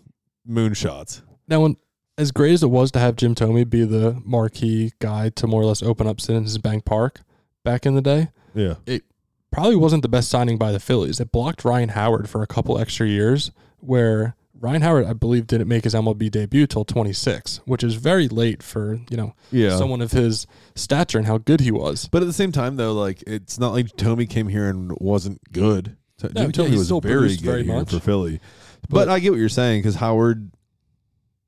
moonshots. 0.48 1.22
Now, 1.48 1.62
when, 1.62 1.78
as 2.20 2.32
great 2.32 2.52
as 2.52 2.62
it 2.62 2.68
was 2.70 2.92
to 2.92 3.00
have 3.00 3.16
Jim 3.16 3.34
Thome 3.34 3.68
be 3.70 3.86
the 3.86 4.22
marquee 4.26 4.92
guy 5.00 5.30
to 5.30 5.48
more 5.48 5.62
or 5.62 5.66
less 5.66 5.82
open 5.82 6.06
up 6.06 6.20
Citizens 6.20 6.58
Bank 6.58 6.84
Park 6.84 7.22
back 7.64 7.86
in 7.86 7.96
the 7.96 8.02
day, 8.02 8.28
Yeah, 8.54 8.76
it 8.86 9.04
probably 9.52 9.78
wasn't 9.78 10.02
the 10.02 10.10
best 10.10 10.30
signing 10.30 10.58
by 10.58 10.74
the 10.74 10.82
Phillies. 10.82 11.22
It 11.22 11.32
blocked 11.32 11.64
Ryan 11.64 11.90
Howard 11.90 12.30
for 12.30 12.44
a 12.44 12.48
couple 12.48 12.78
extra 12.78 13.08
years, 13.08 13.52
where 13.80 14.36
Ryan 14.60 14.82
Howard, 14.82 15.06
I 15.06 15.14
believe, 15.14 15.48
didn't 15.48 15.70
make 15.70 15.86
his 15.86 15.94
MLB 15.94 16.30
debut 16.30 16.68
till 16.68 16.84
26, 16.84 17.62
which 17.64 17.84
is 17.86 17.96
very 17.96 18.28
late 18.28 18.62
for 18.62 19.00
you 19.10 19.16
know 19.16 19.34
yeah. 19.50 19.78
someone 19.78 20.02
of 20.02 20.12
his 20.12 20.46
stature 20.76 21.18
and 21.18 21.28
how 21.28 21.38
good 21.38 21.62
he 21.62 21.72
was. 21.72 22.10
but 22.12 22.22
at 22.22 22.26
the 22.26 22.34
same 22.34 22.52
time, 22.52 22.76
though, 22.76 22.94
like 22.94 23.24
it's 23.26 23.58
not 23.58 23.72
like 23.72 23.96
Thome 23.96 24.30
came 24.30 24.50
here 24.50 24.68
and 24.70 24.92
wasn't 25.00 25.40
good. 25.54 25.96
No, 26.22 26.30
Jim 26.30 26.36
yeah, 26.36 26.52
Thome 26.52 26.78
was 26.78 26.90
very 26.90 27.30
good 27.30 27.40
very 27.40 27.64
here 27.64 27.76
much. 27.76 27.92
for 27.92 28.02
Philly. 28.02 28.42
But, 28.90 28.90
But- 29.06 29.10
I 29.10 29.20
get 29.20 29.32
what 29.32 29.40
you're 29.40 29.48
saying 29.48 29.80
because 29.80 29.96
Howard 29.96 30.52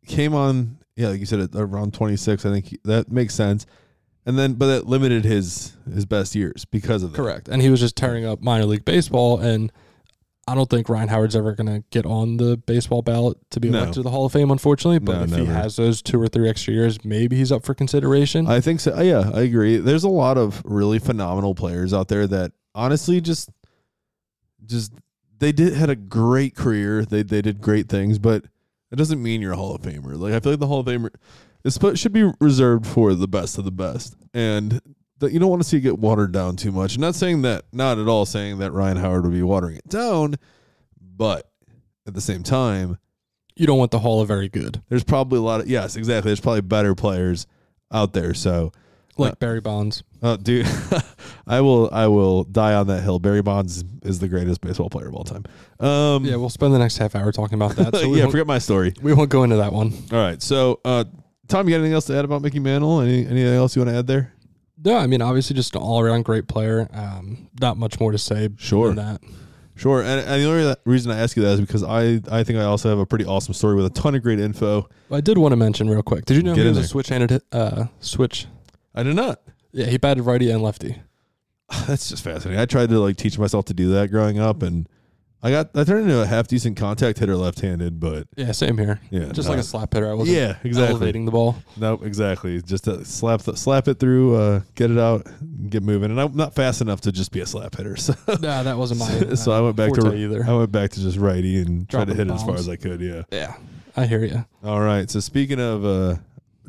came 0.08 0.34
on. 0.34 0.78
Yeah, 0.96 1.10
like 1.10 1.20
you 1.20 1.26
said, 1.26 1.40
at 1.40 1.56
around 1.56 1.94
26. 1.94 2.46
I 2.46 2.50
think 2.52 2.66
he- 2.68 2.80
that 2.86 3.12
makes 3.12 3.34
sense. 3.34 3.66
And 4.26 4.38
then, 4.38 4.54
but 4.54 4.68
that 4.68 4.86
limited 4.88 5.26
his 5.26 5.76
his 5.92 6.06
best 6.06 6.36
years 6.36 6.66
because 6.66 7.02
of 7.02 7.12
that. 7.12 7.18
Correct. 7.18 7.48
And 7.48 7.62
he 7.62 7.70
was 7.72 7.80
just 7.80 7.96
tearing 7.96 8.24
up 8.26 8.40
minor 8.42 8.66
league 8.66 8.86
baseball. 8.86 9.40
And 9.40 9.72
I 10.48 10.54
don't 10.54 10.70
think 10.70 10.90
Ryan 10.90 11.08
Howard's 11.08 11.36
ever 11.36 11.54
going 11.54 11.68
to 11.68 11.84
get 11.90 12.06
on 12.06 12.38
the 12.38 12.58
baseball 12.58 13.02
ballot 13.02 13.38
to 13.52 13.60
be 13.60 13.70
No. 13.70 13.78
elected 13.80 13.96
to 13.96 14.02
the 14.04 14.12
Hall 14.12 14.26
of 14.26 14.32
Fame, 14.32 14.52
unfortunately. 14.52 15.00
But 15.00 15.30
No, 15.30 15.36
if 15.38 15.40
he 15.42 15.46
has 15.48 15.76
those 15.76 16.02
two 16.04 16.22
or 16.22 16.28
three 16.28 16.48
extra 16.50 16.72
years, 16.74 17.04
maybe 17.04 17.36
he's 17.36 17.52
up 17.52 17.64
for 17.64 17.74
consideration. 17.74 18.46
I 18.48 18.60
think 18.60 18.80
so. 18.80 18.96
Uh, 18.96 19.02
yeah, 19.02 19.32
I 19.34 19.42
agree. 19.42 19.78
There's 19.78 20.04
a 20.04 20.10
lot 20.10 20.38
of 20.38 20.62
really 20.66 21.00
phenomenal 21.00 21.56
players 21.56 21.92
out 21.94 22.08
there 22.08 22.28
that 22.28 22.52
honestly 22.76 23.22
just 23.22 23.50
just 24.66 24.94
they 25.40 25.52
did 25.52 25.74
had 25.74 25.90
a 25.90 25.96
great 25.96 26.56
career. 26.56 27.06
They 27.06 27.24
they 27.24 27.42
did 27.42 27.60
great 27.62 27.90
things, 27.90 28.20
but 28.20 28.46
it 28.92 28.98
doesn't 28.98 29.22
mean 29.22 29.42
you're 29.42 29.54
a 29.54 29.58
Hall 29.58 29.76
of 29.76 29.82
Famer. 29.82 30.18
Like 30.18 30.34
I 30.34 30.40
feel 30.40 30.54
like 30.54 30.60
the 30.60 30.68
Hall 30.68 30.82
of 30.82 30.86
Famer 30.86 31.10
is 31.64 31.80
should 32.00 32.14
be 32.14 32.32
reserved 32.40 32.86
for 32.86 33.14
the 33.14 33.28
best 33.28 33.58
of 33.58 33.66
the 33.66 33.72
best, 33.72 34.16
and 34.34 34.82
that 35.20 35.32
you 35.32 35.40
don't 35.40 35.50
want 35.50 35.62
to 35.62 35.68
see 35.68 35.78
it 35.78 35.82
get 35.82 36.00
watered 36.00 36.32
down 36.32 36.56
too 36.56 36.72
much. 36.72 36.96
I'm 36.96 37.02
not 37.02 37.16
saying 37.16 37.44
that, 37.44 37.66
not 37.72 38.00
at 38.00 38.08
all 38.08 38.26
saying 38.26 38.60
that 38.60 38.72
Ryan 38.72 38.98
Howard 38.98 39.24
would 39.24 39.34
be 39.34 39.44
watering 39.44 39.78
it 39.78 39.88
down, 39.88 40.36
but 41.00 41.50
at 42.08 42.14
the 42.14 42.22
same 42.22 42.44
time, 42.44 42.98
you 43.56 43.68
don't 43.68 43.78
want 43.78 43.92
the 43.92 44.00
Hall 44.00 44.22
of 44.22 44.28
Very 44.28 44.50
Good, 44.50 44.82
there's 44.90 45.04
probably 45.04 45.38
a 45.38 45.42
lot 45.42 45.62
of 45.62 45.68
yes, 45.68 45.96
exactly. 45.96 46.30
There's 46.30 46.40
probably 46.40 46.62
better 46.62 46.96
players 46.96 47.46
out 47.92 48.14
there. 48.14 48.34
So 48.34 48.72
like 49.18 49.34
Uh, 49.34 49.36
Barry 49.40 49.62
Bonds. 49.62 50.04
Oh, 50.24 50.38
dude, 50.38 50.68
I 51.48 51.62
will 51.62 51.90
I 51.92 52.08
will 52.08 52.44
die 52.44 52.74
on 52.76 52.88
that 52.88 53.02
hill. 53.02 53.20
Barry 53.20 53.42
Bonds 53.42 53.84
is 54.04 54.20
the 54.20 54.28
greatest 54.28 54.62
baseball 54.62 54.90
player 54.90 55.08
of 55.08 55.16
all 55.16 55.24
time. 55.24 55.44
Um, 55.80 56.26
Yeah, 56.26 56.36
we'll 56.36 56.50
spend 56.50 56.74
the 56.74 56.80
next 56.80 56.98
half 56.98 57.16
hour 57.16 57.32
talking 57.32 57.56
about 57.56 57.76
that. 57.78 57.96
So 57.96 58.14
yeah, 58.16 58.28
forget 58.28 58.48
my 58.48 58.60
story. 58.60 58.94
we 59.02 59.14
won't 59.14 59.30
go 59.30 59.44
into 59.44 59.58
that 59.58 59.74
one. 59.74 59.94
All 60.12 60.18
right, 60.20 60.42
so 60.42 60.80
uh, 60.86 61.04
Tom, 61.48 61.68
you 61.68 61.74
got 61.74 61.80
anything 61.80 61.94
else 61.94 62.06
to 62.06 62.18
add 62.18 62.26
about 62.26 62.42
Mickey 62.42 62.60
Mantle? 62.60 63.02
Any 63.02 63.26
anything 63.26 63.54
else 63.56 63.76
you 63.76 63.82
want 63.82 63.90
to 63.94 63.98
add 63.98 64.08
there? 64.08 64.34
No, 64.84 64.98
I 64.98 65.06
mean, 65.08 65.22
obviously, 65.22 65.56
just 65.56 65.76
an 65.76 65.82
all 65.82 66.00
around 66.00 66.24
great 66.26 66.48
player. 66.48 66.88
Um, 66.94 67.50
not 67.60 67.78
much 67.78 68.00
more 68.00 68.12
to 68.12 68.18
say 68.18 68.50
Sure. 68.58 68.88
than 68.94 68.96
that. 68.96 69.22
Sure, 69.76 70.02
and, 70.02 70.20
and 70.28 70.42
the 70.42 70.48
only 70.48 70.76
reason 70.86 71.12
I 71.12 71.20
ask 71.20 71.36
you 71.36 71.42
that 71.44 71.54
is 71.54 71.62
because 71.62 71.84
I 71.84 72.22
I 72.32 72.44
think 72.44 72.60
I 72.60 72.64
also 72.66 72.90
have 72.90 73.00
a 73.00 73.06
pretty 73.06 73.26
awesome 73.26 73.54
story 73.56 73.76
with 73.76 73.86
a 73.86 73.90
ton 73.90 74.14
of 74.16 74.22
great 74.22 74.40
info. 74.40 74.88
I 75.12 75.22
did 75.22 75.38
want 75.40 75.52
to 75.54 75.56
mention 75.56 75.90
real 75.90 76.04
quick. 76.04 76.26
Did 76.26 76.38
you 76.38 76.44
know 76.44 76.54
Get 76.54 76.62
he 76.64 76.68
was 76.70 76.78
a 76.78 76.82
there. 76.82 76.88
switch-handed 76.88 77.42
uh, 77.52 77.86
switch? 78.00 78.46
I 78.94 79.04
did 79.04 79.16
not. 79.16 79.42
Yeah, 79.72 79.86
he 79.86 79.98
batted 79.98 80.26
righty 80.26 80.50
and 80.52 80.62
lefty. 80.62 80.98
That's 81.88 82.10
just 82.10 82.24
fascinating. 82.24 82.60
I 82.60 82.66
tried 82.66 82.90
to 82.90 83.00
like 83.00 83.18
teach 83.18 83.38
myself 83.40 83.66
to 83.66 83.74
do 83.74 83.92
that 83.94 84.12
growing 84.12 84.38
up, 84.40 84.62
and 84.64 84.88
I 85.42 85.50
got 85.52 85.70
I 85.74 85.84
turned 85.86 86.04
into 86.04 86.22
a 86.22 86.26
half 86.26 86.48
decent 86.48 86.76
contact 86.78 87.18
hitter 87.20 87.36
left-handed, 87.38 88.00
but 88.00 88.28
Yeah, 88.36 88.52
same 88.52 88.78
here. 88.78 89.00
yeah, 89.10 89.32
Just 89.32 89.48
no. 89.48 89.54
like 89.54 89.60
a 89.60 89.64
slap 89.64 89.94
hitter. 89.94 90.10
I 90.10 90.14
wasn't 90.14 90.38
yeah, 90.38 90.58
exactly. 90.64 90.90
elevating 90.96 91.26
the 91.26 91.32
ball. 91.32 91.56
Nope, 91.78 92.04
exactly. 92.04 92.62
Just 92.62 92.84
to 92.84 93.04
slap 93.06 93.42
the, 93.44 93.56
slap 93.56 93.88
it 93.88 93.98
through, 94.00 94.36
uh, 94.36 94.62
get 94.76 94.92
it 94.92 95.00
out, 95.00 95.26
get 95.70 95.82
moving. 95.84 96.12
And 96.12 96.20
I'm 96.22 96.36
not 96.36 96.54
fast 96.54 96.82
enough 96.82 97.02
to 97.02 97.12
just 97.12 97.32
be 97.32 97.40
a 97.40 97.46
slap 97.46 97.76
hitter, 97.78 97.96
so 97.98 98.14
nah, 98.28 98.64
that 98.64 98.78
wasn't 98.78 99.00
my. 99.00 99.36
so 99.36 99.54
uh, 99.54 99.58
I 99.58 99.62
went 99.62 99.78
back 99.78 99.94
to 99.94 100.02
forte 100.02 100.18
either. 100.18 100.44
I 100.46 100.54
went 100.54 100.72
back 100.74 100.92
to 100.92 101.00
just 101.00 101.18
righty 101.18 101.62
and 101.62 101.88
tried 101.90 102.08
to 102.10 102.14
Dropping 102.14 102.18
hit 102.18 102.28
it 102.28 102.34
as 102.34 102.42
far 102.42 102.48
bombs. 102.56 102.60
as 102.68 102.70
I 102.70 102.76
could. 102.76 103.00
Yeah. 103.00 103.24
yeah, 103.32 103.56
I 103.96 104.06
hear 104.06 104.26
you. 104.26 104.46
All 104.64 104.82
right. 104.82 105.10
So 105.10 105.22
speaking 105.22 105.60
of 105.62 105.86
uh, 105.86 106.16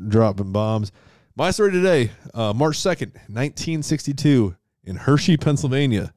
dropping 0.07 0.51
bombs, 0.53 0.91
my 1.35 1.51
story 1.51 1.71
today, 1.71 2.11
uh, 2.33 2.53
March 2.53 2.77
second, 2.79 3.13
nineteen 3.27 3.83
sixty 3.83 4.13
two, 4.13 4.55
in 4.83 4.95
Hershey, 4.95 5.37
Pennsylvania. 5.37 6.13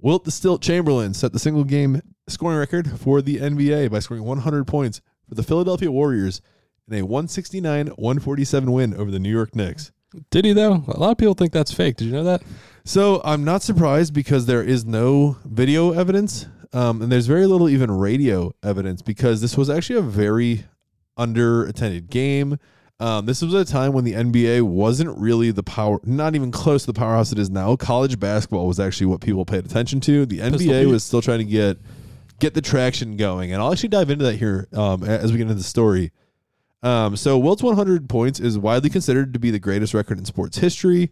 Wilt 0.00 0.24
the 0.24 0.30
Stilt 0.30 0.60
Chamberlain 0.60 1.14
set 1.14 1.32
the 1.32 1.38
single 1.38 1.64
game 1.64 2.02
scoring 2.28 2.58
record 2.58 2.98
for 3.00 3.22
the 3.22 3.36
NBA 3.36 3.90
by 3.90 4.00
scoring 4.00 4.24
100 4.24 4.66
points 4.66 5.00
for 5.26 5.34
the 5.34 5.42
Philadelphia 5.42 5.90
Warriors 5.90 6.42
in 6.88 6.98
a 7.02 7.06
169-147 7.06 8.72
win 8.72 8.94
over 8.94 9.10
the 9.10 9.18
New 9.18 9.30
York 9.30 9.54
Knicks. 9.56 9.92
Did 10.30 10.44
he 10.44 10.52
though? 10.52 10.84
A 10.88 10.98
lot 10.98 11.12
of 11.12 11.18
people 11.18 11.34
think 11.34 11.52
that's 11.52 11.72
fake. 11.72 11.96
Did 11.96 12.06
you 12.06 12.12
know 12.12 12.24
that? 12.24 12.42
So 12.84 13.22
I'm 13.24 13.44
not 13.44 13.62
surprised 13.62 14.12
because 14.12 14.46
there 14.46 14.62
is 14.62 14.84
no 14.84 15.38
video 15.44 15.92
evidence, 15.92 16.46
um, 16.72 17.00
and 17.00 17.10
there's 17.10 17.26
very 17.26 17.46
little 17.46 17.68
even 17.68 17.90
radio 17.90 18.54
evidence 18.62 19.00
because 19.00 19.40
this 19.40 19.56
was 19.56 19.70
actually 19.70 19.98
a 19.98 20.02
very 20.02 20.66
under 21.16 21.64
attended 21.64 22.10
game. 22.10 22.58
Um, 23.00 23.26
this 23.26 23.42
was 23.42 23.52
a 23.54 23.64
time 23.64 23.92
when 23.92 24.04
the 24.04 24.12
NBA 24.12 24.62
wasn't 24.62 25.18
really 25.18 25.50
the 25.50 25.64
power, 25.64 25.98
not 26.04 26.34
even 26.36 26.52
close 26.52 26.82
to 26.82 26.92
the 26.92 26.98
powerhouse 26.98 27.32
it 27.32 27.38
is 27.38 27.50
now. 27.50 27.74
College 27.74 28.20
basketball 28.20 28.68
was 28.68 28.78
actually 28.78 29.06
what 29.06 29.20
people 29.20 29.44
paid 29.44 29.64
attention 29.64 30.00
to. 30.02 30.24
The 30.26 30.38
NBA 30.38 30.90
was 30.90 31.02
still 31.02 31.20
trying 31.20 31.38
to 31.38 31.44
get 31.44 31.78
get 32.38 32.54
the 32.54 32.62
traction 32.62 33.16
going, 33.16 33.52
and 33.52 33.60
I'll 33.60 33.72
actually 33.72 33.88
dive 33.88 34.10
into 34.10 34.24
that 34.24 34.36
here 34.36 34.68
um, 34.72 35.02
as 35.02 35.32
we 35.32 35.38
get 35.38 35.42
into 35.42 35.54
the 35.54 35.62
story. 35.62 36.12
Um, 36.82 37.16
so 37.16 37.38
Wilt's 37.38 37.62
100 37.62 38.08
points 38.08 38.38
is 38.38 38.58
widely 38.58 38.90
considered 38.90 39.32
to 39.32 39.40
be 39.40 39.50
the 39.50 39.58
greatest 39.58 39.94
record 39.94 40.18
in 40.18 40.24
sports 40.24 40.58
history. 40.58 41.10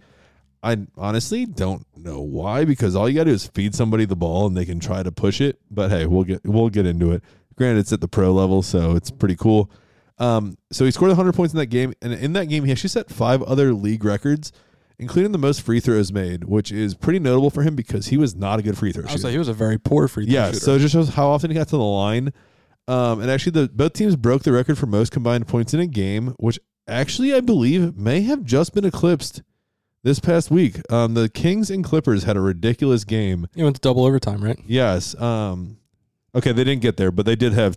I 0.62 0.87
honestly 0.97 1.47
don't 1.47 1.85
know 1.97 2.20
why 2.20 2.64
because 2.64 2.95
all 2.95 3.09
you 3.09 3.16
got 3.16 3.24
to 3.24 3.30
do 3.30 3.35
is 3.35 3.47
feed 3.49 3.74
somebody 3.74 4.05
the 4.05 4.14
ball 4.14 4.47
and 4.47 4.57
they 4.57 4.64
can 4.64 4.78
try 4.78 5.03
to 5.03 5.11
push 5.11 5.41
it. 5.41 5.59
But 5.70 5.91
hey, 5.91 6.07
we'll 6.07 6.24
get 6.24 6.45
we'll 6.45 6.68
get 6.68 6.87
into 6.87 7.11
it. 7.11 7.24
Granted, 7.57 7.80
it's 7.80 7.93
at 7.93 8.01
the 8.01 8.09
pro 8.09 8.33
level, 8.33 8.62
so 8.62 8.95
it's 8.95 9.11
pretty 9.11 9.35
cool. 9.35 9.70
Um, 10.22 10.56
so 10.70 10.84
he 10.84 10.90
scored 10.90 11.08
100 11.10 11.32
points 11.34 11.52
in 11.52 11.58
that 11.58 11.66
game, 11.66 11.92
and 12.00 12.12
in 12.12 12.32
that 12.34 12.46
game, 12.46 12.64
he 12.64 12.72
actually 12.72 12.90
set 12.90 13.10
five 13.10 13.42
other 13.42 13.72
league 13.74 14.04
records, 14.04 14.52
including 14.98 15.32
the 15.32 15.38
most 15.38 15.62
free 15.62 15.80
throws 15.80 16.12
made, 16.12 16.44
which 16.44 16.70
is 16.70 16.94
pretty 16.94 17.18
notable 17.18 17.50
for 17.50 17.62
him 17.62 17.74
because 17.74 18.06
he 18.06 18.16
was 18.16 18.36
not 18.36 18.60
a 18.60 18.62
good 18.62 18.78
free 18.78 18.92
throw 18.92 19.02
I 19.02 19.06
shooter. 19.06 19.14
was 19.14 19.24
like, 19.24 19.32
he 19.32 19.38
was 19.38 19.48
a 19.48 19.52
very 19.54 19.78
poor 19.78 20.06
free 20.08 20.26
throw 20.26 20.32
Yeah, 20.34 20.46
shooter. 20.48 20.60
so 20.60 20.74
it 20.76 20.78
just 20.78 20.92
shows 20.92 21.08
how 21.10 21.28
often 21.28 21.50
he 21.50 21.54
got 21.56 21.68
to 21.68 21.76
the 21.76 21.82
line. 21.82 22.32
Um, 22.88 23.20
and 23.20 23.30
actually, 23.30 23.52
the 23.52 23.68
both 23.68 23.92
teams 23.94 24.16
broke 24.16 24.42
the 24.42 24.52
record 24.52 24.78
for 24.78 24.86
most 24.86 25.10
combined 25.12 25.46
points 25.48 25.74
in 25.74 25.80
a 25.80 25.86
game, 25.86 26.34
which 26.38 26.58
actually, 26.88 27.34
I 27.34 27.40
believe, 27.40 27.96
may 27.96 28.20
have 28.22 28.44
just 28.44 28.74
been 28.74 28.84
eclipsed 28.84 29.42
this 30.04 30.18
past 30.20 30.50
week. 30.50 30.80
Um, 30.92 31.14
the 31.14 31.28
Kings 31.28 31.70
and 31.70 31.84
Clippers 31.84 32.24
had 32.24 32.36
a 32.36 32.40
ridiculous 32.40 33.04
game. 33.04 33.46
You 33.54 33.64
went 33.64 33.76
to 33.76 33.80
double 33.80 34.04
overtime, 34.04 34.42
right? 34.42 34.58
Yes. 34.66 35.20
Um, 35.20 35.78
okay, 36.34 36.50
they 36.52 36.64
didn't 36.64 36.82
get 36.82 36.96
there, 36.96 37.10
but 37.12 37.24
they 37.24 37.36
did 37.36 37.52
have 37.52 37.76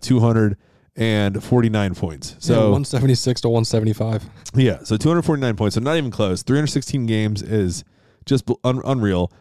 249 0.96 1.94
points. 1.94 2.36
So 2.38 2.54
yeah, 2.54 2.60
176 2.60 3.40
to 3.42 3.48
175. 3.48 4.24
Yeah, 4.54 4.78
so 4.82 4.96
249 4.96 5.56
points, 5.56 5.74
so 5.74 5.80
not 5.80 5.96
even 5.96 6.10
close. 6.10 6.42
316 6.42 7.06
games 7.06 7.42
is 7.42 7.84
just 8.24 8.48
un- 8.64 8.82
unreal. 8.84 9.32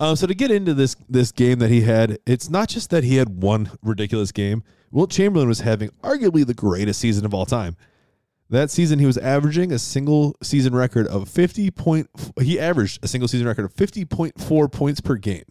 Um, 0.00 0.16
so 0.16 0.26
to 0.26 0.34
get 0.34 0.50
into 0.50 0.74
this 0.74 0.96
this 1.08 1.30
game 1.30 1.58
that 1.60 1.70
he 1.70 1.82
had, 1.82 2.18
it's 2.26 2.50
not 2.50 2.68
just 2.68 2.90
that 2.90 3.04
he 3.04 3.16
had 3.16 3.42
one 3.42 3.70
ridiculous 3.82 4.32
game. 4.32 4.64
Wilt 4.90 5.10
Chamberlain 5.10 5.48
was 5.48 5.60
having 5.60 5.90
arguably 6.02 6.44
the 6.44 6.54
greatest 6.54 7.00
season 7.00 7.24
of 7.24 7.32
all 7.32 7.46
time. 7.46 7.76
That 8.50 8.70
season, 8.70 8.98
he 8.98 9.06
was 9.06 9.16
averaging 9.16 9.72
a 9.72 9.78
single 9.78 10.36
season 10.42 10.74
record 10.74 11.06
of 11.06 11.28
50 11.28 11.70
point. 11.70 12.10
He 12.40 12.60
averaged 12.60 13.02
a 13.02 13.08
single 13.08 13.28
season 13.28 13.46
record 13.46 13.64
of 13.64 13.74
50.4 13.74 14.72
points 14.72 15.00
per 15.00 15.14
game, 15.14 15.44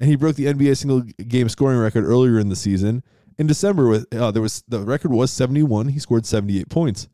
and 0.00 0.10
he 0.10 0.16
broke 0.16 0.36
the 0.36 0.46
NBA 0.46 0.76
single 0.76 1.00
game 1.00 1.48
scoring 1.48 1.78
record 1.78 2.04
earlier 2.04 2.38
in 2.38 2.48
the 2.48 2.56
season. 2.56 3.02
In 3.38 3.46
December, 3.46 3.86
with 3.88 4.12
uh, 4.14 4.30
there 4.32 4.42
was 4.42 4.62
the 4.68 4.80
record 4.80 5.12
was 5.12 5.32
71. 5.32 5.88
He 5.88 5.98
scored 6.00 6.26
78 6.26 6.68
points. 6.68 7.08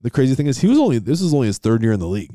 The 0.00 0.10
crazy 0.10 0.34
thing 0.34 0.48
is, 0.48 0.58
he 0.58 0.66
was 0.66 0.78
only 0.78 0.98
this 0.98 1.22
was 1.22 1.32
only 1.32 1.46
his 1.46 1.58
third 1.58 1.82
year 1.82 1.92
in 1.92 2.00
the 2.00 2.08
league. 2.08 2.34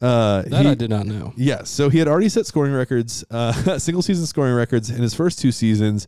Uh, 0.00 0.42
That 0.42 0.62
he- 0.64 0.68
I 0.70 0.74
did 0.74 0.90
not 0.90 1.06
know. 1.06 1.32
Yes. 1.36 1.68
So 1.70 1.88
he 1.90 1.98
had 1.98 2.08
already 2.08 2.28
set 2.28 2.46
scoring 2.46 2.72
records, 2.72 3.24
uh, 3.30 3.52
single 3.78 4.02
season 4.02 4.26
scoring 4.26 4.54
records 4.54 4.88
in 4.90 5.02
his 5.02 5.14
first 5.14 5.38
two 5.38 5.52
seasons, 5.52 6.06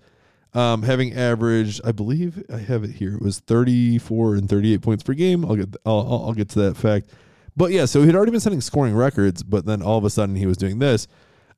um, 0.54 0.82
having 0.82 1.14
averaged, 1.14 1.80
I 1.84 1.92
believe 1.92 2.42
I 2.52 2.58
have 2.58 2.84
it 2.84 2.90
here. 2.92 3.14
It 3.14 3.22
was 3.22 3.40
34 3.40 4.36
and 4.36 4.48
38 4.48 4.80
points 4.82 5.02
per 5.02 5.12
game. 5.14 5.44
I'll 5.44 5.56
get, 5.56 5.74
I'll, 5.84 6.00
I'll 6.00 6.24
I'll 6.26 6.32
get 6.34 6.48
to 6.50 6.60
that 6.60 6.76
fact. 6.76 7.10
But 7.56 7.72
yeah, 7.72 7.84
so 7.86 8.02
he'd 8.02 8.14
already 8.14 8.30
been 8.30 8.40
setting 8.40 8.60
scoring 8.62 8.94
records, 8.94 9.42
but 9.42 9.66
then 9.66 9.82
all 9.82 9.98
of 9.98 10.04
a 10.04 10.10
sudden 10.10 10.36
he 10.36 10.46
was 10.46 10.56
doing 10.56 10.78
this. 10.78 11.06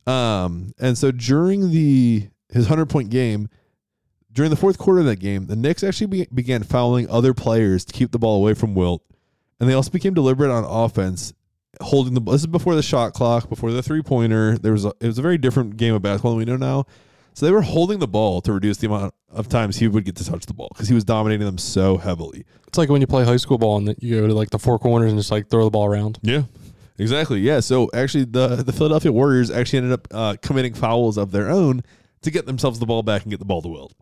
Um, 0.06 0.72
and 0.80 0.96
so 0.98 1.10
during 1.12 1.70
the 1.70 2.28
his 2.48 2.64
100 2.68 2.86
point 2.86 3.10
game, 3.10 3.48
during 4.40 4.48
the 4.48 4.56
fourth 4.56 4.78
quarter 4.78 5.00
of 5.00 5.04
that 5.04 5.20
game, 5.20 5.48
the 5.48 5.54
Knicks 5.54 5.84
actually 5.84 6.06
be, 6.06 6.26
began 6.32 6.62
fouling 6.62 7.06
other 7.10 7.34
players 7.34 7.84
to 7.84 7.92
keep 7.92 8.10
the 8.10 8.18
ball 8.18 8.36
away 8.36 8.54
from 8.54 8.74
Wilt, 8.74 9.02
and 9.60 9.68
they 9.68 9.74
also 9.74 9.90
became 9.90 10.14
deliberate 10.14 10.50
on 10.50 10.64
offense, 10.64 11.34
holding 11.82 12.14
the. 12.14 12.22
Ball 12.22 12.32
this 12.32 12.40
is 12.40 12.46
before 12.46 12.74
the 12.74 12.82
shot 12.82 13.12
clock, 13.12 13.50
before 13.50 13.70
the 13.70 13.82
three 13.82 14.00
pointer. 14.00 14.56
There 14.56 14.72
was 14.72 14.86
a, 14.86 14.94
it 14.98 15.08
was 15.08 15.18
a 15.18 15.22
very 15.22 15.36
different 15.36 15.76
game 15.76 15.92
of 15.92 16.00
basketball 16.00 16.30
than 16.30 16.38
we 16.38 16.46
know 16.46 16.56
now. 16.56 16.86
So 17.34 17.44
they 17.44 17.52
were 17.52 17.60
holding 17.60 17.98
the 17.98 18.08
ball 18.08 18.40
to 18.40 18.54
reduce 18.54 18.78
the 18.78 18.86
amount 18.86 19.12
of 19.28 19.50
times 19.50 19.76
he 19.76 19.88
would 19.88 20.06
get 20.06 20.16
to 20.16 20.24
touch 20.24 20.46
the 20.46 20.54
ball 20.54 20.70
because 20.72 20.88
he 20.88 20.94
was 20.94 21.04
dominating 21.04 21.44
them 21.44 21.58
so 21.58 21.98
heavily. 21.98 22.46
It's 22.66 22.78
like 22.78 22.88
when 22.88 23.02
you 23.02 23.06
play 23.06 23.26
high 23.26 23.36
school 23.36 23.58
ball 23.58 23.76
and 23.76 23.94
you 23.98 24.22
go 24.22 24.26
to 24.26 24.32
like 24.32 24.48
the 24.48 24.58
four 24.58 24.78
corners 24.78 25.10
and 25.10 25.20
just 25.20 25.30
like 25.30 25.50
throw 25.50 25.64
the 25.64 25.70
ball 25.70 25.84
around. 25.84 26.18
Yeah, 26.22 26.44
exactly. 26.96 27.40
Yeah. 27.40 27.60
So 27.60 27.90
actually, 27.92 28.24
the 28.24 28.56
the 28.56 28.72
Philadelphia 28.72 29.12
Warriors 29.12 29.50
actually 29.50 29.80
ended 29.80 29.92
up 29.92 30.08
uh, 30.12 30.36
committing 30.40 30.72
fouls 30.72 31.18
of 31.18 31.30
their 31.30 31.50
own 31.50 31.82
to 32.22 32.30
get 32.30 32.46
themselves 32.46 32.78
the 32.78 32.86
ball 32.86 33.02
back 33.02 33.24
and 33.24 33.30
get 33.30 33.38
the 33.38 33.44
ball 33.44 33.60
to 33.60 33.68
Wilt. 33.68 33.94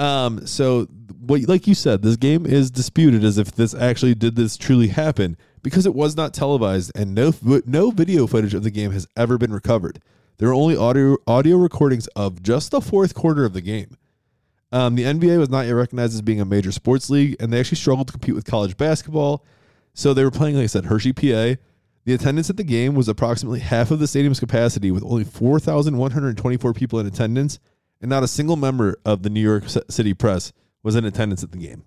Um. 0.00 0.46
So 0.46 0.86
what, 1.20 1.42
like 1.48 1.66
you 1.66 1.74
said, 1.74 2.02
this 2.02 2.16
game 2.16 2.46
is 2.46 2.70
disputed 2.70 3.24
as 3.24 3.38
if 3.38 3.52
this 3.52 3.74
actually 3.74 4.14
did 4.14 4.36
this 4.36 4.56
truly 4.56 4.88
happen 4.88 5.36
because 5.62 5.86
it 5.86 5.94
was 5.94 6.16
not 6.16 6.34
televised 6.34 6.90
and 6.94 7.14
no 7.14 7.32
no 7.66 7.90
video 7.90 8.26
footage 8.26 8.54
of 8.54 8.62
the 8.62 8.70
game 8.70 8.92
has 8.92 9.06
ever 9.16 9.38
been 9.38 9.52
recovered. 9.52 10.00
There 10.38 10.48
are 10.48 10.54
only 10.54 10.76
audio 10.76 11.18
audio 11.26 11.56
recordings 11.56 12.06
of 12.08 12.42
just 12.42 12.70
the 12.70 12.80
fourth 12.80 13.14
quarter 13.14 13.44
of 13.44 13.52
the 13.52 13.60
game. 13.60 13.96
Um, 14.72 14.94
the 14.94 15.04
NBA 15.04 15.38
was 15.38 15.50
not 15.50 15.66
yet 15.66 15.72
recognized 15.72 16.14
as 16.14 16.22
being 16.22 16.40
a 16.40 16.44
major 16.44 16.72
sports 16.72 17.10
league, 17.10 17.36
and 17.40 17.52
they 17.52 17.60
actually 17.60 17.76
struggled 17.76 18.06
to 18.06 18.12
compete 18.12 18.34
with 18.34 18.44
college 18.44 18.76
basketball. 18.76 19.44
So 19.94 20.14
they 20.14 20.24
were 20.24 20.30
playing, 20.30 20.54
like 20.54 20.64
I 20.64 20.66
said, 20.66 20.86
Hershey, 20.86 21.12
PA. 21.12 21.60
The 22.04 22.14
attendance 22.14 22.48
at 22.48 22.56
the 22.56 22.64
game 22.64 22.94
was 22.94 23.08
approximately 23.08 23.60
half 23.60 23.90
of 23.90 23.98
the 23.98 24.06
stadium's 24.06 24.40
capacity, 24.40 24.90
with 24.90 25.04
only 25.04 25.24
4,124 25.24 26.72
people 26.72 26.98
in 27.00 27.06
attendance, 27.06 27.58
and 28.00 28.08
not 28.08 28.22
a 28.22 28.28
single 28.28 28.56
member 28.56 28.96
of 29.04 29.22
the 29.22 29.30
New 29.30 29.40
York 29.40 29.64
City 29.88 30.14
press 30.14 30.52
was 30.82 30.96
in 30.96 31.04
attendance 31.04 31.42
at 31.42 31.52
the 31.52 31.58
game. 31.58 31.84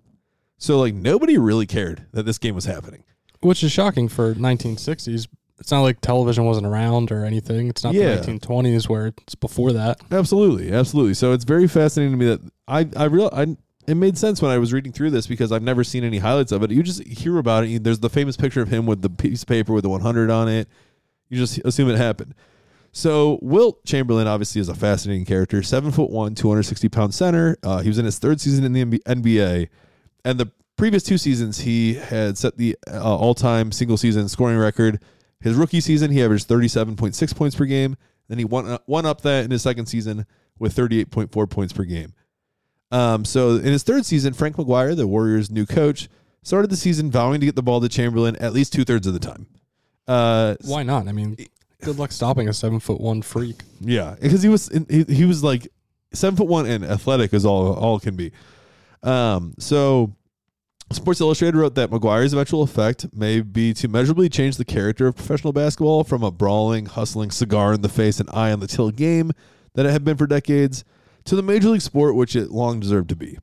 So, 0.57 0.79
like, 0.79 0.93
nobody 0.93 1.37
really 1.37 1.65
cared 1.65 2.05
that 2.13 2.23
this 2.25 2.37
game 2.37 2.55
was 2.55 2.65
happening. 2.65 3.03
Which 3.41 3.63
is 3.63 3.71
shocking 3.71 4.07
for 4.07 4.33
1960s. 4.35 5.27
It's 5.59 5.71
not 5.71 5.81
like 5.81 6.01
television 6.01 6.45
wasn't 6.45 6.67
around 6.67 7.11
or 7.11 7.25
anything. 7.25 7.67
It's 7.69 7.83
not 7.83 7.93
Yeah. 7.93 8.15
the 8.15 8.21
1920s 8.21 8.87
where 8.89 9.07
it's 9.07 9.35
before 9.35 9.73
that. 9.73 9.99
Absolutely, 10.11 10.71
absolutely. 10.71 11.13
So 11.13 11.31
it's 11.33 11.43
very 11.43 11.67
fascinating 11.67 12.13
to 12.13 12.17
me 12.17 12.25
that 12.25 12.41
I 12.67 12.87
I 12.95 13.05
real 13.05 13.29
I 13.33 13.55
it 13.85 13.95
made 13.95 14.17
sense 14.17 14.41
when 14.41 14.49
I 14.51 14.57
was 14.57 14.71
reading 14.73 14.91
through 14.93 15.11
this 15.11 15.27
because 15.27 15.51
I've 15.51 15.61
never 15.61 15.83
seen 15.83 16.03
any 16.05 16.17
highlights 16.19 16.51
of 16.53 16.63
it. 16.63 16.71
You 16.71 16.81
just 16.83 17.03
hear 17.05 17.37
about 17.37 17.65
it. 17.65 17.83
There's 17.83 17.99
the 17.99 18.09
famous 18.09 18.37
picture 18.37 18.61
of 18.61 18.69
him 18.69 18.85
with 18.85 19.01
the 19.01 19.09
piece 19.09 19.43
of 19.43 19.47
paper 19.47 19.73
with 19.73 19.83
the 19.83 19.89
100 19.89 20.29
on 20.29 20.47
it. 20.47 20.67
You 21.29 21.37
just 21.37 21.59
assume 21.65 21.89
it 21.89 21.97
happened. 21.97 22.33
So 22.95 23.39
Wilt 23.41 23.83
Chamberlain 23.85 24.27
obviously 24.27 24.61
is 24.61 24.69
a 24.69 24.75
fascinating 24.75 25.25
character. 25.25 25.63
Seven 25.63 25.91
foot 25.91 26.11
one, 26.11 26.35
260 26.35 26.89
pound 26.89 27.13
center. 27.13 27.57
Uh, 27.63 27.79
he 27.79 27.89
was 27.89 27.97
in 27.97 28.05
his 28.05 28.19
third 28.19 28.39
season 28.39 28.63
in 28.63 28.71
the 28.71 28.99
NBA, 28.99 29.67
and 30.23 30.39
the 30.39 30.51
previous 30.77 31.01
two 31.01 31.17
seasons 31.17 31.59
he 31.59 31.95
had 31.95 32.37
set 32.37 32.55
the 32.57 32.77
uh, 32.87 33.01
all 33.01 33.33
time 33.33 33.71
single 33.71 33.97
season 33.97 34.29
scoring 34.29 34.57
record. 34.57 35.01
His 35.41 35.55
rookie 35.55 35.81
season 35.81 36.11
he 36.11 36.23
averaged 36.23 36.47
37.6 36.47 37.35
points 37.35 37.55
per 37.55 37.65
game. 37.65 37.97
Then 38.29 38.37
he 38.37 38.45
won 38.45 38.77
one 38.85 39.07
up 39.07 39.21
that 39.21 39.43
in 39.43 39.51
his 39.51 39.63
second 39.63 39.87
season 39.87 40.27
with 40.59 40.75
38.4 40.75 41.49
points 41.49 41.73
per 41.73 41.83
game. 41.83 42.13
Um, 42.91 43.25
so 43.25 43.55
in 43.55 43.65
his 43.65 43.81
third 43.81 44.05
season, 44.05 44.33
Frank 44.33 44.55
McGuire, 44.55 44.95
the 44.95 45.07
Warriors' 45.07 45.49
new 45.49 45.65
coach, 45.65 46.09
started 46.43 46.69
the 46.69 46.77
season 46.77 47.09
vowing 47.09 47.39
to 47.39 47.47
get 47.47 47.55
the 47.55 47.63
ball 47.63 47.81
to 47.81 47.89
Chamberlain 47.89 48.35
at 48.35 48.53
least 48.53 48.71
two 48.71 48.85
thirds 48.85 49.07
of 49.07 49.13
the 49.13 49.19
time. 49.19 49.47
Uh, 50.07 50.55
Why 50.61 50.83
not? 50.83 51.07
I 51.07 51.11
mean, 51.11 51.37
good 51.83 51.99
luck 51.99 52.11
stopping 52.11 52.47
a 52.49 52.53
seven 52.53 52.79
foot 52.79 52.99
one 52.99 53.21
freak. 53.21 53.61
yeah, 53.79 54.15
because 54.21 54.41
he 54.43 54.49
was 54.49 54.69
he, 54.89 55.03
he 55.03 55.25
was 55.25 55.43
like 55.43 55.67
seven 56.13 56.35
foot 56.35 56.47
one 56.47 56.65
and 56.65 56.83
athletic 56.83 57.33
as 57.33 57.45
all 57.45 57.73
all 57.73 57.99
can 57.99 58.15
be. 58.15 58.31
Um, 59.01 59.53
so 59.59 60.15
Sports 60.91 61.21
Illustrated 61.21 61.57
wrote 61.57 61.75
that 61.75 61.89
McGuire's 61.89 62.33
eventual 62.33 62.61
effect 62.63 63.07
may 63.13 63.41
be 63.41 63.73
to 63.75 63.87
measurably 63.87 64.29
change 64.29 64.57
the 64.57 64.65
character 64.65 65.07
of 65.07 65.15
professional 65.15 65.53
basketball 65.53 66.03
from 66.03 66.23
a 66.23 66.31
brawling, 66.31 66.85
hustling, 66.85 67.31
cigar 67.31 67.73
in 67.73 67.81
the 67.81 67.89
face 67.89 68.19
and 68.19 68.29
eye 68.31 68.51
on 68.51 68.59
the 68.59 68.67
till 68.67 68.91
game 68.91 69.31
that 69.73 69.85
it 69.85 69.91
had 69.91 70.03
been 70.03 70.17
for 70.17 70.27
decades 70.27 70.83
to 71.25 71.35
the 71.35 71.41
major 71.41 71.69
league 71.69 71.81
sport 71.81 72.15
which 72.15 72.35
it 72.35 72.51
long 72.51 72.79
deserved 72.79 73.09
to 73.09 73.15
be. 73.15 73.37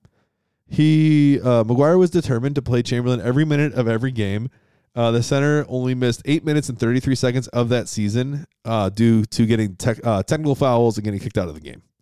He 0.68 1.40
uh, 1.40 1.64
McGuire 1.64 1.98
was 1.98 2.10
determined 2.10 2.54
to 2.54 2.62
play 2.62 2.82
Chamberlain 2.82 3.20
every 3.20 3.44
minute 3.44 3.74
of 3.74 3.88
every 3.88 4.12
game. 4.12 4.50
Uh, 4.94 5.10
the 5.12 5.22
center 5.22 5.64
only 5.68 5.94
missed 5.94 6.22
eight 6.24 6.44
minutes 6.44 6.68
and 6.68 6.78
33 6.78 7.14
seconds 7.14 7.48
of 7.48 7.68
that 7.68 7.88
season 7.88 8.46
uh, 8.64 8.88
due 8.88 9.24
to 9.24 9.46
getting 9.46 9.76
tech, 9.76 10.04
uh, 10.04 10.22
technical 10.22 10.54
fouls 10.54 10.96
and 10.98 11.04
getting 11.04 11.20
kicked 11.20 11.38
out 11.38 11.48
of 11.48 11.54
the 11.54 11.60
game. 11.60 11.82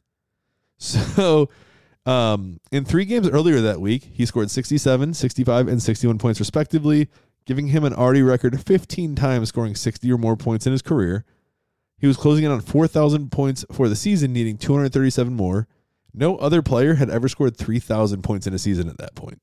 So, 0.80 1.51
um, 2.07 2.61
in 2.70 2.84
three 2.84 3.05
games 3.05 3.28
earlier 3.28 3.61
that 3.61 3.80
week, 3.80 4.11
he 4.14 4.24
scored 4.24 4.49
67, 4.49 5.12
65, 5.12 5.66
and 5.66 5.82
61 5.82 6.18
points 6.18 6.39
respectively, 6.39 7.09
giving 7.47 7.66
him 7.66 7.82
an 7.84 7.93
already 7.93 8.22
record 8.22 8.61
15 8.64 9.16
times 9.16 9.49
scoring 9.49 9.74
60 9.74 10.11
or 10.12 10.16
more 10.16 10.36
points 10.36 10.66
in 10.66 10.72
his 10.72 10.80
career. 10.80 11.24
He 11.99 12.07
was 12.07 12.16
closing 12.16 12.45
in 12.45 12.53
on 12.53 12.61
4,000 12.61 13.32
points 13.32 13.64
for 13.72 13.89
the 13.89 13.97
season, 13.97 14.32
needing 14.32 14.57
237 14.57 15.34
more. 15.34 15.66
No 16.14 16.36
other 16.36 16.62
player 16.62 16.95
had 16.95 17.11
ever 17.11 17.28
scored 17.28 17.57
3,000 17.57 18.22
points 18.22 18.47
in 18.47 18.55
a 18.55 18.59
season 18.59 18.89
at 18.89 18.99
that 18.99 19.14
point. 19.16 19.43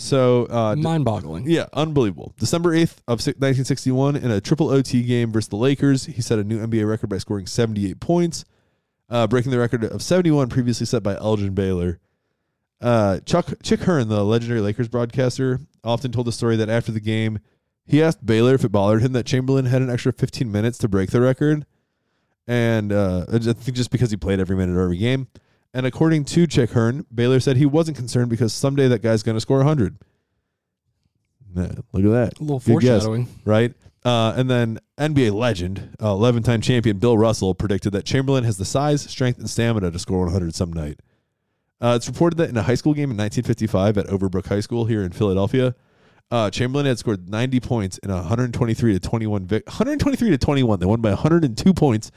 So, 0.00 0.46
uh, 0.48 0.76
Mind 0.76 1.04
boggling. 1.04 1.50
yeah, 1.50 1.66
unbelievable. 1.72 2.32
December 2.38 2.70
8th 2.70 2.98
of 3.08 3.18
1961 3.18 4.14
in 4.14 4.30
a 4.30 4.40
triple 4.40 4.70
OT 4.70 5.02
game 5.02 5.32
versus 5.32 5.48
the 5.48 5.56
Lakers, 5.56 6.06
he 6.06 6.22
set 6.22 6.38
a 6.38 6.44
new 6.44 6.64
NBA 6.64 6.88
record 6.88 7.10
by 7.10 7.18
scoring 7.18 7.46
78 7.46 7.98
points, 7.98 8.44
uh, 9.10 9.26
breaking 9.26 9.50
the 9.50 9.58
record 9.58 9.82
of 9.82 10.00
71 10.00 10.50
previously 10.50 10.86
set 10.86 11.02
by 11.02 11.16
Elgin 11.16 11.52
Baylor. 11.52 11.98
Uh, 12.80 13.18
Chuck 13.26 13.54
Chick 13.64 13.80
Hearn, 13.80 14.08
the 14.08 14.24
legendary 14.24 14.60
Lakers 14.60 14.86
broadcaster, 14.86 15.58
often 15.82 16.12
told 16.12 16.28
the 16.28 16.32
story 16.32 16.54
that 16.54 16.68
after 16.68 16.92
the 16.92 17.00
game, 17.00 17.40
he 17.84 18.00
asked 18.00 18.24
Baylor 18.24 18.54
if 18.54 18.64
it 18.64 18.70
bothered 18.70 19.02
him 19.02 19.14
that 19.14 19.26
Chamberlain 19.26 19.64
had 19.64 19.82
an 19.82 19.90
extra 19.90 20.12
15 20.12 20.52
minutes 20.52 20.78
to 20.78 20.88
break 20.88 21.10
the 21.10 21.20
record, 21.20 21.66
and 22.46 22.92
uh, 22.92 23.26
I 23.28 23.34
I 23.34 23.38
think 23.38 23.76
just 23.76 23.90
because 23.90 24.12
he 24.12 24.16
played 24.16 24.38
every 24.38 24.54
minute 24.56 24.74
of 24.74 24.78
every 24.78 24.98
game. 24.98 25.26
And 25.74 25.84
according 25.86 26.24
to 26.26 26.46
Chick 26.46 26.70
Hearn, 26.70 27.04
Baylor 27.14 27.40
said 27.40 27.56
he 27.56 27.66
wasn't 27.66 27.96
concerned 27.96 28.30
because 28.30 28.52
someday 28.52 28.88
that 28.88 29.02
guy's 29.02 29.22
going 29.22 29.36
to 29.36 29.40
score 29.40 29.58
100. 29.58 29.98
Yeah, 31.54 31.62
look 31.92 32.04
at 32.04 32.32
that 32.32 32.38
A 32.38 32.42
little 32.42 32.58
Good 32.60 32.80
guess. 32.80 33.04
foreshadowing. 33.04 33.28
right? 33.44 33.74
Uh, 34.04 34.32
and 34.36 34.48
then 34.48 34.78
NBA 34.98 35.32
legend, 35.32 35.96
11 36.00 36.42
time 36.42 36.60
champion 36.60 36.98
Bill 36.98 37.18
Russell 37.18 37.54
predicted 37.54 37.92
that 37.92 38.04
Chamberlain 38.04 38.44
has 38.44 38.56
the 38.56 38.64
size, 38.64 39.02
strength, 39.02 39.38
and 39.38 39.48
stamina 39.50 39.90
to 39.90 39.98
score 39.98 40.24
100 40.24 40.54
some 40.54 40.72
night. 40.72 41.00
Uh, 41.80 41.94
it's 41.96 42.08
reported 42.08 42.36
that 42.36 42.48
in 42.48 42.56
a 42.56 42.62
high 42.62 42.74
school 42.74 42.92
game 42.94 43.10
in 43.10 43.16
1955 43.16 43.98
at 43.98 44.06
Overbrook 44.06 44.46
High 44.46 44.60
School 44.60 44.84
here 44.86 45.02
in 45.02 45.12
Philadelphia, 45.12 45.74
uh, 46.30 46.50
Chamberlain 46.50 46.86
had 46.86 46.98
scored 46.98 47.28
90 47.28 47.60
points 47.60 47.98
in 47.98 48.10
a 48.10 48.16
123 48.16 48.92
to 48.94 49.00
21 49.00 49.46
vic- 49.46 49.66
123 49.66 50.30
to 50.30 50.38
21. 50.38 50.80
They 50.80 50.86
won 50.86 51.00
by 51.00 51.10
102 51.10 51.72
points. 51.74 52.10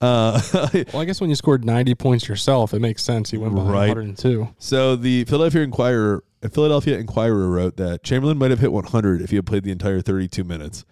Uh, 0.00 0.40
Well, 0.92 1.02
I 1.02 1.04
guess 1.04 1.20
when 1.20 1.30
you 1.30 1.36
scored 1.36 1.64
90 1.64 1.94
points 1.94 2.28
yourself, 2.28 2.74
it 2.74 2.80
makes 2.80 3.02
sense. 3.02 3.32
You 3.32 3.40
went 3.40 3.54
behind 3.54 3.72
Right. 3.72 3.88
102. 3.88 4.48
So 4.58 4.96
the 4.96 5.24
Philadelphia 5.24 5.62
Inquirer 5.62 6.22
Philadelphia 6.52 6.98
Inquirer 6.98 7.48
wrote 7.48 7.76
that 7.78 8.02
Chamberlain 8.04 8.38
might 8.38 8.50
have 8.50 8.60
hit 8.60 8.70
100 8.72 9.20
if 9.22 9.30
he 9.30 9.36
had 9.36 9.46
played 9.46 9.64
the 9.64 9.72
entire 9.72 10.00
32 10.00 10.44
minutes. 10.44 10.84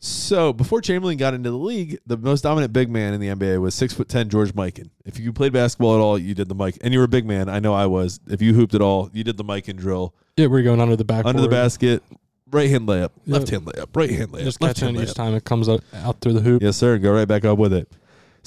So 0.00 0.52
before 0.52 0.80
Chamberlain 0.80 1.16
got 1.16 1.34
into 1.34 1.50
the 1.50 1.56
league, 1.56 1.98
the 2.06 2.16
most 2.16 2.42
dominant 2.42 2.72
big 2.72 2.88
man 2.88 3.14
in 3.14 3.20
the 3.20 3.28
NBA 3.28 3.60
was 3.60 3.74
six 3.74 3.92
foot 3.92 4.08
ten 4.08 4.28
George 4.28 4.52
Mikan. 4.54 4.90
If 5.04 5.18
you 5.18 5.32
played 5.32 5.52
basketball 5.52 5.94
at 5.96 6.00
all, 6.00 6.16
you 6.18 6.34
did 6.34 6.48
the 6.48 6.54
Mike, 6.54 6.78
and 6.82 6.92
you 6.92 7.00
were 7.00 7.06
a 7.06 7.08
big 7.08 7.26
man. 7.26 7.48
I 7.48 7.58
know 7.58 7.74
I 7.74 7.86
was. 7.86 8.20
If 8.28 8.40
you 8.40 8.54
hooped 8.54 8.74
at 8.74 8.80
all, 8.80 9.10
you 9.12 9.24
did 9.24 9.36
the 9.36 9.44
Mikan 9.44 9.76
drill 9.76 10.14
Yeah, 10.36 10.46
we're 10.46 10.62
going 10.62 10.80
under 10.80 10.94
the 10.94 11.04
back. 11.04 11.24
under 11.24 11.42
the 11.42 11.48
basket, 11.48 12.04
right 12.52 12.70
hand 12.70 12.86
layup, 12.86 13.10
Yep. 13.24 13.38
left 13.40 13.50
hand 13.50 13.64
layup, 13.66 13.86
right 13.96 14.10
hand 14.10 14.30
layup, 14.30 14.44
Just 14.44 14.60
left 14.62 14.76
catching 14.76 14.94
hand 14.94 15.04
it 15.04 15.08
each 15.10 15.14
time 15.16 15.34
it 15.34 15.42
comes 15.44 15.68
out, 15.68 15.82
out 15.94 16.20
through 16.20 16.34
the 16.34 16.42
hoop. 16.42 16.62
Yes, 16.62 16.76
sir. 16.76 16.96
Go 16.98 17.12
right 17.12 17.26
back 17.26 17.44
up 17.44 17.58
with 17.58 17.72
it. 17.72 17.88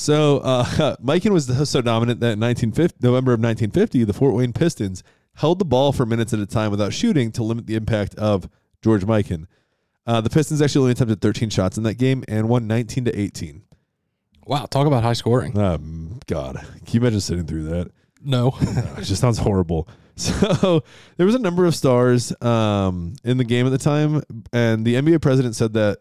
So, 0.02 0.40
uh, 0.40 0.66
Mikan 1.04 1.30
was 1.30 1.46
so 1.70 1.80
dominant 1.80 2.22
that 2.22 2.34
in 2.34 2.40
1950, 2.40 2.98
November 3.02 3.34
of 3.34 3.40
1950, 3.40 4.04
the 4.04 4.14
Fort 4.14 4.34
Wayne 4.34 4.52
Pistons 4.52 5.04
held 5.36 5.60
the 5.60 5.66
ball 5.66 5.92
for 5.94 6.08
minutes 6.08 6.34
at 6.34 6.40
a 6.40 6.48
time 6.48 6.72
without 6.72 6.92
shooting 6.92 7.32
to 7.34 7.44
limit 7.44 7.68
the 7.68 7.76
impact 7.76 8.16
of 8.16 8.50
George 8.82 9.06
Mikan. 9.06 9.46
Uh, 10.08 10.20
the 10.20 10.32
Pistons 10.32 10.60
actually 10.60 10.82
only 10.82 10.92
attempted 10.94 11.22
13 11.22 11.52
shots 11.52 11.78
in 11.78 11.84
that 11.84 12.00
game 12.00 12.24
and 12.28 12.50
won 12.50 12.66
19 12.66 13.06
to 13.06 13.20
18. 13.20 13.62
Wow, 14.48 14.66
talk 14.66 14.88
about 14.88 15.04
high 15.04 15.14
scoring. 15.14 15.56
Um, 15.56 16.20
God, 16.26 16.56
can 16.56 16.94
you 16.94 17.00
imagine 17.00 17.22
sitting 17.22 17.46
through 17.46 17.66
that? 17.66 17.92
No. 18.24 18.56
it 18.62 19.04
just 19.04 19.22
sounds 19.22 19.38
horrible. 19.38 19.88
So 20.18 20.84
there 21.18 21.26
was 21.26 21.34
a 21.34 21.40
number 21.40 21.66
of 21.66 21.74
stars 21.74 22.34
um, 22.44 23.16
in 23.24 23.38
the 23.38 23.44
game 23.44 23.66
at 23.66 23.70
the 23.70 23.80
time, 23.80 24.22
and 24.54 24.86
the 24.86 24.96
NBA 24.96 25.22
president 25.22 25.56
said 25.56 25.74
that 25.74 26.00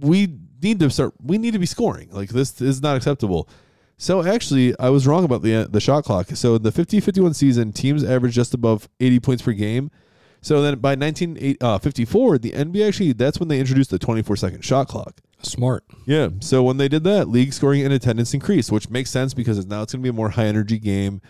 we 0.00 0.26
need 0.62 0.80
to 0.80 0.90
start. 0.90 1.14
We 1.22 1.38
need 1.38 1.52
to 1.52 1.58
be 1.58 1.66
scoring. 1.66 2.10
Like 2.10 2.30
this 2.30 2.60
is 2.60 2.82
not 2.82 2.96
acceptable. 2.96 3.48
So 3.96 4.24
actually, 4.24 4.78
I 4.78 4.88
was 4.90 5.06
wrong 5.06 5.24
about 5.24 5.42
the 5.42 5.68
the 5.70 5.80
shot 5.80 6.04
clock. 6.04 6.28
So 6.34 6.56
in 6.56 6.62
the 6.62 6.72
50-51 6.72 7.34
season, 7.34 7.72
teams 7.72 8.02
averaged 8.02 8.34
just 8.34 8.54
above 8.54 8.88
80 9.00 9.20
points 9.20 9.42
per 9.42 9.52
game. 9.52 9.90
So 10.40 10.60
then 10.60 10.80
by 10.80 10.96
1954, 10.96 12.34
uh, 12.34 12.38
the 12.38 12.50
NBA 12.50 12.88
actually 12.88 13.12
that's 13.12 13.38
when 13.38 13.48
they 13.48 13.60
introduced 13.60 13.90
the 13.90 13.98
24 13.98 14.36
second 14.36 14.64
shot 14.64 14.88
clock. 14.88 15.20
Smart. 15.42 15.84
Yeah. 16.06 16.30
So 16.40 16.62
when 16.62 16.76
they 16.76 16.88
did 16.88 17.04
that, 17.04 17.28
league 17.28 17.52
scoring 17.52 17.82
and 17.84 17.92
attendance 17.92 18.34
increased, 18.34 18.72
which 18.72 18.90
makes 18.90 19.10
sense 19.10 19.34
because 19.34 19.64
now 19.66 19.82
it's 19.82 19.92
going 19.92 20.02
to 20.02 20.04
be 20.04 20.10
a 20.10 20.12
more 20.12 20.30
high 20.30 20.46
energy 20.46 20.78
game. 20.78 21.20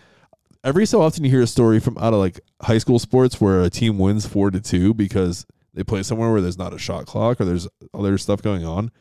Every 0.63 0.85
so 0.85 1.01
often, 1.01 1.23
you 1.23 1.29
hear 1.29 1.41
a 1.41 1.47
story 1.47 1.79
from 1.79 1.97
out 1.97 2.13
of 2.13 2.19
like 2.19 2.39
high 2.61 2.77
school 2.77 2.97
sports 2.97 3.41
where 3.41 3.61
a 3.61 3.69
team 3.69 3.99
wins 3.99 4.25
four 4.25 4.49
to 4.49 4.61
two 4.61 4.93
because 4.93 5.45
they 5.73 5.83
play 5.83 6.03
somewhere 6.03 6.31
where 6.31 6.41
there's 6.41 6.57
not 6.57 6.73
a 6.73 6.79
shot 6.79 7.05
clock 7.05 7.41
or 7.41 7.45
there's 7.45 7.67
other 7.93 8.17
stuff 8.17 8.41
going 8.41 8.65
on. 8.65 8.91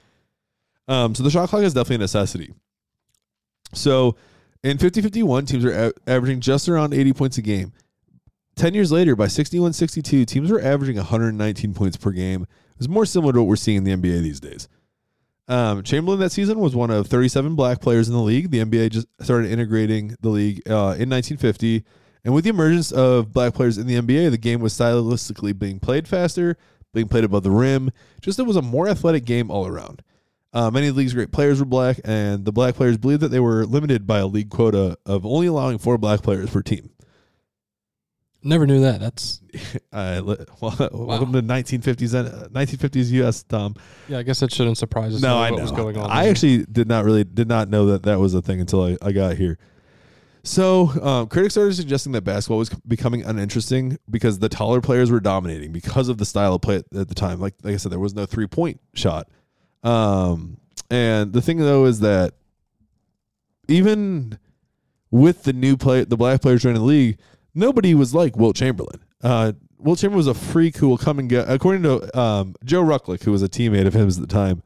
Um, 0.89 1.14
so 1.14 1.22
the 1.22 1.30
shot 1.30 1.49
clock 1.49 1.62
is 1.62 1.74
definitely 1.74 1.97
a 1.97 1.99
necessity. 1.99 2.53
So 3.74 4.16
in 4.62 4.78
50 4.78 5.03
51, 5.03 5.47
teams 5.47 5.64
are 5.64 5.89
a- 5.89 5.93
averaging 6.07 6.41
just 6.41 6.68
around 6.68 6.95
80 6.95 7.12
points 7.12 7.39
a 7.39 7.43
game. 7.43 7.72
10 8.57 8.74
years 8.74 8.93
later, 8.93 9.16
by 9.16 9.28
61 9.28 9.72
62, 9.72 10.24
teams 10.24 10.51
were 10.51 10.61
averaging 10.61 10.97
119 10.97 11.74
points 11.74 11.97
per 11.97 12.11
game. 12.11 12.43
It 12.43 12.78
was 12.78 12.89
more 12.89 13.07
similar 13.07 13.33
to 13.33 13.41
what 13.41 13.49
we're 13.49 13.57
seeing 13.57 13.78
in 13.78 13.85
the 13.85 13.93
NBA 13.93 14.22
these 14.22 14.41
days. 14.41 14.68
Um, 15.49 15.83
Chamberlain 15.83 16.20
that 16.20 16.33
season 16.33 16.61
was 16.61 16.76
one 16.76 16.91
of 16.91 17.07
37 17.09 17.55
black 17.55 17.80
players 17.80 18.09
in 18.09 18.14
the 18.14 18.20
league. 18.20 18.51
The 18.51 18.64
NBA 18.64 18.91
just 18.91 19.07
started 19.20 19.51
integrating 19.51 20.16
the 20.20 20.28
league 20.28 20.62
uh, 20.68 20.95
in 20.99 21.11
1950. 21.11 21.85
And 22.24 22.33
with 22.33 22.45
the 22.45 22.51
emergence 22.51 22.93
of 22.93 23.33
black 23.33 23.55
players 23.55 23.78
in 23.78 23.87
the 23.87 23.97
NBA, 23.97 24.30
the 24.30 24.39
game 24.39 24.61
was 24.61 24.72
stylistically 24.72 25.59
being 25.59 25.80
played 25.80 26.07
faster, 26.07 26.57
being 26.95 27.09
played 27.09 27.24
above 27.24 27.43
the 27.43 27.51
rim. 27.51 27.91
Just 28.20 28.39
it 28.39 28.45
was 28.45 28.57
a 28.57 28.62
more 28.62 28.89
athletic 28.89 29.24
game 29.24 29.51
all 29.51 29.66
around. 29.66 30.03
Uh, 30.53 30.70
many 30.70 30.88
of 30.88 30.94
the 30.94 30.98
league's 30.98 31.14
great 31.14 31.32
players 31.32 31.59
were 31.61 31.66
black, 31.66 31.98
and 32.05 32.44
the 32.44 32.53
black 32.53 32.74
players 32.74 32.98
believed 32.98 33.22
that 33.22 33.28
they 33.28 33.40
were 33.40 33.64
limited 33.64 34.07
by 34.07 34.18
a 34.18 34.26
league 34.26 34.50
quota 34.50 34.98
of 35.07 35.24
only 35.24 35.46
allowing 35.46 35.78
four 35.78 35.96
black 35.96 36.22
players 36.22 36.50
per 36.50 36.61
team. 36.61 36.90
Never 38.44 38.66
knew 38.66 38.80
that. 38.80 39.00
That's 39.00 39.40
Uh, 39.92 40.22
well, 40.61 40.88
welcome 40.92 41.32
to 41.32 41.42
1950s, 41.42 42.14
uh, 42.14 42.48
1950s 42.48 43.11
U.S. 43.11 43.42
Tom. 43.42 43.74
yeah. 44.09 44.18
I 44.18 44.22
guess 44.22 44.40
that 44.40 44.53
shouldn't 44.53 44.78
surprise 44.78 45.14
us. 45.14 45.20
No, 45.20 45.38
I 45.38 45.50
know. 45.50 45.70
going 45.70 45.96
on. 45.98 46.11
I 46.11 46.22
there. 46.22 46.30
actually 46.30 46.64
did 46.64 46.88
not 46.88 47.05
really 47.05 47.24
did 47.24 47.46
not 47.46 47.68
know 47.68 47.86
that 47.86 48.05
that 48.05 48.18
was 48.18 48.32
a 48.34 48.40
thing 48.40 48.61
until 48.61 48.82
I, 48.82 48.96
I 49.03 49.12
got 49.12 49.36
here. 49.36 49.59
So 50.44 50.88
um, 51.03 51.28
critics 51.28 51.55
started 51.55 51.74
suggesting 51.74 52.12
that 52.12 52.22
basketball 52.22 52.59
was 52.59 52.70
becoming 52.70 53.22
uninteresting 53.22 53.98
because 54.11 54.38
the 54.38 54.48
taller 54.48 54.80
players 54.80 55.11
were 55.11 55.20
dominating 55.20 55.70
because 55.72 56.09
of 56.09 56.18
the 56.18 56.24
style 56.24 56.55
of 56.55 56.62
play 56.62 56.76
at, 56.76 56.86
at 56.96 57.09
the 57.09 57.14
time. 57.14 57.38
Like 57.38 57.55
like 57.62 57.74
I 57.74 57.76
said, 57.76 57.92
there 57.92 57.98
was 58.00 58.14
no 58.14 58.24
three 58.26 58.46
point 58.46 58.80
shot. 58.94 59.28
Um, 59.83 60.59
and 60.91 61.33
the 61.33 61.43
thing 61.43 61.59
though 61.59 61.87
is 61.87 62.01
that 62.01 62.35
even 63.68 64.39
with 65.11 65.45
the 65.45 65.53
new 65.53 65.76
play, 65.76 66.05
the 66.05 66.16
black 66.16 66.41
players 66.43 66.62
joining 66.62 66.80
the 66.80 66.87
league, 66.87 67.18
nobody 67.55 67.95
was 67.95 68.14
like 68.14 68.37
Wilt 68.37 68.57
Chamberlain. 68.57 69.01
Uh, 69.22 69.53
Wilt 69.78 69.99
Chamberlain 69.99 70.18
was 70.18 70.26
a 70.26 70.35
freak 70.35 70.76
who 70.76 70.89
will 70.89 70.99
come 70.99 71.18
and 71.18 71.28
go. 71.28 71.45
According 71.47 71.83
to 71.85 72.18
um, 72.18 72.55
Joe 72.64 72.83
Ruklick, 72.83 73.22
who 73.22 73.33
was 73.33 73.43
a 73.43 73.49
teammate 73.49 73.87
of 73.87 73.95
his 73.95 74.18
at 74.18 74.26
the 74.28 74.33
time, 74.33 74.62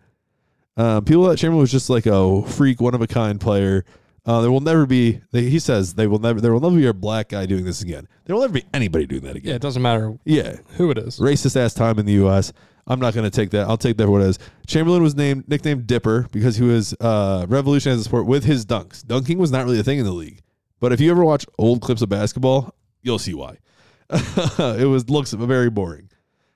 um, 0.76 1.04
people 1.04 1.24
thought 1.26 1.38
Chamberlain 1.38 1.60
was 1.62 1.72
just 1.72 1.88
like 1.88 2.06
a 2.06 2.42
freak, 2.42 2.80
one 2.80 2.94
of 2.94 3.00
a 3.00 3.06
kind 3.06 3.40
player. 3.40 3.84
Uh, 4.26 4.40
there 4.40 4.50
will 4.50 4.60
never 4.60 4.86
be. 4.86 5.20
They, 5.30 5.42
he 5.48 5.58
says 5.60 5.94
they 5.94 6.06
will 6.06 6.18
never. 6.18 6.40
There 6.40 6.52
will 6.52 6.60
never 6.60 6.76
be 6.76 6.86
a 6.86 6.92
black 6.92 7.28
guy 7.28 7.46
doing 7.46 7.64
this 7.64 7.80
again. 7.80 8.08
There 8.24 8.34
will 8.34 8.42
never 8.42 8.54
be 8.54 8.64
anybody 8.74 9.06
doing 9.06 9.22
that 9.22 9.36
again. 9.36 9.50
yeah, 9.50 9.54
it 9.56 9.62
doesn't 9.62 9.80
matter 9.82 10.18
Yeah, 10.24 10.56
who 10.76 10.90
it 10.90 10.98
is. 10.98 11.18
racist 11.20 11.56
ass 11.56 11.72
time 11.74 11.98
in 12.00 12.06
the 12.06 12.14
U.S. 12.14 12.52
I'm 12.86 13.00
not 13.00 13.14
going 13.14 13.24
to 13.24 13.30
take 13.30 13.50
that. 13.50 13.68
I'll 13.68 13.76
take 13.76 13.96
that 13.96 14.04
for 14.04 14.10
what 14.10 14.22
it 14.22 14.28
is. 14.28 14.38
Chamberlain 14.66 15.02
was 15.02 15.16
named 15.16 15.48
nicknamed 15.48 15.86
Dipper 15.86 16.28
because 16.30 16.56
he 16.56 16.64
was 16.64 16.94
uh, 17.00 17.46
revolutionized 17.48 18.00
the 18.00 18.04
sport 18.04 18.26
with 18.26 18.44
his 18.44 18.64
dunks. 18.64 19.04
Dunking 19.04 19.38
was 19.38 19.50
not 19.50 19.64
really 19.64 19.80
a 19.80 19.82
thing 19.82 19.98
in 19.98 20.04
the 20.04 20.12
league, 20.12 20.40
but 20.78 20.92
if 20.92 21.00
you 21.00 21.10
ever 21.10 21.24
watch 21.24 21.46
old 21.58 21.80
clips 21.80 22.02
of 22.02 22.08
basketball, 22.08 22.74
you'll 23.02 23.18
see 23.18 23.34
why. 23.34 23.58
it 24.10 24.88
was 24.88 25.10
looks 25.10 25.32
very 25.32 25.70
boring. 25.70 26.08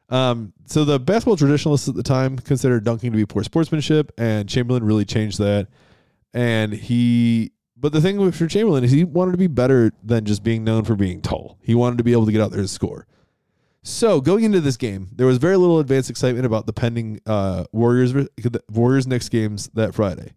Um, 0.08 0.52
so 0.66 0.84
the 0.84 0.98
basketball 0.98 1.36
traditionalists 1.36 1.88
at 1.88 1.94
the 1.94 2.02
time 2.02 2.36
considered 2.38 2.84
dunking 2.84 3.12
to 3.12 3.16
be 3.16 3.26
poor 3.26 3.44
sportsmanship, 3.44 4.12
and 4.18 4.48
Chamberlain 4.48 4.84
really 4.84 5.04
changed 5.04 5.38
that. 5.38 5.68
And 6.32 6.72
he, 6.72 7.52
but 7.76 7.92
the 7.92 8.00
thing 8.00 8.30
for 8.32 8.46
Chamberlain 8.46 8.84
is 8.84 8.90
he 8.90 9.04
wanted 9.04 9.32
to 9.32 9.38
be 9.38 9.46
better 9.46 9.92
than 10.02 10.24
just 10.24 10.42
being 10.42 10.64
known 10.64 10.84
for 10.84 10.94
being 10.94 11.22
tall. 11.22 11.58
He 11.62 11.74
wanted 11.74 11.98
to 11.98 12.04
be 12.04 12.12
able 12.12 12.26
to 12.26 12.32
get 12.32 12.40
out 12.40 12.50
there 12.50 12.60
and 12.60 12.70
score. 12.70 13.06
So 13.82 14.20
going 14.20 14.44
into 14.44 14.60
this 14.60 14.76
game, 14.76 15.08
there 15.12 15.26
was 15.26 15.38
very 15.38 15.56
little 15.56 15.78
advanced 15.78 16.10
excitement 16.10 16.44
about 16.44 16.66
the 16.66 16.72
pending 16.72 17.20
uh, 17.26 17.64
Warriors 17.72 18.14
Warriors 18.70 19.06
Knicks 19.06 19.28
games 19.28 19.70
that 19.74 19.94
Friday. 19.94 20.32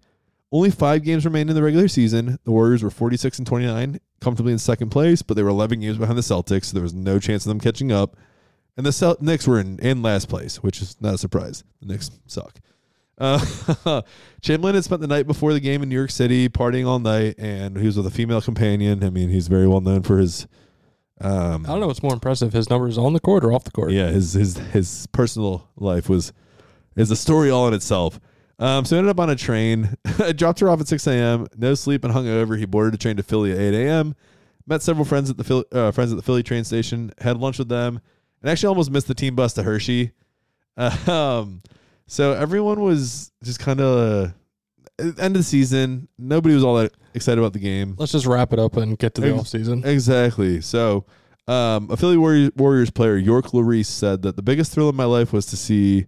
Only 0.52 0.70
five 0.70 1.04
games 1.04 1.26
remained 1.26 1.50
in 1.50 1.56
the 1.56 1.64
regular 1.64 1.88
season. 1.88 2.38
The 2.44 2.52
Warriors 2.52 2.84
were 2.84 2.92
46 2.92 3.40
and 3.40 3.48
29, 3.48 4.00
comfortably 4.22 4.54
in 4.54 4.60
second 4.60 4.92
place, 4.92 5.24
but 5.24 5.34
they 5.34 5.42
were 5.42 5.50
11 5.50 5.80
games 5.80 5.98
behind 5.98 6.18
the 6.18 6.22
Celtics, 6.22 6.66
so 6.66 6.74
there 6.76 6.84
was 6.84 6.94
no 6.94 7.18
chance 7.20 7.44
of 7.44 7.50
them 7.50 7.60
catching 7.60 7.92
up. 7.92 8.16
And 8.78 8.86
the 8.86 8.92
Celt- 8.92 9.22
Knicks 9.22 9.48
were 9.48 9.60
in, 9.60 9.80
in 9.80 10.04
last 10.04 10.30
place, 10.30 10.58
which 10.62 10.80
is 10.82 10.96
not 11.02 11.16
a 11.16 11.18
surprise. 11.18 11.64
The 11.82 11.88
Knicks 11.88 12.12
suck. 12.28 12.60
Uh, 13.18 14.02
Chamberlain 14.42 14.76
had 14.76 14.84
spent 14.84 15.02
the 15.02 15.08
night 15.08 15.26
before 15.26 15.54
the 15.54 15.60
game 15.60 15.82
in 15.82 15.90
New 15.90 15.96
York 15.96 16.12
City, 16.12 16.50
partying 16.50 16.86
all 16.88 17.00
night, 17.00 17.36
and 17.40 17.78
he 17.78 17.88
was 17.88 17.98
with 17.98 18.06
a 18.08 18.12
female 18.12 18.42
companion. 18.42 19.04
I 19.04 19.10
mean, 19.10 19.30
he's 19.30 19.48
very 19.48 19.68
well 19.68 19.82
known 19.82 20.04
for 20.04 20.20
his. 20.20 20.48
Um, 21.22 21.66
I 21.66 21.70
don't 21.70 21.80
know 21.80 21.88
what's 21.88 22.04
more 22.04 22.14
impressive: 22.14 22.54
his 22.54 22.70
numbers 22.70 22.98
on 22.98 23.14
the 23.14 23.20
court 23.20 23.44
or 23.44 23.54
off 23.54 23.64
the 23.64 23.72
court. 23.72 23.92
yeah, 23.92 24.10
his 24.10 24.34
his 24.34 24.58
his 24.58 25.08
personal 25.08 25.70
life 25.76 26.10
was 26.10 26.34
is 26.96 27.12
a 27.12 27.16
story 27.16 27.50
all 27.50 27.68
in 27.68 27.74
itself. 27.74 28.20
Um, 28.60 28.86
so 28.86 28.98
ended 28.98 29.10
up 29.10 29.20
on 29.20 29.30
a 29.30 29.36
train. 29.36 29.96
I 30.20 30.32
dropped 30.32 30.60
her 30.60 30.70
off 30.70 30.80
at 30.80 30.88
6 30.88 31.08
a.m. 31.08 31.48
No 31.58 31.74
sleep 31.74 32.04
and 32.04 32.14
hungover. 32.14 32.58
He 32.58 32.66
boarded 32.66 32.94
a 32.94 32.98
train 32.98 33.18
to 33.18 33.24
Philly 33.24 33.52
at 33.52 33.58
8 33.58 33.74
a.m. 33.74 34.16
Met 34.68 34.82
several 34.82 35.06
friends 35.06 35.30
at 35.30 35.38
the 35.38 35.44
Philly, 35.44 35.66
uh, 35.72 35.92
friends 35.92 36.12
at 36.12 36.16
the 36.16 36.22
Philly 36.22 36.44
train 36.44 36.64
station. 36.64 37.12
Had 37.20 37.38
lunch 37.38 37.60
with 37.60 37.68
them, 37.70 38.00
and 38.42 38.50
actually 38.50 38.70
almost 38.70 38.92
missed 38.92 39.08
the 39.08 39.16
team 39.16 39.36
bus 39.36 39.54
to 39.54 39.64
Hershey. 39.64 40.12
um, 40.78 41.62
so 42.08 42.34
everyone 42.34 42.82
was 42.82 43.32
just 43.44 43.60
kind 43.60 43.80
of 43.80 43.98
uh, 43.98 44.32
end 45.00 45.20
of 45.20 45.34
the 45.34 45.44
season. 45.44 46.08
Nobody 46.18 46.56
was 46.56 46.64
all 46.64 46.76
that 46.76 46.94
excited 47.14 47.40
about 47.40 47.54
the 47.54 47.60
game. 47.60 47.96
Let's 47.98 48.12
just 48.12 48.26
wrap 48.26 48.54
it 48.54 48.60
up 48.60 48.78
and 48.78 48.98
get 48.98 49.16
to 49.16 49.22
the 49.22 49.30
Ex- 49.32 49.40
off 49.40 49.48
season. 49.48 49.86
Exactly. 49.86 50.62
So, 50.62 51.06
um, 51.48 51.90
a 51.92 51.98
Philly 51.98 52.18
Warriors, 52.18 52.52
Warriors 52.56 52.92
player, 52.92 53.18
York 53.18 53.48
Larese, 53.48 53.88
said 53.88 54.22
that 54.22 54.36
the 54.36 54.42
biggest 54.42 54.72
thrill 54.72 54.90
of 54.90 54.96
my 54.96 55.06
life 55.06 55.34
was 55.34 55.46
to 55.48 55.58
see 55.58 56.06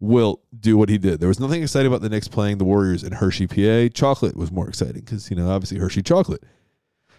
Wilt 0.00 0.42
do 0.58 0.76
what 0.76 0.88
he 0.88 0.98
did. 0.98 1.20
There 1.20 1.28
was 1.28 1.38
nothing 1.38 1.62
exciting 1.62 1.86
about 1.86 2.00
the 2.02 2.08
Knicks 2.08 2.26
playing 2.26 2.58
the 2.58 2.64
Warriors 2.64 3.04
in 3.04 3.12
Hershey, 3.12 3.46
PA. 3.46 3.88
Chocolate 3.94 4.36
was 4.36 4.50
more 4.50 4.68
exciting 4.68 5.02
because, 5.02 5.30
you 5.30 5.36
know, 5.36 5.48
obviously 5.48 5.78
Hershey 5.78 6.02
chocolate. 6.02 6.42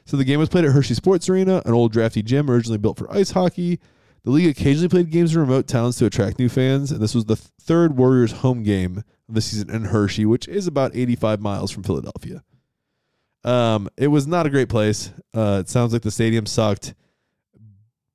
So 0.06 0.18
the 0.18 0.26
game 0.26 0.40
was 0.40 0.50
played 0.50 0.66
at 0.66 0.72
Hershey 0.74 0.96
Sports 0.96 1.30
Arena, 1.30 1.62
an 1.66 1.74
old 1.74 1.94
drafty 1.94 2.22
gym 2.22 2.50
originally 2.50 2.78
built 2.78 2.98
for 2.98 3.10
ice 3.10 3.32
hockey. 3.32 3.80
The 4.26 4.32
league 4.32 4.50
occasionally 4.50 4.90
played 4.90 5.12
games 5.12 5.34
in 5.34 5.42
remote 5.42 5.68
towns 5.68 5.96
to 5.98 6.06
attract 6.06 6.40
new 6.40 6.50
fans, 6.50 6.92
and 6.92 7.02
this 7.02 7.16
was 7.16 7.26
the 7.26 7.36
third 7.36 7.98
Warriors 7.98 8.32
home 8.32 8.64
game 8.64 9.04
the 9.34 9.42
season 9.42 9.70
in 9.70 9.86
Hershey, 9.86 10.26
which 10.26 10.48
is 10.48 10.68
about 10.68 10.96
85 10.96 11.42
miles 11.42 11.72
from 11.72 11.84
Philadelphia. 11.84 12.44
Um, 13.44 13.90
it 13.98 14.08
was 14.08 14.26
not 14.26 14.46
a 14.46 14.50
great 14.50 14.70
place. 14.70 15.12
Uh, 15.36 15.60
it 15.62 15.70
sounds 15.70 15.94
like 15.94 16.02
the 16.02 16.12
stadium 16.12 16.46
sucked. 16.46 16.94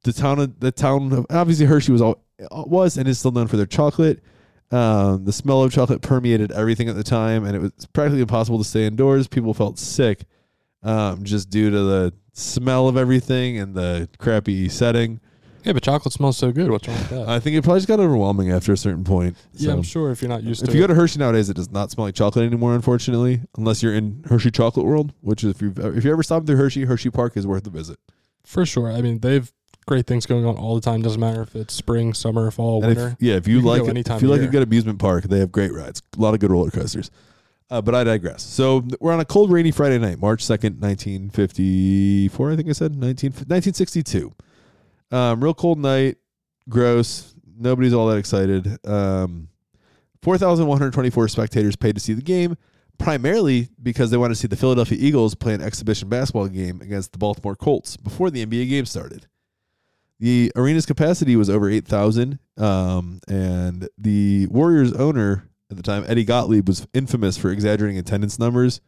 The 0.05 0.13
town, 0.13 0.39
of, 0.39 0.61
the 0.61 0.73
town, 0.73 1.13
of, 1.13 1.27
obviously 1.29 1.67
Hershey 1.67 1.93
was 1.93 2.01
all 2.01 2.23
was 2.51 2.97
and 2.97 3.09
is 3.09 3.19
still 3.19 3.33
known 3.33 3.49
for 3.49 3.57
their 3.57 3.67
chocolate. 3.67 4.23
Um, 4.71 5.25
the 5.25 5.33
smell 5.33 5.63
of 5.63 5.73
chocolate 5.73 6.03
permeated 6.03 6.53
everything 6.53 6.89
at 6.89 6.95
the 6.95 7.03
time, 7.03 7.45
and 7.45 7.57
it 7.57 7.59
was 7.61 7.73
practically 7.93 8.21
impossible 8.21 8.59
to 8.59 8.65
stay 8.65 8.87
indoors. 8.87 9.27
People 9.27 9.55
felt 9.55 9.79
sick, 9.79 10.25
um, 10.83 11.25
just 11.25 11.51
due 11.51 11.71
to 11.71 11.83
the 11.83 12.15
smell 12.33 12.87
of 12.87 12.97
everything 12.97 13.59
and 13.59 13.75
the 13.75 14.09
crappy 14.19 14.69
setting. 14.69 15.21
Yeah, 15.69 15.75
but 15.75 15.83
chocolate 15.83 16.15
smells 16.15 16.39
so 16.39 16.51
good. 16.51 16.71
What's 16.71 16.89
wrong 16.89 16.97
with 16.97 17.11
that? 17.11 17.29
I 17.29 17.39
think 17.41 17.55
it 17.55 17.63
probably 17.63 17.81
just 17.81 17.89
got 17.89 18.01
overwhelming 18.01 18.51
after 18.51 18.73
a 18.73 18.77
certain 18.77 19.05
point. 19.05 19.37
yeah, 19.53 19.67
So, 19.67 19.77
I'm 19.77 19.83
sure 19.83 20.11
if 20.11 20.23
you're 20.23 20.31
not 20.31 20.43
used 20.43 20.61
to 20.61 20.65
it. 20.65 20.69
If 20.69 20.73
to 20.73 20.79
you 20.79 20.85
it. 20.85 20.89
go 20.89 20.95
to 20.95 20.99
Hershey 20.99 21.19
nowadays, 21.19 21.51
it 21.51 21.55
does 21.57 21.71
not 21.71 21.91
smell 21.91 22.07
like 22.07 22.15
chocolate 22.15 22.47
anymore, 22.47 22.75
unfortunately, 22.75 23.43
unless 23.59 23.83
you're 23.83 23.95
in 23.95 24.25
Hershey 24.29 24.51
Chocolate 24.51 24.87
World, 24.87 25.13
which 25.21 25.45
is 25.45 25.51
if 25.51 25.61
you 25.61 25.75
if 25.77 26.05
you 26.05 26.11
ever 26.11 26.23
stop 26.23 26.47
through 26.47 26.57
Hershey, 26.57 26.87
Hershey 26.87 27.11
Park 27.11 27.37
is 27.37 27.47
worth 27.47 27.67
a 27.67 27.71
visit. 27.71 27.99
For 28.45 28.65
sure. 28.65 28.91
I 28.91 29.03
mean, 29.03 29.19
they've 29.21 29.53
great 29.87 30.07
things 30.07 30.25
going 30.25 30.47
on 30.47 30.57
all 30.57 30.75
the 30.75 30.81
time. 30.81 31.03
Doesn't 31.03 31.21
matter 31.21 31.43
if 31.43 31.55
it's 31.55 31.75
spring, 31.75 32.15
summer, 32.15 32.51
fall, 32.51 32.83
And 32.83 32.97
winter. 32.97 33.09
if, 33.21 33.23
yeah, 33.23 33.35
if 33.35 33.47
you, 33.47 33.57
You 33.57 33.61
can 33.61 33.69
like 33.69 33.81
go 33.83 33.87
it, 33.89 33.91
any 33.91 34.03
time 34.03 34.17
if 34.17 34.23
you 34.23 34.29
of 34.29 34.33
like 34.33 34.41
a 34.41 34.43
year. 34.45 34.51
good 34.53 34.63
amusement 34.63 34.99
park, 34.99 35.25
they 35.25 35.39
have 35.39 35.53
great 35.53 35.75
rides, 35.75 36.01
a 36.17 36.21
lot 36.21 36.33
of 36.33 36.41
good 36.41 36.51
roller 36.51 36.71
coasters. 36.71 37.11
Uh, 37.71 37.83
but 37.83 37.95
I 37.95 38.05
digress. 38.05 38.43
So 38.43 38.87
we're 39.01 39.13
on 39.13 39.21
a 39.21 39.27
cold, 39.27 39.53
rainy 39.53 39.71
Friday 39.71 39.99
night, 39.99 40.19
March 40.19 40.43
second, 40.43 40.81
nineteen 40.81 41.29
fifty 41.29 42.29
four. 42.29 42.51
I 42.53 42.57
think 42.57 42.71
I 42.71 42.73
said 42.73 42.93
19, 42.97 43.33
1962. 43.33 44.33
Um, 45.11 45.43
real 45.43 45.55
cold 45.55 45.79
night, 45.79 46.17
gross. 46.69 47.35
Nobody's 47.59 47.93
all 47.93 48.07
that 48.09 48.19
excited. 48.19 48.79
Um, 48.87 49.49
four 50.23 50.39
thousand 50.39 50.67
one 50.67 50.79
hundred 50.79 50.93
twenty 50.93 51.11
four 51.11 51.29
spectators 51.29 51.77
paid 51.77 51.95
to 51.95 52.01
see 52.01 52.13
the 52.13 52.23
game, 52.23 52.57
primarily 52.99 53.69
because 53.83 54.11
they 54.11 54.17
wanted 54.17 54.35
to 54.35 54.41
see 54.41 54.49
the 54.49 54.57
Philadelphia 54.57 54.99
Eagles 55.01 55.35
play 55.35 55.55
an 55.55 55.63
exhibition 55.63 56.09
basketball 56.09 56.49
game 56.49 56.81
against 56.81 57.13
the 57.13 57.19
Baltimore 57.19 57.57
Colts 57.57 57.97
before 57.97 58.31
the 58.31 58.45
NBA 58.45 58.69
game 58.69 58.87
started. 58.87 59.27
The 60.21 60.53
arena's 60.57 60.87
capacity 60.87 61.37
was 61.37 61.49
over 61.49 61.71
8,000. 61.71 62.39
Um, 62.57 63.21
and 63.29 63.89
the 63.97 64.47
Warriors 64.49 64.93
owner 64.93 65.49
at 65.71 65.77
the 65.77 65.83
time, 65.83 66.05
Eddie 66.09 66.25
Gottlieb, 66.25 66.67
was 66.67 66.87
infamous 66.93 67.37
for 67.37 67.51
exaggerating 67.51 67.99
attendance 67.99 68.39
numbers. 68.39 68.81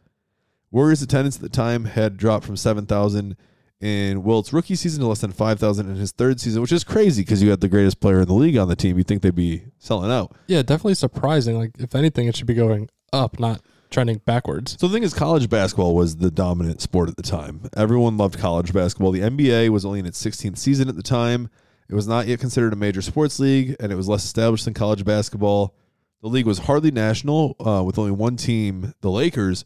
Warriors 0.71 1.01
attendance 1.01 1.37
at 1.37 1.41
the 1.41 1.49
time 1.49 1.85
had 1.85 2.17
dropped 2.17 2.45
from 2.45 2.57
7,000 2.57 3.37
in 3.81 4.23
Wilt's 4.23 4.53
rookie 4.53 4.75
season 4.75 5.01
to 5.01 5.07
less 5.07 5.21
than 5.21 5.31
5,000 5.31 5.89
in 5.89 5.95
his 5.95 6.11
third 6.11 6.39
season, 6.39 6.61
which 6.61 6.71
is 6.71 6.83
crazy 6.83 7.23
because 7.23 7.41
you 7.41 7.49
had 7.49 7.61
the 7.61 7.67
greatest 7.67 7.99
player 7.99 8.21
in 8.21 8.27
the 8.27 8.33
league 8.33 8.57
on 8.57 8.67
the 8.67 8.75
team. 8.75 8.97
You'd 8.97 9.07
think 9.07 9.23
they'd 9.23 9.35
be 9.35 9.63
selling 9.79 10.11
out. 10.11 10.35
Yeah, 10.47 10.61
definitely 10.61 10.93
surprising. 10.93 11.57
Like, 11.57 11.71
if 11.79 11.95
anything, 11.95 12.27
it 12.27 12.35
should 12.35 12.47
be 12.47 12.53
going 12.53 12.89
up, 13.11 13.39
not 13.39 13.61
trending 13.89 14.19
backwards. 14.19 14.77
So 14.79 14.87
the 14.87 14.93
thing 14.93 15.03
is, 15.03 15.13
college 15.13 15.49
basketball 15.49 15.95
was 15.95 16.17
the 16.17 16.31
dominant 16.31 16.81
sport 16.81 17.09
at 17.09 17.17
the 17.17 17.23
time. 17.23 17.63
Everyone 17.75 18.17
loved 18.17 18.37
college 18.37 18.71
basketball. 18.71 19.11
The 19.11 19.21
NBA 19.21 19.69
was 19.69 19.83
only 19.83 19.99
in 19.99 20.05
its 20.05 20.23
16th 20.23 20.57
season 20.57 20.87
at 20.87 20.95
the 20.95 21.03
time. 21.03 21.49
It 21.89 21.95
was 21.95 22.07
not 22.07 22.27
yet 22.27 22.39
considered 22.39 22.71
a 22.71 22.77
major 22.77 23.01
sports 23.01 23.39
league, 23.39 23.75
and 23.79 23.91
it 23.91 23.95
was 23.95 24.07
less 24.07 24.23
established 24.23 24.65
than 24.65 24.73
college 24.73 25.03
basketball. 25.03 25.75
The 26.21 26.29
league 26.29 26.45
was 26.45 26.59
hardly 26.59 26.91
national, 26.91 27.55
uh, 27.59 27.83
with 27.83 27.97
only 27.97 28.11
one 28.11 28.37
team, 28.37 28.93
the 29.01 29.09
Lakers, 29.11 29.65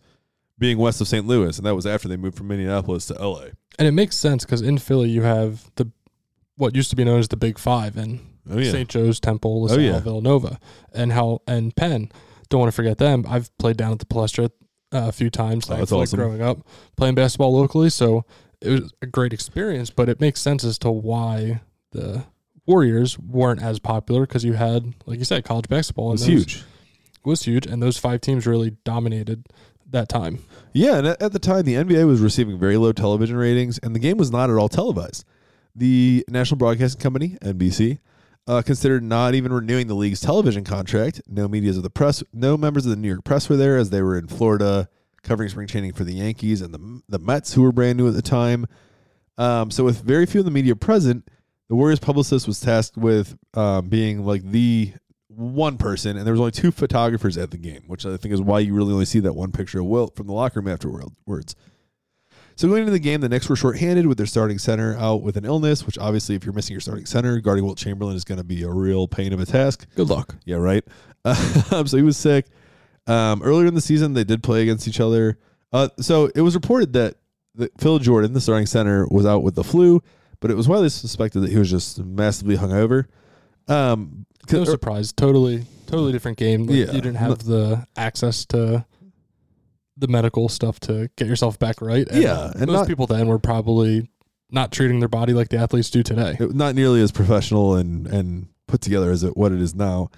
being 0.57 0.77
west 0.77 1.01
of 1.01 1.07
St. 1.07 1.25
Louis, 1.25 1.57
and 1.57 1.65
that 1.65 1.75
was 1.75 1.85
after 1.85 2.07
they 2.07 2.17
moved 2.17 2.37
from 2.37 2.47
Minneapolis 2.47 3.05
to 3.07 3.13
LA. 3.13 3.47
And 3.77 3.87
it 3.87 3.91
makes 3.91 4.15
sense 4.15 4.45
because 4.45 4.61
in 4.61 4.77
Philly, 4.77 5.09
you 5.09 5.21
have 5.23 5.69
the 5.75 5.91
what 6.57 6.75
used 6.75 6.89
to 6.91 6.95
be 6.95 7.03
known 7.03 7.19
as 7.19 7.27
the 7.27 7.35
Big 7.37 7.59
Five 7.59 7.97
and 7.97 8.19
Oh 8.49 8.57
yeah, 8.59 8.71
St. 8.71 8.87
Joe's, 8.89 9.19
Temple, 9.19 9.67
Oh, 9.69 9.77
yeah. 9.77 9.99
Villanova, 9.99 10.59
and 10.93 11.11
how 11.11 11.41
and 11.47 11.75
Penn. 11.75 12.11
Don't 12.49 12.59
want 12.59 12.71
to 12.71 12.75
forget 12.75 12.97
them. 12.99 13.25
I've 13.27 13.55
played 13.57 13.75
down 13.75 13.91
at 13.91 13.99
the 13.99 14.05
Palestra 14.05 14.45
uh, 14.93 15.07
a 15.07 15.11
few 15.11 15.29
times. 15.31 15.69
Oh, 15.69 15.75
that's 15.75 15.91
awesome. 15.91 16.19
growing 16.19 16.41
up 16.41 16.59
playing 16.95 17.15
basketball 17.15 17.53
locally, 17.53 17.89
so 17.89 18.23
it 18.61 18.69
was 18.69 18.93
a 19.01 19.07
great 19.07 19.33
experience. 19.33 19.89
But 19.89 20.09
it 20.09 20.21
makes 20.21 20.39
sense 20.41 20.63
as 20.63 20.77
to 20.79 20.91
why 20.91 21.61
the 21.91 22.23
Warriors 22.67 23.17
weren't 23.19 23.61
as 23.61 23.79
popular 23.79 24.21
because 24.21 24.43
you 24.45 24.53
had, 24.53 24.93
like 25.05 25.19
you 25.19 25.25
said, 25.25 25.43
college 25.43 25.67
basketball. 25.67 26.09
it 26.09 26.13
was 26.13 26.21
those- 26.21 26.29
huge. 26.29 26.63
Was 27.25 27.41
huge, 27.43 27.65
and 27.65 27.81
those 27.81 27.97
five 27.97 28.21
teams 28.21 28.45
really 28.45 28.77
dominated 28.85 29.47
that 29.91 30.09
time. 30.09 30.39
Yeah, 30.73 30.97
and 30.97 31.07
at, 31.07 31.31
the 31.31 31.39
time, 31.39 31.63
the 31.63 31.75
NBA 31.75 32.05
was 32.07 32.21
receiving 32.21 32.59
very 32.59 32.77
low 32.77 32.91
television 32.91 33.37
ratings, 33.37 33.77
and 33.79 33.95
the 33.95 33.99
game 33.99 34.17
was 34.17 34.31
not 34.31 34.49
at 34.49 34.55
all 34.57 34.69
televised. 34.69 35.25
The 35.75 36.25
National 36.29 36.57
Broadcasting 36.57 37.01
Company 37.01 37.37
(NBC) 37.41 37.99
uh, 38.47 38.61
considered 38.61 39.03
not 39.03 39.35
even 39.35 39.51
renewing 39.51 39.87
the 39.87 39.93
league's 39.93 40.21
television 40.21 40.63
contract. 40.63 41.21
No 41.27 41.47
medias 41.47 41.77
of 41.77 41.83
the 41.83 41.89
press, 41.89 42.23
no 42.33 42.57
members 42.57 42.85
of 42.85 42.91
the 42.91 42.95
New 42.95 43.07
York 43.07 43.23
press 43.23 43.49
were 43.49 43.57
there, 43.57 43.77
as 43.77 43.89
they 43.89 44.01
were 44.01 44.17
in 44.17 44.27
Florida 44.27 44.89
covering 45.23 45.49
spring 45.49 45.67
training 45.67 45.91
for 45.93 46.03
the 46.03 46.13
Yankees 46.13 46.61
and 46.61 46.73
the 46.73 47.01
the 47.09 47.19
Mets, 47.19 47.53
who 47.53 47.61
were 47.61 47.71
brand 47.71 47.97
new 47.97 48.07
at 48.07 48.13
the 48.13 48.21
time. 48.21 48.67
Um, 49.37 49.71
so, 49.71 49.83
with 49.83 50.01
very 50.01 50.25
few 50.25 50.39
of 50.39 50.45
the 50.45 50.51
media 50.51 50.75
present, 50.75 51.29
the 51.67 51.75
Warriors 51.75 51.99
publicist 51.99 52.47
was 52.47 52.59
tasked 52.59 52.95
with 52.95 53.37
um, 53.53 53.89
being 53.89 54.25
like 54.25 54.43
the 54.43 54.93
one 55.35 55.77
person, 55.77 56.17
and 56.17 56.25
there 56.25 56.33
was 56.33 56.39
only 56.39 56.51
two 56.51 56.71
photographers 56.71 57.37
at 57.37 57.51
the 57.51 57.57
game, 57.57 57.83
which 57.87 58.05
I 58.05 58.17
think 58.17 58.33
is 58.33 58.41
why 58.41 58.59
you 58.59 58.73
really 58.73 58.93
only 58.93 59.05
see 59.05 59.19
that 59.21 59.33
one 59.33 59.51
picture 59.51 59.79
of 59.79 59.85
Wilt 59.85 60.15
from 60.15 60.27
the 60.27 60.33
locker 60.33 60.61
room 60.61 60.71
afterwards. 60.71 61.55
So 62.57 62.69
going 62.69 62.81
into 62.81 62.91
the 62.91 62.99
game, 62.99 63.19
the 63.19 63.27
Knicks 63.27 63.49
were 63.49 63.57
shorthanded 63.57 64.07
with 64.07 64.17
their 64.17 64.25
starting 64.25 64.59
center 64.59 64.95
out 64.97 65.21
with 65.21 65.35
an 65.35 65.43
illness, 65.43 65.85
which 65.85 65.97
obviously, 65.97 66.35
if 66.35 66.45
you're 66.45 66.53
missing 66.53 66.73
your 66.73 66.81
starting 66.81 67.05
center, 67.05 67.39
guarding 67.41 67.65
Wilt 67.65 67.77
Chamberlain 67.77 68.15
is 68.15 68.23
going 68.23 68.37
to 68.37 68.45
be 68.45 68.63
a 68.63 68.69
real 68.69 69.09
pain 69.09 69.33
of 69.33 69.41
a 69.41 69.45
task. 69.45 69.85
Good 69.95 70.09
luck. 70.09 70.35
Yeah, 70.45 70.57
right. 70.57 70.83
Um, 71.25 71.35
so 71.85 71.97
he 71.97 72.03
was 72.03 72.15
sick. 72.15 72.45
Um, 73.07 73.43
earlier 73.43 73.67
in 73.67 73.75
the 73.75 73.81
season, 73.81 74.13
they 74.13 74.23
did 74.23 74.41
play 74.41 74.61
against 74.61 74.87
each 74.87 75.01
other. 75.01 75.37
Uh, 75.73 75.89
so 75.99 76.31
it 76.33 76.41
was 76.41 76.55
reported 76.55 76.93
that, 76.93 77.15
that 77.55 77.77
Phil 77.79 77.99
Jordon, 77.99 78.33
the 78.33 78.39
starting 78.41 78.67
center, 78.67 79.05
was 79.11 79.25
out 79.25 79.43
with 79.43 79.55
the 79.55 79.63
flu, 79.63 80.01
but 80.39 80.49
it 80.49 80.55
was 80.55 80.69
widely 80.69 80.89
suspected 80.89 81.41
that 81.41 81.51
he 81.51 81.57
was 81.57 81.69
just 81.69 81.99
massively 81.99 82.55
hungover. 82.55 83.07
Um, 83.67 84.25
No 84.51 84.63
surprise. 84.65 85.11
Totally, 85.13 85.65
totally 85.87 86.11
different 86.11 86.37
game. 86.37 86.65
Like, 86.67 86.75
Yeah. 86.77 86.85
you 86.87 87.01
didn't 87.01 87.15
have 87.15 87.43
the 87.45 87.85
access 87.95 88.45
to 88.47 88.85
the 89.97 90.07
medical 90.07 90.49
stuff 90.49 90.79
to 90.81 91.09
get 91.15 91.27
yourself 91.27 91.57
back 91.57 91.81
right. 91.81 92.07
And 92.09 92.21
Yeah, 92.21 92.51
and 92.53 92.67
most 92.67 92.73
not- 92.81 92.87
people 92.87 93.07
then 93.07 93.27
were 93.27 93.39
probably 93.39 94.09
not 94.51 94.71
treating 94.71 94.99
their 94.99 95.09
body 95.09 95.33
like 95.33 95.49
the 95.49 95.57
athletes 95.57 95.89
do 95.89 96.03
today. 96.03 96.37
not 96.39 96.75
nearly 96.75 97.01
as 97.01 97.11
professional 97.11 97.75
and 97.75 98.05
and 98.07 98.47
put 98.67 98.81
together 98.81 99.11
as 99.11 99.23
it, 99.23 99.37
what 99.37 99.51
it 99.51 99.61
is 99.61 99.73
now. 99.75 100.09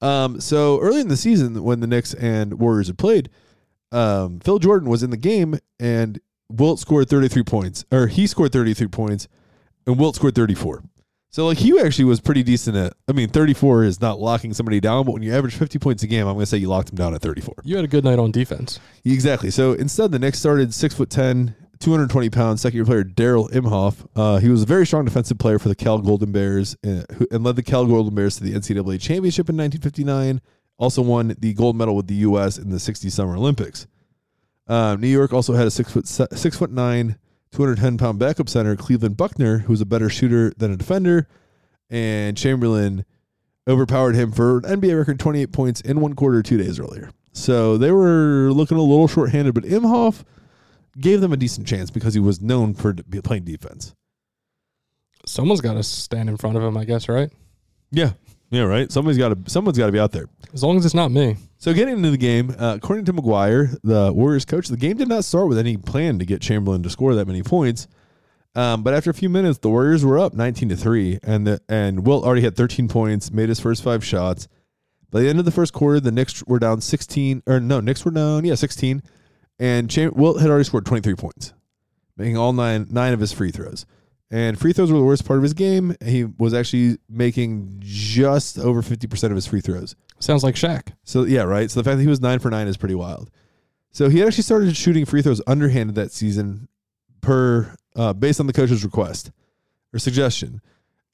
Um, 0.00 0.40
so 0.40 0.78
early 0.80 1.00
in 1.00 1.08
the 1.08 1.16
season, 1.16 1.62
when 1.64 1.80
the 1.80 1.86
Knicks 1.86 2.14
and 2.14 2.54
Warriors 2.60 2.86
had 2.86 2.98
played, 2.98 3.28
um, 3.90 4.38
Phil 4.40 4.60
Jordon 4.60 4.86
was 4.86 5.02
in 5.02 5.10
the 5.10 5.16
game, 5.16 5.58
and 5.80 6.20
Wilt 6.50 6.78
scored 6.78 7.08
33 7.08 7.42
points, 7.42 7.84
or 7.90 8.06
he 8.06 8.26
scored 8.26 8.52
33 8.52 8.86
points, 8.88 9.26
and 9.86 9.98
Wilt 9.98 10.14
scored 10.16 10.34
34. 10.34 10.82
So 11.30 11.46
like 11.46 11.58
he 11.58 11.78
actually 11.78 12.06
was 12.06 12.20
pretty 12.20 12.42
decent 12.42 12.76
at. 12.76 12.94
I 13.06 13.12
mean, 13.12 13.28
34 13.28 13.84
is 13.84 14.00
not 14.00 14.18
locking 14.18 14.54
somebody 14.54 14.80
down, 14.80 15.04
but 15.04 15.12
when 15.12 15.22
you 15.22 15.34
average 15.34 15.54
50 15.54 15.78
points 15.78 16.02
a 16.02 16.06
game, 16.06 16.26
I'm 16.26 16.34
going 16.34 16.42
to 16.42 16.46
say 16.46 16.56
you 16.56 16.68
locked 16.68 16.90
him 16.90 16.96
down 16.96 17.14
at 17.14 17.20
34. 17.20 17.54
You 17.64 17.76
had 17.76 17.84
a 17.84 17.88
good 17.88 18.04
night 18.04 18.18
on 18.18 18.30
defense. 18.30 18.80
Exactly. 19.04 19.50
So 19.50 19.72
instead, 19.72 20.10
the 20.10 20.18
Knicks 20.18 20.38
started 20.38 20.72
six 20.72 20.94
foot 20.94 21.10
ten, 21.10 21.54
220 21.80 22.30
pounds, 22.30 22.62
second 22.62 22.76
year 22.76 22.84
player 22.86 23.04
Darrall 23.04 23.50
Imhoff. 23.52 24.06
Uh, 24.16 24.38
he 24.38 24.48
was 24.48 24.62
a 24.62 24.66
very 24.66 24.86
strong 24.86 25.04
defensive 25.04 25.38
player 25.38 25.58
for 25.58 25.68
the 25.68 25.74
Cal 25.74 25.98
Golden 25.98 26.32
Bears 26.32 26.76
uh, 26.86 27.02
who, 27.14 27.26
and 27.30 27.44
led 27.44 27.56
the 27.56 27.62
Cal 27.62 27.84
Golden 27.84 28.14
Bears 28.14 28.36
to 28.36 28.44
the 28.44 28.54
NCAA 28.54 29.00
championship 29.00 29.48
in 29.48 29.56
1959. 29.56 30.40
Also 30.78 31.02
won 31.02 31.34
the 31.38 31.52
gold 31.54 31.76
medal 31.76 31.94
with 31.96 32.06
the 32.06 32.14
U.S. 32.14 32.56
in 32.56 32.70
the 32.70 32.78
60 32.78 33.10
Summer 33.10 33.36
Olympics. 33.36 33.86
Uh, 34.66 34.96
New 34.98 35.08
York 35.08 35.32
also 35.32 35.54
had 35.54 35.66
a 35.66 35.70
six 35.70 35.92
foot 35.92 36.06
six 36.06 36.56
foot 36.56 36.70
nine, 36.70 37.18
210 37.52 37.98
pound 37.98 38.18
backup 38.18 38.48
center 38.48 38.76
Cleveland 38.76 39.16
Buckner, 39.16 39.58
who 39.58 39.72
was 39.72 39.80
a 39.80 39.86
better 39.86 40.08
shooter 40.08 40.52
than 40.56 40.72
a 40.72 40.76
defender, 40.76 41.26
and 41.90 42.36
Chamberlain 42.36 43.04
overpowered 43.66 44.14
him 44.14 44.32
for 44.32 44.58
an 44.58 44.80
NBA 44.80 44.96
record 44.98 45.18
28 45.18 45.52
points 45.52 45.80
in 45.80 46.00
one 46.00 46.14
quarter 46.14 46.42
two 46.42 46.56
days 46.56 46.78
earlier. 46.78 47.10
So 47.32 47.76
they 47.76 47.92
were 47.92 48.50
looking 48.52 48.78
a 48.78 48.82
little 48.82 49.08
shorthanded, 49.08 49.54
but 49.54 49.64
Imhoff 49.64 50.24
gave 50.98 51.20
them 51.20 51.32
a 51.32 51.36
decent 51.36 51.66
chance 51.66 51.90
because 51.90 52.14
he 52.14 52.20
was 52.20 52.40
known 52.40 52.74
for 52.74 52.94
playing 53.22 53.44
defense. 53.44 53.94
Someone's 55.26 55.60
got 55.60 55.74
to 55.74 55.82
stand 55.82 56.28
in 56.28 56.36
front 56.36 56.56
of 56.56 56.62
him, 56.62 56.76
I 56.76 56.84
guess, 56.84 57.08
right? 57.08 57.30
Yeah, 57.90 58.12
yeah, 58.50 58.62
right. 58.62 58.90
Somebody's 58.90 59.18
got 59.18 59.28
to 59.28 59.50
someone's 59.50 59.78
got 59.78 59.86
to 59.86 59.92
be 59.92 59.98
out 59.98 60.12
there. 60.12 60.26
As 60.52 60.64
long 60.64 60.78
as 60.78 60.86
it's 60.86 60.94
not 60.94 61.10
me. 61.10 61.36
So 61.60 61.74
getting 61.74 61.96
into 61.96 62.12
the 62.12 62.16
game, 62.16 62.54
uh, 62.56 62.76
according 62.76 63.04
to 63.06 63.12
McGuire, 63.12 63.76
the 63.82 64.12
Warriors 64.12 64.44
coach, 64.44 64.68
the 64.68 64.76
game 64.76 64.96
did 64.96 65.08
not 65.08 65.24
start 65.24 65.48
with 65.48 65.58
any 65.58 65.76
plan 65.76 66.20
to 66.20 66.24
get 66.24 66.40
Chamberlain 66.40 66.84
to 66.84 66.90
score 66.90 67.16
that 67.16 67.26
many 67.26 67.42
points. 67.42 67.88
Um, 68.54 68.84
but 68.84 68.94
after 68.94 69.10
a 69.10 69.14
few 69.14 69.28
minutes, 69.28 69.58
the 69.58 69.68
Warriors 69.68 70.04
were 70.04 70.20
up 70.20 70.34
19 70.34 70.68
to 70.68 70.76
three, 70.76 71.18
and 71.20 71.48
the, 71.48 71.60
and 71.68 72.06
Wilt 72.06 72.24
already 72.24 72.42
had 72.42 72.56
13 72.56 72.86
points, 72.86 73.32
made 73.32 73.48
his 73.48 73.58
first 73.58 73.82
five 73.82 74.04
shots. 74.04 74.46
By 75.10 75.20
the 75.20 75.28
end 75.28 75.40
of 75.40 75.44
the 75.44 75.50
first 75.50 75.72
quarter, 75.72 75.98
the 75.98 76.12
Knicks 76.12 76.44
were 76.46 76.60
down 76.60 76.80
16, 76.80 77.42
or 77.48 77.58
no, 77.58 77.80
Knicks 77.80 78.04
were 78.04 78.12
down, 78.12 78.44
yeah, 78.44 78.54
16, 78.54 79.02
and 79.58 79.90
Cham- 79.90 80.14
Wilt 80.14 80.40
had 80.40 80.50
already 80.50 80.64
scored 80.64 80.86
23 80.86 81.16
points, 81.16 81.54
making 82.16 82.36
all 82.36 82.52
nine 82.52 82.86
nine 82.88 83.12
of 83.12 83.18
his 83.18 83.32
free 83.32 83.50
throws. 83.50 83.84
And 84.30 84.58
free 84.58 84.72
throws 84.74 84.92
were 84.92 84.98
the 84.98 85.04
worst 85.04 85.24
part 85.24 85.38
of 85.38 85.42
his 85.42 85.54
game. 85.54 85.96
He 86.04 86.24
was 86.24 86.52
actually 86.52 86.98
making 87.08 87.78
just 87.80 88.58
over 88.58 88.82
50% 88.82 89.24
of 89.24 89.34
his 89.34 89.46
free 89.46 89.62
throws. 89.62 89.96
Sounds 90.20 90.44
like 90.44 90.54
Shaq. 90.54 90.92
So 91.04 91.24
yeah, 91.24 91.42
right. 91.42 91.70
So 91.70 91.80
the 91.80 91.84
fact 91.84 91.96
that 91.96 92.02
he 92.02 92.08
was 92.08 92.20
nine 92.20 92.38
for 92.38 92.50
nine 92.50 92.66
is 92.66 92.76
pretty 92.76 92.94
wild. 92.94 93.30
So 93.90 94.10
he 94.10 94.22
actually 94.22 94.42
started 94.42 94.76
shooting 94.76 95.06
free 95.06 95.22
throws 95.22 95.40
underhanded 95.46 95.94
that 95.94 96.12
season, 96.12 96.68
per 97.20 97.74
uh, 97.96 98.12
based 98.12 98.38
on 98.38 98.46
the 98.46 98.52
coach's 98.52 98.84
request 98.84 99.30
or 99.92 99.98
suggestion. 99.98 100.60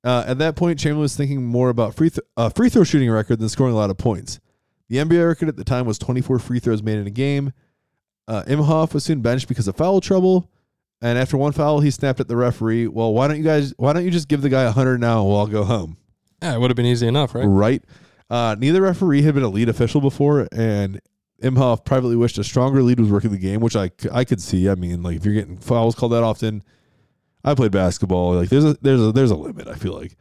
Uh, 0.02 0.24
at 0.26 0.38
that 0.38 0.56
point, 0.56 0.78
Chamberlain 0.78 1.02
was 1.02 1.16
thinking 1.16 1.42
more 1.44 1.70
about 1.70 1.94
free 1.94 2.10
th- 2.10 2.26
uh, 2.36 2.50
free 2.50 2.68
throw 2.68 2.84
shooting 2.84 3.10
record 3.10 3.38
than 3.38 3.48
scoring 3.48 3.72
a 3.72 3.76
lot 3.76 3.90
of 3.90 3.96
points. 3.96 4.40
The 4.88 4.96
NBA 4.96 5.26
record 5.26 5.48
at 5.48 5.56
the 5.56 5.64
time 5.64 5.86
was 5.86 5.98
24 5.98 6.38
free 6.40 6.58
throws 6.58 6.82
made 6.82 6.98
in 6.98 7.06
a 7.06 7.10
game. 7.10 7.52
Uh, 8.28 8.42
Imhoff 8.46 8.92
was 8.92 9.04
soon 9.04 9.20
benched 9.20 9.48
because 9.48 9.66
of 9.66 9.76
foul 9.76 10.00
trouble, 10.00 10.50
And 11.02 11.18
after 11.18 11.36
one 11.36 11.52
foul, 11.52 11.80
he 11.80 11.90
snapped 11.90 12.20
at 12.20 12.28
the 12.28 12.36
referee. 12.36 12.88
Well, 12.88 13.12
why 13.12 13.28
don't 13.28 13.36
you 13.36 13.44
guys? 13.44 13.74
Why 13.76 13.92
don't 13.92 14.04
you 14.04 14.10
just 14.10 14.28
give 14.28 14.42
the 14.42 14.48
guy 14.48 14.62
a 14.62 14.72
hundred 14.72 15.00
now 15.00 15.20
and 15.20 15.28
we'll 15.28 15.36
all 15.36 15.46
go 15.46 15.64
home? 15.64 15.98
Yeah, 16.42 16.54
it 16.54 16.60
would 16.60 16.70
have 16.70 16.76
been 16.76 16.86
easy 16.86 17.06
enough, 17.06 17.34
right? 17.34 17.44
Right. 17.44 17.84
Uh, 18.30 18.56
neither 18.58 18.82
referee 18.82 19.22
had 19.22 19.34
been 19.34 19.44
a 19.44 19.48
lead 19.48 19.68
official 19.68 20.00
before, 20.00 20.48
and 20.50 21.00
Imhoff 21.42 21.84
privately 21.84 22.16
wished 22.16 22.38
a 22.38 22.44
stronger 22.44 22.82
lead 22.82 22.98
was 22.98 23.10
working 23.10 23.30
the 23.30 23.38
game, 23.38 23.60
which 23.60 23.76
I, 23.76 23.90
I 24.12 24.24
could 24.24 24.40
see. 24.40 24.68
I 24.68 24.74
mean, 24.74 25.02
like 25.02 25.16
if 25.16 25.24
you're 25.24 25.34
getting 25.34 25.56
fouls 25.56 25.94
called 25.94 26.12
that 26.12 26.22
often, 26.22 26.62
I 27.44 27.54
played 27.54 27.72
basketball. 27.72 28.34
Like 28.34 28.48
there's 28.48 28.64
a 28.64 28.74
there's 28.80 29.00
a 29.00 29.12
there's 29.12 29.30
a 29.30 29.36
limit. 29.36 29.68
I 29.68 29.74
feel 29.74 29.92
like. 29.92 30.16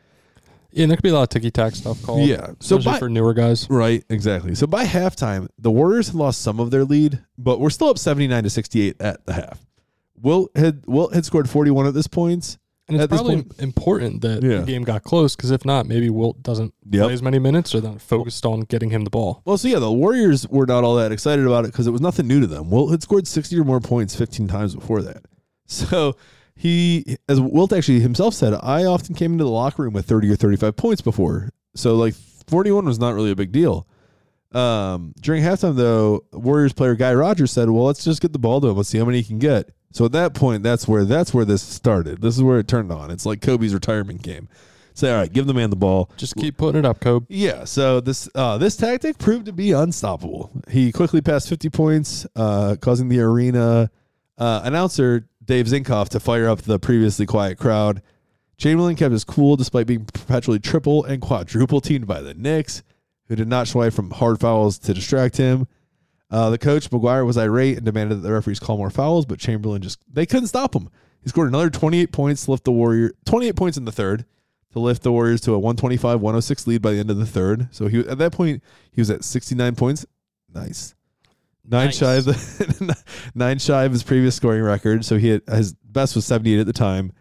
Yeah, 0.71 0.84
and 0.84 0.91
there 0.91 0.97
could 0.97 1.03
be 1.03 1.09
a 1.09 1.13
lot 1.13 1.24
of 1.24 1.30
ticky 1.30 1.51
tack 1.51 1.76
stuff 1.76 2.01
called. 2.01 2.28
Yeah. 2.28 2.47
So 2.59 2.78
especially 2.78 2.91
by, 2.91 2.99
for 2.99 3.09
newer 3.09 3.34
guys. 3.36 3.69
right, 3.69 4.03
exactly. 4.09 4.55
So 4.55 4.65
by 4.65 4.86
halftime, 4.86 5.47
the 5.59 5.69
Warriors 5.69 6.07
had 6.07 6.15
lost 6.15 6.41
some 6.41 6.59
of 6.59 6.71
their 6.71 6.84
lead, 6.84 7.24
but 7.38 7.59
we're 7.59 7.69
still 7.69 7.89
up 7.89 7.99
79 7.99 8.43
to 8.43 8.49
68 8.49 8.99
at 8.99 9.24
the 9.28 9.34
half. 9.34 9.59
Wilt 10.22 10.51
had 10.55 10.84
Wilt 10.88 11.14
had 11.14 11.26
scored 11.26 11.49
41 11.49 11.88
at 11.88 11.93
this 11.93 12.07
point. 12.07 12.57
And 12.89 12.95
it's 12.97 13.03
At 13.03 13.09
probably 13.11 13.36
point- 13.43 13.53
important 13.59 14.22
that 14.24 14.43
Yeah. 14.43 14.57
the 14.59 14.66
game 14.66 14.84
got 14.84 15.03
close 15.03 15.38
because 15.38 15.51
if 15.51 15.64
not, 15.66 15.88
maybe 15.88 16.09
Wilt 16.09 16.43
doesn't 16.43 16.74
Yep. 16.91 17.03
play 17.05 17.14
as 17.14 17.22
many 17.22 17.39
minutes 17.39 17.74
or 17.74 17.80
then 17.80 17.97
focused 17.97 18.45
on 18.45 18.61
getting 18.61 18.89
him 18.89 19.05
the 19.05 19.09
ball. 19.09 19.41
Well, 19.45 19.57
so 19.57 19.70
yeah, 19.70 19.80
the 19.80 19.89
Warriors 19.91 20.45
were 20.49 20.66
not 20.66 20.84
all 20.84 20.95
that 20.97 21.14
excited 21.14 21.45
about 21.45 21.64
it 21.64 21.72
because 21.72 21.88
it 21.88 21.91
was 21.91 22.01
nothing 22.01 22.28
new 22.28 22.41
to 22.41 22.47
them. 22.47 22.70
Wilt 22.70 22.91
had 22.91 23.01
scored 23.01 23.26
60 23.26 23.57
or 23.57 23.64
more 23.64 23.80
points 23.80 24.16
15 24.16 24.47
times 24.49 24.76
before 24.76 25.01
that. 25.01 25.24
So 25.66 26.16
he, 26.55 27.16
as 27.30 27.39
Wilt 27.39 27.72
actually 27.72 28.01
himself 28.01 28.34
said, 28.34 28.53
I 28.61 28.84
often 28.84 29.16
came 29.16 29.32
into 29.32 29.45
the 29.45 29.49
locker 29.49 29.84
room 29.84 29.93
with 29.93 30.05
30 30.05 30.30
or 30.30 30.36
35 30.36 30.76
points 30.76 31.01
before. 31.01 31.49
So 31.76 31.95
like 31.95 32.14
41 32.47 32.84
was 32.86 32.99
not 32.99 33.16
really 33.16 33.32
a 33.32 33.36
big 33.36 33.53
deal. 33.53 33.88
Um, 34.51 35.14
during 35.22 35.41
halftime, 35.41 35.76
though, 35.78 36.26
Warriors 36.34 36.74
player 36.74 36.95
Guy 36.95 37.14
Rodgers 37.14 37.51
said, 37.51 37.70
"Well, 37.70 37.86
let's 37.86 38.03
just 38.03 38.22
get 38.22 38.34
the 38.34 38.39
ball 38.39 38.61
to 38.61 38.68
him. 38.68 38.76
Let's 38.78 38.89
see 38.89 38.99
how 38.99 39.05
many 39.05 39.20
he 39.20 39.24
can 39.24 39.39
get." 39.39 39.70
So 39.93 40.05
at 40.05 40.11
that 40.13 40.33
point, 40.33 40.63
that's 40.63 40.87
where 40.87 41.05
that's 41.05 41.33
where 41.33 41.45
this 41.45 41.61
started. 41.61 42.21
This 42.21 42.35
is 42.35 42.43
where 42.43 42.59
it 42.59 42.67
turned 42.67 42.91
on. 42.91 43.11
It's 43.11 43.25
like 43.25 43.41
Kobe's 43.41 43.73
retirement 43.73 44.23
game. 44.23 44.49
Say, 44.95 45.11
all 45.11 45.19
right, 45.19 45.31
give 45.31 45.47
the 45.47 45.53
man 45.53 45.69
the 45.69 45.75
ball. 45.75 46.11
Just 46.17 46.35
keep 46.35 46.57
putting 46.57 46.79
it 46.79 46.85
up, 46.85 46.99
Kobe. 46.99 47.25
Yeah, 47.29 47.63
so 47.63 47.99
this 47.99 48.27
uh, 48.35 48.57
this 48.57 48.75
tactic 48.75 49.17
proved 49.19 49.45
to 49.45 49.53
be 49.53 49.71
unstoppable. 49.71 50.51
He 50.67 50.91
quickly 50.91 51.21
passed 51.21 51.47
50 51.47 51.69
points, 51.69 52.27
uh, 52.35 52.75
causing 52.81 53.07
the 53.07 53.19
arena 53.21 53.91
uh, 54.37 54.61
announcer 54.63 55.27
Dave 55.45 55.67
Zinkoff 55.67 56.09
to 56.09 56.19
fire 56.19 56.47
up 56.47 56.63
the 56.63 56.79
previously 56.79 57.25
quiet 57.25 57.57
crowd. 57.59 58.01
Chamberlain 58.57 58.95
kept 58.95 59.11
his 59.11 59.23
cool 59.23 59.55
despite 59.55 59.87
being 59.87 60.05
perpetually 60.05 60.59
triple 60.59 61.03
and 61.05 61.21
quadruple 61.21 61.81
teamed 61.81 62.07
by 62.07 62.21
the 62.21 62.33
Knicks, 62.33 62.81
who 63.27 63.35
did 63.35 63.47
not 63.47 63.67
shy 63.67 63.89
from 63.89 64.09
hard 64.11 64.39
fouls 64.39 64.77
to 64.79 64.93
distract 64.93 65.37
him. 65.37 65.67
Uh, 66.34 66.49
the 66.49 66.57
coach 66.57 66.89
McGuire 66.89 67.25
was 67.27 67.38
irate 67.38 67.77
and 67.77 67.86
demanded 67.86 68.15
that 68.17 68.21
the 68.21 68.34
referees 68.34 68.59
call 68.59 68.77
more 68.77 68.89
fouls, 68.89 69.25
but 69.27 69.38
Chamberlain 69.38 69.84
just 69.84 69.99
they 70.11 70.25
couldn't 70.25 70.47
stop 70.47 70.75
him. 70.75 70.89
He 71.21 71.29
scored 71.29 71.47
another 71.47 71.69
28 71.69 72.11
points 72.11 72.45
to 72.45 72.51
lift 72.51 72.63
the 72.63 72.71
Warrior 72.71 73.11
28 73.25 73.55
points 73.55 73.77
in 73.77 73.86
the 73.86 73.91
third 73.91 74.25
to 74.71 74.79
lift 74.79 75.03
the 75.03 75.11
Warriors 75.11 75.39
to 75.41 75.53
a 75.53 75.59
125-106 75.61 76.65
lead 76.65 76.81
by 76.81 76.91
the 76.93 76.99
end 76.99 77.11
of 77.11 77.17
the 77.17 77.27
third. 77.27 77.67
So 77.71 77.88
he 77.88 77.99
at 77.99 78.17
that 78.17 78.31
point 78.31 78.63
he 78.91 78.99
was 78.99 79.11
at 79.11 79.23
69 79.23 79.75
points. 79.75 80.05
Nice. 80.51 80.95
Nine 81.65 81.86
Nice. 81.86 81.97
shy 81.97 82.15
of 82.15 82.25
the 82.25 83.03
nine 83.36 83.59
shy 83.59 83.84
of 83.84 83.91
his 83.91 84.01
previous 84.03 84.36
scoring 84.36 84.63
record. 84.63 85.05
So 85.05 85.17
he 85.17 85.29
had, 85.29 85.43
his 85.47 85.73
best 85.73 86.15
was 86.15 86.25
78 86.25 86.59
at 86.61 86.65
the 86.65 86.73
time. 86.73 87.13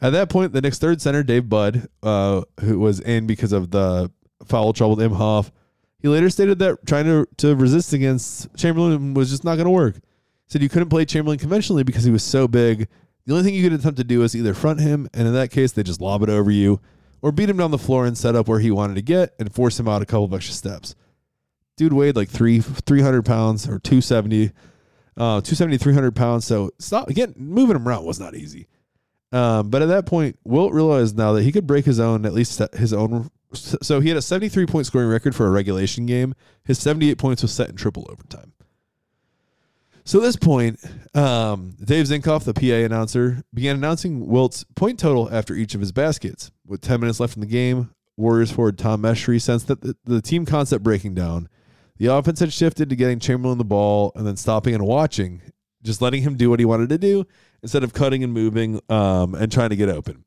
At 0.00 0.10
that 0.10 0.30
point, 0.30 0.52
the 0.52 0.60
next 0.62 0.80
third 0.80 1.00
center, 1.00 1.22
Dave 1.22 1.48
Budd, 1.48 1.86
uh, 2.02 2.42
who 2.60 2.80
was 2.80 2.98
in 3.00 3.26
because 3.26 3.52
of 3.52 3.70
the 3.70 4.10
foul 4.46 4.72
trouble 4.72 4.96
with 4.96 5.12
Imhoff, 5.12 5.50
he 6.04 6.08
later 6.08 6.28
stated 6.28 6.58
that 6.58 6.86
trying 6.86 7.06
to, 7.06 7.26
to 7.38 7.56
resist 7.56 7.94
against 7.94 8.54
Chamberlain 8.58 9.14
was 9.14 9.30
just 9.30 9.42
not 9.42 9.54
going 9.54 9.64
to 9.64 9.70
work. 9.70 9.94
He 9.94 10.00
said 10.48 10.60
you 10.60 10.68
couldn't 10.68 10.90
play 10.90 11.06
Chamberlain 11.06 11.38
conventionally 11.38 11.82
because 11.82 12.04
he 12.04 12.10
was 12.10 12.22
so 12.22 12.46
big. 12.46 12.88
The 13.24 13.32
only 13.32 13.42
thing 13.42 13.54
you 13.54 13.62
could 13.62 13.72
attempt 13.72 13.96
to 13.96 14.04
do 14.04 14.22
is 14.22 14.36
either 14.36 14.52
front 14.52 14.80
him, 14.80 15.08
and 15.14 15.26
in 15.26 15.32
that 15.32 15.50
case, 15.50 15.72
they 15.72 15.82
just 15.82 16.02
lob 16.02 16.22
it 16.22 16.28
over 16.28 16.50
you, 16.50 16.78
or 17.22 17.32
beat 17.32 17.48
him 17.48 17.56
down 17.56 17.70
the 17.70 17.78
floor 17.78 18.04
and 18.04 18.18
set 18.18 18.36
up 18.36 18.48
where 18.48 18.60
he 18.60 18.70
wanted 18.70 18.96
to 18.96 19.00
get 19.00 19.32
and 19.38 19.54
force 19.54 19.80
him 19.80 19.88
out 19.88 20.02
a 20.02 20.04
couple 20.04 20.24
of 20.24 20.34
extra 20.34 20.52
steps. 20.52 20.94
Dude 21.78 21.94
weighed 21.94 22.16
like 22.16 22.28
three, 22.28 22.60
300 22.60 23.24
pounds 23.24 23.66
or 23.66 23.78
270, 23.78 24.48
uh, 25.16 25.40
270, 25.40 25.78
300 25.78 26.14
pounds. 26.14 26.44
So 26.44 26.70
stop, 26.78 27.08
again, 27.08 27.32
moving 27.34 27.76
him 27.76 27.88
around 27.88 28.04
was 28.04 28.20
not 28.20 28.34
easy. 28.34 28.66
Um, 29.34 29.68
but 29.68 29.82
at 29.82 29.88
that 29.88 30.06
point, 30.06 30.38
Wilt 30.44 30.72
realized 30.72 31.18
now 31.18 31.32
that 31.32 31.42
he 31.42 31.50
could 31.50 31.66
break 31.66 31.84
his 31.84 31.98
own, 31.98 32.24
at 32.24 32.32
least 32.32 32.62
his 32.74 32.92
own. 32.92 33.30
So 33.52 33.98
he 33.98 34.08
had 34.08 34.16
a 34.16 34.22
73 34.22 34.64
point 34.66 34.86
scoring 34.86 35.08
record 35.08 35.34
for 35.34 35.46
a 35.46 35.50
regulation 35.50 36.06
game. 36.06 36.36
His 36.64 36.78
78 36.78 37.18
points 37.18 37.42
was 37.42 37.52
set 37.52 37.68
in 37.68 37.74
triple 37.74 38.06
overtime. 38.08 38.52
So 40.04 40.20
at 40.20 40.22
this 40.22 40.36
point, 40.36 40.78
um, 41.14 41.74
Dave 41.82 42.06
Zinkoff, 42.06 42.44
the 42.44 42.54
PA 42.54 42.84
announcer, 42.84 43.42
began 43.52 43.74
announcing 43.74 44.28
Wilt's 44.28 44.64
point 44.76 45.00
total 45.00 45.28
after 45.34 45.54
each 45.54 45.74
of 45.74 45.80
his 45.80 45.90
baskets. 45.90 46.52
With 46.64 46.80
10 46.80 47.00
minutes 47.00 47.18
left 47.18 47.36
in 47.36 47.40
the 47.40 47.46
game, 47.46 47.90
Warriors 48.16 48.52
forward 48.52 48.78
Tom 48.78 49.02
Meschery 49.02 49.40
sensed 49.40 49.66
that 49.66 49.80
the, 49.80 49.96
the 50.04 50.22
team 50.22 50.46
concept 50.46 50.84
breaking 50.84 51.14
down. 51.14 51.48
The 51.96 52.06
offense 52.06 52.38
had 52.38 52.52
shifted 52.52 52.88
to 52.90 52.96
getting 52.96 53.18
Chamberlain 53.18 53.58
the 53.58 53.64
ball 53.64 54.12
and 54.14 54.26
then 54.26 54.36
stopping 54.36 54.74
and 54.74 54.86
watching, 54.86 55.42
just 55.82 56.02
letting 56.02 56.22
him 56.22 56.36
do 56.36 56.50
what 56.50 56.60
he 56.60 56.64
wanted 56.64 56.90
to 56.90 56.98
do 56.98 57.26
instead 57.64 57.82
of 57.82 57.94
cutting 57.94 58.22
and 58.22 58.30
moving 58.32 58.78
um, 58.90 59.34
and 59.34 59.50
trying 59.50 59.70
to 59.70 59.76
get 59.76 59.88
open. 59.88 60.22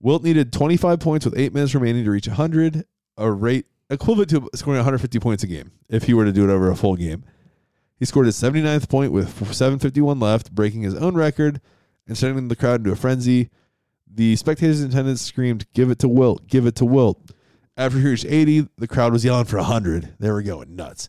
Wilt 0.00 0.22
needed 0.22 0.52
25 0.52 1.00
points 1.00 1.24
with 1.26 1.36
eight 1.36 1.52
minutes 1.52 1.74
remaining 1.74 2.04
to 2.04 2.10
reach 2.12 2.28
100, 2.28 2.84
a 3.18 3.30
rate 3.30 3.66
equivalent 3.90 4.30
to 4.30 4.48
scoring 4.54 4.78
150 4.78 5.18
points 5.18 5.42
a 5.42 5.48
game 5.48 5.72
if 5.88 6.04
he 6.04 6.14
were 6.14 6.24
to 6.24 6.32
do 6.32 6.48
it 6.48 6.52
over 6.52 6.70
a 6.70 6.76
full 6.76 6.94
game. 6.94 7.24
He 7.98 8.04
scored 8.04 8.26
his 8.26 8.40
79th 8.40 8.88
point 8.88 9.10
with 9.10 9.40
7.51 9.40 10.22
left, 10.22 10.54
breaking 10.54 10.82
his 10.82 10.94
own 10.94 11.16
record 11.16 11.60
and 12.06 12.16
sending 12.16 12.46
the 12.46 12.56
crowd 12.56 12.80
into 12.80 12.92
a 12.92 12.96
frenzy. 12.96 13.50
The 14.06 14.36
spectators 14.36 14.80
and 14.80 14.92
attendants 14.92 15.22
screamed, 15.22 15.66
Give 15.74 15.90
it 15.90 15.98
to 15.98 16.08
Wilt, 16.08 16.46
give 16.46 16.66
it 16.66 16.76
to 16.76 16.84
Wilt. 16.84 17.32
After 17.76 17.98
he 17.98 18.06
reached 18.06 18.26
80, 18.26 18.68
the 18.78 18.88
crowd 18.88 19.12
was 19.12 19.24
yelling 19.24 19.44
for 19.44 19.56
100. 19.56 20.14
They 20.20 20.30
were 20.30 20.42
going 20.42 20.76
nuts. 20.76 21.08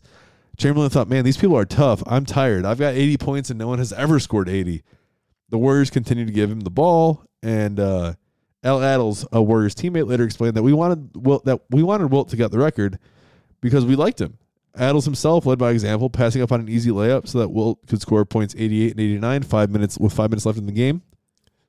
Chamberlain 0.56 0.90
thought, 0.90 1.08
Man, 1.08 1.24
these 1.24 1.36
people 1.36 1.56
are 1.56 1.64
tough. 1.64 2.02
I'm 2.04 2.26
tired. 2.26 2.64
I've 2.64 2.80
got 2.80 2.94
80 2.94 3.16
points 3.18 3.48
and 3.48 3.60
no 3.60 3.68
one 3.68 3.78
has 3.78 3.92
ever 3.92 4.18
scored 4.18 4.48
80. 4.48 4.82
The 5.52 5.58
Warriors 5.58 5.90
continued 5.90 6.28
to 6.28 6.32
give 6.32 6.50
him 6.50 6.60
the 6.60 6.70
ball, 6.70 7.26
and 7.42 7.78
uh, 7.78 8.14
Al 8.64 8.80
Attles, 8.80 9.26
a 9.32 9.42
Warriors 9.42 9.74
teammate, 9.74 10.06
later 10.08 10.24
explained 10.24 10.56
that 10.56 10.62
we 10.62 10.72
wanted 10.72 11.10
Wilt 11.14 11.44
that 11.44 11.60
we 11.68 11.82
wanted 11.82 12.10
Wilt 12.10 12.30
to 12.30 12.36
get 12.36 12.50
the 12.50 12.58
record 12.58 12.98
because 13.60 13.84
we 13.84 13.94
liked 13.94 14.18
him. 14.18 14.38
Attles 14.74 15.04
himself 15.04 15.44
led 15.44 15.58
by 15.58 15.70
example, 15.72 16.08
passing 16.08 16.40
up 16.40 16.52
on 16.52 16.60
an 16.60 16.70
easy 16.70 16.90
layup 16.90 17.28
so 17.28 17.38
that 17.38 17.50
Wilt 17.50 17.86
could 17.86 18.00
score 18.00 18.24
points 18.24 18.54
88 18.56 18.92
and 18.92 19.00
89, 19.00 19.42
five 19.42 19.70
minutes 19.70 19.98
with 19.98 20.14
five 20.14 20.30
minutes 20.30 20.46
left 20.46 20.56
in 20.56 20.64
the 20.64 20.72
game. 20.72 21.02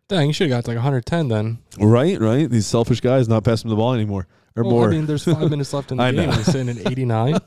Dang, 0.10 0.28
you 0.28 0.34
should 0.34 0.50
have 0.50 0.64
got 0.64 0.68
like 0.68 0.76
110 0.76 1.28
then. 1.30 1.60
Right, 1.80 2.20
right. 2.20 2.50
These 2.50 2.68
selfish 2.68 3.00
guys 3.02 3.28
not 3.28 3.44
passing 3.44 3.70
the 3.70 3.76
ball 3.76 3.94
anymore 3.94 4.28
or 4.56 4.64
Well, 4.64 4.72
more. 4.72 4.88
I 4.90 4.92
mean, 4.92 5.06
there's 5.06 5.24
five 5.24 5.50
minutes 5.50 5.74
left 5.74 5.92
in 5.92 5.98
the 5.98 6.04
I 6.04 6.12
game. 6.12 6.30
know. 6.30 6.36
He's 6.36 6.46
sitting 6.46 6.70
at 6.70 6.86
89. 6.92 7.38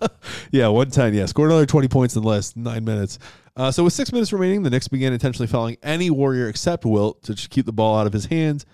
yeah, 0.50 0.68
110. 0.68 1.14
Yeah, 1.14 1.26
scored 1.26 1.50
another 1.50 1.66
20 1.66 1.88
points 1.88 2.16
in 2.16 2.22
the 2.22 2.28
last 2.28 2.56
nine 2.56 2.84
minutes. 2.84 3.18
Uh, 3.56 3.70
so 3.70 3.84
with 3.84 3.92
six 3.92 4.10
minutes 4.12 4.32
remaining, 4.32 4.62
the 4.62 4.70
Knicks 4.70 4.88
began 4.88 5.12
intentionally 5.12 5.46
fouling 5.46 5.76
any 5.82 6.10
Warrior 6.10 6.48
except 6.48 6.84
Wilt 6.84 7.22
to 7.24 7.34
just 7.34 7.50
keep 7.50 7.66
the 7.66 7.72
ball 7.72 7.98
out 7.98 8.06
of 8.06 8.12
his 8.12 8.26
hands. 8.26 8.66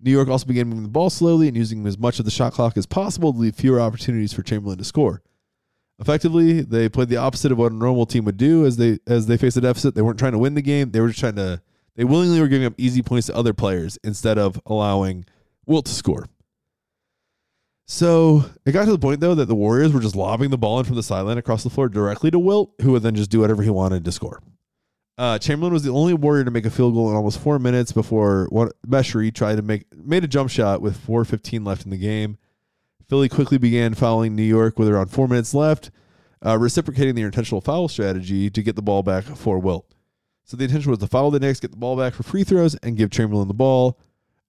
New 0.00 0.10
York 0.10 0.28
also 0.28 0.46
began 0.46 0.68
moving 0.68 0.82
the 0.82 0.88
ball 0.90 1.08
slowly 1.10 1.48
and 1.48 1.56
using 1.56 1.86
as 1.86 1.96
much 1.98 2.18
of 2.18 2.24
the 2.26 2.30
shot 2.30 2.52
clock 2.52 2.76
as 2.76 2.84
possible 2.84 3.32
to 3.32 3.38
leave 3.38 3.54
fewer 3.54 3.80
opportunities 3.80 4.32
for 4.34 4.42
Chamberlain 4.42 4.76
to 4.78 4.84
score. 4.84 5.22
Effectively, 5.98 6.60
they 6.60 6.88
played 6.88 7.08
the 7.08 7.16
opposite 7.16 7.52
of 7.52 7.58
what 7.58 7.72
a 7.72 7.74
normal 7.74 8.04
team 8.04 8.24
would 8.24 8.36
do 8.36 8.66
as 8.66 8.76
they 8.76 8.98
as 9.06 9.26
they 9.26 9.36
faced 9.36 9.56
a 9.56 9.60
deficit. 9.60 9.94
They 9.94 10.02
weren't 10.02 10.18
trying 10.18 10.32
to 10.32 10.38
win 10.38 10.54
the 10.54 10.62
game; 10.62 10.90
they 10.90 11.00
were 11.00 11.08
just 11.08 11.20
trying 11.20 11.36
to. 11.36 11.62
They 11.96 12.04
willingly 12.04 12.40
were 12.40 12.48
giving 12.48 12.66
up 12.66 12.74
easy 12.76 13.02
points 13.02 13.28
to 13.28 13.36
other 13.36 13.52
players 13.52 13.98
instead 14.02 14.38
of 14.38 14.60
allowing 14.66 15.24
Wilt 15.66 15.86
to 15.86 15.92
score. 15.92 16.26
So 17.86 18.44
it 18.64 18.72
got 18.72 18.86
to 18.86 18.92
the 18.92 18.98
point 18.98 19.20
though 19.20 19.34
that 19.34 19.46
the 19.46 19.54
Warriors 19.54 19.92
were 19.92 20.00
just 20.00 20.16
lobbing 20.16 20.50
the 20.50 20.58
ball 20.58 20.78
in 20.78 20.84
from 20.84 20.96
the 20.96 21.02
sideline 21.02 21.38
across 21.38 21.62
the 21.62 21.70
floor 21.70 21.88
directly 21.88 22.30
to 22.30 22.38
Wilt, 22.38 22.72
who 22.80 22.92
would 22.92 23.02
then 23.02 23.14
just 23.14 23.30
do 23.30 23.40
whatever 23.40 23.62
he 23.62 23.70
wanted 23.70 24.04
to 24.04 24.12
score. 24.12 24.42
Uh, 25.16 25.38
Chamberlain 25.38 25.72
was 25.72 25.84
the 25.84 25.92
only 25.92 26.14
Warrior 26.14 26.44
to 26.44 26.50
make 26.50 26.66
a 26.66 26.70
field 26.70 26.94
goal 26.94 27.08
in 27.08 27.16
almost 27.16 27.38
four 27.38 27.58
minutes 27.58 27.92
before 27.92 28.48
what 28.50 28.72
Meschery 28.86 29.32
tried 29.32 29.56
to 29.56 29.62
make 29.62 29.84
made 29.96 30.24
a 30.24 30.28
jump 30.28 30.50
shot 30.50 30.80
with 30.80 30.96
4:15 30.96 31.64
left 31.64 31.84
in 31.84 31.90
the 31.90 31.96
game. 31.96 32.36
Philly 33.08 33.28
quickly 33.28 33.58
began 33.58 33.94
fouling 33.94 34.34
New 34.34 34.42
York 34.42 34.78
with 34.78 34.88
around 34.88 35.10
four 35.10 35.28
minutes 35.28 35.54
left, 35.54 35.90
uh, 36.44 36.58
reciprocating 36.58 37.14
their 37.14 37.26
intentional 37.26 37.60
foul 37.60 37.86
strategy 37.86 38.50
to 38.50 38.62
get 38.62 38.76
the 38.76 38.82
ball 38.82 39.02
back 39.02 39.24
for 39.24 39.58
Wilt. 39.58 39.93
So 40.44 40.56
the 40.56 40.64
intention 40.64 40.90
was 40.90 41.00
to 41.00 41.06
foul 41.06 41.30
the 41.30 41.40
Knicks, 41.40 41.60
get 41.60 41.70
the 41.70 41.76
ball 41.76 41.96
back 41.96 42.14
for 42.14 42.22
free 42.22 42.44
throws, 42.44 42.74
and 42.76 42.96
give 42.96 43.10
Chamberlain 43.10 43.48
the 43.48 43.54
ball. 43.54 43.98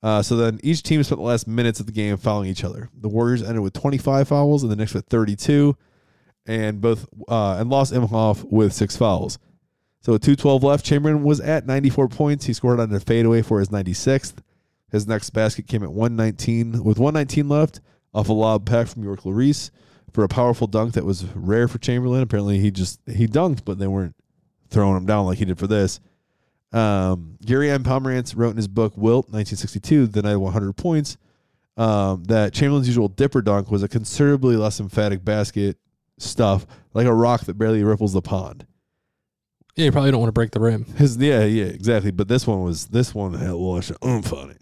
Uh, 0.04 0.22
so 0.22 0.36
then 0.36 0.60
each 0.62 0.84
team 0.84 1.02
spent 1.04 1.20
the 1.20 1.26
last 1.26 1.48
minutes 1.48 1.80
of 1.80 1.86
the 1.86 1.92
game 1.92 2.16
fouling 2.18 2.50
each 2.50 2.64
other. 2.64 2.90
The 2.94 3.10
Warriors 3.10 3.42
ended 3.42 3.62
with 3.62 3.74
25 3.74 4.28
fouls, 4.28 4.62
and 4.62 4.72
the 4.72 4.76
Knicks 4.76 4.94
with 4.94 5.06
32, 5.06 5.76
and 6.46 6.82
both 6.82 7.08
uh, 7.28 7.58
and 7.60 7.70
lost 7.70 7.94
Imhoff 7.94 8.44
with 8.44 8.74
six 8.74 8.96
fouls. 8.96 9.40
So 10.02 10.12
with 10.12 10.22
212 10.22 10.64
left, 10.64 10.86
Chamberlain 10.86 11.24
was 11.24 11.40
at 11.40 11.66
94 11.66 12.10
points. 12.10 12.46
He 12.46 12.54
scored 12.54 12.80
on 12.80 12.94
a 12.94 13.00
fadeaway 13.00 13.42
for 13.42 13.60
his 13.60 13.70
96th. 13.70 14.36
His 14.92 15.08
next 15.08 15.32
basket 15.32 15.66
came 15.68 15.82
at 15.82 15.92
119 15.92 16.84
with 16.84 17.00
119 17.00 17.50
left 17.50 17.82
off 18.14 18.30
a 18.30 18.34
lob 18.34 18.66
pack 18.66 18.88
from 18.88 19.04
York 19.04 19.22
Larese 19.22 19.72
for 20.14 20.24
a 20.24 20.28
powerful 20.28 20.68
dunk 20.68 20.94
that 20.94 21.04
was 21.04 21.26
rare 21.36 21.68
for 21.68 21.80
Chamberlain. 21.80 22.22
Apparently 22.22 22.60
he 22.60 22.70
just 22.70 23.00
he 23.08 23.28
dunked, 23.28 23.66
but 23.66 23.80
they 23.80 23.88
weren't 23.88 24.16
throwing 24.76 24.98
him 24.98 25.06
down 25.06 25.26
like 25.26 25.40
he 25.40 25.46
did 25.46 25.58
for 25.58 25.68
this. 25.68 26.02
Um, 26.74 27.38
Gary 27.44 27.72
M. 27.72 27.84
Pomerantz 27.84 28.36
wrote 28.36 28.50
in 28.50 28.58
his 28.58 28.68
book 28.68 28.94
Wilt, 28.98 29.30
1962, 29.30 30.08
The 30.08 30.22
Night 30.22 30.34
of 30.34 30.42
100 30.42 30.74
Points, 30.74 31.18
um, 31.78 32.26
that 32.26 32.54
Chamberlain's 32.54 32.88
usual 32.88 33.08
dipper 33.08 33.42
dunk 33.42 33.72
was 33.72 33.84
a 33.84 33.88
considerably 33.88 34.58
less 34.58 34.82
emphatic 34.82 35.24
basket 35.24 35.78
stuff, 36.20 36.68
like 36.94 37.08
a 37.08 37.14
rock 37.14 37.46
that 37.46 37.58
barely 37.58 37.84
ripples 37.86 38.12
the 38.12 38.22
pond. 38.22 38.68
Yeah, 39.78 39.86
you 39.86 39.92
probably 39.94 40.12
don't 40.12 40.20
want 40.20 40.28
to 40.28 40.34
break 40.34 40.52
the 40.52 40.60
rim. 40.60 40.84
His 40.98 41.16
yeah, 41.18 41.44
yeah, 41.44 41.66
exactly. 41.66 42.12
But 42.12 42.28
this 42.28 42.46
one 42.46 42.64
was 42.64 42.88
this 42.88 43.16
one 43.16 43.34
had 43.34 43.50
a 43.50 43.76
extra 43.78 43.98
oomph 44.06 44.32
on 44.32 44.52
it. 44.52 44.62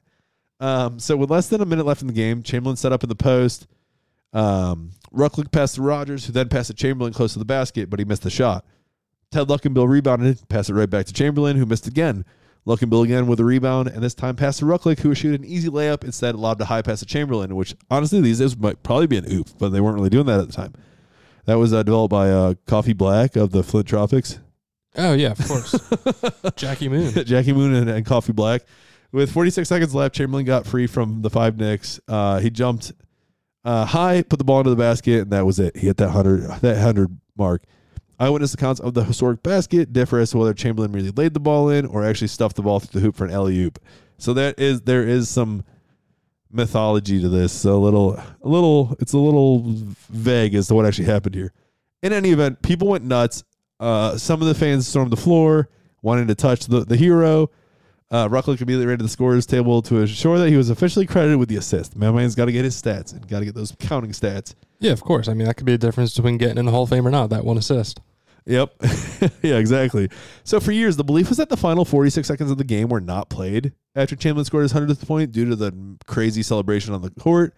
Um, 0.59 0.99
so 0.99 1.17
with 1.17 1.29
less 1.29 1.49
than 1.49 1.61
a 1.61 1.65
minute 1.65 1.85
left 1.85 2.01
in 2.01 2.07
the 2.07 2.13
game, 2.13 2.41
Chamberlain 2.41 2.77
set 2.77 2.91
up 2.91 3.03
in 3.03 3.09
the 3.09 3.15
post. 3.15 3.67
Um, 4.31 4.91
Ruklick 5.13 5.51
passed 5.51 5.75
to 5.75 5.83
Rodgers, 5.83 6.25
who 6.25 6.33
then 6.33 6.49
passed 6.49 6.67
to 6.67 6.73
Chamberlain 6.73 7.13
close 7.13 7.33
to 7.33 7.39
the 7.39 7.45
basket, 7.45 7.89
but 7.89 7.99
he 7.99 8.05
missed 8.05 8.23
the 8.23 8.31
shot. 8.31 8.65
Ted 9.33 9.47
Luckenbill 9.47 9.87
rebounded, 9.87 10.47
passed 10.47 10.69
it 10.69 10.75
right 10.75 10.89
back 10.89 11.05
to 11.07 11.13
Chamberlain, 11.13 11.57
who 11.57 11.65
missed 11.65 11.87
again. 11.87 12.23
Luckenbill 12.65 13.03
again 13.03 13.27
with 13.27 13.39
a 13.39 13.43
rebound, 13.43 13.89
and 13.89 14.01
this 14.01 14.13
time 14.13 14.35
passed 14.35 14.59
to 14.59 14.65
Ruklick, 14.65 14.99
who 14.99 15.13
shooting 15.13 15.43
an 15.43 15.49
easy 15.49 15.69
layup. 15.69 16.03
Instead, 16.03 16.35
lobbed 16.35 16.61
a 16.61 16.65
high 16.65 16.81
pass 16.81 16.99
to 16.99 17.05
Chamberlain, 17.05 17.55
which 17.55 17.75
honestly 17.89 18.21
these 18.21 18.39
days 18.39 18.55
might 18.55 18.83
probably 18.83 19.07
be 19.07 19.17
an 19.17 19.29
oop, 19.29 19.49
but 19.59 19.69
they 19.69 19.81
weren't 19.81 19.95
really 19.95 20.09
doing 20.09 20.27
that 20.27 20.39
at 20.39 20.47
the 20.47 20.53
time. 20.53 20.73
That 21.45 21.55
was 21.55 21.73
uh, 21.73 21.83
developed 21.83 22.11
by 22.11 22.29
uh, 22.29 22.53
Coffee 22.67 22.93
Black 22.93 23.35
of 23.35 23.51
the 23.51 23.63
Flint 23.63 23.87
Tropics. 23.87 24.39
Oh 24.95 25.13
yeah, 25.13 25.31
of 25.31 25.45
course. 25.45 25.75
Jackie 26.55 26.87
Moon. 26.87 27.11
Jackie 27.25 27.53
Moon 27.53 27.73
and, 27.73 27.89
and 27.89 28.05
Coffee 28.05 28.33
Black. 28.33 28.61
With 29.11 29.31
46 29.31 29.67
seconds 29.67 29.93
left, 29.93 30.15
Chamberlain 30.15 30.45
got 30.45 30.65
free 30.65 30.87
from 30.87 31.21
the 31.21 31.29
five 31.29 31.57
Knicks. 31.57 31.99
Uh, 32.07 32.39
he 32.39 32.49
jumped 32.49 32.93
uh, 33.65 33.85
high, 33.85 34.21
put 34.21 34.37
the 34.37 34.45
ball 34.45 34.59
into 34.59 34.69
the 34.69 34.75
basket, 34.75 35.23
and 35.23 35.31
that 35.31 35.45
was 35.45 35.59
it. 35.59 35.75
He 35.75 35.87
hit 35.87 35.97
that 35.97 36.11
hundred 36.11 36.49
that 36.61 36.81
hundred 36.81 37.17
mark. 37.37 37.63
Eyewitness 38.23 38.53
accounts 38.53 38.79
of 38.79 38.93
the 38.93 39.03
historic 39.03 39.43
basket 39.43 39.91
differ 39.91 40.17
as 40.17 40.31
to 40.31 40.37
whether 40.37 40.53
Chamberlain 40.53 40.93
really 40.93 41.11
laid 41.11 41.33
the 41.33 41.41
ball 41.41 41.69
in 41.69 41.85
or 41.85 42.05
actually 42.05 42.29
stuffed 42.29 42.55
the 42.55 42.61
ball 42.61 42.79
through 42.79 43.01
the 43.01 43.05
hoop 43.05 43.17
for 43.17 43.25
an 43.25 43.31
alley 43.31 43.59
oop. 43.59 43.79
So 44.17 44.33
that 44.35 44.57
is 44.57 44.81
there 44.81 45.05
is 45.05 45.27
some 45.27 45.65
mythology 46.49 47.19
to 47.19 47.27
this. 47.27 47.65
A 47.65 47.73
little, 47.73 48.13
a 48.13 48.47
little, 48.47 48.95
it's 49.01 49.11
a 49.11 49.17
little 49.17 49.63
vague 50.09 50.55
as 50.55 50.69
to 50.69 50.75
what 50.75 50.85
actually 50.85 51.07
happened 51.07 51.35
here. 51.35 51.51
In 52.01 52.13
any 52.13 52.29
event, 52.29 52.61
people 52.61 52.87
went 52.87 53.03
nuts. 53.03 53.43
Uh, 53.77 54.17
some 54.17 54.41
of 54.41 54.47
the 54.47 54.55
fans 54.55 54.87
stormed 54.87 55.11
the 55.11 55.17
floor, 55.17 55.67
wanting 56.01 56.27
to 56.27 56.35
touch 56.35 56.67
the, 56.67 56.85
the 56.85 56.95
hero. 56.95 57.49
Uh, 58.09 58.29
Ruklick 58.29 58.61
immediately 58.61 58.85
ran 58.85 58.99
to 58.99 59.03
the 59.03 59.09
scorers 59.09 59.45
table 59.45 59.81
to 59.81 60.01
assure 60.03 60.37
that 60.37 60.47
he 60.47 60.55
was 60.55 60.69
officially 60.69 61.07
credited 61.07 61.39
with 61.39 61.49
the 61.49 61.57
assist. 61.57 61.97
My 61.97 62.11
man's 62.11 62.35
got 62.35 62.45
to 62.45 62.53
get 62.53 62.63
his 62.63 62.81
stats 62.81 63.11
and 63.11 63.27
got 63.27 63.39
to 63.39 63.45
get 63.45 63.55
those 63.55 63.75
counting 63.79 64.11
stats. 64.11 64.53
Yeah, 64.79 64.91
of 64.91 65.01
course. 65.01 65.27
I 65.27 65.33
mean, 65.33 65.47
that 65.47 65.55
could 65.55 65.65
be 65.65 65.73
a 65.73 65.77
difference 65.77 66.15
between 66.15 66.37
getting 66.37 66.57
in 66.57 66.65
the 66.65 66.71
Hall 66.71 66.83
of 66.83 66.89
Fame 66.89 67.05
or 67.07 67.11
not. 67.11 67.31
That 67.31 67.43
one 67.43 67.57
assist. 67.57 67.99
Yep. 68.45 68.73
yeah, 69.41 69.57
exactly. 69.57 70.09
So 70.43 70.59
for 70.59 70.71
years, 70.71 70.97
the 70.97 71.03
belief 71.03 71.29
was 71.29 71.37
that 71.37 71.49
the 71.49 71.57
final 71.57 71.85
46 71.85 72.27
seconds 72.27 72.51
of 72.51 72.57
the 72.57 72.63
game 72.63 72.89
were 72.89 73.01
not 73.01 73.29
played 73.29 73.73
after 73.95 74.15
Chamberlain 74.15 74.45
scored 74.45 74.63
his 74.63 74.73
100th 74.73 75.07
point 75.07 75.31
due 75.31 75.45
to 75.45 75.55
the 75.55 75.97
crazy 76.05 76.43
celebration 76.43 76.93
on 76.93 77.01
the 77.01 77.09
court. 77.11 77.55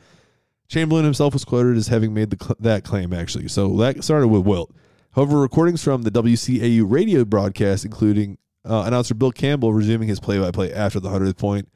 Chamberlain 0.68 1.06
himself 1.06 1.34
was 1.34 1.46
quoted 1.46 1.78
as 1.78 1.88
having 1.88 2.14
made 2.14 2.36
cl- 2.42 2.56
that 2.60 2.84
claim, 2.84 3.14
actually. 3.14 3.48
So 3.48 3.76
that 3.78 4.04
started 4.04 4.28
with 4.28 4.46
Wilt. 4.46 4.74
However, 5.14 5.40
recordings 5.40 5.84
from 5.84 6.02
the 6.02 6.12
WCAU 6.12 6.84
radio 6.86 7.24
broadcast, 7.24 7.86
including 7.86 8.38
uh, 8.68 8.84
announcer 8.86 9.14
Bill 9.14 9.32
Campbell 9.32 9.74
resuming 9.74 10.08
his 10.08 10.20
play 10.20 10.40
by 10.40 10.52
play 10.52 10.74
after 10.74 11.00
the 11.00 11.10
100th 11.10 11.38
point, 11.38 11.70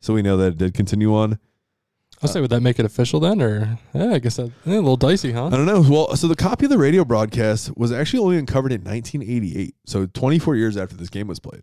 so 0.00 0.14
we 0.14 0.22
know 0.22 0.36
that 0.36 0.52
it 0.52 0.58
did 0.58 0.74
continue 0.74 1.14
on. 1.14 1.38
I'll 2.22 2.28
say, 2.28 2.40
would 2.40 2.50
that 2.50 2.62
make 2.62 2.78
it 2.78 2.84
official 2.84 3.20
then, 3.20 3.40
or 3.40 3.78
yeah, 3.94 4.12
I 4.14 4.18
guess 4.18 4.36
that 4.36 4.50
eh, 4.66 4.72
a 4.72 4.74
little 4.74 4.96
dicey, 4.96 5.32
huh? 5.32 5.46
I 5.46 5.50
don't 5.50 5.66
know. 5.66 5.84
Well, 5.88 6.16
so 6.16 6.26
the 6.26 6.34
copy 6.34 6.66
of 6.66 6.70
the 6.70 6.78
radio 6.78 7.04
broadcast 7.04 7.76
was 7.76 7.92
actually 7.92 8.20
only 8.20 8.38
uncovered 8.38 8.72
in 8.72 8.82
1988, 8.82 9.76
so 9.86 10.06
24 10.06 10.56
years 10.56 10.76
after 10.76 10.96
this 10.96 11.08
game 11.08 11.28
was 11.28 11.38
played. 11.38 11.62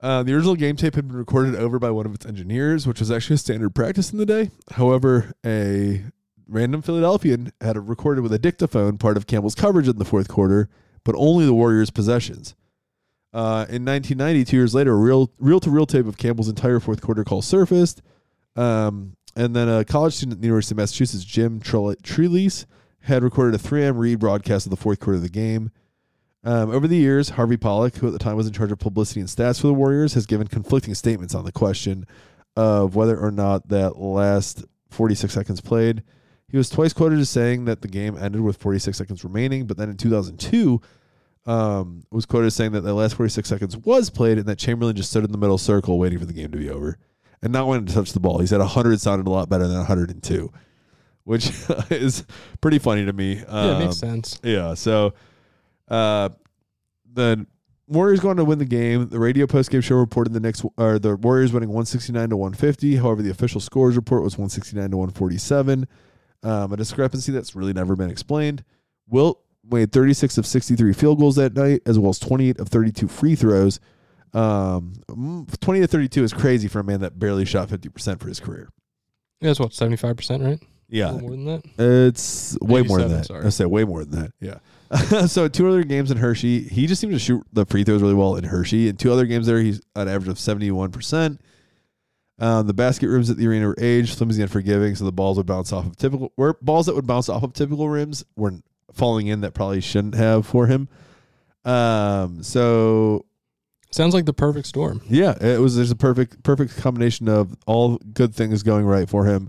Uh, 0.00 0.22
the 0.22 0.34
original 0.34 0.54
game 0.54 0.76
tape 0.76 0.94
had 0.94 1.08
been 1.08 1.16
recorded 1.16 1.54
over 1.54 1.78
by 1.78 1.90
one 1.90 2.04
of 2.04 2.14
its 2.14 2.26
engineers, 2.26 2.86
which 2.86 3.00
was 3.00 3.10
actually 3.10 3.34
a 3.34 3.38
standard 3.38 3.74
practice 3.74 4.12
in 4.12 4.18
the 4.18 4.26
day. 4.26 4.50
However, 4.72 5.32
a 5.44 6.04
random 6.46 6.82
Philadelphian 6.82 7.52
had 7.60 7.88
recorded 7.88 8.20
with 8.20 8.32
a 8.32 8.38
dictaphone 8.38 8.98
part 8.98 9.16
of 9.16 9.26
Campbell's 9.26 9.54
coverage 9.54 9.88
in 9.88 9.98
the 9.98 10.04
fourth 10.04 10.28
quarter, 10.28 10.68
but 11.04 11.14
only 11.16 11.46
the 11.46 11.54
Warriors' 11.54 11.90
possessions. 11.90 12.54
Uh, 13.32 13.66
in 13.68 13.84
1990, 13.84 14.44
two 14.44 14.56
years 14.56 14.74
later, 14.74 14.92
a 14.92 14.96
real 14.96 15.30
reel 15.38 15.60
to 15.60 15.70
reel 15.70 15.86
tape 15.86 16.06
of 16.06 16.16
Campbell's 16.16 16.48
entire 16.48 16.80
fourth 16.80 17.00
quarter 17.00 17.24
call 17.24 17.42
surfaced. 17.42 18.02
Um, 18.54 19.16
and 19.36 19.54
then 19.54 19.68
a 19.68 19.84
college 19.84 20.14
student 20.14 20.38
at 20.38 20.40
the 20.40 20.46
University 20.46 20.72
of 20.72 20.78
Massachusetts, 20.78 21.24
Jim 21.24 21.60
Trelease, 21.60 22.64
had 23.00 23.22
recorded 23.22 23.60
a 23.60 23.62
3M 23.62 23.98
read 23.98 24.18
broadcast 24.18 24.66
of 24.66 24.70
the 24.70 24.76
fourth 24.76 24.98
quarter 24.98 25.18
of 25.18 25.22
the 25.22 25.28
game. 25.28 25.70
Um, 26.42 26.70
over 26.70 26.88
the 26.88 26.96
years, 26.96 27.30
Harvey 27.30 27.56
Pollack, 27.56 27.96
who 27.96 28.06
at 28.06 28.12
the 28.12 28.18
time 28.18 28.36
was 28.36 28.46
in 28.46 28.52
charge 28.52 28.72
of 28.72 28.78
publicity 28.78 29.20
and 29.20 29.28
stats 29.28 29.60
for 29.60 29.66
the 29.66 29.74
Warriors, 29.74 30.14
has 30.14 30.26
given 30.26 30.46
conflicting 30.46 30.94
statements 30.94 31.34
on 31.34 31.44
the 31.44 31.52
question 31.52 32.06
of 32.56 32.96
whether 32.96 33.18
or 33.18 33.30
not 33.30 33.68
that 33.68 33.98
last 33.98 34.64
46 34.90 35.32
seconds 35.32 35.60
played. 35.60 36.02
He 36.48 36.56
was 36.56 36.70
twice 36.70 36.92
quoted 36.92 37.18
as 37.18 37.28
saying 37.28 37.66
that 37.66 37.82
the 37.82 37.88
game 37.88 38.16
ended 38.16 38.40
with 38.40 38.56
46 38.56 38.96
seconds 38.96 39.22
remaining, 39.22 39.66
but 39.66 39.76
then 39.76 39.90
in 39.90 39.96
2002, 39.96 40.80
um, 41.44 42.04
was 42.10 42.24
quoted 42.24 42.46
as 42.46 42.54
saying 42.54 42.72
that 42.72 42.80
the 42.82 42.94
last 42.94 43.16
46 43.16 43.48
seconds 43.48 43.76
was 43.76 44.08
played 44.08 44.38
and 44.38 44.46
that 44.46 44.58
Chamberlain 44.58 44.96
just 44.96 45.10
stood 45.10 45.24
in 45.24 45.32
the 45.32 45.38
middle 45.38 45.58
circle 45.58 45.98
waiting 45.98 46.18
for 46.18 46.24
the 46.24 46.32
game 46.32 46.50
to 46.52 46.58
be 46.58 46.70
over 46.70 46.96
and 47.42 47.52
not 47.52 47.66
wanting 47.66 47.86
to 47.86 47.94
touch 47.94 48.12
the 48.12 48.20
ball. 48.20 48.38
He 48.38 48.46
said 48.46 48.60
100 48.60 49.00
sounded 49.00 49.26
a 49.26 49.30
lot 49.30 49.48
better 49.48 49.66
than 49.66 49.76
102, 49.76 50.52
which 51.24 51.50
is 51.90 52.24
pretty 52.60 52.78
funny 52.78 53.04
to 53.04 53.12
me. 53.12 53.42
Um, 53.46 53.66
yeah, 53.66 53.76
it 53.76 53.84
makes 53.84 53.98
sense. 53.98 54.40
Yeah. 54.42 54.74
So 54.74 55.14
uh, 55.88 56.30
the 57.12 57.46
Warriors 57.88 58.20
going 58.20 58.36
to 58.38 58.44
win 58.44 58.58
the 58.58 58.64
game. 58.64 59.08
The 59.08 59.18
radio 59.18 59.46
post 59.46 59.70
game 59.70 59.80
show 59.80 59.96
reported 59.96 60.32
the 60.32 60.40
next 60.40 60.64
or 60.76 60.98
the 60.98 61.16
Warriors 61.16 61.52
winning 61.52 61.68
169 61.68 62.30
to 62.30 62.36
150. 62.36 62.96
However, 62.96 63.22
the 63.22 63.30
official 63.30 63.60
scores 63.60 63.94
report 63.96 64.22
was 64.22 64.34
169 64.34 64.90
to 64.90 64.96
147. 64.96 65.86
Um, 66.42 66.72
a 66.72 66.76
discrepancy 66.76 67.32
that's 67.32 67.54
really 67.54 67.72
never 67.72 67.94
been 67.96 68.10
explained. 68.10 68.64
Wilt 69.08 69.40
made 69.64 69.92
36 69.92 70.38
of 70.38 70.46
63 70.46 70.92
field 70.92 71.18
goals 71.18 71.36
that 71.36 71.54
night, 71.54 71.82
as 71.86 71.98
well 71.98 72.10
as 72.10 72.18
28 72.18 72.58
of 72.58 72.68
32 72.68 73.08
free 73.08 73.34
throws. 73.34 73.80
Um, 74.34 74.94
20 75.60 75.80
to 75.80 75.86
32 75.86 76.24
is 76.24 76.32
crazy 76.32 76.68
for 76.68 76.80
a 76.80 76.84
man 76.84 77.00
that 77.00 77.18
barely 77.18 77.44
shot 77.44 77.68
50% 77.68 78.20
for 78.20 78.28
his 78.28 78.40
career. 78.40 78.68
Yeah, 79.40 79.50
it's 79.50 79.60
what, 79.60 79.70
75%, 79.70 80.44
right? 80.44 80.62
Yeah. 80.88 81.12
more 81.12 81.30
than 81.30 81.44
that? 81.46 81.62
It's 81.78 82.56
way 82.60 82.82
more 82.82 83.00
than 83.00 83.10
that. 83.10 83.26
Sorry. 83.26 83.44
I 83.44 83.48
say 83.48 83.64
way 83.64 83.84
more 83.84 84.04
than 84.04 84.22
that. 84.22 84.32
Yeah. 84.40 85.26
so 85.26 85.48
two 85.48 85.68
other 85.68 85.82
games 85.82 86.10
in 86.10 86.16
Hershey, 86.16 86.62
he 86.62 86.86
just 86.86 87.00
seemed 87.00 87.12
to 87.12 87.18
shoot 87.18 87.42
the 87.52 87.66
free 87.66 87.84
throws 87.84 88.02
really 88.02 88.14
well 88.14 88.36
in 88.36 88.44
Hershey. 88.44 88.88
And 88.88 88.98
two 88.98 89.12
other 89.12 89.26
games 89.26 89.46
there, 89.46 89.60
he's 89.60 89.80
an 89.96 90.08
average 90.08 90.28
of 90.28 90.36
71%. 90.36 91.38
Um, 92.38 92.66
the 92.66 92.74
basket 92.74 93.08
rims 93.08 93.30
at 93.30 93.38
the 93.38 93.46
arena 93.46 93.68
were 93.68 93.76
aged, 93.78 94.18
flimsy, 94.18 94.42
and 94.42 94.50
forgiving, 94.50 94.94
so 94.94 95.04
the 95.04 95.12
balls 95.12 95.38
would 95.38 95.46
bounce 95.46 95.72
off 95.72 95.86
of 95.86 95.96
typical 95.96 96.32
where 96.36 96.52
balls 96.60 96.84
that 96.84 96.94
would 96.94 97.06
bounce 97.06 97.30
off 97.30 97.42
of 97.42 97.54
typical 97.54 97.88
rims 97.88 98.26
were 98.36 98.52
falling 98.92 99.28
in 99.28 99.40
that 99.40 99.54
probably 99.54 99.80
shouldn't 99.80 100.14
have 100.14 100.46
for 100.46 100.66
him. 100.66 100.86
Um, 101.64 102.42
so 102.42 103.24
Sounds 103.96 104.12
like 104.12 104.26
the 104.26 104.34
perfect 104.34 104.66
storm. 104.66 105.00
Yeah, 105.08 105.34
it 105.40 105.58
was. 105.58 105.74
There's 105.74 105.90
a 105.90 105.96
perfect 105.96 106.42
perfect 106.42 106.76
combination 106.76 107.30
of 107.30 107.56
all 107.66 107.96
good 107.96 108.34
things 108.34 108.62
going 108.62 108.84
right 108.84 109.08
for 109.08 109.24
him. 109.24 109.48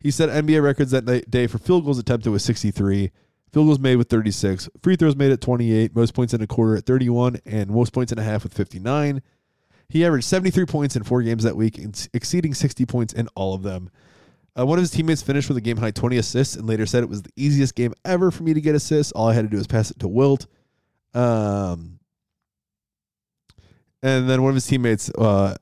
He 0.00 0.10
set 0.10 0.30
NBA 0.30 0.62
records 0.62 0.92
that 0.92 1.30
day 1.30 1.46
for 1.46 1.58
field 1.58 1.84
goals 1.84 1.98
attempted 1.98 2.30
with 2.30 2.40
63, 2.40 3.10
field 3.52 3.66
goals 3.66 3.78
made 3.78 3.96
with 3.96 4.08
36, 4.08 4.70
free 4.82 4.96
throws 4.96 5.14
made 5.14 5.30
at 5.30 5.42
28, 5.42 5.94
most 5.94 6.14
points 6.14 6.32
in 6.32 6.40
a 6.40 6.46
quarter 6.46 6.74
at 6.74 6.86
31, 6.86 7.36
and 7.44 7.70
most 7.70 7.92
points 7.92 8.10
in 8.10 8.18
a 8.18 8.22
half 8.22 8.44
with 8.44 8.54
59. 8.54 9.20
He 9.90 10.06
averaged 10.06 10.24
73 10.24 10.64
points 10.64 10.96
in 10.96 11.02
four 11.02 11.20
games 11.20 11.42
that 11.42 11.54
week, 11.54 11.78
exceeding 12.14 12.54
60 12.54 12.86
points 12.86 13.12
in 13.12 13.28
all 13.34 13.52
of 13.52 13.62
them. 13.62 13.90
Uh, 14.58 14.64
one 14.64 14.78
of 14.78 14.82
his 14.82 14.90
teammates 14.90 15.20
finished 15.20 15.48
with 15.48 15.58
a 15.58 15.60
game 15.60 15.76
high 15.76 15.90
20 15.90 16.16
assists 16.16 16.56
and 16.56 16.66
later 16.66 16.86
said 16.86 17.02
it 17.02 17.10
was 17.10 17.20
the 17.20 17.30
easiest 17.36 17.74
game 17.74 17.92
ever 18.06 18.30
for 18.30 18.42
me 18.42 18.54
to 18.54 18.60
get 18.62 18.74
assists. 18.74 19.12
All 19.12 19.28
I 19.28 19.34
had 19.34 19.42
to 19.42 19.50
do 19.50 19.58
was 19.58 19.66
pass 19.66 19.90
it 19.90 19.98
to 19.98 20.08
Wilt. 20.08 20.46
Um, 21.12 21.98
and 24.02 24.28
then 24.28 24.42
one 24.42 24.50
of 24.50 24.54
his 24.54 24.66
teammates, 24.66 25.10
uh, 25.10 25.56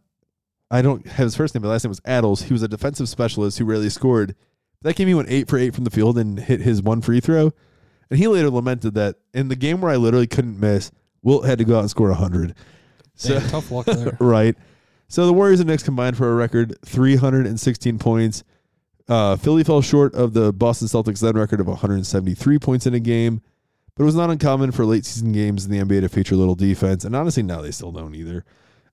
I 0.71 0.83
don't 0.83 1.07
have 1.07 1.25
his 1.25 1.37
first 1.37 1.55
name, 1.55 1.63
but 1.63 1.69
last 1.69 1.85
name 1.85 1.91
was 1.91 2.01
Attles. 2.01 2.45
He 2.45 2.53
was 2.53 2.63
a 2.63 2.69
defensive 2.69 3.09
specialist 3.09 3.59
who 3.59 3.65
rarely 3.65 3.91
scored. 3.91 4.35
That 4.83 4.97
game 4.97 5.09
he 5.09 5.15
went 5.15 5.31
eight 5.31 5.49
for 5.49 5.59
eight 5.59 5.75
from 5.75 5.85
the 5.85 5.91
field 5.91 6.17
and 6.17 6.39
hit 6.39 6.61
his 6.61 6.83
one 6.83 7.03
free 7.03 7.21
throw. 7.21 7.53
And 8.09 8.19
he 8.19 8.27
later 8.29 8.51
lamented 8.51 8.95
that 8.95 9.17
in 9.35 9.49
the 9.49 9.57
game 9.57 9.81
where 9.81 9.93
I 9.93 9.97
literally 9.97 10.27
couldn't 10.27 10.59
miss, 10.59 10.91
Wilt 11.23 11.45
had 11.45 11.59
to 11.59 11.65
go 11.65 11.77
out 11.77 11.81
and 11.81 11.91
score 11.91 12.13
hundred. 12.13 12.55
So 13.15 13.39
tough 13.41 13.71
luck 13.71 13.87
there, 13.87 14.17
right? 14.21 14.57
So 15.09 15.27
the 15.27 15.33
Warriors 15.33 15.61
and 15.61 15.69
Knicks 15.69 15.83
combined 15.83 16.17
for 16.17 16.31
a 16.31 16.35
record 16.35 16.77
316 16.87 17.99
points. 17.99 18.45
Uh, 19.09 19.37
Philly 19.37 19.65
fell 19.65 19.83
short 19.83 20.15
of 20.15 20.35
the 20.35 20.53
Boston 20.53 20.87
Celtics 20.87 21.21
then 21.21 21.37
record 21.37 21.61
of 21.61 21.67
173 21.67 22.59
points 22.61 22.87
in 22.87 22.95
a 22.95 23.01
game. 23.01 23.43
But 23.95 24.05
it 24.05 24.07
was 24.07 24.15
not 24.15 24.31
uncommon 24.31 24.73
for 24.73 24.85
late 24.85 25.05
season 25.05 25.33
games 25.33 25.67
in 25.67 25.71
the 25.71 25.79
NBA 25.79 26.03
to 26.03 26.09
feature 26.09 26.37
little 26.37 26.55
defense, 26.55 27.05
and 27.05 27.15
honestly, 27.15 27.43
now 27.43 27.61
they 27.61 27.71
still 27.71 27.93
don't 27.93 28.15
either. 28.15 28.45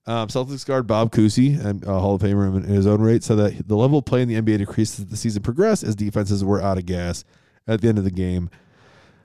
Um, 0.07 0.29
Celtics 0.29 0.65
guard 0.65 0.87
Bob 0.87 1.11
Cousy, 1.11 1.59
and 1.63 1.85
uh, 1.85 1.99
Hall 1.99 2.15
of 2.15 2.21
Famer 2.21 2.55
in, 2.55 2.63
his 2.63 2.87
own 2.87 3.01
right, 3.01 3.21
said 3.21 3.35
that 3.35 3.67
the 3.67 3.75
level 3.75 3.99
of 3.99 4.05
play 4.05 4.21
in 4.21 4.29
the 4.29 4.41
NBA 4.41 4.59
decreased 4.59 4.99
as 4.99 5.05
the 5.07 5.17
season 5.17 5.43
progressed 5.43 5.83
as 5.83 5.95
defenses 5.95 6.45
were 6.45 6.61
out 6.61 6.77
of 6.77 6.85
gas 6.85 7.25
at 7.67 7.81
the 7.81 7.89
end 7.89 7.97
of 7.97 8.05
the 8.05 8.11
game. 8.11 8.49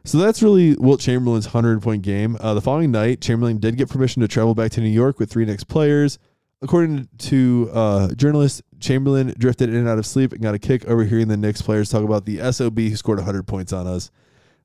So 0.05 0.19
that's 0.19 0.43
really 0.43 0.75
Wilt 0.75 0.99
Chamberlain's 0.99 1.47
100 1.47 1.81
point 1.81 2.03
game. 2.03 2.37
Uh, 2.41 2.55
the 2.55 2.61
following 2.61 2.91
night, 2.91 3.21
Chamberlain 3.21 3.59
did 3.59 3.77
get 3.77 3.89
permission 3.89 4.21
to 4.23 4.29
travel 4.29 4.57
back 4.57 4.73
to 4.73 4.81
New 4.81 4.89
York 4.89 5.21
with 5.21 5.31
three 5.31 5.45
Knicks 5.45 5.63
players. 5.63 6.19
According 6.61 7.09
to 7.19 7.71
uh, 7.73 8.15
journalists, 8.15 8.63
Chamberlain 8.81 9.35
drifted 9.39 9.69
in 9.69 9.77
and 9.77 9.89
out 9.89 9.99
of 9.99 10.07
sleep 10.07 10.33
and 10.33 10.43
got 10.43 10.55
a 10.55 10.59
kick 10.59 10.85
overhearing 10.87 11.29
the 11.29 11.37
Knicks 11.37 11.63
players 11.63 11.89
talk 11.89 12.03
about 12.03 12.25
the 12.25 12.53
SOB 12.53 12.79
who 12.79 12.97
scored 12.97 13.19
100 13.19 13.47
points 13.47 13.73
on 13.73 13.87
us. 13.87 14.11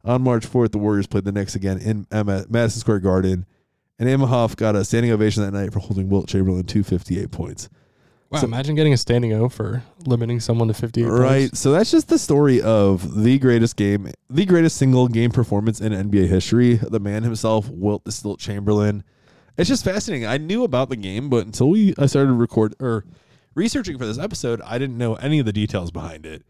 On 0.05 0.21
March 0.21 0.45
4th, 0.47 0.71
the 0.71 0.77
Warriors 0.77 1.07
played 1.07 1.25
the 1.25 1.31
Knicks 1.31 1.55
again 1.55 1.79
in 1.79 2.07
Madison 2.11 2.79
Square 2.79 2.99
Garden, 2.99 3.45
and 3.99 4.07
Imhoff 4.07 4.55
got 4.55 4.75
a 4.75 4.85
standing 4.85 5.11
ovation 5.11 5.43
that 5.43 5.51
night 5.51 5.73
for 5.73 5.79
holding 5.79 6.09
Wilt 6.09 6.27
Chamberlain 6.27 6.63
to 6.65 6.83
58 6.83 7.31
points. 7.31 7.67
Wow, 8.29 8.39
So- 8.41 8.47
imagine 8.47 8.75
getting 8.75 8.93
a 8.93 8.97
standing 8.97 9.31
O 9.33 9.47
for 9.49 9.83
limiting 10.05 10.39
someone 10.41 10.67
to 10.67 10.73
58 10.73 11.07
Right. 11.07 11.29
points. 11.49 11.59
So 11.59 11.71
that's 11.71 11.91
just 11.91 12.09
the 12.09 12.19
story 12.19 12.61
of 12.61 13.21
the 13.23 13.37
greatest 13.39 13.75
game, 13.77 14.09
the 14.29 14.45
greatest 14.45 14.75
single 14.77 15.07
game 15.07 15.31
performance 15.31 15.79
in 15.79 15.93
NBA 15.93 16.27
history. 16.27 16.75
The 16.75 16.99
man 16.99 17.23
himself, 17.23 17.69
Wilt 17.69 18.03
the 18.03 18.11
Stilt 18.11 18.39
Chamberlain. 18.39 19.03
It's 19.57 19.69
just 19.69 19.83
fascinating. 19.85 20.27
I 20.27 20.37
knew 20.37 20.63
about 20.63 20.89
the 20.89 20.95
game, 20.97 21.29
but 21.29 21.45
until 21.45 21.69
we 21.69 21.93
I 21.97 22.05
started 22.05 22.33
record 22.33 22.75
or 22.79 23.05
researching 23.55 23.97
for 23.97 24.05
this 24.05 24.19
episode, 24.19 24.61
I 24.65 24.77
didn't 24.77 24.97
know 24.97 25.15
any 25.15 25.39
of 25.39 25.45
the 25.45 25.53
details 25.53 25.89
behind 25.89 26.25
it. 26.25 26.43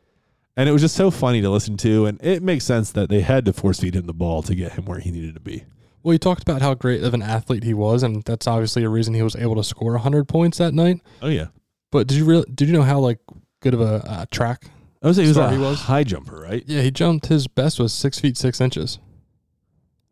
And 0.57 0.67
it 0.67 0.71
was 0.73 0.81
just 0.81 0.95
so 0.95 1.11
funny 1.11 1.39
to 1.41 1.49
listen 1.49 1.77
to, 1.77 2.07
and 2.07 2.19
it 2.21 2.41
makes 2.43 2.65
sense 2.65 2.91
that 2.91 3.09
they 3.09 3.21
had 3.21 3.45
to 3.45 3.53
force 3.53 3.79
feed 3.79 3.95
him 3.95 4.07
the 4.07 4.13
ball 4.13 4.41
to 4.41 4.55
get 4.55 4.73
him 4.73 4.85
where 4.85 4.99
he 4.99 5.11
needed 5.11 5.35
to 5.35 5.39
be. 5.39 5.63
Well, 6.03 6.13
he 6.13 6.17
talked 6.19 6.41
about 6.41 6.61
how 6.61 6.73
great 6.73 7.03
of 7.03 7.13
an 7.13 7.21
athlete 7.21 7.63
he 7.63 7.73
was, 7.73 8.01
and 8.01 8.23
that's 8.23 8.47
obviously 8.47 8.83
a 8.83 8.89
reason 8.89 9.13
he 9.13 9.21
was 9.21 9.35
able 9.35 9.55
to 9.55 9.63
score 9.63 9.91
100 9.93 10.27
points 10.27 10.57
that 10.57 10.73
night. 10.73 10.99
Oh 11.21 11.27
yeah, 11.27 11.47
But 11.91 12.07
did 12.07 12.17
you 12.17 12.25
real 12.25 12.43
did 12.53 12.67
you 12.67 12.73
know 12.73 12.81
how 12.83 12.99
like 12.99 13.19
good 13.61 13.73
of 13.75 13.81
a 13.81 14.03
uh, 14.09 14.25
track? 14.31 14.65
I 15.03 15.07
was 15.07 15.17
he 15.17 15.27
was 15.27 15.37
a 15.37 15.51
he 15.51 15.57
was? 15.59 15.81
high 15.81 16.03
jumper, 16.03 16.39
right? 16.41 16.63
Yeah, 16.65 16.81
he 16.81 16.89
jumped. 16.91 17.27
His 17.27 17.47
best 17.47 17.79
was 17.79 17.93
six 17.93 18.19
feet 18.19 18.35
six 18.35 18.59
inches 18.59 18.97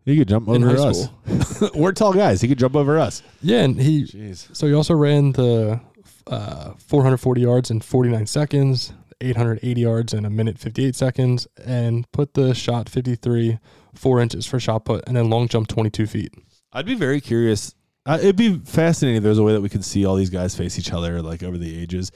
He 0.05 0.15
could 0.17 0.27
jump 0.27 0.47
over 0.47 0.77
us. 0.77 1.07
We're 1.75 1.91
tall 1.91 2.13
guys. 2.13 2.41
He 2.41 2.47
could 2.47 2.59
jump 2.59 2.75
over 2.75 2.99
us. 2.99 3.23
Yeah, 3.41 3.61
and 3.63 3.81
he 3.81 4.03
Jeez. 4.03 4.55
so 4.55 4.67
he 4.67 4.73
also 4.73 4.93
ran 4.93 5.31
the 5.31 5.79
uh, 6.27 6.73
440 6.77 7.41
yards 7.41 7.71
in 7.71 7.79
49 7.81 8.25
seconds, 8.27 8.93
880 9.25 9.81
yards 9.81 10.13
in 10.13 10.25
a 10.25 10.29
minute 10.29 10.57
58 10.57 10.95
seconds, 10.95 11.47
and 11.63 12.09
put 12.11 12.33
the 12.33 12.53
shot 12.53 12.89
53 12.89 13.59
four 13.97 14.19
inches 14.19 14.45
for 14.45 14.59
shot 14.59 14.85
put, 14.85 15.03
and 15.07 15.15
then 15.15 15.29
long 15.29 15.47
jump 15.47 15.67
22 15.67 16.07
feet. 16.07 16.33
I'd 16.71 16.85
be 16.85 16.95
very 16.95 17.21
curious. 17.21 17.73
Uh, 18.05 18.17
it'd 18.19 18.35
be 18.35 18.59
fascinating 18.59 19.17
if 19.17 19.23
there's 19.23 19.39
a 19.39 19.43
way 19.43 19.53
that 19.53 19.61
we 19.61 19.69
could 19.69 19.83
see 19.83 20.05
all 20.05 20.15
these 20.15 20.29
guys 20.29 20.55
face 20.55 20.77
each 20.77 20.93
other 20.93 21.21
like 21.21 21.41
over 21.41 21.57
the 21.57 21.81
ages. 21.81 22.11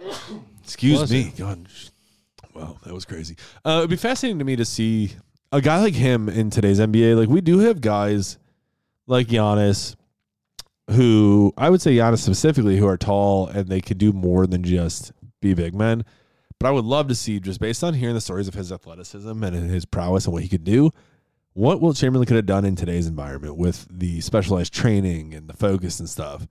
Excuse 0.62 1.10
me. 1.10 1.32
God, 1.38 1.68
wow, 2.54 2.76
that 2.84 2.92
was 2.92 3.04
crazy. 3.04 3.36
Uh, 3.64 3.78
it'd 3.78 3.90
be 3.90 3.96
fascinating 3.96 4.38
to 4.40 4.44
me 4.44 4.56
to 4.56 4.64
see 4.64 5.12
a 5.52 5.60
guy 5.60 5.80
like 5.80 5.94
him 5.94 6.28
in 6.28 6.50
today's 6.50 6.80
NBA. 6.80 7.16
Like 7.16 7.28
we 7.28 7.40
do 7.40 7.60
have 7.60 7.80
guys 7.80 8.38
like 9.06 9.28
Giannis, 9.28 9.94
who 10.90 11.52
I 11.56 11.70
would 11.70 11.80
say 11.80 11.94
Giannis 11.94 12.18
specifically, 12.18 12.76
who 12.78 12.86
are 12.88 12.96
tall 12.96 13.46
and 13.46 13.68
they 13.68 13.80
could 13.80 13.98
do 13.98 14.12
more 14.12 14.46
than 14.46 14.64
just 14.64 15.12
be 15.40 15.54
big 15.54 15.74
men. 15.74 16.04
But 16.58 16.68
I 16.68 16.70
would 16.70 16.84
love 16.84 17.08
to 17.08 17.14
see, 17.14 17.38
just 17.38 17.60
based 17.60 17.84
on 17.84 17.94
hearing 17.94 18.14
the 18.14 18.20
stories 18.20 18.48
of 18.48 18.54
his 18.54 18.72
athleticism 18.72 19.42
and 19.42 19.70
his 19.70 19.84
prowess 19.84 20.24
and 20.24 20.32
what 20.32 20.42
he 20.42 20.48
could 20.48 20.64
do, 20.64 20.90
what 21.52 21.80
Wilt 21.80 21.96
Chamberlain 21.96 22.26
could 22.26 22.36
have 22.36 22.46
done 22.46 22.64
in 22.64 22.76
today's 22.76 23.06
environment 23.06 23.56
with 23.56 23.86
the 23.90 24.20
specialized 24.20 24.72
training 24.72 25.34
and 25.34 25.48
the 25.48 25.56
focus 25.56 26.00
and 26.00 26.08
stuff. 26.08 26.46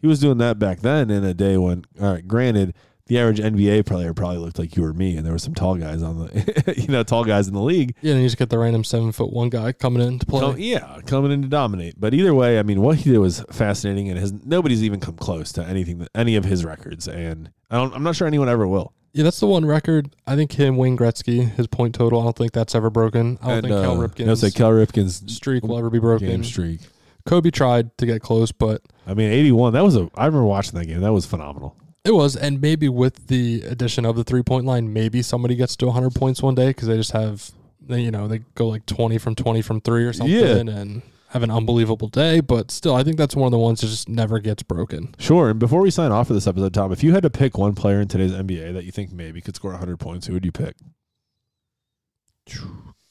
He 0.00 0.06
was 0.06 0.20
doing 0.20 0.38
that 0.38 0.58
back 0.58 0.80
then 0.80 1.10
in 1.10 1.24
a 1.24 1.34
day 1.34 1.56
when, 1.56 1.84
all 2.00 2.12
right, 2.14 2.26
granted, 2.26 2.74
the 3.10 3.18
average 3.18 3.40
NBA 3.40 3.86
player 3.86 4.14
probably 4.14 4.38
looked 4.38 4.56
like 4.56 4.76
you 4.76 4.84
or 4.84 4.92
me, 4.92 5.16
and 5.16 5.26
there 5.26 5.32
were 5.32 5.38
some 5.40 5.52
tall 5.52 5.74
guys 5.74 6.00
on 6.00 6.18
the, 6.18 6.74
you 6.76 6.86
know, 6.86 7.02
tall 7.02 7.24
guys 7.24 7.48
in 7.48 7.54
the 7.54 7.60
league. 7.60 7.96
Yeah, 8.02 8.12
and 8.12 8.22
you 8.22 8.26
just 8.26 8.38
get 8.38 8.50
the 8.50 8.58
random 8.58 8.84
seven 8.84 9.10
foot 9.10 9.32
one 9.32 9.48
guy 9.48 9.72
coming 9.72 10.00
in 10.00 10.20
to 10.20 10.26
play. 10.26 10.54
Yeah, 10.58 11.00
coming 11.06 11.32
in 11.32 11.42
to 11.42 11.48
dominate. 11.48 11.98
But 11.98 12.14
either 12.14 12.32
way, 12.32 12.60
I 12.60 12.62
mean, 12.62 12.80
what 12.82 12.98
he 12.98 13.10
did 13.10 13.18
was 13.18 13.44
fascinating, 13.50 14.08
and 14.10 14.16
his 14.16 14.32
nobody's 14.32 14.84
even 14.84 15.00
come 15.00 15.16
close 15.16 15.50
to 15.54 15.64
anything 15.64 15.98
that 15.98 16.10
any 16.14 16.36
of 16.36 16.44
his 16.44 16.64
records, 16.64 17.08
and 17.08 17.50
I 17.68 17.78
don't, 17.78 17.92
I'm 17.92 18.04
not 18.04 18.14
sure 18.14 18.28
anyone 18.28 18.48
ever 18.48 18.64
will. 18.68 18.92
Yeah, 19.12 19.24
that's 19.24 19.40
the 19.40 19.48
one 19.48 19.66
record. 19.66 20.14
I 20.28 20.36
think 20.36 20.52
him, 20.52 20.76
Wayne 20.76 20.96
Gretzky, 20.96 21.50
his 21.50 21.66
point 21.66 21.96
total. 21.96 22.20
I 22.20 22.24
don't 22.24 22.36
think 22.36 22.52
that's 22.52 22.76
ever 22.76 22.90
broken. 22.90 23.40
I 23.42 23.48
don't 23.48 23.56
and, 23.56 23.66
think 23.66 23.82
Cal 23.82 24.00
uh, 24.00 24.06
Ripken's 24.06 24.26
no, 24.26 24.34
say 24.36 24.52
Cal 24.52 24.70
Ripken's 24.70 25.34
streak 25.34 25.64
will 25.64 25.76
ever 25.76 25.90
be 25.90 25.98
broken. 25.98 26.28
game 26.28 26.44
streak. 26.44 26.78
Kobe 27.26 27.50
tried 27.50 27.98
to 27.98 28.06
get 28.06 28.22
close, 28.22 28.52
but 28.52 28.82
I 29.04 29.14
mean, 29.14 29.32
81. 29.32 29.72
That 29.72 29.82
was 29.82 29.96
a. 29.96 30.08
I 30.14 30.26
remember 30.26 30.46
watching 30.46 30.78
that 30.78 30.86
game. 30.86 31.00
That 31.00 31.12
was 31.12 31.26
phenomenal. 31.26 31.76
It 32.04 32.12
was. 32.12 32.36
And 32.36 32.60
maybe 32.60 32.88
with 32.88 33.26
the 33.28 33.62
addition 33.62 34.04
of 34.04 34.16
the 34.16 34.24
three 34.24 34.42
point 34.42 34.64
line, 34.66 34.92
maybe 34.92 35.22
somebody 35.22 35.54
gets 35.56 35.76
to 35.76 35.86
100 35.86 36.14
points 36.14 36.42
one 36.42 36.54
day 36.54 36.68
because 36.68 36.88
they 36.88 36.96
just 36.96 37.12
have, 37.12 37.50
they, 37.80 38.00
you 38.00 38.10
know, 38.10 38.28
they 38.28 38.38
go 38.54 38.68
like 38.68 38.86
20 38.86 39.18
from 39.18 39.34
20 39.34 39.62
from 39.62 39.80
three 39.80 40.04
or 40.04 40.12
something 40.12 40.34
Yeah. 40.34 40.56
and 40.76 41.02
have 41.28 41.42
an 41.42 41.50
unbelievable 41.50 42.08
day. 42.08 42.40
But 42.40 42.70
still, 42.70 42.94
I 42.96 43.02
think 43.04 43.16
that's 43.16 43.36
one 43.36 43.46
of 43.46 43.52
the 43.52 43.58
ones 43.58 43.80
that 43.80 43.86
just 43.88 44.08
never 44.08 44.38
gets 44.40 44.62
broken. 44.62 45.14
Sure. 45.18 45.50
And 45.50 45.58
before 45.58 45.80
we 45.80 45.90
sign 45.90 46.10
off 46.12 46.26
for 46.28 46.34
this 46.34 46.46
episode, 46.46 46.74
Tom, 46.74 46.90
if 46.92 47.02
you 47.04 47.12
had 47.12 47.22
to 47.22 47.30
pick 47.30 47.56
one 47.58 47.74
player 47.74 48.00
in 48.00 48.08
today's 48.08 48.32
NBA 48.32 48.72
that 48.74 48.84
you 48.84 48.92
think 48.92 49.12
maybe 49.12 49.40
could 49.40 49.54
score 49.56 49.70
100 49.72 49.98
points, 49.98 50.26
who 50.26 50.32
would 50.34 50.44
you 50.44 50.52
pick? 50.52 50.74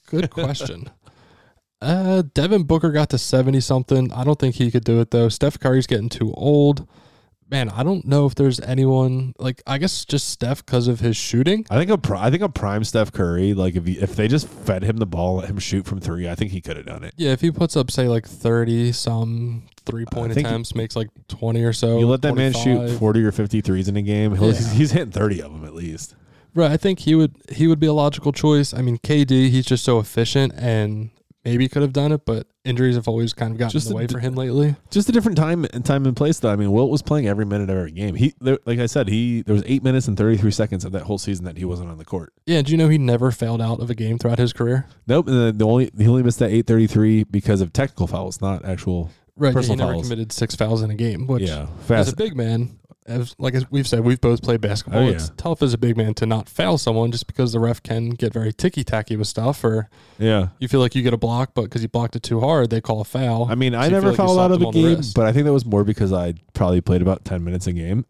Good 0.07 0.29
question. 0.31 0.89
uh, 1.81 2.23
Devin 2.33 2.63
Booker 2.63 2.91
got 2.91 3.09
to 3.11 3.17
70 3.17 3.59
something. 3.61 4.11
I 4.11 4.23
don't 4.23 4.39
think 4.39 4.55
he 4.55 4.71
could 4.71 4.83
do 4.83 4.99
it 4.99 5.11
though. 5.11 5.29
Steph 5.29 5.59
Curry's 5.59 5.87
getting 5.87 6.09
too 6.09 6.33
old. 6.33 6.87
Man, 7.51 7.69
I 7.69 7.81
don't 7.81 8.05
know 8.05 8.27
if 8.27 8.35
there's 8.35 8.59
anyone 8.59 9.33
like 9.39 9.63
I 9.65 9.79
guess 9.79 10.05
just 10.05 10.29
Steph 10.29 10.63
because 10.63 10.87
of 10.87 10.99
his 10.99 11.17
shooting. 11.17 11.65
I 11.71 11.77
think 11.77 11.89
a 11.89 11.97
pri- 11.97 12.27
I 12.27 12.29
think 12.29 12.43
a 12.43 12.49
prime 12.49 12.83
Steph 12.83 13.11
Curry. 13.11 13.55
Like 13.55 13.75
if 13.75 13.85
he, 13.87 13.93
if 13.97 14.15
they 14.15 14.27
just 14.27 14.47
fed 14.47 14.83
him 14.83 14.97
the 14.97 15.07
ball, 15.07 15.37
let 15.37 15.49
him 15.49 15.57
shoot 15.57 15.85
from 15.87 15.99
three, 15.99 16.29
I 16.29 16.35
think 16.35 16.51
he 16.51 16.61
could 16.61 16.77
have 16.77 16.85
done 16.85 17.03
it. 17.03 17.13
Yeah, 17.17 17.31
if 17.31 17.41
he 17.41 17.49
puts 17.49 17.75
up 17.75 17.89
say 17.89 18.07
like 18.07 18.27
30 18.27 18.91
some 18.91 19.63
three 19.85 20.05
point 20.05 20.37
attempts, 20.37 20.75
makes 20.75 20.95
like 20.95 21.09
20 21.27 21.63
or 21.63 21.73
so. 21.73 21.97
you 21.97 22.07
let 22.07 22.21
that 22.21 22.35
man 22.35 22.53
shoot 22.53 22.87
40 22.99 23.23
or 23.23 23.31
50 23.31 23.61
threes 23.61 23.87
in 23.87 23.97
a 23.97 24.01
game. 24.03 24.35
He'll, 24.35 24.49
Yeah. 24.49 24.53
he's, 24.53 24.71
he's 24.73 24.91
hitting 24.91 25.11
30 25.11 25.41
of 25.41 25.51
them 25.51 25.65
at 25.65 25.73
least. 25.73 26.13
Right, 26.53 26.69
I 26.71 26.77
think 26.77 26.99
he 26.99 27.15
would 27.15 27.35
he 27.51 27.65
would 27.67 27.79
be 27.79 27.87
a 27.87 27.93
logical 27.93 28.31
choice. 28.31 28.73
I 28.75 28.81
mean, 28.83 28.97
KD, 28.99 29.49
he's 29.49 29.65
just 29.65 29.83
so 29.83 29.97
efficient 29.97 30.53
and 30.55 31.09
maybe 31.43 31.67
could 31.67 31.81
have 31.81 31.93
done 31.93 32.11
it, 32.11 32.25
but 32.25 32.45
injuries 32.65 32.95
have 32.95 33.07
always 33.07 33.33
kind 33.33 33.51
of 33.51 33.57
gotten 33.57 33.71
Just 33.71 33.87
in 33.87 33.91
the 33.91 33.97
way 33.97 34.07
d- 34.07 34.13
for 34.13 34.19
him 34.19 34.35
lately. 34.35 34.75
Just 34.91 35.09
a 35.09 35.11
different 35.11 35.37
time 35.37 35.65
and 35.73 35.85
time 35.85 36.05
and 36.05 36.15
place 36.15 36.39
though. 36.39 36.49
I 36.49 36.55
mean, 36.55 36.71
Wilt 36.71 36.89
was 36.89 37.01
playing 37.01 37.27
every 37.27 37.45
minute 37.45 37.69
of 37.69 37.77
every 37.77 37.91
game. 37.91 38.15
He 38.15 38.33
there, 38.41 38.57
like 38.65 38.79
I 38.79 38.85
said, 38.85 39.07
he 39.07 39.41
there 39.41 39.53
was 39.53 39.63
eight 39.65 39.83
minutes 39.83 40.07
and 40.07 40.17
33 40.17 40.51
seconds 40.51 40.85
of 40.85 40.91
that 40.93 41.03
whole 41.03 41.17
season 41.17 41.45
that 41.45 41.57
he 41.57 41.65
wasn't 41.65 41.89
on 41.89 41.97
the 41.97 42.05
court. 42.05 42.33
Yeah, 42.45 42.61
do 42.61 42.71
you 42.71 42.77
know 42.77 42.89
he 42.89 42.97
never 42.97 43.31
failed 43.31 43.61
out 43.61 43.79
of 43.79 43.89
a 43.89 43.95
game 43.95 44.17
throughout 44.17 44.39
his 44.39 44.53
career? 44.53 44.87
Nope. 45.07 45.27
And 45.27 45.35
the, 45.35 45.51
the 45.51 45.65
only 45.65 45.91
he 45.97 46.07
only 46.07 46.23
missed 46.23 46.39
that 46.39 46.51
833 46.51 47.25
because 47.25 47.61
of 47.61 47.73
technical 47.73 48.07
fouls, 48.07 48.41
not 48.41 48.65
actual. 48.65 49.11
Right, 49.35 49.55
yeah, 49.55 49.61
he 49.61 49.75
never 49.75 49.93
fouls. 49.93 50.07
committed 50.07 50.31
six 50.33 50.55
fouls 50.55 50.81
in 50.81 50.91
a 50.91 50.95
game, 50.95 51.25
which 51.25 51.43
yeah, 51.43 51.67
as 51.89 52.11
a 52.11 52.15
big 52.15 52.35
man, 52.35 52.78
as 53.09 53.35
like 53.37 53.53
as 53.53 53.69
we've 53.71 53.87
said, 53.87 54.01
we've 54.01 54.21
both 54.21 54.41
played 54.41 54.61
basketball. 54.61 55.01
Oh, 55.01 55.05
yeah. 55.07 55.13
It's 55.13 55.31
tough 55.37 55.61
as 55.61 55.73
a 55.73 55.77
big 55.77 55.97
man 55.97 56.13
to 56.15 56.25
not 56.25 56.47
foul 56.47 56.77
someone 56.77 57.11
just 57.11 57.27
because 57.27 57.51
the 57.51 57.59
ref 57.59 57.83
can 57.83 58.11
get 58.11 58.31
very 58.33 58.53
ticky 58.53 58.83
tacky 58.83 59.15
with 59.15 59.27
stuff, 59.27 59.63
or 59.63 59.89
yeah. 60.17 60.49
you 60.59 60.67
feel 60.67 60.79
like 60.79 60.95
you 60.95 61.01
get 61.01 61.13
a 61.13 61.17
block, 61.17 61.51
but 61.53 61.63
because 61.63 61.81
you 61.81 61.89
blocked 61.89 62.15
it 62.15 62.23
too 62.23 62.39
hard, 62.39 62.69
they 62.69 62.81
call 62.81 63.01
a 63.01 63.05
foul. 63.05 63.47
I 63.49 63.55
mean, 63.55 63.75
I 63.75 63.81
So 63.81 63.85
you 63.85 63.91
never 63.91 64.07
like 64.09 64.17
fouled 64.17 64.39
out 64.39 64.51
of 64.51 64.61
a 64.61 64.71
game, 64.71 65.01
but 65.15 65.25
I 65.25 65.33
think 65.33 65.45
that 65.45 65.53
was 65.53 65.65
more 65.65 65.83
because 65.83 66.13
I 66.13 66.35
probably 66.53 66.81
played 66.81 67.01
about 67.01 67.25
10 67.25 67.43
minutes 67.43 67.67
a 67.67 67.73
game 67.73 68.05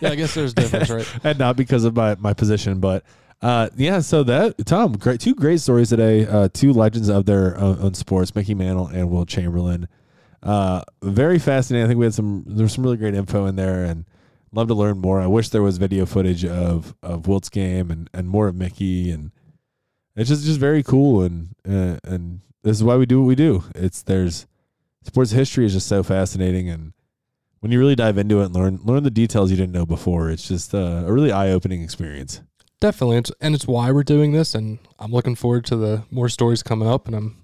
yeah, 0.00 0.10
I 0.10 0.14
guess 0.14 0.34
there's 0.34 0.52
a 0.52 0.54
difference, 0.54 0.90
right? 0.90 1.20
and 1.24 1.38
not 1.38 1.56
because 1.56 1.84
of 1.84 1.94
my, 1.96 2.14
my 2.16 2.32
position. 2.32 2.80
But 2.80 3.04
uh, 3.42 3.68
yeah, 3.76 4.00
so 4.00 4.22
that, 4.24 4.66
Tom, 4.66 4.92
great, 4.92 5.20
two 5.20 5.34
great 5.34 5.60
stories 5.60 5.88
today. 5.88 6.26
Uh, 6.26 6.48
two 6.52 6.72
legends 6.72 7.08
of 7.08 7.26
their 7.26 7.56
own, 7.58 7.78
own 7.80 7.94
sports, 7.94 8.34
Mickey 8.34 8.54
Mantle 8.54 8.86
and 8.88 9.10
Wilt 9.10 9.28
Chamberlain. 9.28 9.88
Uh, 10.42 10.82
very 11.02 11.38
fascinating. 11.38 11.84
I 11.84 11.88
think 11.88 11.98
we 11.98 12.06
had 12.06 12.14
some, 12.14 12.44
there's 12.46 12.74
some 12.74 12.84
really 12.84 12.96
great 12.96 13.14
info 13.14 13.46
in 13.46 13.56
there 13.56 13.84
and 13.84 14.04
love 14.52 14.68
to 14.68 14.74
learn 14.74 14.98
more. 14.98 15.20
I 15.20 15.26
wish 15.26 15.48
there 15.48 15.62
was 15.62 15.78
video 15.78 16.06
footage 16.06 16.44
of, 16.44 16.94
of 17.02 17.26
Wilt's 17.26 17.48
game 17.48 17.90
and, 17.90 18.10
and 18.12 18.28
more 18.28 18.48
of 18.48 18.54
Mickey. 18.54 19.10
And 19.10 19.30
it's 20.16 20.28
just, 20.28 20.44
just 20.44 20.60
very 20.60 20.82
cool. 20.82 21.22
And, 21.22 21.54
uh, 21.68 21.98
and 22.04 22.40
this 22.62 22.76
is 22.76 22.84
why 22.84 22.96
we 22.96 23.06
do 23.06 23.20
what 23.20 23.28
we 23.28 23.34
do. 23.34 23.64
It's, 23.74 24.02
there's, 24.02 24.46
sports 25.02 25.30
history 25.30 25.66
is 25.66 25.72
just 25.72 25.88
so 25.88 26.02
fascinating. 26.02 26.68
And, 26.68 26.92
when 27.60 27.70
you 27.70 27.78
really 27.78 27.94
dive 27.94 28.18
into 28.18 28.40
it 28.40 28.46
and 28.46 28.54
learn 28.54 28.80
learn 28.84 29.02
the 29.02 29.10
details 29.10 29.50
you 29.50 29.56
didn't 29.56 29.72
know 29.72 29.86
before, 29.86 30.30
it's 30.30 30.48
just 30.48 30.74
uh, 30.74 31.04
a 31.06 31.12
really 31.12 31.30
eye 31.30 31.50
opening 31.50 31.82
experience. 31.82 32.40
Definitely, 32.80 33.22
and 33.40 33.54
it's 33.54 33.66
why 33.66 33.92
we're 33.92 34.02
doing 34.02 34.32
this, 34.32 34.54
and 34.54 34.78
I'm 34.98 35.12
looking 35.12 35.34
forward 35.34 35.66
to 35.66 35.76
the 35.76 36.04
more 36.10 36.30
stories 36.30 36.62
coming 36.62 36.88
up, 36.88 37.06
and 37.06 37.14
I'm 37.14 37.36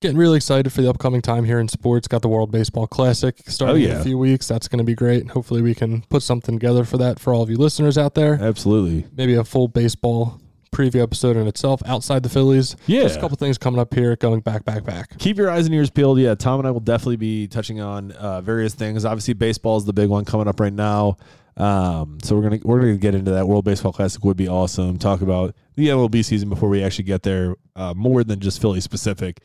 getting 0.00 0.16
really 0.16 0.36
excited 0.36 0.72
for 0.72 0.82
the 0.82 0.90
upcoming 0.90 1.22
time 1.22 1.44
here 1.44 1.58
in 1.58 1.68
sports. 1.68 2.08
Got 2.08 2.22
the 2.22 2.28
World 2.28 2.50
Baseball 2.50 2.86
Classic 2.86 3.36
starting 3.46 3.82
in 3.82 3.90
yeah. 3.90 4.00
a 4.00 4.04
few 4.04 4.18
weeks. 4.18 4.46
That's 4.46 4.68
going 4.68 4.78
to 4.78 4.84
be 4.84 4.94
great. 4.94 5.30
Hopefully, 5.30 5.62
we 5.62 5.74
can 5.74 6.02
put 6.02 6.22
something 6.22 6.58
together 6.58 6.84
for 6.84 6.98
that 6.98 7.18
for 7.18 7.32
all 7.32 7.42
of 7.42 7.50
you 7.50 7.56
listeners 7.56 7.96
out 7.96 8.14
there. 8.14 8.38
Absolutely. 8.40 9.06
Maybe 9.16 9.34
a 9.34 9.44
full 9.44 9.68
baseball 9.68 10.40
preview 10.72 11.02
episode 11.02 11.36
in 11.36 11.46
itself 11.46 11.80
outside 11.86 12.22
the 12.22 12.28
Phillies. 12.28 12.76
Yeah. 12.86 13.02
Just 13.02 13.16
a 13.16 13.20
couple 13.20 13.36
things 13.36 13.56
coming 13.56 13.80
up 13.80 13.94
here, 13.94 14.14
going 14.16 14.40
back, 14.40 14.64
back, 14.64 14.84
back. 14.84 15.16
Keep 15.18 15.38
your 15.38 15.50
eyes 15.50 15.66
and 15.66 15.74
ears 15.74 15.90
peeled. 15.90 16.18
Yeah, 16.18 16.34
Tom 16.34 16.60
and 16.60 16.68
I 16.68 16.70
will 16.70 16.80
definitely 16.80 17.16
be 17.16 17.48
touching 17.48 17.80
on 17.80 18.12
uh, 18.12 18.42
various 18.42 18.74
things. 18.74 19.04
Obviously, 19.04 19.34
baseball 19.34 19.78
is 19.78 19.86
the 19.86 19.94
big 19.94 20.10
one 20.10 20.24
coming 20.24 20.48
up 20.48 20.60
right 20.60 20.72
now. 20.72 21.16
Um, 21.56 22.18
so 22.22 22.36
we're 22.36 22.42
gonna 22.42 22.58
we're 22.64 22.80
gonna 22.80 22.98
get 22.98 23.14
into 23.14 23.30
that. 23.30 23.48
World 23.48 23.64
Baseball 23.64 23.90
Classic 23.90 24.22
would 24.22 24.36
be 24.36 24.46
awesome. 24.46 24.98
Talk 24.98 25.22
about 25.22 25.54
the 25.74 25.88
MLB 25.88 26.22
season 26.22 26.50
before 26.50 26.68
we 26.68 26.82
actually 26.82 27.04
get 27.04 27.22
there. 27.22 27.56
uh, 27.74 27.94
more 27.94 28.22
than 28.22 28.40
just 28.40 28.60
Philly 28.60 28.80
specific. 28.80 29.40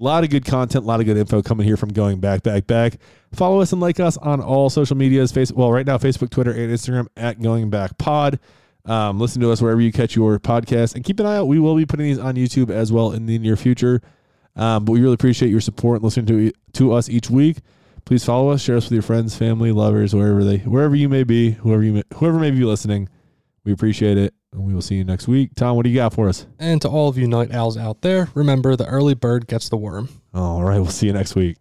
A 0.00 0.02
lot 0.02 0.24
of 0.24 0.30
good 0.30 0.44
content, 0.44 0.84
a 0.84 0.86
lot 0.86 0.98
of 0.98 1.06
good 1.06 1.16
info 1.16 1.40
coming 1.40 1.66
here 1.66 1.76
from 1.76 1.92
going 1.92 2.18
back, 2.18 2.42
back, 2.42 2.66
back. 2.66 2.94
Follow 3.32 3.60
us 3.60 3.72
and 3.72 3.80
like 3.80 4.00
us 4.00 4.16
on 4.16 4.40
all 4.40 4.68
social 4.68 4.96
medias. 4.96 5.30
Face 5.30 5.52
well, 5.52 5.70
right 5.70 5.86
now, 5.86 5.98
Facebook, 5.98 6.30
Twitter, 6.30 6.50
and 6.50 6.72
Instagram 6.72 7.06
at 7.16 7.40
Going 7.40 7.70
Back 7.70 7.96
Pod. 7.96 8.40
Um, 8.86 9.20
listen 9.20 9.40
to 9.42 9.52
us 9.52 9.62
wherever 9.62 9.80
you 9.80 9.92
catch 9.92 10.16
your 10.16 10.38
podcast, 10.40 10.96
and 10.96 11.04
keep 11.04 11.20
an 11.20 11.26
eye 11.26 11.36
out. 11.36 11.46
We 11.46 11.60
will 11.60 11.76
be 11.76 11.86
putting 11.86 12.06
these 12.06 12.18
on 12.18 12.34
YouTube 12.34 12.70
as 12.70 12.92
well 12.92 13.12
in 13.12 13.26
the 13.26 13.38
near 13.38 13.56
future. 13.56 14.02
Um, 14.56 14.84
but 14.84 14.92
we 14.92 15.00
really 15.00 15.14
appreciate 15.14 15.50
your 15.50 15.60
support 15.60 15.96
and 15.96 16.04
listening 16.04 16.26
to 16.26 16.52
to 16.74 16.92
us 16.92 17.08
each 17.08 17.30
week. 17.30 17.58
Please 18.04 18.24
follow 18.24 18.50
us, 18.50 18.62
share 18.62 18.76
us 18.76 18.84
with 18.84 18.92
your 18.92 19.02
friends, 19.02 19.36
family, 19.36 19.72
lovers, 19.72 20.14
wherever 20.14 20.44
they, 20.44 20.58
wherever 20.58 20.94
you 20.94 21.08
may 21.08 21.24
be, 21.24 21.52
whoever 21.52 21.82
you, 21.82 21.94
may, 21.94 22.02
whoever 22.14 22.38
may 22.38 22.50
be 22.50 22.64
listening. 22.64 23.08
We 23.64 23.72
appreciate 23.72 24.18
it, 24.18 24.34
and 24.54 24.64
we 24.64 24.72
will 24.72 24.82
see 24.82 24.94
you 24.94 25.04
next 25.04 25.28
week. 25.28 25.50
Tom, 25.56 25.76
what 25.76 25.82
do 25.82 25.90
you 25.90 25.96
got 25.96 26.14
for 26.14 26.28
us? 26.28 26.46
And 26.58 26.80
to 26.82 26.88
all 26.88 27.08
of 27.08 27.18
you 27.18 27.26
night 27.26 27.52
owls 27.52 27.76
out 27.76 28.02
there, 28.02 28.28
remember 28.34 28.76
the 28.76 28.86
early 28.86 29.14
bird 29.14 29.46
gets 29.46 29.68
the 29.68 29.76
worm. 29.76 30.08
All 30.32 30.62
right, 30.62 30.78
we'll 30.78 30.86
see 30.86 31.06
you 31.06 31.12
next 31.12 31.34
week. 31.34 31.56